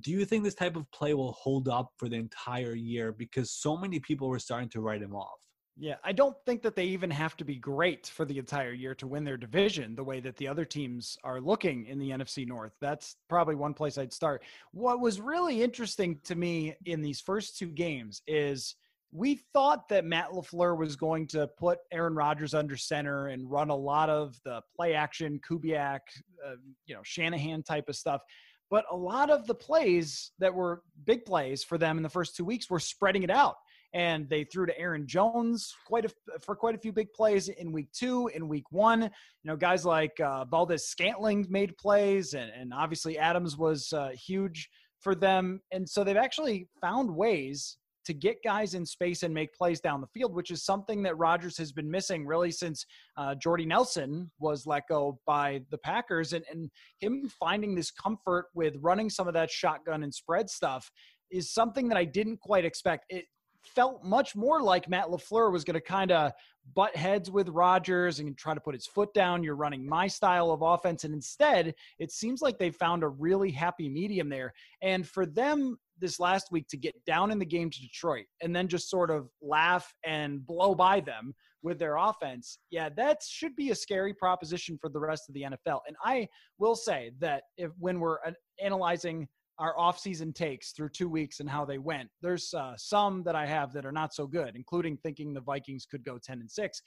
do 0.00 0.10
you 0.10 0.24
think 0.24 0.42
this 0.42 0.54
type 0.54 0.76
of 0.76 0.90
play 0.90 1.14
will 1.14 1.32
hold 1.32 1.68
up 1.68 1.92
for 1.98 2.08
the 2.08 2.16
entire 2.16 2.74
year? 2.74 3.12
Because 3.12 3.50
so 3.50 3.76
many 3.76 4.00
people 4.00 4.28
were 4.28 4.38
starting 4.38 4.70
to 4.70 4.80
write 4.80 5.02
him 5.02 5.14
off. 5.14 5.38
Yeah, 5.78 5.96
I 6.04 6.12
don't 6.12 6.36
think 6.44 6.62
that 6.62 6.76
they 6.76 6.84
even 6.84 7.10
have 7.10 7.36
to 7.38 7.44
be 7.44 7.56
great 7.56 8.06
for 8.06 8.26
the 8.26 8.38
entire 8.38 8.72
year 8.72 8.94
to 8.96 9.06
win 9.06 9.24
their 9.24 9.38
division 9.38 9.94
the 9.94 10.04
way 10.04 10.20
that 10.20 10.36
the 10.36 10.46
other 10.46 10.66
teams 10.66 11.16
are 11.24 11.40
looking 11.40 11.86
in 11.86 11.98
the 11.98 12.10
NFC 12.10 12.46
North. 12.46 12.72
That's 12.80 13.16
probably 13.28 13.54
one 13.54 13.72
place 13.72 13.96
I'd 13.96 14.12
start. 14.12 14.42
What 14.72 15.00
was 15.00 15.18
really 15.18 15.62
interesting 15.62 16.20
to 16.24 16.34
me 16.34 16.74
in 16.84 17.00
these 17.00 17.20
first 17.20 17.58
two 17.58 17.68
games 17.68 18.20
is 18.26 18.76
we 19.12 19.40
thought 19.52 19.88
that 19.88 20.04
Matt 20.04 20.30
LaFleur 20.30 20.76
was 20.76 20.94
going 20.94 21.26
to 21.28 21.46
put 21.58 21.78
Aaron 21.90 22.14
Rodgers 22.14 22.52
under 22.54 22.76
center 22.76 23.28
and 23.28 23.50
run 23.50 23.70
a 23.70 23.76
lot 23.76 24.10
of 24.10 24.38
the 24.44 24.60
play 24.76 24.94
action, 24.94 25.40
Kubiak, 25.48 26.00
uh, 26.46 26.56
you 26.86 26.94
know, 26.94 27.02
Shanahan 27.02 27.62
type 27.62 27.88
of 27.88 27.96
stuff. 27.96 28.22
But 28.70 28.84
a 28.90 28.96
lot 28.96 29.30
of 29.30 29.46
the 29.46 29.54
plays 29.54 30.32
that 30.38 30.54
were 30.54 30.82
big 31.04 31.24
plays 31.24 31.64
for 31.64 31.76
them 31.76 31.98
in 31.98 32.02
the 32.02 32.08
first 32.08 32.36
two 32.36 32.44
weeks 32.44 32.70
were 32.70 32.80
spreading 32.80 33.22
it 33.22 33.30
out 33.30 33.56
and 33.94 34.28
they 34.28 34.44
threw 34.44 34.66
to 34.66 34.78
Aaron 34.78 35.06
Jones 35.06 35.74
quite 35.86 36.04
a, 36.04 36.10
for 36.40 36.56
quite 36.56 36.74
a 36.74 36.78
few 36.78 36.92
big 36.92 37.12
plays 37.12 37.48
in 37.48 37.72
week 37.72 37.88
two, 37.92 38.28
in 38.34 38.48
week 38.48 38.64
one. 38.70 39.02
You 39.02 39.10
know, 39.44 39.56
guys 39.56 39.84
like 39.84 40.18
uh, 40.20 40.44
Valdes-Scantling 40.46 41.46
made 41.50 41.76
plays, 41.76 42.34
and, 42.34 42.50
and 42.58 42.72
obviously 42.72 43.18
Adams 43.18 43.56
was 43.56 43.92
uh, 43.92 44.10
huge 44.10 44.68
for 45.00 45.14
them. 45.14 45.60
And 45.72 45.88
so 45.88 46.04
they've 46.04 46.16
actually 46.16 46.68
found 46.80 47.14
ways 47.14 47.76
to 48.04 48.12
get 48.12 48.42
guys 48.42 48.74
in 48.74 48.84
space 48.84 49.22
and 49.22 49.32
make 49.32 49.54
plays 49.54 49.80
down 49.80 50.00
the 50.00 50.08
field, 50.08 50.34
which 50.34 50.50
is 50.50 50.64
something 50.64 51.04
that 51.04 51.16
Rodgers 51.18 51.56
has 51.56 51.70
been 51.70 51.88
missing 51.88 52.26
really 52.26 52.50
since 52.50 52.84
uh, 53.16 53.34
Jordy 53.36 53.64
Nelson 53.64 54.30
was 54.40 54.66
let 54.66 54.88
go 54.88 55.20
by 55.24 55.60
the 55.70 55.78
Packers. 55.78 56.32
And, 56.32 56.44
and 56.50 56.68
him 56.98 57.30
finding 57.38 57.74
this 57.74 57.90
comfort 57.92 58.46
with 58.54 58.74
running 58.80 59.08
some 59.08 59.28
of 59.28 59.34
that 59.34 59.50
shotgun 59.50 60.02
and 60.02 60.12
spread 60.12 60.50
stuff 60.50 60.90
is 61.30 61.52
something 61.52 61.88
that 61.88 61.96
I 61.96 62.04
didn't 62.04 62.40
quite 62.40 62.64
expect. 62.64 63.04
It 63.08 63.26
felt 63.64 64.04
much 64.04 64.34
more 64.34 64.62
like 64.62 64.88
Matt 64.88 65.06
LaFleur 65.06 65.52
was 65.52 65.64
going 65.64 65.74
to 65.74 65.80
kind 65.80 66.12
of 66.12 66.32
butt 66.74 66.94
heads 66.96 67.30
with 67.30 67.48
Rodgers 67.48 68.20
and 68.20 68.36
try 68.36 68.54
to 68.54 68.60
put 68.60 68.74
his 68.74 68.86
foot 68.86 69.12
down. 69.14 69.42
You're 69.42 69.56
running 69.56 69.86
my 69.86 70.06
style 70.06 70.50
of 70.50 70.62
offense. 70.62 71.04
And 71.04 71.14
instead, 71.14 71.74
it 71.98 72.12
seems 72.12 72.40
like 72.40 72.58
they 72.58 72.70
found 72.70 73.02
a 73.02 73.08
really 73.08 73.50
happy 73.50 73.88
medium 73.88 74.28
there. 74.28 74.52
And 74.80 75.06
for 75.06 75.26
them 75.26 75.76
this 75.98 76.18
last 76.18 76.48
week 76.50 76.66
to 76.68 76.76
get 76.76 76.94
down 77.04 77.30
in 77.30 77.38
the 77.38 77.44
game 77.44 77.70
to 77.70 77.80
Detroit 77.80 78.26
and 78.40 78.54
then 78.54 78.68
just 78.68 78.90
sort 78.90 79.10
of 79.10 79.28
laugh 79.40 79.92
and 80.04 80.44
blow 80.46 80.74
by 80.74 81.00
them 81.00 81.34
with 81.62 81.78
their 81.78 81.96
offense, 81.96 82.58
yeah, 82.70 82.88
that 82.96 83.18
should 83.26 83.54
be 83.54 83.70
a 83.70 83.74
scary 83.74 84.14
proposition 84.14 84.78
for 84.80 84.88
the 84.88 84.98
rest 84.98 85.28
of 85.28 85.34
the 85.34 85.42
NFL. 85.42 85.80
And 85.86 85.96
I 86.04 86.28
will 86.58 86.74
say 86.74 87.12
that 87.20 87.44
if 87.56 87.70
when 87.78 88.00
we're 88.00 88.18
uh, 88.26 88.32
analyzing 88.60 89.28
our 89.58 89.78
off-season 89.78 90.32
takes 90.32 90.72
through 90.72 90.88
two 90.90 91.08
weeks 91.08 91.40
and 91.40 91.48
how 91.48 91.64
they 91.64 91.78
went. 91.78 92.08
There's 92.20 92.52
uh, 92.54 92.74
some 92.76 93.22
that 93.24 93.34
I 93.36 93.46
have 93.46 93.72
that 93.74 93.84
are 93.84 93.92
not 93.92 94.14
so 94.14 94.26
good, 94.26 94.56
including 94.56 94.96
thinking 94.96 95.32
the 95.32 95.40
Vikings 95.40 95.86
could 95.86 96.04
go 96.04 96.18
10 96.18 96.40
and 96.40 96.50
6. 96.50 96.82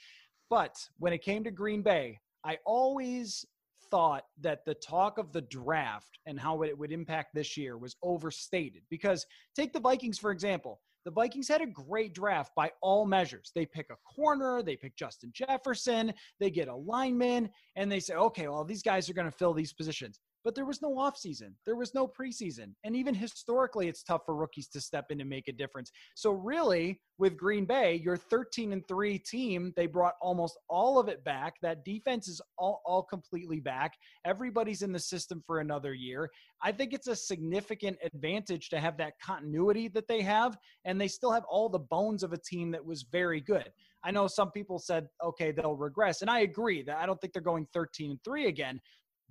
But 0.49 0.76
when 0.99 1.13
it 1.13 1.22
came 1.22 1.43
to 1.43 1.51
Green 1.51 1.82
Bay, 1.82 2.20
I 2.43 2.57
always 2.66 3.45
thought 3.91 4.24
that 4.41 4.66
the 4.66 4.74
talk 4.76 5.18
of 5.18 5.32
the 5.32 5.41
draft 5.41 6.20
and 6.26 6.39
how 6.39 6.63
it 6.63 6.78
would 6.78 6.91
impact 6.91 7.30
this 7.34 7.55
year 7.55 7.78
was 7.78 7.95
overstated. 8.03 8.84
Because 8.89 9.26
take 9.55 9.74
the 9.74 9.80
Vikings, 9.80 10.20
for 10.20 10.32
example. 10.32 10.82
The 11.05 11.11
Vikings 11.11 11.47
had 11.47 11.61
a 11.61 11.68
great 11.68 12.16
draft 12.16 12.51
by 12.55 12.72
all 12.82 13.05
measures. 13.05 13.51
They 13.53 13.68
pick 13.68 13.91
a 13.91 14.16
corner, 14.16 14.63
they 14.63 14.76
pick 14.76 14.95
Justin 14.95 15.32
Jefferson, 15.34 16.11
they 16.39 16.49
get 16.49 16.68
a 16.68 16.76
lineman, 16.76 17.49
and 17.76 17.91
they 17.91 17.99
say, 17.99 18.16
okay, 18.16 18.47
well, 18.47 18.63
these 18.63 18.82
guys 18.82 19.07
are 19.07 19.13
going 19.13 19.30
to 19.30 19.38
fill 19.38 19.53
these 19.53 19.72
positions 19.72 20.20
but 20.45 20.53
there 20.53 20.65
was 20.65 20.81
no 20.81 20.91
offseason. 20.91 21.53
There 21.65 21.75
was 21.75 21.95
no 21.95 22.07
preseason. 22.07 22.75
And 22.83 22.95
even 22.95 23.15
historically, 23.15 23.87
it's 23.87 24.03
tough 24.03 24.21
for 24.27 24.35
rookies 24.35 24.67
to 24.69 24.79
step 24.79 25.07
in 25.09 25.19
and 25.19 25.29
make 25.29 25.47
a 25.47 25.51
difference. 25.51 25.91
So, 26.13 26.31
really, 26.31 27.01
with 27.17 27.35
Green 27.35 27.65
Bay, 27.65 27.95
your 27.95 28.15
13 28.15 28.71
and 28.71 28.87
3 28.87 29.17
team, 29.17 29.73
they 29.75 29.87
brought 29.87 30.13
almost 30.21 30.59
all 30.69 30.99
of 30.99 31.07
it 31.07 31.23
back. 31.23 31.55
That 31.63 31.83
defense 31.83 32.27
is 32.27 32.39
all, 32.59 32.83
all 32.85 33.01
completely 33.01 33.59
back. 33.59 33.95
Everybody's 34.23 34.83
in 34.83 34.91
the 34.91 34.99
system 34.99 35.41
for 35.47 35.61
another 35.61 35.95
year. 35.95 36.29
I 36.61 36.71
think 36.71 36.93
it's 36.93 37.07
a 37.07 37.15
significant 37.15 37.97
advantage 38.03 38.69
to 38.69 38.79
have 38.79 38.97
that 38.97 39.13
continuity 39.19 39.87
that 39.89 40.07
they 40.07 40.21
have. 40.21 40.57
And 40.85 41.01
they 41.01 41.07
still 41.07 41.31
have 41.31 41.45
all 41.49 41.69
the 41.69 41.79
bones 41.79 42.21
of 42.21 42.33
a 42.33 42.37
team 42.37 42.69
that 42.71 42.85
was 42.85 43.03
very 43.11 43.41
good. 43.41 43.71
I 44.03 44.11
know 44.11 44.27
some 44.27 44.51
people 44.51 44.77
said, 44.77 45.07
okay, 45.23 45.51
they'll 45.51 45.75
regress. 45.75 46.21
And 46.21 46.29
I 46.29 46.41
agree 46.41 46.83
that 46.83 46.97
I 46.97 47.07
don't 47.07 47.19
think 47.19 47.33
they're 47.33 47.41
going 47.41 47.65
13 47.73 48.11
and 48.11 48.19
3 48.23 48.45
again. 48.45 48.79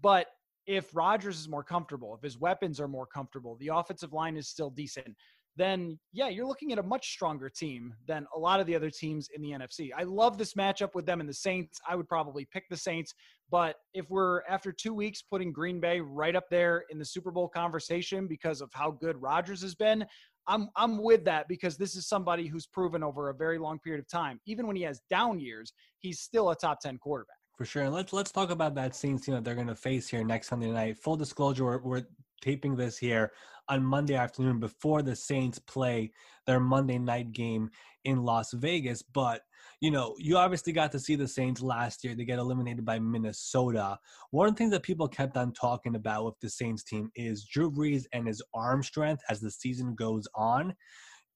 But 0.02 0.26
if 0.66 0.94
Rodgers 0.94 1.38
is 1.38 1.48
more 1.48 1.64
comfortable, 1.64 2.14
if 2.14 2.22
his 2.22 2.38
weapons 2.38 2.80
are 2.80 2.88
more 2.88 3.06
comfortable, 3.06 3.56
the 3.60 3.68
offensive 3.68 4.12
line 4.12 4.36
is 4.36 4.48
still 4.48 4.70
decent, 4.70 5.14
then 5.56 5.98
yeah, 6.12 6.28
you're 6.28 6.46
looking 6.46 6.72
at 6.72 6.78
a 6.78 6.82
much 6.82 7.12
stronger 7.12 7.48
team 7.48 7.94
than 8.06 8.26
a 8.34 8.38
lot 8.38 8.60
of 8.60 8.66
the 8.66 8.74
other 8.74 8.90
teams 8.90 9.28
in 9.34 9.42
the 9.42 9.50
NFC. 9.50 9.90
I 9.96 10.02
love 10.02 10.36
this 10.36 10.54
matchup 10.54 10.94
with 10.94 11.06
them 11.06 11.20
and 11.20 11.28
the 11.28 11.34
Saints. 11.34 11.80
I 11.88 11.94
would 11.94 12.08
probably 12.08 12.46
pick 12.52 12.64
the 12.68 12.76
Saints, 12.76 13.14
but 13.50 13.76
if 13.92 14.10
we're 14.10 14.42
after 14.48 14.72
two 14.72 14.94
weeks 14.94 15.22
putting 15.22 15.52
Green 15.52 15.80
Bay 15.80 16.00
right 16.00 16.34
up 16.34 16.46
there 16.50 16.84
in 16.90 16.98
the 16.98 17.04
Super 17.04 17.30
Bowl 17.30 17.48
conversation 17.48 18.26
because 18.26 18.60
of 18.60 18.70
how 18.72 18.90
good 18.90 19.20
Rodgers 19.20 19.62
has 19.62 19.74
been, 19.74 20.04
I'm 20.46 20.68
I'm 20.76 21.02
with 21.02 21.24
that 21.24 21.48
because 21.48 21.76
this 21.76 21.94
is 21.96 22.06
somebody 22.08 22.46
who's 22.46 22.66
proven 22.66 23.02
over 23.02 23.30
a 23.30 23.34
very 23.34 23.58
long 23.58 23.78
period 23.78 24.00
of 24.00 24.08
time. 24.08 24.40
Even 24.46 24.66
when 24.66 24.76
he 24.76 24.82
has 24.82 25.00
down 25.08 25.40
years, 25.40 25.72
he's 26.00 26.20
still 26.20 26.50
a 26.50 26.56
top 26.56 26.80
10 26.80 26.98
quarterback. 26.98 27.36
For 27.57 27.64
sure. 27.64 27.84
And 27.84 27.94
let's 27.94 28.12
let's 28.12 28.32
talk 28.32 28.50
about 28.50 28.74
that 28.74 28.96
Saints 28.96 29.24
team 29.24 29.34
that 29.34 29.44
they're 29.44 29.55
going 29.55 29.68
to 29.68 29.76
face 29.76 30.09
here 30.09 30.24
next 30.24 30.48
Sunday 30.48 30.70
night. 30.70 30.98
Full 30.98 31.16
disclosure, 31.16 31.64
we're, 31.64 31.78
we're 31.82 32.02
taping 32.40 32.74
this 32.74 32.98
here 32.98 33.32
on 33.68 33.84
Monday 33.84 34.14
afternoon 34.14 34.59
before 34.59 35.02
the 35.02 35.14
Saints 35.14 35.59
play 35.59 36.12
their 36.46 36.61
Monday 36.61 36.98
night 36.98 37.32
game 37.32 37.70
in 38.05 38.24
Las 38.24 38.52
Vegas. 38.52 39.02
But 39.02 39.42
you 39.80 39.90
know, 39.90 40.14
you 40.18 40.36
obviously 40.36 40.72
got 40.72 40.90
to 40.92 40.98
see 40.98 41.14
the 41.14 41.28
Saints 41.28 41.61
last 41.61 42.02
year. 42.02 42.14
They 42.14 42.24
get 42.24 42.38
eliminated 42.38 42.84
by 42.84 42.98
Minnesota. 42.98 43.98
One 44.30 44.48
of 44.48 44.55
the 44.55 44.59
things 44.59 44.72
that 44.72 44.82
people 44.82 45.07
kept 45.09 45.36
on 45.36 45.52
talking 45.52 45.94
about 45.94 46.24
with 46.24 46.40
the 46.40 46.50
Saints 46.50 46.82
team 46.82 47.11
is 47.14 47.44
Drew 47.44 47.70
Brees 47.70 48.05
and 48.12 48.26
his 48.26 48.42
arm 48.52 48.82
strength 48.82 49.22
as 49.30 49.40
the 49.40 49.50
season 49.50 49.94
goes 49.94 50.26
on. 50.34 50.74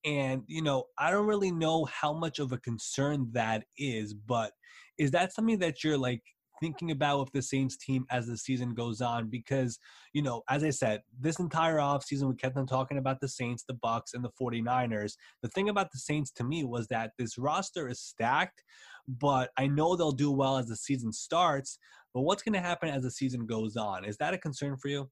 And, 0.04 0.42
you 0.46 0.62
know, 0.62 0.84
I 0.98 1.10
don't 1.10 1.26
really 1.26 1.50
know 1.50 1.84
how 1.86 2.12
much 2.12 2.38
of 2.38 2.52
a 2.52 2.58
concern 2.58 3.28
that 3.32 3.64
is, 3.76 4.14
but 4.14 4.52
is 4.98 5.10
that 5.12 5.32
something 5.32 5.58
that 5.58 5.82
you're 5.82 5.98
like 5.98 6.22
thinking 6.60 6.90
about 6.90 7.20
with 7.20 7.32
the 7.32 7.42
Saints 7.42 7.76
team 7.76 8.04
as 8.10 8.26
the 8.26 8.36
season 8.36 8.74
goes 8.74 9.00
on? 9.00 9.28
Because, 9.28 9.78
you 10.12 10.22
know, 10.22 10.42
as 10.48 10.64
I 10.64 10.70
said, 10.70 11.02
this 11.18 11.38
entire 11.38 11.76
offseason 11.76 12.28
we 12.28 12.34
kept 12.34 12.56
on 12.56 12.66
talking 12.66 12.98
about 12.98 13.20
the 13.20 13.28
Saints, 13.28 13.64
the 13.66 13.74
Bucks 13.74 14.14
and 14.14 14.24
the 14.24 14.30
49ers. 14.40 15.14
The 15.42 15.48
thing 15.48 15.68
about 15.68 15.92
the 15.92 15.98
Saints 15.98 16.30
to 16.32 16.44
me 16.44 16.64
was 16.64 16.88
that 16.88 17.12
this 17.18 17.38
roster 17.38 17.88
is 17.88 18.00
stacked, 18.00 18.62
but 19.06 19.50
I 19.56 19.66
know 19.66 19.96
they'll 19.96 20.12
do 20.12 20.30
well 20.30 20.58
as 20.58 20.66
the 20.66 20.76
season 20.76 21.12
starts. 21.12 21.78
But 22.14 22.22
what's 22.22 22.42
going 22.42 22.54
to 22.54 22.60
happen 22.60 22.88
as 22.88 23.02
the 23.02 23.10
season 23.10 23.46
goes 23.46 23.76
on? 23.76 24.04
Is 24.04 24.16
that 24.16 24.34
a 24.34 24.38
concern 24.38 24.76
for 24.76 24.88
you? 24.88 25.10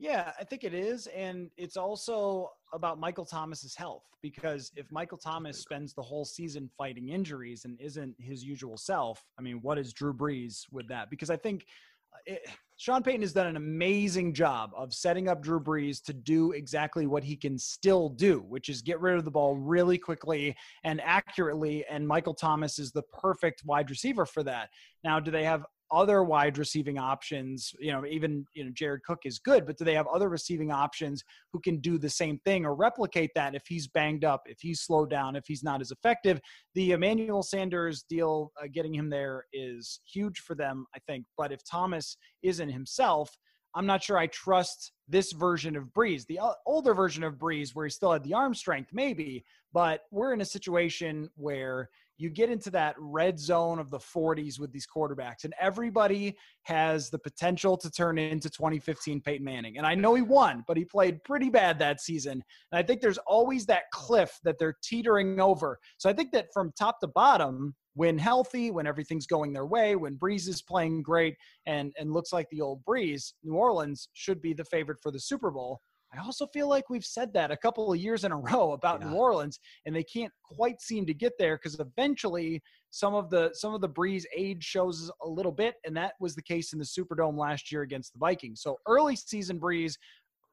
Yeah, 0.00 0.32
I 0.40 0.44
think 0.44 0.64
it 0.64 0.72
is. 0.72 1.08
And 1.08 1.50
it's 1.58 1.76
also 1.76 2.52
about 2.72 2.98
Michael 2.98 3.26
Thomas's 3.26 3.74
health 3.74 4.04
because 4.22 4.72
if 4.74 4.90
Michael 4.90 5.18
Thomas 5.18 5.58
spends 5.58 5.92
the 5.92 6.00
whole 6.00 6.24
season 6.24 6.70
fighting 6.78 7.10
injuries 7.10 7.66
and 7.66 7.78
isn't 7.78 8.14
his 8.18 8.42
usual 8.42 8.78
self, 8.78 9.22
I 9.38 9.42
mean, 9.42 9.58
what 9.60 9.78
is 9.78 9.92
Drew 9.92 10.14
Brees 10.14 10.64
with 10.72 10.88
that? 10.88 11.10
Because 11.10 11.28
I 11.28 11.36
think 11.36 11.66
uh, 12.14 12.32
it, 12.32 12.48
Sean 12.78 13.02
Payton 13.02 13.20
has 13.20 13.34
done 13.34 13.46
an 13.46 13.56
amazing 13.56 14.32
job 14.32 14.70
of 14.74 14.94
setting 14.94 15.28
up 15.28 15.42
Drew 15.42 15.60
Brees 15.60 16.02
to 16.04 16.14
do 16.14 16.52
exactly 16.52 17.06
what 17.06 17.22
he 17.22 17.36
can 17.36 17.58
still 17.58 18.08
do, 18.08 18.38
which 18.48 18.70
is 18.70 18.80
get 18.80 19.02
rid 19.02 19.18
of 19.18 19.26
the 19.26 19.30
ball 19.30 19.54
really 19.54 19.98
quickly 19.98 20.56
and 20.82 20.98
accurately. 21.02 21.84
And 21.90 22.08
Michael 22.08 22.32
Thomas 22.32 22.78
is 22.78 22.90
the 22.90 23.02
perfect 23.02 23.66
wide 23.66 23.90
receiver 23.90 24.24
for 24.24 24.42
that. 24.44 24.70
Now, 25.04 25.20
do 25.20 25.30
they 25.30 25.44
have 25.44 25.66
other 25.92 26.22
wide 26.22 26.58
receiving 26.58 26.98
options? 26.98 27.72
You 27.78 27.92
know, 27.92 28.06
even 28.06 28.44
you 28.54 28.64
know 28.64 28.70
Jared 28.72 29.02
Cook 29.04 29.20
is 29.24 29.38
good, 29.38 29.66
but 29.66 29.78
do 29.78 29.84
they 29.84 29.94
have 29.94 30.06
other 30.06 30.28
receiving 30.28 30.70
options 30.70 31.22
who 31.52 31.60
can 31.60 31.78
do 31.78 31.98
the 31.98 32.10
same 32.10 32.38
thing 32.44 32.64
or 32.64 32.74
replicate 32.74 33.30
that 33.34 33.54
if 33.54 33.62
he's 33.66 33.88
banged 33.88 34.24
up, 34.24 34.42
if 34.46 34.58
he's 34.60 34.80
slowed 34.80 35.10
down, 35.10 35.36
if 35.36 35.44
he's 35.46 35.62
not 35.62 35.80
as 35.80 35.90
effective? 35.90 36.40
The 36.74 36.92
Emmanuel 36.92 37.42
Sanders 37.42 38.04
deal, 38.08 38.52
uh, 38.60 38.66
getting 38.72 38.94
him 38.94 39.10
there 39.10 39.44
is 39.52 40.00
huge 40.10 40.40
for 40.40 40.54
them, 40.54 40.86
I 40.94 40.98
think. 41.06 41.26
But 41.36 41.52
if 41.52 41.60
Thomas 41.64 42.16
isn't 42.42 42.68
himself, 42.68 43.36
I'm 43.74 43.86
not 43.86 44.02
sure 44.02 44.18
I 44.18 44.26
trust 44.28 44.92
this 45.08 45.32
version 45.32 45.76
of 45.76 45.84
Brees. 45.96 46.26
The 46.26 46.40
older 46.66 46.94
version 46.94 47.22
of 47.22 47.34
Brees, 47.34 47.70
where 47.74 47.86
he 47.86 47.90
still 47.90 48.12
had 48.12 48.24
the 48.24 48.34
arm 48.34 48.54
strength, 48.54 48.90
maybe, 48.92 49.44
but 49.72 50.02
we're 50.10 50.32
in 50.32 50.40
a 50.40 50.46
situation 50.46 51.28
where 51.36 51.88
you 52.20 52.28
get 52.30 52.50
into 52.50 52.70
that 52.70 52.94
red 52.98 53.38
zone 53.38 53.78
of 53.78 53.90
the 53.90 53.98
40s 53.98 54.60
with 54.60 54.72
these 54.72 54.86
quarterbacks, 54.86 55.44
and 55.44 55.54
everybody 55.58 56.36
has 56.64 57.08
the 57.08 57.18
potential 57.18 57.76
to 57.78 57.90
turn 57.90 58.18
into 58.18 58.50
2015 58.50 59.20
Peyton 59.22 59.44
Manning. 59.44 59.78
And 59.78 59.86
I 59.86 59.94
know 59.94 60.14
he 60.14 60.22
won, 60.22 60.62
but 60.66 60.76
he 60.76 60.84
played 60.84 61.24
pretty 61.24 61.48
bad 61.48 61.78
that 61.78 62.00
season. 62.00 62.32
And 62.32 62.78
I 62.78 62.82
think 62.82 63.00
there's 63.00 63.18
always 63.26 63.64
that 63.66 63.84
cliff 63.92 64.38
that 64.44 64.58
they're 64.58 64.76
teetering 64.82 65.40
over. 65.40 65.78
So 65.96 66.10
I 66.10 66.12
think 66.12 66.32
that 66.32 66.48
from 66.52 66.72
top 66.78 67.00
to 67.00 67.08
bottom, 67.08 67.74
when 67.94 68.18
healthy, 68.18 68.70
when 68.70 68.86
everything's 68.86 69.26
going 69.26 69.52
their 69.52 69.66
way, 69.66 69.96
when 69.96 70.16
Brees 70.16 70.48
is 70.48 70.62
playing 70.62 71.02
great 71.02 71.34
and, 71.66 71.92
and 71.98 72.12
looks 72.12 72.32
like 72.32 72.46
the 72.50 72.60
old 72.60 72.84
Brees, 72.84 73.32
New 73.42 73.54
Orleans 73.54 74.08
should 74.12 74.40
be 74.40 74.52
the 74.52 74.64
favorite 74.64 74.98
for 75.02 75.10
the 75.10 75.18
Super 75.18 75.50
Bowl. 75.50 75.80
I 76.12 76.20
also 76.24 76.46
feel 76.48 76.68
like 76.68 76.90
we've 76.90 77.04
said 77.04 77.32
that 77.34 77.50
a 77.50 77.56
couple 77.56 77.92
of 77.92 77.98
years 77.98 78.24
in 78.24 78.32
a 78.32 78.36
row 78.52 78.72
about 78.72 79.00
yeah. 79.00 79.10
New 79.10 79.16
Orleans, 79.16 79.60
and 79.86 79.94
they 79.94 80.02
can't 80.02 80.32
quite 80.42 80.80
seem 80.80 81.06
to 81.06 81.14
get 81.14 81.32
there 81.38 81.56
because 81.56 81.78
eventually 81.78 82.62
some 82.90 83.14
of 83.14 83.30
the 83.30 83.50
some 83.54 83.74
of 83.74 83.80
the 83.80 83.88
Brees 83.88 84.24
age 84.36 84.64
shows 84.64 85.10
a 85.22 85.28
little 85.28 85.52
bit, 85.52 85.76
and 85.84 85.96
that 85.96 86.14
was 86.20 86.34
the 86.34 86.42
case 86.42 86.72
in 86.72 86.78
the 86.78 86.84
Superdome 86.84 87.38
last 87.38 87.70
year 87.70 87.82
against 87.82 88.12
the 88.12 88.18
Vikings. 88.18 88.62
So 88.62 88.78
early 88.86 89.16
season 89.16 89.60
Brees. 89.60 89.94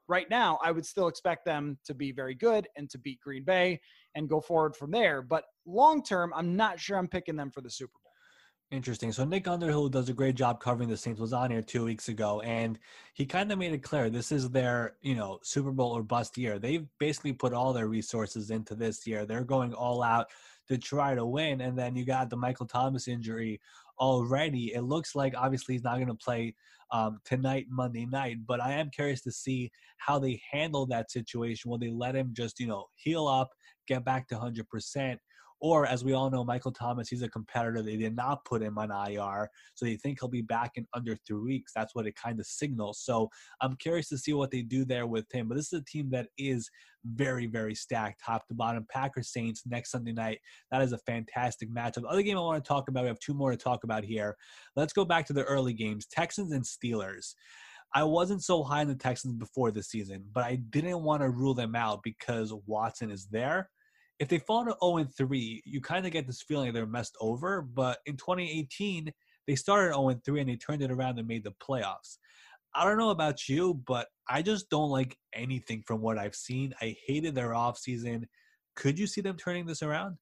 right 0.07 0.29
now, 0.29 0.59
I 0.63 0.71
would 0.71 0.85
still 0.85 1.07
expect 1.07 1.43
them 1.45 1.77
to 1.85 1.93
be 1.93 2.11
very 2.11 2.35
good 2.35 2.67
and 2.77 2.89
to 2.91 2.97
beat 2.97 3.19
Green 3.19 3.43
Bay 3.43 3.79
and 4.15 4.29
go 4.29 4.39
forward 4.39 4.75
from 4.75 4.91
there. 4.91 5.21
But 5.21 5.43
long 5.65 6.03
term, 6.03 6.31
I'm 6.35 6.55
not 6.55 6.79
sure 6.79 6.97
I'm 6.97 7.07
picking 7.07 7.35
them 7.35 7.51
for 7.51 7.61
the 7.61 7.69
Super 7.69 7.99
Bowl. 8.03 8.06
Interesting. 8.69 9.13
So 9.13 9.23
Nick 9.23 9.47
Underhill 9.47 9.87
does 9.87 10.09
a 10.09 10.13
great 10.13 10.35
job 10.35 10.59
covering 10.59 10.89
the 10.89 10.97
Saints. 10.97 11.21
Was 11.21 11.31
on 11.31 11.51
here 11.51 11.61
two 11.61 11.85
weeks 11.85 12.09
ago, 12.09 12.41
and 12.41 12.77
he 13.13 13.25
kind 13.25 13.49
of 13.49 13.57
made 13.57 13.71
it 13.71 13.81
clear 13.81 14.09
this 14.09 14.29
is 14.29 14.49
their, 14.49 14.97
you 15.01 15.15
know, 15.15 15.39
Super 15.41 15.71
Bowl 15.71 15.95
or 15.95 16.03
bust 16.03 16.37
year. 16.37 16.59
They've 16.59 16.85
basically 16.99 17.31
put 17.31 17.53
all 17.53 17.71
their 17.71 17.87
resources 17.87 18.51
into 18.51 18.75
this 18.75 19.07
year. 19.07 19.25
They're 19.25 19.45
going 19.45 19.73
all 19.73 20.03
out 20.03 20.27
to 20.67 20.77
try 20.77 21.15
to 21.15 21.25
win, 21.25 21.61
and 21.61 21.79
then 21.79 21.95
you 21.95 22.05
got 22.05 22.29
the 22.29 22.35
Michael 22.35 22.65
Thomas 22.65 23.07
injury 23.07 23.61
already. 23.99 24.73
It 24.73 24.81
looks 24.81 25.15
like 25.15 25.33
obviously 25.37 25.75
he's 25.75 25.85
not 25.85 25.95
going 25.95 26.07
to 26.07 26.13
play 26.13 26.53
um, 26.91 27.19
tonight, 27.23 27.67
Monday 27.69 28.05
night, 28.05 28.39
but 28.45 28.61
I 28.61 28.73
am 28.73 28.89
curious 28.89 29.21
to 29.21 29.31
see 29.31 29.71
how 29.97 30.19
they 30.19 30.41
handle 30.51 30.85
that 30.87 31.09
situation. 31.09 31.71
Will 31.71 31.77
they 31.77 31.89
let 31.89 32.17
him 32.17 32.31
just, 32.33 32.59
you 32.59 32.67
know, 32.67 32.87
heal 32.95 33.27
up, 33.27 33.49
get 33.87 34.03
back 34.03 34.27
to 34.27 34.35
100%? 34.35 35.17
Or, 35.59 35.85
as 35.85 36.03
we 36.03 36.13
all 36.13 36.29
know, 36.29 36.43
Michael 36.43 36.71
Thomas, 36.71 37.09
he's 37.09 37.23
a 37.23 37.29
competitor. 37.29 37.81
They 37.81 37.97
did 37.97 38.15
not 38.15 38.45
put 38.45 38.61
him 38.61 38.77
on 38.77 38.91
IR. 38.91 39.49
So 39.73 39.85
they 39.85 39.95
think 39.95 40.19
he'll 40.19 40.29
be 40.29 40.41
back 40.41 40.71
in 40.75 40.85
under 40.93 41.15
three 41.27 41.41
weeks. 41.41 41.71
That's 41.75 41.95
what 41.95 42.05
it 42.05 42.15
kind 42.15 42.39
of 42.39 42.45
signals. 42.45 42.99
So 43.03 43.29
I'm 43.61 43.75
curious 43.77 44.09
to 44.09 44.17
see 44.17 44.33
what 44.33 44.51
they 44.51 44.61
do 44.61 44.85
there 44.85 45.07
with 45.07 45.25
him. 45.31 45.47
But 45.47 45.55
this 45.55 45.73
is 45.73 45.79
a 45.79 45.85
team 45.85 46.09
that 46.11 46.27
is 46.37 46.69
very, 47.05 47.47
very 47.47 47.73
stacked, 47.73 48.21
top 48.23 48.47
to 48.47 48.53
bottom. 48.53 48.85
Packers 48.91 49.31
Saints 49.31 49.63
next 49.65 49.91
Sunday 49.91 50.11
night. 50.13 50.39
That 50.71 50.81
is 50.81 50.93
a 50.93 50.99
fantastic 50.99 51.73
matchup. 51.73 52.01
The 52.01 52.07
other 52.07 52.21
game 52.21 52.37
I 52.37 52.41
want 52.41 52.63
to 52.63 52.67
talk 52.67 52.87
about, 52.87 53.03
we 53.03 53.07
have 53.07 53.19
two 53.19 53.33
more 53.33 53.51
to 53.51 53.57
talk 53.57 53.83
about 53.83 54.03
here. 54.03 54.35
Let's 54.75 54.93
go 54.93 55.05
back 55.05 55.25
to 55.27 55.33
the 55.33 55.43
early 55.43 55.73
games 55.73 56.05
Texans 56.05 56.51
and 56.51 56.63
Steelers. 56.63 57.33
I 57.95 58.03
wasn't 58.03 58.43
so 58.43 58.63
high 58.63 58.81
on 58.81 58.87
the 58.87 58.95
Texans 58.95 59.33
before 59.33 59.71
the 59.71 59.81
season, 59.81 60.25
but 60.33 60.43
I 60.43 60.55
didn't 60.55 61.03
want 61.03 61.21
to 61.21 61.29
rule 61.29 61.53
them 61.53 61.75
out 61.75 62.03
because 62.03 62.53
Watson 62.65 63.09
is 63.09 63.27
there 63.27 63.69
if 64.19 64.27
they 64.27 64.39
fall 64.39 64.65
to 64.65 64.75
0 64.83 64.97
and 64.97 65.13
3, 65.13 65.61
you 65.65 65.81
kind 65.81 66.05
of 66.05 66.11
get 66.11 66.27
this 66.27 66.41
feeling 66.41 66.73
they're 66.73 66.85
messed 66.85 67.15
over. 67.21 67.61
But 67.61 67.99
in 68.05 68.17
2018, 68.17 69.11
they 69.45 69.55
started 69.55 69.93
0 69.93 70.09
and 70.09 70.23
3 70.23 70.41
and 70.41 70.49
they 70.49 70.55
turned 70.55 70.81
it 70.81 70.91
around 70.91 71.19
and 71.19 71.27
made 71.27 71.43
the 71.43 71.51
playoffs. 71.51 72.17
I 72.73 72.83
don't 72.83 72.97
know 72.97 73.11
about 73.11 73.47
you, 73.47 73.81
but 73.85 74.07
I 74.29 74.41
just 74.41 74.69
don't 74.69 74.89
like 74.89 75.17
anything 75.33 75.83
from 75.85 76.01
what 76.01 76.17
I've 76.17 76.35
seen. 76.35 76.73
I 76.81 76.95
hated 77.05 77.33
their 77.33 77.49
offseason. 77.49 78.25
Could 78.75 78.99
you 78.99 79.07
see 79.07 79.21
them 79.21 79.37
turning 79.37 79.65
this 79.65 79.81
around? 79.81 80.17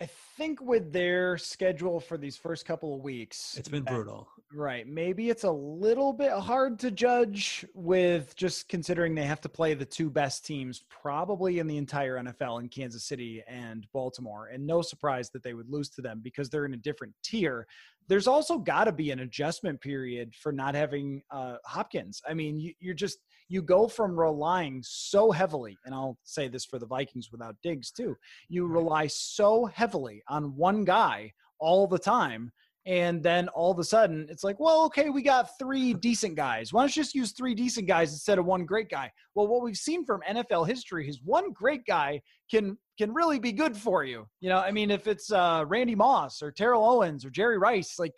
I 0.00 0.06
think 0.36 0.60
with 0.60 0.92
their 0.92 1.36
schedule 1.38 1.98
for 1.98 2.16
these 2.16 2.36
first 2.36 2.64
couple 2.64 2.94
of 2.94 3.00
weeks, 3.02 3.56
It's 3.58 3.68
been 3.68 3.84
that- 3.84 3.92
brutal. 3.94 4.28
Right. 4.54 4.86
Maybe 4.86 5.28
it's 5.28 5.44
a 5.44 5.50
little 5.50 6.12
bit 6.14 6.30
hard 6.32 6.78
to 6.78 6.90
judge 6.90 7.66
with 7.74 8.34
just 8.34 8.68
considering 8.68 9.14
they 9.14 9.26
have 9.26 9.42
to 9.42 9.48
play 9.48 9.74
the 9.74 9.84
two 9.84 10.08
best 10.08 10.46
teams 10.46 10.84
probably 10.88 11.58
in 11.58 11.66
the 11.66 11.76
entire 11.76 12.16
NFL 12.16 12.60
in 12.60 12.68
Kansas 12.70 13.04
City 13.04 13.42
and 13.46 13.86
Baltimore. 13.92 14.46
And 14.46 14.66
no 14.66 14.80
surprise 14.80 15.28
that 15.30 15.42
they 15.42 15.52
would 15.52 15.68
lose 15.68 15.90
to 15.90 16.00
them 16.00 16.20
because 16.22 16.48
they're 16.48 16.64
in 16.64 16.72
a 16.72 16.78
different 16.78 17.12
tier. 17.22 17.66
There's 18.08 18.26
also 18.26 18.58
got 18.58 18.84
to 18.84 18.92
be 18.92 19.10
an 19.10 19.20
adjustment 19.20 19.80
period 19.80 20.34
for 20.34 20.52
not 20.52 20.74
having 20.74 21.22
uh, 21.30 21.56
Hopkins. 21.64 22.20
I 22.28 22.34
mean, 22.34 22.58
you, 22.58 22.72
you're 22.80 22.94
just, 22.94 23.18
you 23.48 23.62
go 23.62 23.86
from 23.88 24.18
relying 24.18 24.82
so 24.82 25.30
heavily, 25.30 25.76
and 25.84 25.94
I'll 25.94 26.18
say 26.24 26.48
this 26.48 26.64
for 26.64 26.78
the 26.78 26.86
Vikings 26.86 27.30
without 27.30 27.56
Diggs 27.62 27.90
too, 27.90 28.16
you 28.48 28.66
rely 28.66 29.06
so 29.06 29.66
heavily 29.66 30.22
on 30.28 30.56
one 30.56 30.84
guy 30.84 31.32
all 31.60 31.86
the 31.86 31.98
time 31.98 32.52
and 32.88 33.22
then 33.22 33.48
all 33.48 33.70
of 33.70 33.78
a 33.78 33.84
sudden 33.84 34.26
it's 34.30 34.42
like 34.42 34.58
well 34.58 34.84
okay 34.84 35.10
we 35.10 35.22
got 35.22 35.58
three 35.58 35.92
decent 35.92 36.34
guys. 36.34 36.72
Why 36.72 36.82
don't 36.82 36.96
you 36.96 37.02
just 37.02 37.14
use 37.14 37.32
three 37.32 37.54
decent 37.54 37.86
guys 37.86 38.12
instead 38.12 38.38
of 38.38 38.46
one 38.46 38.64
great 38.64 38.88
guy? 38.88 39.12
Well 39.34 39.46
what 39.46 39.62
we've 39.62 39.76
seen 39.76 40.04
from 40.04 40.22
nfl 40.28 40.66
history 40.66 41.08
is 41.08 41.20
one 41.22 41.52
great 41.52 41.84
guy 41.86 42.22
can 42.50 42.78
can 42.98 43.12
really 43.14 43.38
be 43.38 43.52
good 43.52 43.76
for 43.76 44.04
you 44.04 44.26
you 44.40 44.48
know 44.48 44.58
i 44.58 44.70
mean 44.70 44.90
if 44.90 45.06
it's 45.06 45.32
uh, 45.32 45.64
randy 45.66 45.94
moss 45.94 46.42
or 46.42 46.50
terrell 46.50 46.84
owens 46.84 47.24
or 47.24 47.30
jerry 47.30 47.58
rice 47.58 47.98
like 47.98 48.14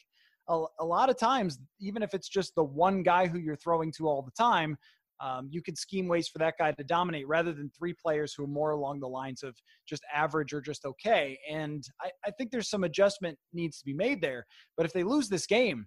a, 0.49 0.64
a 0.81 0.85
lot 0.85 1.11
of 1.11 1.18
times 1.18 1.59
even 1.81 2.03
if 2.03 2.14
it's 2.14 2.28
just 2.28 2.55
the 2.57 2.64
one 2.64 3.03
guy 3.03 3.26
who 3.26 3.39
you're 3.39 3.57
throwing 3.57 3.93
to 3.93 4.09
all 4.09 4.22
the 4.22 4.33
time 4.33 4.76
um, 5.20 5.49
you 5.51 5.62
could 5.62 5.76
scheme 5.76 6.09
ways 6.09 6.28
for 6.28 6.39
that 6.39 6.55
guy 6.59 6.72
to 6.72 6.85
dominate 6.85 7.28
rather 7.28 7.53
than 7.53 7.70
three 7.70 7.93
players 7.93 8.33
who 8.33 8.45
are 8.45 8.49
more 8.49 8.70
along 8.70 9.01
the 9.01 9.09
lines 9.09 9.43
of 9.43 9.55
just 9.87 10.03
average 10.12 10.53
or 10.55 10.61
just 10.61 10.87
okay. 10.87 11.39
And 11.51 11.85
I, 12.01 12.11
I 12.24 12.31
think 12.31 12.51
there's 12.51 12.70
some 12.70 12.85
adjustment 12.85 13.39
needs 13.53 13.78
to 13.81 13.85
be 13.85 13.93
made 13.93 14.22
there. 14.22 14.47
But 14.76 14.87
if 14.87 14.93
they 14.93 15.05
lose 15.05 15.28
this 15.28 15.47
game, 15.47 15.87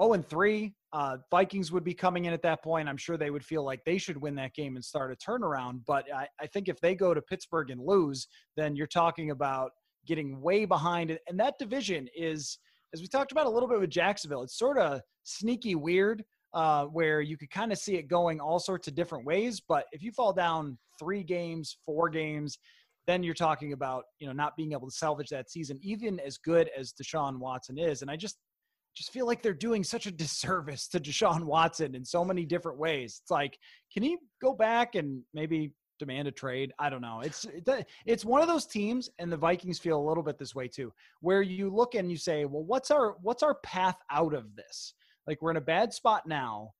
0 0.00 0.14
and 0.14 0.26
3, 0.26 0.74
uh, 0.92 1.16
Vikings 1.30 1.72
would 1.72 1.84
be 1.84 1.94
coming 1.94 2.26
in 2.26 2.32
at 2.32 2.42
that 2.42 2.62
point. 2.62 2.88
I'm 2.88 2.96
sure 2.96 3.16
they 3.16 3.30
would 3.30 3.44
feel 3.44 3.64
like 3.64 3.80
they 3.84 3.98
should 3.98 4.16
win 4.16 4.34
that 4.36 4.54
game 4.54 4.76
and 4.76 4.84
start 4.84 5.12
a 5.12 5.16
turnaround. 5.16 5.80
But 5.86 6.04
I, 6.14 6.26
I 6.40 6.46
think 6.46 6.68
if 6.68 6.80
they 6.80 6.94
go 6.94 7.14
to 7.14 7.22
Pittsburgh 7.22 7.70
and 7.70 7.80
lose, 7.80 8.26
then 8.56 8.76
you're 8.76 8.86
talking 8.86 9.30
about 9.30 9.72
getting 10.06 10.40
way 10.40 10.64
behind. 10.64 11.18
And 11.28 11.40
that 11.40 11.58
division 11.58 12.08
is, 12.16 12.58
as 12.94 13.00
we 13.00 13.08
talked 13.08 13.32
about 13.32 13.46
a 13.46 13.50
little 13.50 13.68
bit 13.68 13.80
with 13.80 13.90
Jacksonville, 13.90 14.42
it's 14.42 14.58
sort 14.58 14.78
of 14.78 15.00
sneaky 15.24 15.74
weird 15.74 16.24
uh, 16.54 16.84
where 16.86 17.20
you 17.20 17.36
could 17.36 17.50
kind 17.50 17.72
of 17.72 17.78
see 17.78 17.96
it 17.96 18.08
going 18.08 18.40
all 18.40 18.58
sorts 18.58 18.88
of 18.88 18.94
different 18.94 19.26
ways. 19.26 19.60
But 19.66 19.84
if 19.92 20.02
you 20.02 20.12
fall 20.12 20.32
down 20.32 20.78
three 20.98 21.22
games, 21.22 21.76
four 21.84 22.08
games, 22.08 22.58
then 23.06 23.22
you're 23.22 23.34
talking 23.34 23.72
about 23.72 24.04
you 24.18 24.26
know 24.26 24.32
not 24.32 24.56
being 24.56 24.72
able 24.72 24.88
to 24.88 24.94
salvage 24.94 25.28
that 25.28 25.50
season, 25.50 25.78
even 25.82 26.18
as 26.20 26.38
good 26.38 26.70
as 26.76 26.92
Deshaun 26.92 27.38
Watson 27.38 27.78
is. 27.78 28.02
And 28.02 28.10
I 28.10 28.16
just 28.16 28.38
just 28.96 29.12
feel 29.12 29.26
like 29.26 29.42
they're 29.42 29.52
doing 29.52 29.84
such 29.84 30.06
a 30.06 30.10
disservice 30.10 30.88
to 30.88 30.98
Deshaun 30.98 31.44
Watson 31.44 31.94
in 31.94 32.04
so 32.04 32.24
many 32.24 32.46
different 32.46 32.78
ways. 32.78 33.20
It's 33.22 33.30
like, 33.30 33.58
can 33.92 34.02
he 34.02 34.16
go 34.40 34.54
back 34.54 34.94
and 34.94 35.22
maybe 35.34 35.72
demand 35.98 36.28
a 36.28 36.32
trade? 36.32 36.72
I 36.78 36.88
don't 36.88 37.02
know. 37.02 37.20
It's 37.22 37.46
it's 38.06 38.24
one 38.24 38.40
of 38.40 38.48
those 38.48 38.66
teams, 38.66 39.10
and 39.18 39.30
the 39.30 39.36
Vikings 39.36 39.78
feel 39.78 39.98
a 39.98 40.08
little 40.08 40.22
bit 40.22 40.38
this 40.38 40.54
way 40.54 40.66
too, 40.66 40.92
where 41.20 41.42
you 41.42 41.68
look 41.68 41.94
and 41.94 42.10
you 42.10 42.16
say, 42.16 42.46
well, 42.46 42.64
what's 42.64 42.90
our 42.90 43.16
what's 43.20 43.42
our 43.42 43.56
path 43.56 43.98
out 44.10 44.32
of 44.32 44.56
this? 44.56 44.94
Like 45.26 45.42
we're 45.42 45.50
in 45.50 45.56
a 45.58 45.60
bad 45.60 45.92
spot 45.92 46.26
now, 46.26 46.72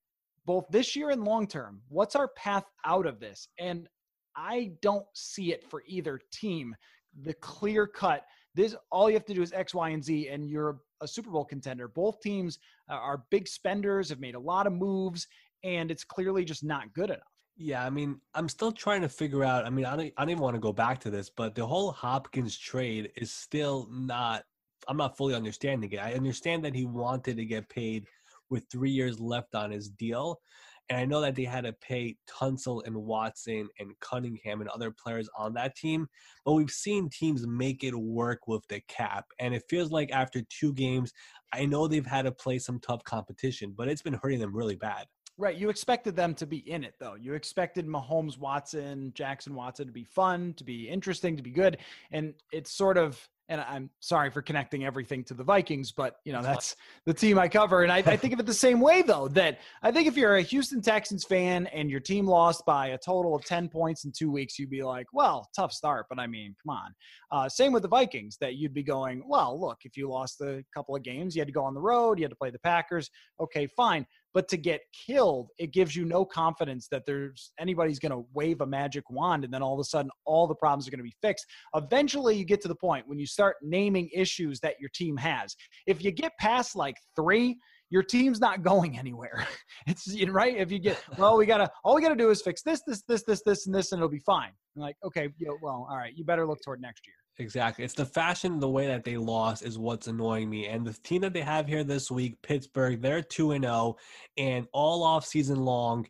both 0.47 0.65
this 0.71 0.97
year 0.97 1.11
and 1.11 1.25
long 1.25 1.47
term. 1.47 1.83
What's 1.89 2.17
our 2.17 2.29
path 2.29 2.65
out 2.85 3.07
of 3.07 3.21
this? 3.21 3.49
And 3.59 3.89
I 4.35 4.73
don't 4.81 5.07
see 5.15 5.53
it 5.53 5.69
for 5.69 5.83
either 5.87 6.21
team. 6.33 6.75
The 7.23 7.35
clear 7.35 7.87
cut. 7.87 8.23
This 8.57 8.75
all 8.91 9.11
you 9.11 9.15
have 9.15 9.27
to 9.27 9.35
do 9.35 9.43
is 9.43 9.53
X, 9.53 9.75
Y, 9.75 9.91
and 9.91 10.03
Z, 10.03 10.29
and 10.29 10.49
you're 10.49 10.79
a 11.03 11.07
Super 11.07 11.31
Bowl 11.31 11.45
contender. 11.45 11.89
Both 11.89 12.21
teams 12.21 12.59
uh, 12.91 12.95
are 12.95 13.23
big 13.31 13.47
spenders, 13.47 14.09
have 14.09 14.19
made 14.19 14.35
a 14.35 14.41
lot 14.41 14.67
of 14.67 14.73
moves, 14.73 15.29
and 15.63 15.91
it's 15.91 16.05
clearly 16.05 16.43
just 16.43 16.65
not 16.65 16.93
good 16.95 17.11
enough. 17.11 17.21
Yeah, 17.59 17.85
I 17.85 17.91
mean, 17.91 18.19
I'm 18.35 18.49
still 18.49 18.73
trying 18.73 19.03
to 19.03 19.09
figure 19.11 19.45
out. 19.45 19.67
I 19.67 19.71
mean, 19.71 19.85
I 19.85 19.95
don't, 19.95 20.13
I 20.17 20.23
don't 20.23 20.31
even 20.31 20.43
want 20.43 20.55
to 20.55 20.61
go 20.61 20.73
back 20.73 20.99
to 21.01 21.11
this, 21.11 21.31
but 21.31 21.55
the 21.55 21.67
whole 21.67 21.93
Hopkins 21.93 22.57
trade 22.57 23.11
is 23.17 23.31
still 23.31 23.89
not. 23.91 24.45
I'm 24.89 24.97
not 24.97 25.17
fully 25.19 25.35
understanding 25.35 25.93
it. 25.93 25.99
I 25.99 26.15
understand 26.15 26.65
that 26.65 26.75
he 26.75 26.87
wanted 26.87 27.37
to 27.37 27.45
get 27.45 27.69
paid 27.69 28.07
with 28.49 28.65
three 28.71 28.91
years 28.91 29.21
left 29.21 29.55
on 29.55 29.71
his 29.71 29.91
deal. 29.91 30.41
And 30.89 30.99
I 30.99 31.05
know 31.05 31.21
that 31.21 31.35
they 31.35 31.45
had 31.45 31.65
to 31.65 31.73
pay 31.73 32.17
Tunsil 32.31 32.87
and 32.87 32.95
Watson 32.95 33.69
and 33.79 33.99
Cunningham 34.01 34.61
and 34.61 34.71
other 34.71 34.91
players 34.91 35.29
on 35.37 35.55
that 35.55 35.77
team, 35.77 36.07
but 36.45 36.53
we've 36.53 36.71
seen 36.71 37.09
teams 37.09 37.47
make 37.47 37.83
it 37.83 37.95
work 37.95 38.47
with 38.47 38.67
the 38.69 38.81
cap. 38.89 39.27
And 39.41 39.55
it 39.55 39.65
feels 39.69 39.91
like 39.91 40.13
after 40.13 40.43
two 40.49 40.73
games, 40.75 41.13
I 41.53 41.67
know 41.67 41.89
they've 41.89 42.07
had 42.07 42.23
to 42.23 42.33
play 42.33 42.59
some 42.59 42.79
tough 42.81 43.03
competition, 43.05 43.75
but 43.77 43.89
it's 43.89 44.03
been 44.03 44.19
hurting 44.23 44.41
them 44.41 44.55
really 44.55 44.77
bad. 44.77 45.07
Right. 45.39 45.57
You 45.57 45.69
expected 45.69 46.17
them 46.17 46.35
to 46.37 46.47
be 46.47 46.59
in 46.71 46.83
it, 46.83 46.95
though. 46.99 47.15
You 47.15 47.35
expected 47.35 47.87
Mahomes, 47.87 48.39
Watson, 48.39 49.13
Jackson 49.15 49.55
Watson 49.55 49.87
to 49.87 49.93
be 49.93 50.05
fun, 50.05 50.55
to 50.55 50.65
be 50.65 50.89
interesting, 50.89 51.37
to 51.37 51.43
be 51.43 51.51
good. 51.51 51.79
And 52.11 52.33
it's 52.53 52.73
sort 52.73 52.97
of 52.97 53.29
and 53.49 53.61
I'm 53.61 53.91
sorry 54.01 54.31
for 54.31 54.43
connecting 54.43 54.85
everything 54.85 55.23
to 55.25 55.35
the 55.35 55.45
Vikings, 55.45 55.93
but 55.93 56.17
you 56.25 56.33
know 56.33 56.43
that's 56.43 56.77
the 57.05 57.15
team 57.15 57.39
I 57.39 57.49
cover, 57.49 57.83
and 57.83 57.93
I, 57.93 57.99
I, 57.99 58.17
think 58.17 58.33
of 58.33 58.41
it 58.41 58.47
the 58.47 58.55
same 58.55 58.81
way 58.81 59.03
though. 59.03 59.29
That 59.29 59.61
I 59.83 59.93
think 59.93 60.09
if 60.09 60.17
you're 60.17 60.37
a 60.37 60.43
Houston 60.43 60.83
Texans 60.83 61.25
fan 61.25 61.67
and 61.69 61.91
your 61.91 62.01
team 62.01 62.27
lost 62.27 62.65
by 62.67 62.89
a 62.89 62.99
total 62.99 63.35
of 63.35 63.45
ten 63.45 63.69
points 63.69 64.05
in 64.05 64.13
two 64.17 64.31
weeks, 64.31 64.59
you'd 64.59 64.71
be 64.71 64.83
like, 64.83 65.07
"Well, 65.13 65.49
tough 65.55 65.73
start," 65.73 66.07
but 66.09 66.19
I 66.19 66.27
mean, 66.27 66.55
come 66.65 66.77
on. 66.77 66.95
Uh, 67.31 67.49
same 67.49 67.73
with 67.73 67.83
the 67.83 67.89
Vikings, 67.89 68.37
that 68.41 68.57
you'd 68.57 68.75
be 68.75 68.83
going, 68.83 69.23
"Well, 69.27 69.61
look, 69.61 69.79
if 69.85 69.97
you 69.97 70.09
lost 70.09 70.41
a 70.41 70.65
couple 70.75 70.97
of 70.97 71.03
games, 71.03 71.37
you 71.37 71.41
had 71.41 71.49
to 71.49 71.53
go 71.53 71.65
on 71.65 71.75
the 71.75 71.81
road, 71.81 72.19
you 72.19 72.25
had 72.25 72.31
to 72.31 72.37
play 72.37 72.51
the 72.51 72.59
Packers. 72.59 73.11
Okay, 73.41 73.67
fine." 73.67 74.07
But 74.37 74.49
to 74.49 74.59
get 74.59 74.83
killed, 74.93 75.49
it 75.59 75.73
gives 75.73 75.97
you 75.97 76.05
no 76.05 76.23
confidence 76.23 76.89
that 76.91 77.07
there's 77.07 77.53
anybody's 77.59 77.99
going 77.99 78.13
to 78.13 78.27
wave 78.35 78.61
a 78.61 78.67
magic 78.67 79.09
wand 79.09 79.45
and 79.45 79.55
then 79.55 79.63
all 79.63 79.73
of 79.73 79.81
a 79.81 79.85
sudden 79.85 80.11
all 80.27 80.47
the 80.47 80.55
problems 80.55 80.87
are 80.87 80.91
going 80.91 80.99
to 80.99 81.05
be 81.05 81.17
fixed. 81.23 81.47
Eventually, 81.75 82.37
you 82.37 82.45
get 82.45 82.61
to 82.61 82.69
the 82.69 82.75
point 82.75 83.09
when 83.09 83.19
you 83.19 83.25
start 83.27 83.57
naming 83.63 84.11
issues 84.13 84.61
that 84.61 84.75
your 84.79 84.91
team 84.95 85.17
has. 85.17 85.57
If 85.87 86.05
you 86.05 86.11
get 86.11 86.33
past 86.39 86.77
like 86.77 86.97
three, 87.19 87.57
your 87.91 88.03
team's 88.03 88.41
not 88.41 88.63
going 88.63 88.99
anywhere. 88.99 89.47
It's 89.89 90.13
right. 90.31 90.57
If 90.57 90.73
you 90.73 90.81
get, 90.81 91.01
well, 91.17 91.37
we 91.37 91.47
gotta, 91.47 91.71
all 91.85 91.95
we 91.95 92.03
gotta 92.03 92.17
do 92.17 92.31
is 92.31 92.43
fix 92.43 92.61
this, 92.63 92.83
this, 92.89 93.03
this, 93.07 93.23
this, 93.23 93.43
this, 93.47 93.67
and 93.67 93.75
this, 93.75 93.93
and 93.93 94.01
it'll 94.01 94.09
be 94.09 94.19
fine. 94.19 94.51
Like, 94.75 94.97
okay, 95.05 95.29
you 95.39 95.47
know, 95.47 95.59
well, 95.63 95.87
all 95.89 95.97
right, 95.97 96.13
you 96.17 96.25
better 96.25 96.45
look 96.45 96.59
toward 96.65 96.81
next 96.81 97.07
year. 97.07 97.15
Exactly. 97.39 97.85
It's 97.85 97.95
the 97.95 98.07
fashion, 98.07 98.59
the 98.59 98.69
way 98.69 98.87
that 98.87 99.05
they 99.05 99.17
lost 99.17 99.63
is 99.63 99.79
what's 99.79 100.07
annoying 100.07 100.49
me. 100.49 100.67
And 100.67 100.87
the 100.87 100.95
team 101.05 101.21
that 101.21 101.35
they 101.35 101.43
have 101.43 101.69
here 101.69 101.85
this 101.85 102.11
week, 102.11 102.41
Pittsburgh, 102.43 103.01
they're 103.01 103.23
2 103.23 103.53
and 103.53 103.65
0 103.65 103.97
and 104.39 104.67
all 104.73 105.05
off 105.05 105.25
season 105.25 105.65
long, 105.65 106.07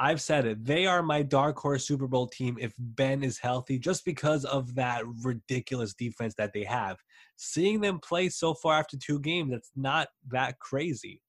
I've 0.00 0.22
said 0.22 0.46
it. 0.46 0.64
They 0.64 0.86
are 0.86 1.02
my 1.02 1.22
dark 1.22 1.58
horse 1.58 1.86
Super 1.86 2.06
Bowl 2.06 2.26
team 2.26 2.56
if 2.58 2.72
Ben 2.78 3.22
is 3.22 3.38
healthy 3.38 3.78
just 3.78 4.02
because 4.06 4.46
of 4.46 4.74
that 4.76 5.04
ridiculous 5.22 5.92
defense 5.92 6.34
that 6.38 6.54
they 6.54 6.64
have. 6.64 6.96
Seeing 7.36 7.82
them 7.82 8.00
play 8.00 8.30
so 8.30 8.54
far 8.54 8.78
after 8.78 8.96
two 8.96 9.20
games, 9.20 9.50
that's 9.52 9.70
not 9.76 10.08
that 10.30 10.58
crazy. 10.58 11.20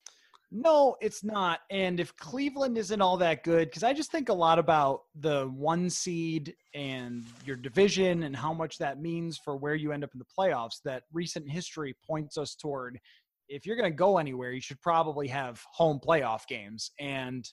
No, 0.54 0.96
it's 1.02 1.22
not. 1.22 1.60
And 1.70 2.00
if 2.00 2.16
Cleveland 2.16 2.78
isn't 2.78 3.02
all 3.02 3.18
that 3.18 3.44
good, 3.44 3.68
because 3.68 3.84
I 3.84 3.92
just 3.92 4.10
think 4.10 4.30
a 4.30 4.34
lot 4.34 4.58
about 4.58 5.02
the 5.16 5.48
one 5.48 5.90
seed 5.90 6.56
and 6.74 7.26
your 7.46 7.58
division 7.58 8.24
and 8.24 8.34
how 8.34 8.54
much 8.54 8.78
that 8.78 9.02
means 9.02 9.38
for 9.38 9.58
where 9.58 9.76
you 9.76 9.92
end 9.92 10.06
up 10.06 10.12
in 10.14 10.20
the 10.20 10.26
playoffs, 10.38 10.82
that 10.86 11.04
recent 11.12 11.50
history 11.50 11.94
points 12.08 12.38
us 12.38 12.56
toward 12.56 13.00
if 13.52 13.66
you're 13.66 13.76
going 13.76 13.92
to 13.92 13.96
go 13.96 14.18
anywhere, 14.18 14.54
you 14.54 14.62
should 14.62 14.82
probably 14.82 15.28
have 15.28 15.62
home 15.74 16.00
playoff 16.06 16.48
games. 16.48 16.92
And 17.00 17.46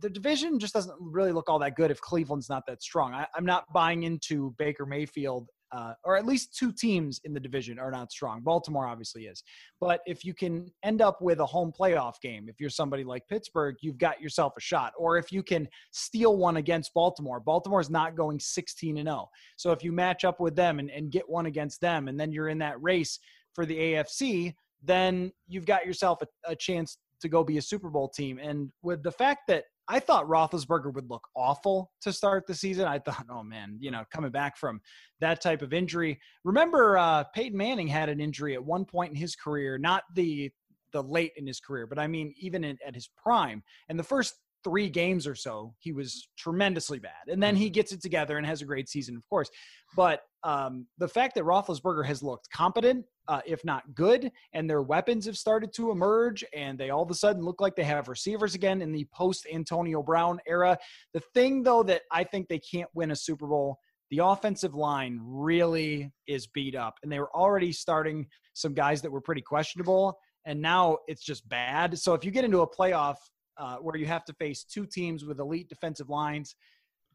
the 0.00 0.10
division 0.10 0.58
just 0.58 0.74
doesn't 0.74 0.96
really 1.00 1.32
look 1.32 1.48
all 1.48 1.58
that 1.58 1.76
good 1.76 1.90
if 1.90 2.00
Cleveland's 2.00 2.48
not 2.48 2.64
that 2.66 2.82
strong. 2.82 3.14
I, 3.14 3.26
am 3.36 3.44
not 3.44 3.64
buying 3.72 4.02
into 4.02 4.54
Baker 4.58 4.86
Mayfield 4.86 5.48
uh, 5.72 5.94
or 6.04 6.16
at 6.16 6.26
least 6.26 6.54
two 6.54 6.70
teams 6.70 7.20
in 7.24 7.32
the 7.32 7.40
division 7.40 7.78
are 7.78 7.90
not 7.90 8.12
strong. 8.12 8.42
Baltimore 8.42 8.86
obviously 8.86 9.24
is. 9.24 9.42
But 9.80 10.00
if 10.06 10.24
you 10.24 10.34
can 10.34 10.70
end 10.82 11.00
up 11.00 11.22
with 11.22 11.40
a 11.40 11.46
home 11.46 11.72
playoff 11.76 12.14
game, 12.22 12.46
if 12.48 12.60
you're 12.60 12.70
somebody 12.70 13.04
like 13.04 13.26
Pittsburgh, 13.26 13.76
you've 13.80 13.98
got 13.98 14.20
yourself 14.20 14.52
a 14.58 14.60
shot. 14.60 14.92
Or 14.98 15.16
if 15.16 15.32
you 15.32 15.42
can 15.42 15.66
steal 15.90 16.36
one 16.36 16.58
against 16.58 16.92
Baltimore, 16.92 17.40
Baltimore 17.40 17.80
is 17.80 17.88
not 17.88 18.16
going 18.16 18.38
16 18.38 18.98
and 18.98 19.08
0. 19.08 19.28
So 19.56 19.72
if 19.72 19.82
you 19.82 19.92
match 19.92 20.24
up 20.24 20.40
with 20.40 20.54
them 20.54 20.78
and, 20.78 20.90
and 20.90 21.10
get 21.10 21.28
one 21.28 21.46
against 21.46 21.80
them, 21.80 22.08
and 22.08 22.20
then 22.20 22.32
you're 22.32 22.48
in 22.48 22.58
that 22.58 22.80
race 22.82 23.18
for 23.54 23.64
the 23.64 23.76
AFC, 23.76 24.54
then 24.82 25.32
you've 25.48 25.66
got 25.66 25.86
yourself 25.86 26.20
a, 26.22 26.50
a 26.50 26.56
chance 26.56 26.98
to 27.22 27.28
go 27.28 27.42
be 27.42 27.58
a 27.58 27.62
Super 27.62 27.90
Bowl 27.90 28.08
team. 28.08 28.38
And 28.38 28.70
with 28.82 29.02
the 29.02 29.12
fact 29.12 29.42
that 29.48 29.64
I 29.88 29.98
thought 29.98 30.28
Roethlisberger 30.28 30.94
would 30.94 31.10
look 31.10 31.26
awful 31.36 31.90
to 32.02 32.12
start 32.12 32.46
the 32.46 32.54
season. 32.54 32.86
I 32.86 32.98
thought, 32.98 33.26
oh 33.30 33.42
man, 33.42 33.76
you 33.80 33.90
know, 33.90 34.04
coming 34.12 34.30
back 34.30 34.56
from 34.56 34.80
that 35.20 35.40
type 35.40 35.60
of 35.60 35.72
injury. 35.72 36.20
Remember, 36.44 36.96
uh, 36.96 37.24
Peyton 37.34 37.58
Manning 37.58 37.88
had 37.88 38.08
an 38.08 38.20
injury 38.20 38.54
at 38.54 38.64
one 38.64 38.84
point 38.84 39.10
in 39.10 39.16
his 39.16 39.34
career, 39.34 39.78
not 39.78 40.04
the 40.14 40.50
the 40.92 41.02
late 41.02 41.32
in 41.36 41.46
his 41.46 41.58
career, 41.58 41.86
but 41.86 41.98
I 41.98 42.06
mean 42.06 42.34
even 42.38 42.64
in, 42.64 42.76
at 42.86 42.94
his 42.94 43.08
prime. 43.16 43.62
And 43.88 43.98
the 43.98 44.04
first 44.04 44.34
three 44.64 44.88
games 44.88 45.26
or 45.26 45.34
so, 45.34 45.74
he 45.78 45.92
was 45.92 46.28
tremendously 46.38 46.98
bad. 46.98 47.28
And 47.28 47.42
then 47.42 47.56
he 47.56 47.66
Mm-hmm. 47.66 47.72
gets 47.72 47.92
it 47.92 48.02
together 48.02 48.36
and 48.38 48.46
has 48.46 48.62
a 48.62 48.64
great 48.64 48.88
season, 48.88 49.16
of 49.16 49.22
course. 49.28 49.50
But 49.96 50.20
um, 50.44 50.86
the 50.98 51.08
fact 51.08 51.34
that 51.34 51.44
Roethlisberger 51.44 52.04
has 52.06 52.22
looked 52.22 52.48
competent, 52.50 53.04
uh, 53.28 53.40
if 53.46 53.64
not 53.64 53.94
good, 53.94 54.30
and 54.52 54.68
their 54.68 54.82
weapons 54.82 55.26
have 55.26 55.36
started 55.36 55.72
to 55.74 55.90
emerge, 55.90 56.44
and 56.54 56.78
they 56.78 56.90
all 56.90 57.02
of 57.02 57.10
a 57.10 57.14
sudden 57.14 57.42
look 57.42 57.60
like 57.60 57.76
they 57.76 57.84
have 57.84 58.08
receivers 58.08 58.54
again 58.54 58.82
in 58.82 58.92
the 58.92 59.06
post 59.14 59.46
Antonio 59.52 60.02
Brown 60.02 60.40
era. 60.46 60.76
The 61.14 61.22
thing, 61.34 61.62
though, 61.62 61.82
that 61.84 62.02
I 62.10 62.24
think 62.24 62.48
they 62.48 62.58
can't 62.58 62.90
win 62.94 63.12
a 63.12 63.16
Super 63.16 63.46
Bowl, 63.46 63.78
the 64.10 64.18
offensive 64.18 64.74
line 64.74 65.20
really 65.22 66.12
is 66.26 66.46
beat 66.48 66.74
up, 66.74 66.94
and 67.02 67.10
they 67.10 67.20
were 67.20 67.34
already 67.34 67.72
starting 67.72 68.26
some 68.54 68.74
guys 68.74 69.00
that 69.02 69.10
were 69.12 69.20
pretty 69.20 69.42
questionable, 69.42 70.18
and 70.44 70.60
now 70.60 70.98
it's 71.06 71.24
just 71.24 71.48
bad. 71.48 71.98
So 71.98 72.12
if 72.14 72.24
you 72.24 72.30
get 72.30 72.44
into 72.44 72.60
a 72.60 72.68
playoff 72.68 73.16
uh, 73.62 73.76
where 73.76 73.96
you 73.96 74.06
have 74.06 74.24
to 74.24 74.32
face 74.34 74.64
two 74.64 74.84
teams 74.84 75.24
with 75.24 75.38
elite 75.38 75.68
defensive 75.68 76.08
lines, 76.08 76.56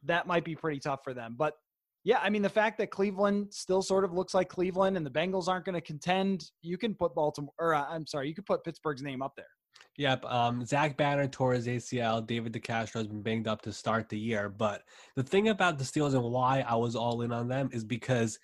that 0.04 0.26
might 0.26 0.46
be 0.46 0.56
pretty 0.56 0.80
tough 0.80 1.02
for 1.04 1.14
them. 1.14 1.36
But 1.38 1.54
yeah, 2.06 2.20
I 2.22 2.30
mean, 2.30 2.42
the 2.42 2.50
fact 2.50 2.78
that 2.78 2.90
Cleveland 2.90 3.54
still 3.54 3.82
sort 3.82 4.06
of 4.06 4.14
looks 4.14 4.34
like 4.34 4.48
Cleveland 4.48 4.96
and 4.96 5.06
the 5.06 5.12
Bengals 5.12 5.50
aren't 5.50 5.66
going 5.66 5.76
to 5.76 5.82
contend, 5.82 6.46
you 6.62 6.78
can 6.78 6.96
put 6.96 7.14
Baltimore, 7.14 7.54
or 7.60 7.76
uh, 7.76 7.86
I'm 7.90 8.08
sorry, 8.08 8.30
you 8.30 8.34
could 8.34 8.46
put 8.46 8.64
Pittsburgh's 8.64 9.02
name 9.02 9.22
up 9.22 9.34
there. 9.36 9.46
Yep. 9.98 10.26
Um, 10.26 10.64
Zach 10.64 10.96
Banner 10.96 11.28
tore 11.28 11.54
his 11.54 11.68
ACL. 11.68 12.26
David 12.26 12.54
DeCastro 12.54 12.94
has 12.94 13.08
been 13.08 13.24
banged 13.24 13.48
up 13.48 13.62
to 13.64 13.74
start 13.74 14.08
the 14.08 14.18
year. 14.18 14.48
But 14.48 14.84
the 15.16 15.24
thing 15.24 15.50
about 15.50 15.78
the 15.78 15.84
Steelers 15.84 16.14
and 16.14 16.24
why 16.24 16.64
I 16.68 16.76
was 16.76 16.96
all 16.96 17.24
in 17.24 17.32
on 17.34 17.48
them 17.48 17.70
is 17.74 17.84
because, 17.84 18.40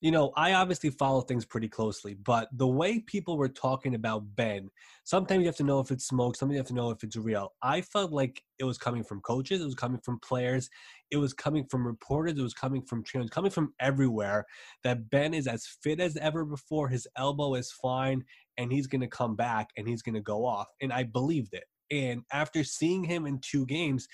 you 0.00 0.12
know, 0.12 0.32
I 0.36 0.52
obviously 0.52 0.90
follow 0.90 1.22
things 1.22 1.44
pretty 1.44 1.68
closely. 1.68 2.14
But 2.14 2.48
the 2.52 2.66
way 2.66 3.00
people 3.00 3.36
were 3.36 3.48
talking 3.48 3.96
about 3.96 4.22
Ben, 4.36 4.70
sometimes 5.02 5.40
you 5.40 5.46
have 5.46 5.56
to 5.56 5.64
know 5.64 5.80
if 5.80 5.90
it's 5.90 6.06
smoke. 6.06 6.36
Sometimes 6.36 6.54
you 6.54 6.60
have 6.60 6.68
to 6.68 6.74
know 6.74 6.90
if 6.90 7.02
it's 7.02 7.16
real. 7.16 7.52
I 7.62 7.80
felt 7.80 8.12
like 8.12 8.42
it 8.60 8.64
was 8.64 8.78
coming 8.78 9.02
from 9.02 9.20
coaches. 9.22 9.60
It 9.60 9.64
was 9.64 9.74
coming 9.74 10.00
from 10.04 10.20
players. 10.20 10.70
It 11.10 11.16
was 11.16 11.32
coming 11.32 11.66
from 11.68 11.86
reporters. 11.86 12.38
It 12.38 12.42
was 12.42 12.54
coming 12.54 12.82
from 12.82 13.02
trainers. 13.02 13.30
Coming 13.30 13.50
from 13.50 13.74
everywhere. 13.80 14.46
That 14.84 15.10
Ben 15.10 15.34
is 15.34 15.48
as 15.48 15.66
fit 15.82 16.00
as 16.00 16.16
ever 16.16 16.44
before. 16.44 16.88
His 16.88 17.08
elbow 17.16 17.54
is 17.54 17.72
fine 17.72 18.24
and 18.56 18.72
he's 18.72 18.86
going 18.86 19.00
to 19.00 19.08
come 19.08 19.34
back 19.34 19.70
and 19.76 19.88
he's 19.88 20.02
going 20.02 20.14
to 20.14 20.20
go 20.20 20.46
off. 20.46 20.68
And 20.80 20.92
I 20.92 21.04
believed 21.04 21.54
it. 21.54 21.64
And 21.90 22.22
after 22.32 22.62
seeing 22.62 23.02
him 23.02 23.26
in 23.26 23.40
two 23.40 23.66
games, 23.66 24.06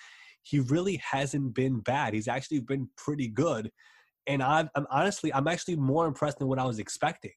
he 0.42 0.60
really 0.60 0.96
hasn't 0.96 1.54
been 1.54 1.80
bad. 1.80 2.14
He's 2.14 2.28
actually 2.28 2.60
been 2.60 2.88
pretty 2.96 3.28
good. 3.28 3.70
And 4.26 4.42
I've, 4.42 4.68
I'm 4.74 4.86
honestly, 4.90 5.32
I'm 5.34 5.48
actually 5.48 5.76
more 5.76 6.06
impressed 6.06 6.38
than 6.38 6.48
what 6.48 6.58
I 6.58 6.64
was 6.64 6.78
expecting. 6.78 7.32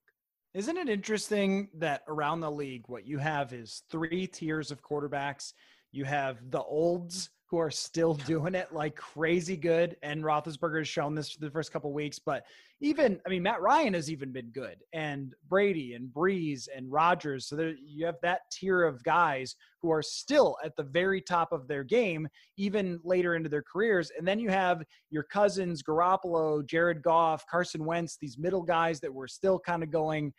Isn't 0.53 0.77
it 0.77 0.89
interesting 0.89 1.69
that 1.77 2.01
around 2.07 2.39
the 2.39 2.49
league, 2.49 2.85
what 2.87 3.05
you 3.05 3.17
have 3.17 3.53
is 3.53 3.83
three 3.91 4.25
tiers 4.25 4.71
of 4.71 4.81
quarterbacks? 4.81 5.53
You 5.91 6.05
have 6.05 6.37
the 6.49 6.61
olds 6.61 7.29
who 7.49 7.57
are 7.57 7.71
still 7.71 8.13
doing 8.13 8.55
it 8.55 8.73
like 8.73 8.95
crazy 8.95 9.55
good, 9.55 9.95
and 10.03 10.23
Roethlisberger 10.23 10.79
has 10.79 10.87
shown 10.87 11.15
this 11.15 11.31
for 11.31 11.39
the 11.39 11.49
first 11.49 11.71
couple 11.71 11.93
weeks. 11.93 12.19
But 12.19 12.45
even, 12.81 13.21
I 13.25 13.29
mean, 13.29 13.41
Matt 13.41 13.61
Ryan 13.61 13.93
has 13.93 14.11
even 14.11 14.33
been 14.33 14.49
good, 14.49 14.77
and 14.93 15.33
Brady 15.47 15.93
and 15.93 16.09
Brees 16.13 16.67
and 16.75 16.91
Rodgers. 16.91 17.47
So 17.47 17.55
there, 17.55 17.73
you 17.81 18.05
have 18.05 18.17
that 18.21 18.41
tier 18.51 18.83
of 18.83 19.01
guys 19.03 19.55
who 19.81 19.91
are 19.91 20.01
still 20.01 20.57
at 20.63 20.75
the 20.75 20.83
very 20.83 21.21
top 21.21 21.53
of 21.53 21.67
their 21.67 21.85
game, 21.85 22.27
even 22.57 22.99
later 23.03 23.35
into 23.35 23.49
their 23.49 23.63
careers. 23.63 24.11
And 24.17 24.27
then 24.27 24.39
you 24.39 24.49
have 24.49 24.83
your 25.09 25.23
Cousins, 25.23 25.81
Garoppolo, 25.81 26.65
Jared 26.65 27.01
Goff, 27.01 27.45
Carson 27.49 27.85
Wentz, 27.85 28.17
these 28.19 28.37
middle 28.37 28.63
guys 28.63 28.99
that 28.99 29.13
were 29.13 29.27
still 29.27 29.57
kind 29.57 29.83
of 29.83 29.89
going 29.89 30.33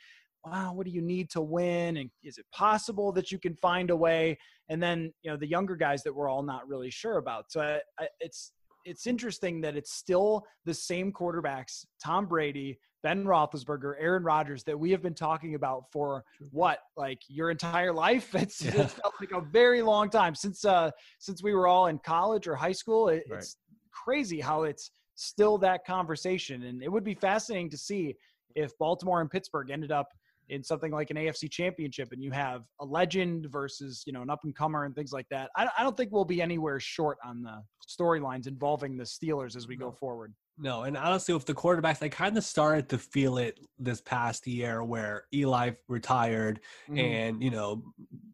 wow, 0.45 0.73
what 0.73 0.87
do 0.87 0.93
you 0.93 1.03
need 1.03 1.31
to 1.31 1.41
win? 1.41 1.97
And 1.99 2.11
is 2.23 2.39
it 2.39 2.47
possible 2.53 3.13
that 3.13 3.31
you 3.31 3.39
can 3.39 3.55
find 3.57 3.91
a 3.91 3.97
way? 3.97 4.39
And 4.69 4.83
then, 4.83 5.13
you 5.23 5.31
know, 5.31 5.37
the 5.37 5.47
younger 5.47 5.77
guys 5.77 6.03
that 6.05 6.15
we're 6.15 6.29
all 6.29 6.43
not 6.43 6.69
really 6.69 6.91
sure 6.91 7.19
about. 7.19 7.51
So 7.51 7.61
I, 7.61 7.81
I, 8.03 8.09
it's, 8.21 8.53
it's 8.85 9.07
interesting 9.07 9.61
that 9.63 9.77
it's 9.77 9.93
still 9.93 10.45
the 10.65 10.75
same 10.75 11.13
quarterbacks, 11.13 11.85
Tom 12.03 12.27
Brady, 12.27 12.79
Ben 13.03 13.25
Roethlisberger, 13.25 13.95
Aaron 13.99 14.23
Rodgers, 14.25 14.65
that 14.65 14.79
we 14.79 14.91
have 14.91 15.03
been 15.03 15.15
talking 15.15 15.55
about 15.55 15.85
for 15.93 16.25
what, 16.51 16.81
like 16.97 17.21
your 17.29 17.51
entire 17.51 17.93
life? 17.93 18.35
It's, 18.35 18.63
Yeah. 18.63 18.83
it's 18.83 18.95
felt 18.95 19.15
like 19.21 19.33
a 19.33 19.41
very 19.41 19.83
long 19.83 20.11
time 20.11 20.35
since, 20.35 20.65
uh, 20.65 20.91
since 21.19 21.43
we 21.43 21.55
were 21.55 21.67
all 21.69 21.87
in 21.87 21.99
college 21.99 22.49
or 22.49 22.57
high 22.57 22.73
school. 22.73 23.09
It, 23.09 23.25
Right. 23.29 23.39
It's 23.39 23.57
crazy 23.93 24.41
how 24.41 24.63
it's 24.63 24.91
still 25.15 25.59
that 25.59 25.85
conversation. 25.85 26.65
And 26.65 26.83
it 26.83 26.91
would 26.91 27.05
be 27.05 27.15
fascinating 27.15 27.71
to 27.71 27.79
see 27.79 28.17
if 28.55 28.77
Baltimore 28.79 29.21
and 29.21 29.31
Pittsburgh 29.31 29.71
ended 29.71 29.93
up 29.93 30.09
in 30.49 30.63
something 30.63 30.93
like 30.93 31.11
an 31.11 31.17
AFC 31.17 31.51
championship 31.51 32.13
and 32.13 32.23
you 32.23 32.31
have 32.31 32.65
a 32.81 32.85
legend 32.85 33.47
versus, 33.51 34.03
you 34.07 34.13
know, 34.13 34.23
an 34.23 34.31
up 34.31 34.41
and 34.45 34.55
comer 34.57 34.85
and 34.85 34.95
things 34.95 35.13
like 35.13 35.27
that. 35.31 35.51
I, 35.57 35.69
I 35.79 35.83
don't 35.83 35.97
think 35.97 36.11
we'll 36.13 36.25
be 36.25 36.41
anywhere 36.43 36.81
short 36.81 37.19
on 37.25 37.43
the 37.43 37.63
storylines 37.89 38.47
involving 38.47 38.97
the 38.97 39.05
Steelers 39.05 39.57
as 39.57 39.67
we 39.69 39.77
go 39.77 39.93
forward. 39.93 40.35
No, 40.61 40.83
and 40.83 40.97
honestly, 40.97 41.33
with 41.35 41.47
the 41.47 41.55
quarterbacks, 41.55 42.03
I 42.03 42.09
kind 42.09 42.37
of 42.37 42.43
started 42.43 42.89
to 42.89 42.99
feel 42.99 43.39
it 43.39 43.61
this 43.79 44.01
past 44.01 44.45
year 44.45 44.83
where 44.83 45.27
Eli 45.33 45.71
retired 45.87 46.61
Mhm. 46.89 46.99
and, 46.99 47.43
you 47.43 47.51
know, 47.51 47.85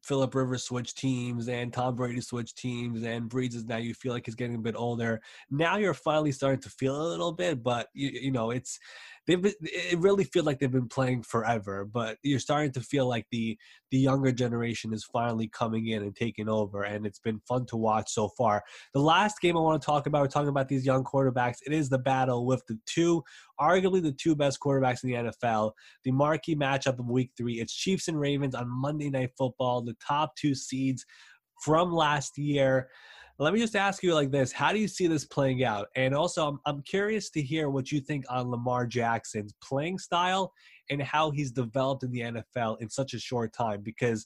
Philip 0.03 0.35
Rivers 0.35 0.65
switched 0.65 0.97
teams 0.97 1.49
and 1.49 1.71
Tom 1.71 1.97
Brady 1.97 2.23
switched 2.23 2.57
teams 2.57 3.03
and 3.03 3.29
Brees 3.31 3.55
is 3.55 3.67
now 3.67 3.77
you 3.77 3.93
feel 3.93 4.15
like 4.15 4.25
he's 4.25 4.35
getting 4.35 4.57
a 4.57 4.61
bit 4.61 4.75
older. 4.75 5.21
Now 5.51 5.77
you're 5.77 5.93
finally 5.93 6.33
starting 6.33 6.61
to 6.63 6.71
feel 6.71 6.97
a 6.97 7.09
little 7.09 7.33
bit, 7.33 7.63
but, 7.63 7.89
you, 7.93 8.09
you 8.09 8.31
know, 8.31 8.51
it's, 8.51 8.79
they've 9.27 9.41
been, 9.41 9.55
it 9.63 9.99
really 9.99 10.25
feels 10.25 10.47
like 10.47 10.59
they've 10.59 10.71
been 10.71 10.89
playing 10.89 11.23
forever, 11.23 11.85
but 11.85 12.19
you're 12.23 12.39
starting 12.39 12.73
to 12.73 12.81
feel 12.81 13.09
like 13.09 13.27
the, 13.31 13.57
the 13.91 13.99
younger 13.99 14.33
generation 14.33 14.93
is 14.93 15.05
finally 15.05 15.49
coming 15.49 15.89
in 15.89 16.03
and 16.03 16.15
taking 16.15 16.49
over 16.49 16.83
and 16.83 17.07
it's 17.07 17.19
been 17.19 17.41
fun 17.49 17.67
to 17.67 17.77
watch 17.77 18.11
so 18.11 18.29
far. 18.29 18.63
The 18.93 19.01
last 19.01 19.41
game 19.41 19.57
I 19.57 19.61
want 19.61 19.81
to 19.81 19.87
talk 19.87 20.07
about, 20.07 20.23
we're 20.23 20.29
talking 20.29 20.49
about 20.49 20.69
these 20.69 20.87
young 20.87 21.05
quarterbacks. 21.05 21.59
It 21.67 21.73
is 21.73 21.89
the 21.89 21.99
battle 21.99 22.47
with 22.47 22.65
the 22.67 22.79
two, 22.87 23.23
arguably 23.61 24.03
the 24.03 24.13
two 24.13 24.35
best 24.35 24.61
quarterbacks 24.61 25.05
in 25.05 25.11
the 25.11 25.31
NFL. 25.31 25.73
The 26.05 26.13
marquee 26.13 26.57
matchup 26.57 26.99
of 26.99 27.09
week 27.09 27.31
three. 27.37 27.61
It's 27.61 27.75
Chiefs 27.75 28.09
and 28.09 28.19
Ravens 28.19 28.55
on 28.55 28.69
Monday 28.69 29.11
Night 29.11 29.31
Football, 29.37 29.83
the 29.83 29.97
top 30.07 30.37
two 30.37 30.55
seeds 30.55 31.05
from 31.63 31.93
last 31.93 32.37
year. 32.37 32.89
Let 33.39 33.53
me 33.53 33.59
just 33.59 33.75
ask 33.75 34.03
you 34.05 34.15
like 34.15 34.31
this 34.31 34.53
How 34.53 34.73
do 34.73 34.79
you 34.79 34.87
see 34.87 35.09
this 35.09 35.25
playing 35.25 35.65
out? 35.65 35.89
And 35.97 36.15
also, 36.15 36.47
I'm, 36.47 36.61
I'm 36.67 36.83
curious 36.83 37.31
to 37.31 37.43
hear 37.43 37.69
what 37.69 37.91
you 37.91 38.01
think 38.01 38.25
on 38.29 38.51
Lamar 38.51 38.87
Jackson's 38.87 39.55
playing 39.61 39.99
style 39.99 40.53
and 40.91 41.03
how 41.03 41.31
he's 41.31 41.51
developed 41.51 42.05
in 42.05 42.13
the 42.13 42.21
NFL 42.21 42.81
in 42.81 42.89
such 42.89 43.13
a 43.13 43.19
short 43.19 43.53
time 43.53 43.81
because 43.83 44.25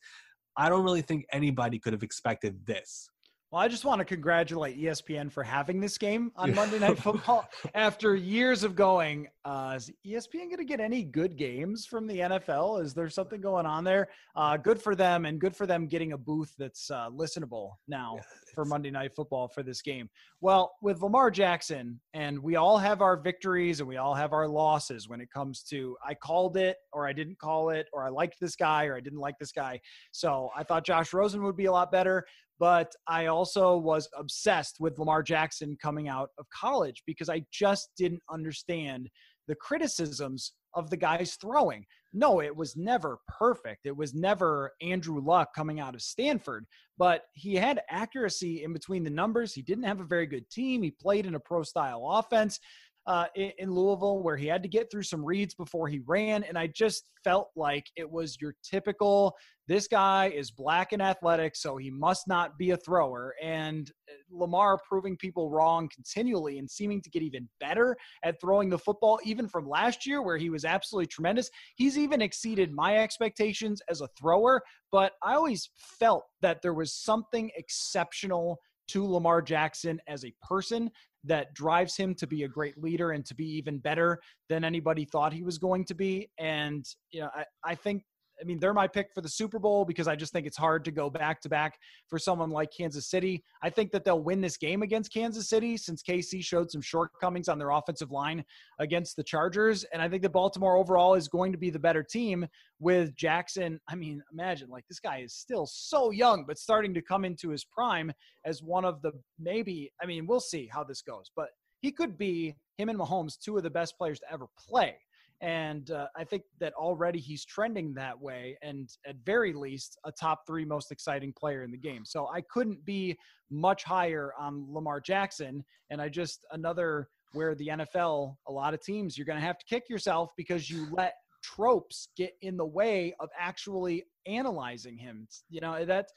I 0.57 0.69
don't 0.69 0.85
really 0.85 1.03
think 1.03 1.25
anybody 1.33 1.79
could 1.79 1.95
have 1.95 2.03
expected 2.03 2.67
this. 2.67 3.09
Well, 3.51 3.63
I 3.63 3.69
just 3.69 3.87
want 3.87 4.01
to 4.01 4.05
congratulate 4.05 4.79
ESPN 4.79 5.33
for 5.33 5.43
having 5.43 5.81
this 5.81 5.97
game 5.97 6.31
on 6.37 6.55
Monday 6.55 6.79
Night 6.79 6.99
Football 7.03 7.49
after 7.75 8.15
years 8.15 8.63
of 8.63 8.77
going. 8.77 9.27
Uh, 9.43 9.73
is 9.75 9.91
ESPN 10.07 10.49
going 10.49 10.59
to 10.59 10.65
get 10.65 10.81
any 10.81 11.03
good 11.03 11.39
games 11.39 11.87
from 11.87 12.07
the 12.07 12.19
NFL? 12.19 12.83
Is 12.85 12.93
there 12.93 13.09
something 13.09 13.41
going 13.41 13.65
on 13.65 13.85
there? 13.85 14.09
Uh, 14.37 14.59
good 14.59 14.83
for 14.83 14.95
them, 14.95 15.25
and 15.25 15.41
good 15.41 15.57
for 15.57 15.67
them 15.67 15.87
getting 15.87 16.13
a 16.13 16.19
booth 16.19 16.53
that's 16.59 16.91
uh, 16.91 17.09
listenable 17.09 17.71
now 17.87 18.19
for 18.59 18.65
Monday 18.65 18.91
Night 18.91 19.13
Football 19.15 19.47
for 19.47 19.63
this 19.63 19.83
game. 19.83 20.11
Well, 20.41 20.73
with 20.83 21.01
Lamar 21.01 21.31
Jackson, 21.31 22.01
and 22.13 22.43
we 22.43 22.57
all 22.57 22.77
have 22.77 23.03
our 23.03 23.17
victories 23.17 23.79
and 23.79 23.89
we 23.89 23.99
all 23.99 24.15
have 24.15 24.33
our 24.33 24.49
losses 24.49 25.09
when 25.09 25.21
it 25.21 25.31
comes 25.33 25.63
to 25.71 25.97
I 26.05 26.15
called 26.15 26.57
it 26.57 26.77
or 26.93 27.07
I 27.07 27.13
didn't 27.13 27.39
call 27.39 27.71
it, 27.71 27.87
or 27.93 28.05
I 28.05 28.09
liked 28.09 28.35
this 28.41 28.57
guy 28.57 28.87
or 28.87 28.97
I 28.97 29.01
didn't 29.01 29.21
like 29.21 29.37
this 29.39 29.53
guy. 29.53 29.79
So 30.11 30.51
I 30.57 30.65
thought 30.65 30.85
Josh 30.85 31.13
Rosen 31.13 31.45
would 31.45 31.57
be 31.57 31.67
a 31.67 31.73
lot 31.73 31.93
better 31.93 32.25
but 32.61 32.91
I 33.07 33.27
also 33.27 33.77
was 33.77 34.09
obsessed 34.19 34.79
with 34.81 34.99
Lamar 34.99 35.23
Jackson 35.23 35.79
coming 35.81 36.09
out 36.09 36.31
of 36.41 36.47
college 36.53 37.05
because 37.07 37.29
I 37.29 37.45
just 37.53 37.91
didn't 37.97 38.23
understand 38.29 39.09
the 39.47 39.55
criticisms 39.55 40.55
of 40.75 40.91
the 40.91 40.97
guys 40.97 41.37
throwing. 41.41 41.85
No, 42.13 42.41
it 42.41 42.55
was 42.55 42.77
never 42.77 43.19
perfect. 43.29 43.87
It 43.87 43.97
was 43.97 44.15
never 44.15 44.73
Andrew 44.81 45.21
Luck 45.21 45.55
coming 45.55 45.81
out 45.81 45.95
of 45.95 46.03
Stanford, 46.03 46.67
but 46.97 47.25
he 47.35 47.55
had 47.55 47.83
accuracy 47.91 48.65
in 48.65 48.73
between 48.73 49.05
the 49.05 49.11
numbers. 49.11 49.53
He 49.53 49.63
didn't 49.63 49.85
have 49.85 50.01
a 50.01 50.05
very 50.05 50.27
good 50.27 50.49
team. 50.51 50.83
He 50.83 50.91
played 50.91 51.27
in 51.27 51.35
a 51.35 51.41
pro 51.41 51.63
style 51.63 52.07
offense. 52.11 52.59
Uh, 53.07 53.25
in, 53.37 53.51
in 53.57 53.71
Louisville, 53.71 54.23
where 54.23 54.37
he 54.37 54.47
had 54.47 54.63
to 54.63 54.69
get 54.69 54.91
through 54.91 55.05
some 55.05 55.25
reads 55.25 55.55
before 55.55 55.89
he 55.89 56.03
ran. 56.07 56.45
And 56.45 56.59
I 56.59 56.67
just 56.67 57.05
felt 57.25 57.49
like 57.57 57.87
it 57.97 58.11
was 58.11 58.37
your 58.39 58.55
typical 58.63 59.35
this 59.69 59.87
guy 59.87 60.31
is 60.35 60.51
black 60.51 60.93
and 60.93 61.03
athletic, 61.03 61.55
so 61.55 61.77
he 61.77 61.91
must 61.91 62.27
not 62.27 62.57
be 62.57 62.71
a 62.71 62.77
thrower. 62.79 63.35
And 63.43 63.91
uh, 64.11 64.15
Lamar 64.31 64.79
proving 64.89 65.17
people 65.17 65.51
wrong 65.51 65.91
continually 65.95 66.59
and 66.59 66.69
seeming 66.69 67.03
to 67.03 67.11
get 67.11 67.23
even 67.23 67.47
better 67.61 67.95
at 68.25 68.41
throwing 68.41 68.71
the 68.71 68.79
football, 68.79 69.21
even 69.25 69.47
from 69.47 69.69
last 69.69 70.07
year, 70.07 70.23
where 70.23 70.39
he 70.39 70.49
was 70.49 70.65
absolutely 70.65 71.07
tremendous. 71.07 71.51
He's 71.77 71.99
even 71.99 72.23
exceeded 72.23 72.73
my 72.73 72.97
expectations 72.97 73.83
as 73.91 74.01
a 74.01 74.09
thrower, 74.19 74.63
but 74.91 75.13
I 75.23 75.35
always 75.35 75.69
felt 75.77 76.25
that 76.41 76.63
there 76.63 76.75
was 76.75 76.95
something 76.95 77.51
exceptional 77.55 78.59
to 78.89 79.07
Lamar 79.07 79.43
Jackson 79.43 80.01
as 80.09 80.25
a 80.25 80.33
person 80.41 80.91
that 81.25 81.53
drives 81.53 81.95
him 81.95 82.15
to 82.15 82.27
be 82.27 82.45
a 82.45 82.49
great 82.49 82.79
leader 82.79 83.11
and 83.11 83.27
to 83.27 83.35
be 83.35 83.45
even 83.45 83.79
better 83.79 84.19
than 84.49 84.65
anybody 84.65 85.05
thought 85.05 85.33
he 85.33 85.43
was 85.43 85.59
going 85.59 85.85
to 85.85 85.95
be. 85.95 86.31
And, 86.39 86.87
you 87.11 87.21
know, 87.21 87.29
I, 87.35 87.45
I 87.65 87.75
think 87.75 88.03
I 88.41 88.45
mean, 88.45 88.59
they're 88.59 88.75
my 88.75 88.87
pick 88.87 89.13
for 89.15 89.21
the 89.21 89.29
Super 89.29 89.59
Bowl 89.59 89.85
because 89.85 90.07
I 90.07 90.17
just 90.17 90.33
think 90.33 90.47
it's 90.47 90.57
hard 90.57 90.85
to 90.85 90.91
go 90.91 91.11
back 91.11 91.41
to 91.43 91.49
back 91.49 91.79
for 92.09 92.19
someone 92.19 92.51
like 92.51 92.71
Kansas 92.77 93.09
City. 93.09 93.43
I 93.63 93.71
think 93.71 93.91
that 93.93 94.05
they'll 94.05 94.23
win 94.23 94.41
this 94.41 94.57
game 94.57 94.83
against 94.83 95.13
Kansas 95.13 95.49
City 95.49 95.77
since 95.77 96.03
KC 96.03 96.43
showed 96.45 96.71
some 96.71 96.81
shortcomings 96.81 97.49
on 97.49 97.59
their 97.59 97.71
offensive 97.71 98.11
line 98.11 98.45
against 98.79 99.17
the 99.17 99.25
Chargers. 99.25 99.85
And 99.93 100.01
I 100.01 100.09
think 100.09 100.23
that 100.23 100.31
Baltimore 100.31 100.77
overall 100.77 101.15
is 101.15 101.29
going 101.29 101.53
to 101.53 101.59
be 101.59 101.71
the 101.71 101.79
better 101.79 102.03
team 102.03 102.47
with 102.79 103.15
Jackson. 103.17 103.81
I 103.89 103.95
mean, 103.95 104.23
imagine 104.33 104.69
like 104.69 104.85
this 104.89 105.01
guy 105.01 105.19
is 105.19 105.35
still 105.35 105.67
so 105.67 106.11
young, 106.11 106.45
but 106.47 106.59
starting 106.59 106.95
to 106.95 107.03
come 107.03 107.25
into 107.25 107.51
his 107.51 107.65
prime 107.65 108.13
as 108.45 108.63
one 108.63 108.85
of 108.85 109.03
the 109.03 109.13
maybe, 109.39 109.93
I 110.03 110.07
mean, 110.07 110.27
we'll 110.27 110.41
see 110.41 110.69
how 110.73 110.85
this 110.85 111.03
goes, 111.03 111.31
but 111.35 111.49
he 111.81 111.93
could 111.93 112.19
be 112.19 112.55
him 112.77 112.89
and 112.89 112.99
Mahomes, 112.99 113.39
two 113.39 113.57
of 113.57 113.63
the 113.63 113.71
best 113.71 113.97
players 113.99 114.21
to 114.21 114.33
ever 114.33 114.47
play. 114.59 114.97
And 115.41 115.91
uh, 115.93 116.07
I 116.17 116.25
think 116.25 116.43
that 116.59 116.73
already 116.75 117.21
he's 117.21 117.45
trending 117.45 117.95
that 117.95 118.21
way, 118.21 118.59
and 118.63 118.89
at 119.07 119.17
very 119.25 119.53
least, 119.53 119.97
a 120.05 120.11
top 120.11 120.41
three 120.47 120.65
most 120.65 120.91
exciting 120.91 121.33
player 121.33 121.63
in 121.63 121.71
the 121.71 121.79
game. 121.79 122.05
So 122.05 122.29
I 122.29 122.41
couldn't 122.51 122.85
be 122.85 123.17
much 123.51 123.85
higher 123.85 124.33
on 124.39 124.67
Lamar 124.69 125.01
Jackson. 125.01 125.65
And 125.91 126.03
I 126.03 126.09
just, 126.09 126.45
another 126.51 127.09
where 127.33 127.55
the 127.55 127.69
NFL, 127.69 128.37
a 128.49 128.53
lot 128.53 128.75
of 128.75 128.83
teams, 128.83 129.17
you're 129.17 129.27
going 129.27 129.39
to 129.39 129.47
have 129.47 129.59
to 129.59 129.67
kick 129.67 129.85
yourself 129.89 130.31
because 130.37 130.71
you 130.71 130.89
let 130.91 131.15
tropes 131.43 132.09
get 132.17 132.33
in 132.43 132.57
the 132.57 132.67
way 132.67 133.15
of 133.21 133.29
actually 133.39 134.05
analyzing 134.27 134.97
him. 134.97 135.29
You 135.51 135.61
know, 135.61 135.85
that 135.85 136.09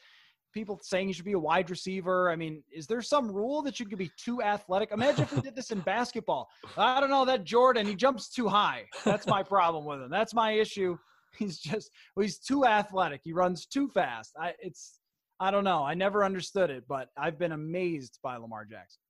people 0.52 0.80
saying 0.82 1.08
he 1.08 1.14
should 1.14 1.26
be 1.26 1.34
a 1.34 1.40
wide 1.40 1.70
receiver. 1.70 2.30
I 2.30 2.36
mean, 2.36 2.64
is 2.72 2.88
there 2.88 3.02
some 3.02 3.32
rule 3.32 3.62
that 3.64 3.80
you 3.80 3.86
could 3.86 3.98
be 3.98 4.12
too 4.18 4.42
athletic? 4.42 4.92
Imagine 4.92 5.24
if 5.24 5.34
we 5.34 5.42
did 5.42 5.56
this 5.56 5.72
in 5.72 5.80
basketball. 5.82 6.50
I 6.78 7.00
don't 7.00 7.10
know 7.10 7.26
that 7.26 7.44
Jordan, 7.44 7.86
he 7.86 7.96
jumps 7.96 8.30
too 8.30 8.48
high. 8.48 8.86
That's 9.06 9.28
my 9.28 9.44
problem 9.44 9.86
with 9.86 10.02
him. 10.02 10.10
That's 10.10 10.34
my 10.34 10.52
issue. 10.52 10.98
He's 11.40 11.60
just 11.60 11.92
well, 12.16 12.24
he's 12.24 12.40
too 12.40 12.66
athletic. 12.66 13.22
He 13.24 13.32
runs 13.32 13.66
too 13.66 13.88
fast. 13.88 14.34
I 14.38 14.54
it's 14.60 15.00
I 15.40 15.50
don't 15.50 15.64
know. 15.64 15.82
I 15.82 15.94
never 15.94 16.26
understood 16.26 16.70
it, 16.70 16.84
but 16.90 17.08
I've 17.18 17.40
been 17.40 17.54
amazed 17.54 18.20
by 18.22 18.36
Lamar 18.36 18.66
Jackson. 18.66 19.01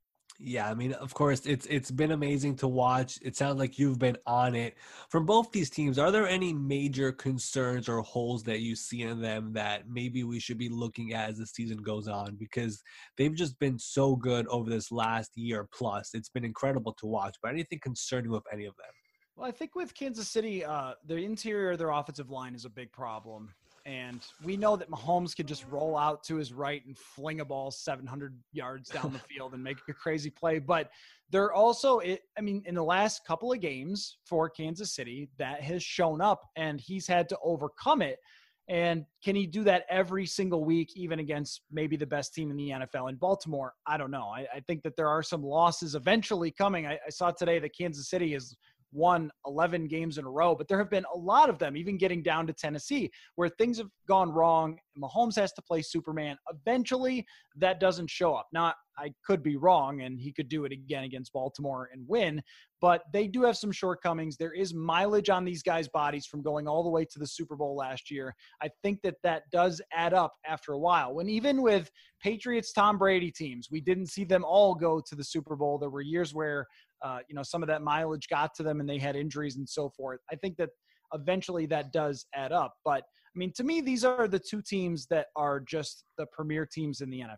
Yeah, 0.43 0.67
I 0.67 0.73
mean, 0.73 0.93
of 0.93 1.13
course, 1.13 1.45
it's 1.45 1.67
it's 1.67 1.91
been 1.91 2.11
amazing 2.11 2.55
to 2.57 2.67
watch. 2.67 3.19
It 3.21 3.35
sounds 3.35 3.59
like 3.59 3.77
you've 3.77 3.99
been 3.99 4.17
on 4.25 4.55
it. 4.55 4.75
From 5.09 5.23
both 5.23 5.51
these 5.51 5.69
teams, 5.69 5.99
are 5.99 6.11
there 6.11 6.27
any 6.27 6.51
major 6.51 7.11
concerns 7.11 7.87
or 7.87 8.01
holes 8.01 8.41
that 8.43 8.59
you 8.61 8.75
see 8.75 9.03
in 9.03 9.21
them 9.21 9.53
that 9.53 9.87
maybe 9.87 10.23
we 10.23 10.39
should 10.39 10.57
be 10.57 10.67
looking 10.67 11.13
at 11.13 11.29
as 11.29 11.37
the 11.37 11.45
season 11.45 11.77
goes 11.77 12.07
on? 12.07 12.37
Because 12.37 12.81
they've 13.19 13.35
just 13.35 13.59
been 13.59 13.77
so 13.77 14.15
good 14.15 14.47
over 14.47 14.67
this 14.67 14.91
last 14.91 15.37
year 15.37 15.67
plus. 15.71 16.09
It's 16.15 16.29
been 16.29 16.45
incredible 16.45 16.93
to 16.93 17.05
watch. 17.05 17.37
But 17.43 17.51
anything 17.51 17.79
concerning 17.79 18.31
with 18.31 18.43
any 18.51 18.65
of 18.65 18.75
them? 18.77 18.93
Well, 19.35 19.47
I 19.47 19.51
think 19.51 19.75
with 19.75 19.93
Kansas 19.93 20.27
City, 20.27 20.65
uh, 20.65 20.93
the 21.05 21.17
interior 21.17 21.77
their 21.77 21.91
offensive 21.91 22.31
line 22.31 22.55
is 22.55 22.65
a 22.65 22.69
big 22.69 22.91
problem. 22.91 23.53
And 23.85 24.21
we 24.43 24.57
know 24.57 24.75
that 24.75 24.89
Mahomes 24.89 25.35
can 25.35 25.47
just 25.47 25.65
roll 25.67 25.97
out 25.97 26.23
to 26.25 26.35
his 26.35 26.53
right 26.53 26.85
and 26.85 26.97
fling 26.97 27.39
a 27.39 27.45
ball 27.45 27.71
700 27.71 28.37
yards 28.53 28.89
down 28.89 29.13
the 29.13 29.19
field 29.33 29.53
and 29.53 29.63
make 29.63 29.77
a 29.89 29.93
crazy 29.93 30.29
play. 30.29 30.59
But 30.59 30.91
they're 31.31 31.53
also, 31.53 31.99
I 32.01 32.41
mean, 32.41 32.61
in 32.65 32.75
the 32.75 32.83
last 32.83 33.25
couple 33.25 33.51
of 33.51 33.59
games 33.59 34.17
for 34.25 34.49
Kansas 34.49 34.93
City, 34.93 35.29
that 35.37 35.61
has 35.61 35.83
shown 35.83 36.21
up 36.21 36.41
and 36.55 36.79
he's 36.79 37.07
had 37.07 37.27
to 37.29 37.37
overcome 37.43 38.01
it. 38.01 38.19
And 38.67 39.05
can 39.23 39.35
he 39.35 39.47
do 39.47 39.63
that 39.63 39.85
every 39.89 40.25
single 40.25 40.63
week, 40.63 40.91
even 40.95 41.19
against 41.19 41.61
maybe 41.71 41.97
the 41.97 42.05
best 42.05 42.33
team 42.33 42.51
in 42.51 42.57
the 42.57 42.69
NFL 42.69 43.09
in 43.09 43.15
Baltimore? 43.15 43.73
I 43.87 43.97
don't 43.97 44.11
know. 44.11 44.27
I, 44.27 44.45
I 44.55 44.59
think 44.61 44.83
that 44.83 44.95
there 44.95 45.09
are 45.09 45.23
some 45.23 45.43
losses 45.43 45.95
eventually 45.95 46.51
coming. 46.51 46.85
I, 46.85 46.99
I 47.05 47.09
saw 47.09 47.31
today 47.31 47.59
that 47.59 47.75
Kansas 47.75 48.09
City 48.09 48.33
is 48.33 48.55
won 48.91 49.31
11 49.45 49.87
games 49.87 50.17
in 50.17 50.25
a 50.25 50.29
row, 50.29 50.55
but 50.55 50.67
there 50.67 50.77
have 50.77 50.89
been 50.89 51.05
a 51.13 51.17
lot 51.17 51.49
of 51.49 51.57
them, 51.57 51.77
even 51.77 51.97
getting 51.97 52.21
down 52.21 52.47
to 52.47 52.53
Tennessee, 52.53 53.09
where 53.35 53.49
things 53.49 53.77
have 53.77 53.89
gone 54.07 54.31
wrong. 54.31 54.77
Mahomes 54.97 55.35
has 55.35 55.53
to 55.53 55.61
play 55.61 55.81
Superman. 55.81 56.37
Eventually, 56.49 57.25
that 57.55 57.79
doesn't 57.79 58.09
show 58.09 58.33
up. 58.33 58.47
Now, 58.53 58.73
I 58.97 59.13
could 59.25 59.41
be 59.41 59.55
wrong, 59.55 60.01
and 60.01 60.19
he 60.19 60.31
could 60.31 60.49
do 60.49 60.65
it 60.65 60.71
again 60.71 61.03
against 61.03 61.33
Baltimore 61.33 61.89
and 61.93 62.07
win, 62.07 62.41
but 62.81 63.03
they 63.13 63.27
do 63.27 63.43
have 63.43 63.57
some 63.57 63.71
shortcomings. 63.71 64.37
There 64.37 64.53
is 64.53 64.73
mileage 64.73 65.29
on 65.29 65.45
these 65.45 65.63
guys' 65.63 65.87
bodies 65.87 66.25
from 66.25 66.41
going 66.41 66.67
all 66.67 66.83
the 66.83 66.89
way 66.89 67.05
to 67.05 67.19
the 67.19 67.25
Super 67.25 67.55
Bowl 67.55 67.75
last 67.75 68.11
year. 68.11 68.35
I 68.61 68.69
think 68.83 69.01
that 69.03 69.15
that 69.23 69.43
does 69.51 69.81
add 69.93 70.13
up 70.13 70.33
after 70.45 70.73
a 70.73 70.79
while. 70.79 71.15
When 71.15 71.29
even 71.29 71.61
with 71.61 71.89
Patriots, 72.21 72.73
Tom 72.73 72.97
Brady 72.97 73.31
teams, 73.31 73.69
we 73.71 73.81
didn't 73.81 74.07
see 74.07 74.25
them 74.25 74.43
all 74.43 74.75
go 74.75 75.01
to 75.07 75.15
the 75.15 75.23
Super 75.23 75.55
Bowl. 75.55 75.77
There 75.77 75.89
were 75.89 76.01
years 76.01 76.33
where 76.33 76.67
uh, 77.03 77.19
you 77.27 77.35
know, 77.35 77.43
some 77.43 77.63
of 77.63 77.67
that 77.67 77.81
mileage 77.81 78.27
got 78.29 78.53
to 78.55 78.63
them 78.63 78.79
and 78.79 78.89
they 78.89 78.97
had 78.97 79.15
injuries 79.15 79.57
and 79.57 79.67
so 79.67 79.89
forth. 79.89 80.19
I 80.31 80.35
think 80.35 80.57
that 80.57 80.69
eventually 81.13 81.65
that 81.67 81.91
does 81.91 82.25
add 82.33 82.51
up. 82.51 82.73
But 82.85 83.03
I 83.03 83.37
mean, 83.39 83.51
to 83.55 83.63
me, 83.63 83.81
these 83.81 84.03
are 84.03 84.27
the 84.27 84.39
two 84.39 84.61
teams 84.61 85.07
that 85.07 85.27
are 85.35 85.59
just 85.59 86.05
the 86.17 86.25
premier 86.27 86.65
teams 86.65 87.01
in 87.01 87.09
the 87.09 87.21
NFL. 87.21 87.37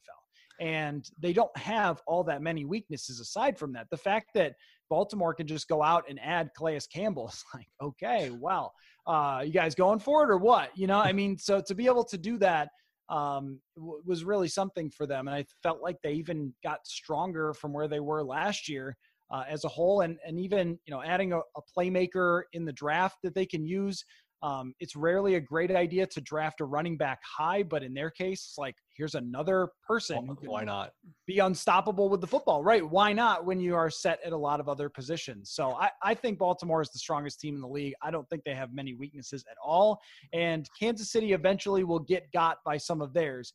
And 0.60 1.06
they 1.20 1.34
don't 1.34 1.56
have 1.58 2.02
all 2.08 2.24
that 2.26 2.42
many 2.42 2.66
weaknesses 2.66 3.20
aside 3.20 3.58
from 3.58 3.74
that. 3.74 3.88
The 3.90 3.98
fact 3.98 4.30
that 4.36 4.54
Baltimore 4.90 5.34
can 5.34 5.48
just 5.48 5.68
go 5.68 5.82
out 5.82 6.04
and 6.08 6.20
add 6.22 6.52
Calais 6.56 6.82
Campbell 6.94 7.30
is 7.30 7.44
like, 7.54 7.68
okay, 7.82 8.32
well, 8.32 8.74
uh, 9.08 9.42
you 9.46 9.52
guys 9.52 9.76
going 9.76 10.00
for 10.00 10.24
it 10.24 10.30
or 10.30 10.38
what? 10.38 10.70
You 10.76 10.88
know, 10.88 11.00
I 11.00 11.14
mean, 11.14 11.38
so 11.38 11.62
to 11.62 11.76
be 11.76 11.86
able 11.86 12.06
to 12.06 12.18
do 12.18 12.38
that 12.40 12.70
um, 13.10 13.60
w- 13.76 14.02
was 14.06 14.24
really 14.24 14.48
something 14.48 14.90
for 14.90 15.06
them. 15.06 15.28
And 15.28 15.36
I 15.36 15.46
felt 15.62 15.82
like 15.82 15.98
they 16.04 16.14
even 16.14 16.54
got 16.64 16.86
stronger 16.86 17.54
from 17.54 17.74
where 17.74 17.88
they 17.88 18.00
were 18.00 18.24
last 18.24 18.70
year 18.70 18.96
uh, 19.34 19.44
as 19.50 19.66
a 19.66 19.68
whole, 19.68 20.02
and 20.02 20.18
and 20.26 20.40
even 20.40 20.80
you 20.86 20.94
know 20.94 21.02
adding 21.02 21.34
a, 21.34 21.40
a 21.40 21.62
playmaker 21.76 22.44
in 22.54 22.64
the 22.64 22.72
draft 22.74 23.18
that 23.24 23.36
they 23.36 23.46
can 23.46 23.66
use. 23.66 24.06
Um, 24.44 24.74
it's 24.82 24.94
rarely 24.94 25.36
a 25.36 25.40
great 25.40 25.72
idea 25.72 26.06
to 26.06 26.20
draft 26.20 26.60
a 26.60 26.66
running 26.66 26.98
back 26.98 27.20
high, 27.24 27.64
but 27.64 27.82
in 27.82 27.94
their 27.94 28.10
case, 28.10 28.46
it's 28.50 28.58
like 28.58 28.76
here's 28.98 29.16
another 29.16 29.70
person. 29.88 30.18
Why 30.42 30.66
not 30.66 30.92
be 31.26 31.40
unstoppable 31.40 32.10
with 32.10 32.20
the 32.20 32.28
football? 32.28 32.62
Right? 32.62 32.88
Why 32.88 33.14
not 33.14 33.46
when 33.46 33.62
you 33.62 33.74
are 33.74 33.90
set 33.90 34.20
at 34.24 34.34
a 34.34 34.38
lot 34.38 34.60
of 34.60 34.68
other 34.68 34.90
positions? 34.90 35.52
So 35.52 35.72
I, 35.76 35.92
I 36.04 36.14
think 36.14 36.40
Baltimore 36.40 36.82
is 36.82 36.90
the 36.90 37.00
strongest 37.00 37.40
team 37.40 37.56
in 37.56 37.62
the 37.62 37.70
league. 37.70 37.94
I 38.02 38.12
don't 38.12 38.28
think 38.30 38.44
they 38.44 38.54
have 38.54 38.74
many 38.74 38.94
weaknesses 38.96 39.46
at 39.50 39.56
all. 39.64 40.02
And 40.34 40.68
Kansas 40.78 41.10
City 41.10 41.32
eventually 41.32 41.86
will 41.86 42.00
get 42.00 42.30
got 42.34 42.58
by 42.66 42.76
some 42.76 43.02
of 43.02 43.14
theirs. 43.14 43.54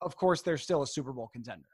Of 0.00 0.14
course, 0.14 0.42
they're 0.42 0.58
still 0.58 0.82
a 0.82 0.86
Super 0.86 1.12
Bowl 1.12 1.28
contender. 1.32 1.66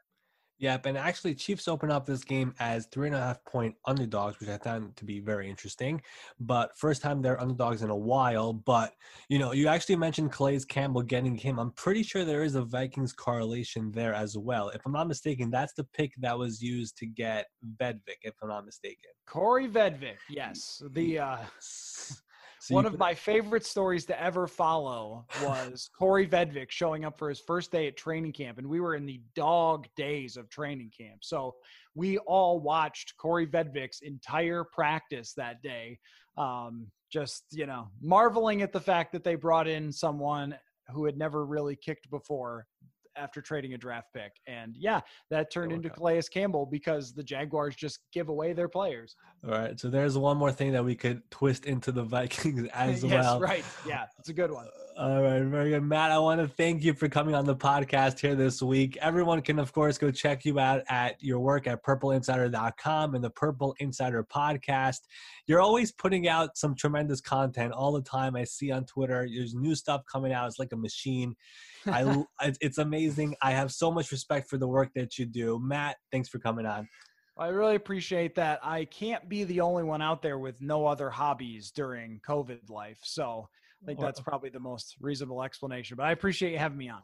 Yep, 0.59 0.87
and 0.87 0.97
actually, 0.97 1.35
Chiefs 1.35 1.67
open 1.67 1.91
up 1.91 2.05
this 2.05 2.23
game 2.23 2.53
as 2.59 2.87
three 2.87 3.07
and 3.07 3.15
a 3.15 3.19
half 3.19 3.43
point 3.45 3.75
underdogs, 3.85 4.39
which 4.39 4.49
I 4.49 4.57
found 4.57 4.95
to 4.97 5.05
be 5.05 5.19
very 5.19 5.49
interesting. 5.49 6.01
But 6.39 6.75
first 6.77 7.03
time 7.03 7.21
they're 7.21 7.39
underdogs 7.39 7.83
in 7.83 7.91
a 7.91 7.95
while. 7.95 8.53
But 8.53 8.93
you 9.29 9.37
know, 9.37 9.51
you 9.51 9.67
actually 9.67 9.97
mentioned 9.97 10.31
Calais 10.31 10.61
Campbell 10.67 11.03
getting 11.03 11.35
him. 11.35 11.59
I'm 11.59 11.71
pretty 11.71 12.01
sure 12.01 12.25
there 12.25 12.43
is 12.43 12.55
a 12.55 12.63
Vikings 12.63 13.13
correlation 13.13 13.91
there 13.91 14.13
as 14.13 14.35
well. 14.37 14.69
If 14.69 14.81
I'm 14.85 14.93
not 14.93 15.07
mistaken, 15.07 15.51
that's 15.51 15.73
the 15.73 15.83
pick 15.83 16.13
that 16.19 16.37
was 16.37 16.61
used 16.61 16.97
to 16.97 17.05
get 17.05 17.45
Vedvik. 17.79 18.21
If 18.23 18.33
I'm 18.41 18.49
not 18.49 18.65
mistaken, 18.65 19.11
Kaare 19.29 19.71
Vedvik, 19.71 20.17
yes, 20.29 20.81
the. 20.91 21.19
uh 21.19 21.37
so 22.67 22.75
One 22.75 22.85
of 22.85 22.97
my 22.97 23.13
favorite 23.13 23.65
stories 23.65 24.05
to 24.07 24.21
ever 24.21 24.45
follow 24.45 25.25
was 25.41 25.89
Kaare 25.97 26.29
Vedvik 26.29 26.69
showing 26.69 27.05
up 27.05 27.17
for 27.17 27.29
his 27.29 27.39
first 27.39 27.71
day 27.71 27.87
at 27.87 27.95
training 27.95 28.33
camp, 28.33 28.57
and 28.57 28.67
we 28.67 28.81
were 28.81 28.95
in 28.95 29.05
the 29.05 29.21
dog 29.35 29.87
days 29.95 30.35
of 30.35 30.49
training 30.49 30.91
camp. 30.97 31.23
So 31.23 31.55
we 31.95 32.17
all 32.17 32.59
watched 32.59 33.13
Kaare 33.17 33.49
Vedvik's 33.49 34.01
entire 34.01 34.65
practice 34.65 35.31
that 35.35 35.61
day. 35.61 35.97
Um, 36.37 36.87
just 37.09 37.45
you 37.51 37.67
know, 37.67 37.87
marveling 38.01 38.61
at 38.61 38.73
the 38.73 38.81
fact 38.81 39.13
that 39.13 39.23
they 39.23 39.35
brought 39.35 39.69
in 39.69 39.89
someone 39.89 40.53
who 40.89 41.05
had 41.05 41.17
never 41.17 41.45
really 41.45 41.77
kicked 41.77 42.09
before 42.09 42.67
after 43.17 43.41
trading 43.41 43.73
a 43.73 43.77
draft 43.77 44.07
pick. 44.13 44.33
And 44.47 44.75
yeah, 44.77 45.01
that 45.29 45.51
turned 45.51 45.71
into 45.71 45.89
Calais 45.89 46.23
Campbell 46.31 46.65
because 46.65 47.13
the 47.13 47.23
Jaguars 47.23 47.75
just 47.75 47.99
give 48.11 48.29
away 48.29 48.53
their 48.53 48.69
players. 48.69 49.15
All 49.43 49.51
right. 49.51 49.79
So 49.79 49.89
there's 49.89 50.17
one 50.17 50.37
more 50.37 50.51
thing 50.51 50.71
that 50.73 50.83
we 50.83 50.95
could 50.95 51.21
twist 51.31 51.65
into 51.65 51.91
the 51.91 52.03
Vikings 52.03 52.67
as 52.73 53.03
yes, 53.03 53.11
well. 53.11 53.39
Right. 53.39 53.65
Yeah. 53.87 54.05
It's 54.19 54.29
a 54.29 54.33
good 54.33 54.51
one. 54.51 54.67
Uh, 54.67 55.01
all 55.01 55.21
right, 55.21 55.43
very 55.43 55.69
good. 55.69 55.83
Matt, 55.83 56.09
I 56.09 56.17
want 56.17 56.41
to 56.41 56.47
thank 56.47 56.83
you 56.83 56.93
for 56.93 57.07
coming 57.07 57.35
on 57.35 57.45
the 57.45 57.55
podcast 57.55 58.19
here 58.19 58.33
this 58.33 58.63
week. 58.63 58.97
Everyone 58.99 59.43
can, 59.43 59.59
of 59.59 59.71
course, 59.71 59.97
go 59.97 60.09
check 60.09 60.43
you 60.43 60.59
out 60.59 60.81
at 60.89 61.21
your 61.21 61.39
work 61.39 61.67
at 61.67 61.83
purpleinsider.com 61.83 63.13
and 63.13 63.23
the 63.23 63.29
Purple 63.29 63.75
Insider 63.79 64.23
podcast. 64.23 65.01
You're 65.45 65.61
always 65.61 65.91
putting 65.91 66.27
out 66.27 66.57
some 66.57 66.73
tremendous 66.73 67.21
content 67.21 67.73
all 67.73 67.91
the 67.91 68.01
time. 68.01 68.35
I 68.35 68.43
see 68.43 68.71
on 68.71 68.85
Twitter, 68.85 69.27
there's 69.31 69.53
new 69.53 69.75
stuff 69.75 70.01
coming 70.11 70.33
out. 70.33 70.47
It's 70.47 70.57
like 70.57 70.73
a 70.73 70.77
machine. 70.77 71.35
I, 71.87 72.25
it's 72.61 72.77
amazing. 72.77 73.35
I 73.41 73.51
have 73.51 73.71
so 73.71 73.91
much 73.91 74.11
respect 74.11 74.49
for 74.49 74.57
the 74.57 74.67
work 74.67 74.89
that 74.95 75.17
you 75.17 75.25
do. 75.25 75.59
Matt, 75.61 75.97
thanks 76.11 76.29
for 76.29 76.39
coming 76.39 76.65
on. 76.65 76.87
I 77.37 77.49
really 77.49 77.75
appreciate 77.75 78.35
that. 78.35 78.59
I 78.63 78.85
can't 78.85 79.29
be 79.29 79.43
the 79.43 79.61
only 79.61 79.83
one 79.83 80.01
out 80.01 80.21
there 80.21 80.39
with 80.39 80.59
no 80.59 80.87
other 80.87 81.09
hobbies 81.09 81.71
during 81.71 82.19
COVID 82.27 82.69
life. 82.69 82.99
So, 83.03 83.47
I 83.83 83.85
think 83.85 83.99
that's 83.99 84.19
probably 84.19 84.49
the 84.49 84.59
most 84.59 84.95
reasonable 84.99 85.43
explanation. 85.43 85.97
But 85.97 86.07
I 86.07 86.11
appreciate 86.11 86.51
you 86.51 86.57
having 86.57 86.79
me 86.79 86.89
on. 86.89 87.01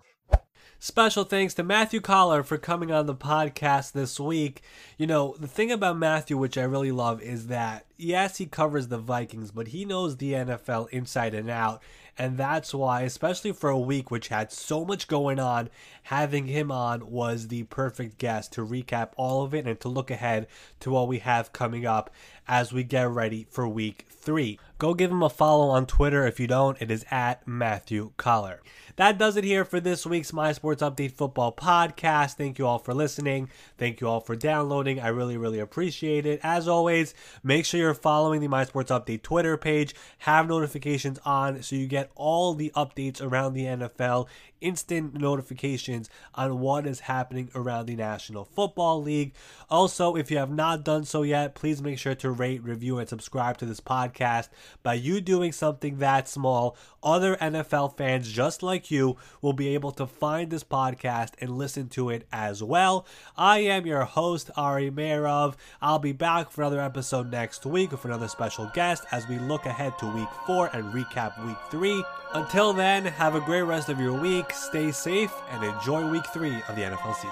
Special 0.80 1.24
thanks 1.24 1.54
to 1.56 1.64
Matthew 1.64 2.02
Coller 2.02 2.44
for 2.44 2.58
coming 2.58 2.92
on 2.92 3.06
the 3.06 3.16
podcast 3.16 3.92
this 3.92 4.20
week. 4.20 4.62
You 4.98 5.08
know, 5.08 5.36
the 5.40 5.48
thing 5.48 5.72
about 5.72 5.98
Matthew, 5.98 6.38
which 6.38 6.58
I 6.58 6.64
really 6.64 6.92
love, 6.92 7.22
is 7.22 7.48
that 7.48 7.86
yes, 7.98 8.38
he 8.38 8.46
covers 8.46 8.88
the 8.88 8.98
Vikings, 8.98 9.52
but 9.52 9.70
he 9.70 9.86
knows 9.86 10.18
the 10.18 10.34
NFL 10.34 10.90
inside 10.90 11.34
and 11.34 11.50
out. 11.50 11.82
And 12.18 12.38
that's 12.38 12.74
why, 12.74 13.02
especially 13.02 13.54
for 13.54 13.70
a 13.70 13.80
week 13.80 14.12
which 14.12 14.28
had 14.28 14.52
so 14.52 14.86
much 14.86 15.08
going 15.08 15.40
on, 15.40 15.70
having 16.04 16.46
him 16.46 16.72
on 16.72 17.10
was 17.10 17.48
the 17.48 17.64
perfect 17.64 18.20
guest 18.20 18.54
to 18.54 18.66
recap 18.66 19.10
all 19.18 19.44
of 19.44 19.56
it 19.56 19.66
and 19.66 19.80
to 19.80 19.90
look 19.90 20.12
ahead 20.12 20.48
to 20.82 20.92
what 20.92 21.08
we 21.08 21.20
have 21.20 21.54
coming 21.54 21.86
up 21.86 22.12
as 22.48 22.74
we 22.74 22.84
get 22.84 23.10
ready 23.10 23.46
for 23.50 23.68
week 23.68 24.06
three. 24.10 24.60
Go 24.78 24.94
give 24.94 25.12
him 25.12 25.24
a 25.24 25.30
follow 25.30 25.70
on 25.70 25.86
Twitter. 25.86 26.26
If 26.28 26.40
you 26.40 26.48
don't, 26.48 26.82
it 26.82 26.92
is 26.92 27.06
at 27.10 27.48
Matthew 27.48 28.12
Coller. 28.18 28.62
That 28.96 29.18
does 29.18 29.38
it 29.38 29.44
here 29.44 29.66
for 29.66 29.80
this 29.80 30.06
week's 30.06 30.32
My 30.34 30.52
Sports 30.52 30.84
Update 30.84 31.14
Football 31.14 31.52
podcast. 31.52 32.36
Thank 32.36 32.60
you 32.60 32.68
all 32.68 32.78
for 32.78 32.94
listening. 32.94 33.50
Thank 33.78 34.02
you 34.02 34.08
all 34.08 34.20
for 34.20 34.36
downloading. 34.36 35.00
I 35.00 35.08
really, 35.08 35.36
really 35.36 35.60
appreciate 35.60 36.28
it. 36.28 36.40
As 36.44 36.68
always, 36.68 37.16
make 37.42 37.66
sure 37.66 37.80
you're 37.80 37.96
following 37.96 38.40
the 38.40 38.48
My 38.48 38.66
Sports 38.66 38.92
Update 38.92 39.24
Twitter 39.24 39.58
page. 39.58 39.96
Have 40.20 40.48
notifications 40.48 41.18
on 41.26 41.64
so 41.64 41.76
you 41.76 41.88
get 41.88 42.12
all 42.14 42.54
the 42.54 42.72
updates 42.76 43.20
around 43.20 43.54
the 43.54 43.66
NFL 43.66 44.28
instant 44.64 45.14
notifications 45.14 46.10
on 46.34 46.60
what 46.60 46.88
is 46.88 47.02
happening 47.02 47.50
around 47.54 47.86
the 47.86 47.96
National 47.96 48.46
Football 48.46 49.02
League. 49.04 49.34
Also, 49.70 50.16
if 50.16 50.32
you 50.32 50.38
have 50.38 50.50
not 50.50 50.84
done 50.84 51.04
so 51.04 51.22
yet, 51.22 51.54
please 51.54 51.82
make 51.82 52.00
sure 52.00 52.16
to 52.16 52.32
rate, 52.32 52.64
review, 52.64 52.98
and 52.98 53.10
subscribe 53.10 53.58
to 53.58 53.66
this 53.66 53.82
podcast. 53.82 54.50
By 54.82 54.96
you 54.96 55.22
doing 55.22 55.52
something 55.52 55.98
that 55.98 56.28
small, 56.28 56.78
other 57.04 57.36
NFL 57.36 57.98
fans 57.98 58.32
just 58.32 58.64
like 58.64 58.90
you 58.90 59.18
will 59.42 59.54
be 59.54 59.74
able 59.74 59.92
to 59.92 60.08
find 60.08 60.50
this 60.50 60.64
podcast 60.64 61.32
and 61.40 61.58
listen 61.58 61.90
to 61.90 62.10
it 62.10 62.26
as 62.32 62.64
well. 62.64 63.06
I 63.38 63.60
am 63.60 63.86
your 63.86 64.06
host, 64.06 64.50
Ari 64.56 64.92
Meirov. 64.92 65.56
I'll 65.82 66.00
be 66.00 66.14
back 66.14 66.50
for 66.50 66.62
another 66.62 66.82
episode 66.82 67.30
next 67.30 67.66
week 67.66 67.92
with 67.92 68.06
another 68.06 68.28
special 68.28 68.72
guest 68.74 69.04
as 69.12 69.28
we 69.28 69.38
look 69.40 69.66
ahead 69.66 69.98
to 70.00 70.16
week 70.16 70.30
four 70.48 70.70
and 70.74 70.94
recap 70.94 71.46
week 71.46 71.58
three. 71.70 72.04
Until 72.36 72.74
then, 72.74 73.06
have 73.06 73.36
a 73.36 73.40
great 73.40 73.62
rest 73.62 73.90
of 73.90 74.00
your 74.00 74.14
week, 74.14 74.52
stay 74.54 74.92
safe, 74.92 75.32
and 75.52 75.64
enjoy 75.64 76.10
week 76.10 76.26
three 76.34 76.56
of 76.68 76.76
the 76.76 76.82
NFL 76.82 77.14
season. 77.16 77.32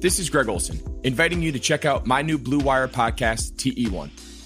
This 0.00 0.18
is 0.18 0.28
Greg 0.30 0.48
Olsen, 0.48 0.80
inviting 1.02 1.40
you 1.40 1.50
to 1.50 1.58
check 1.58 1.86
out 1.86 2.06
my 2.06 2.20
new 2.20 2.36
Blue 2.36 2.60
Wire 2.60 2.88
podcast, 2.88 3.54
TE1, 3.56 4.10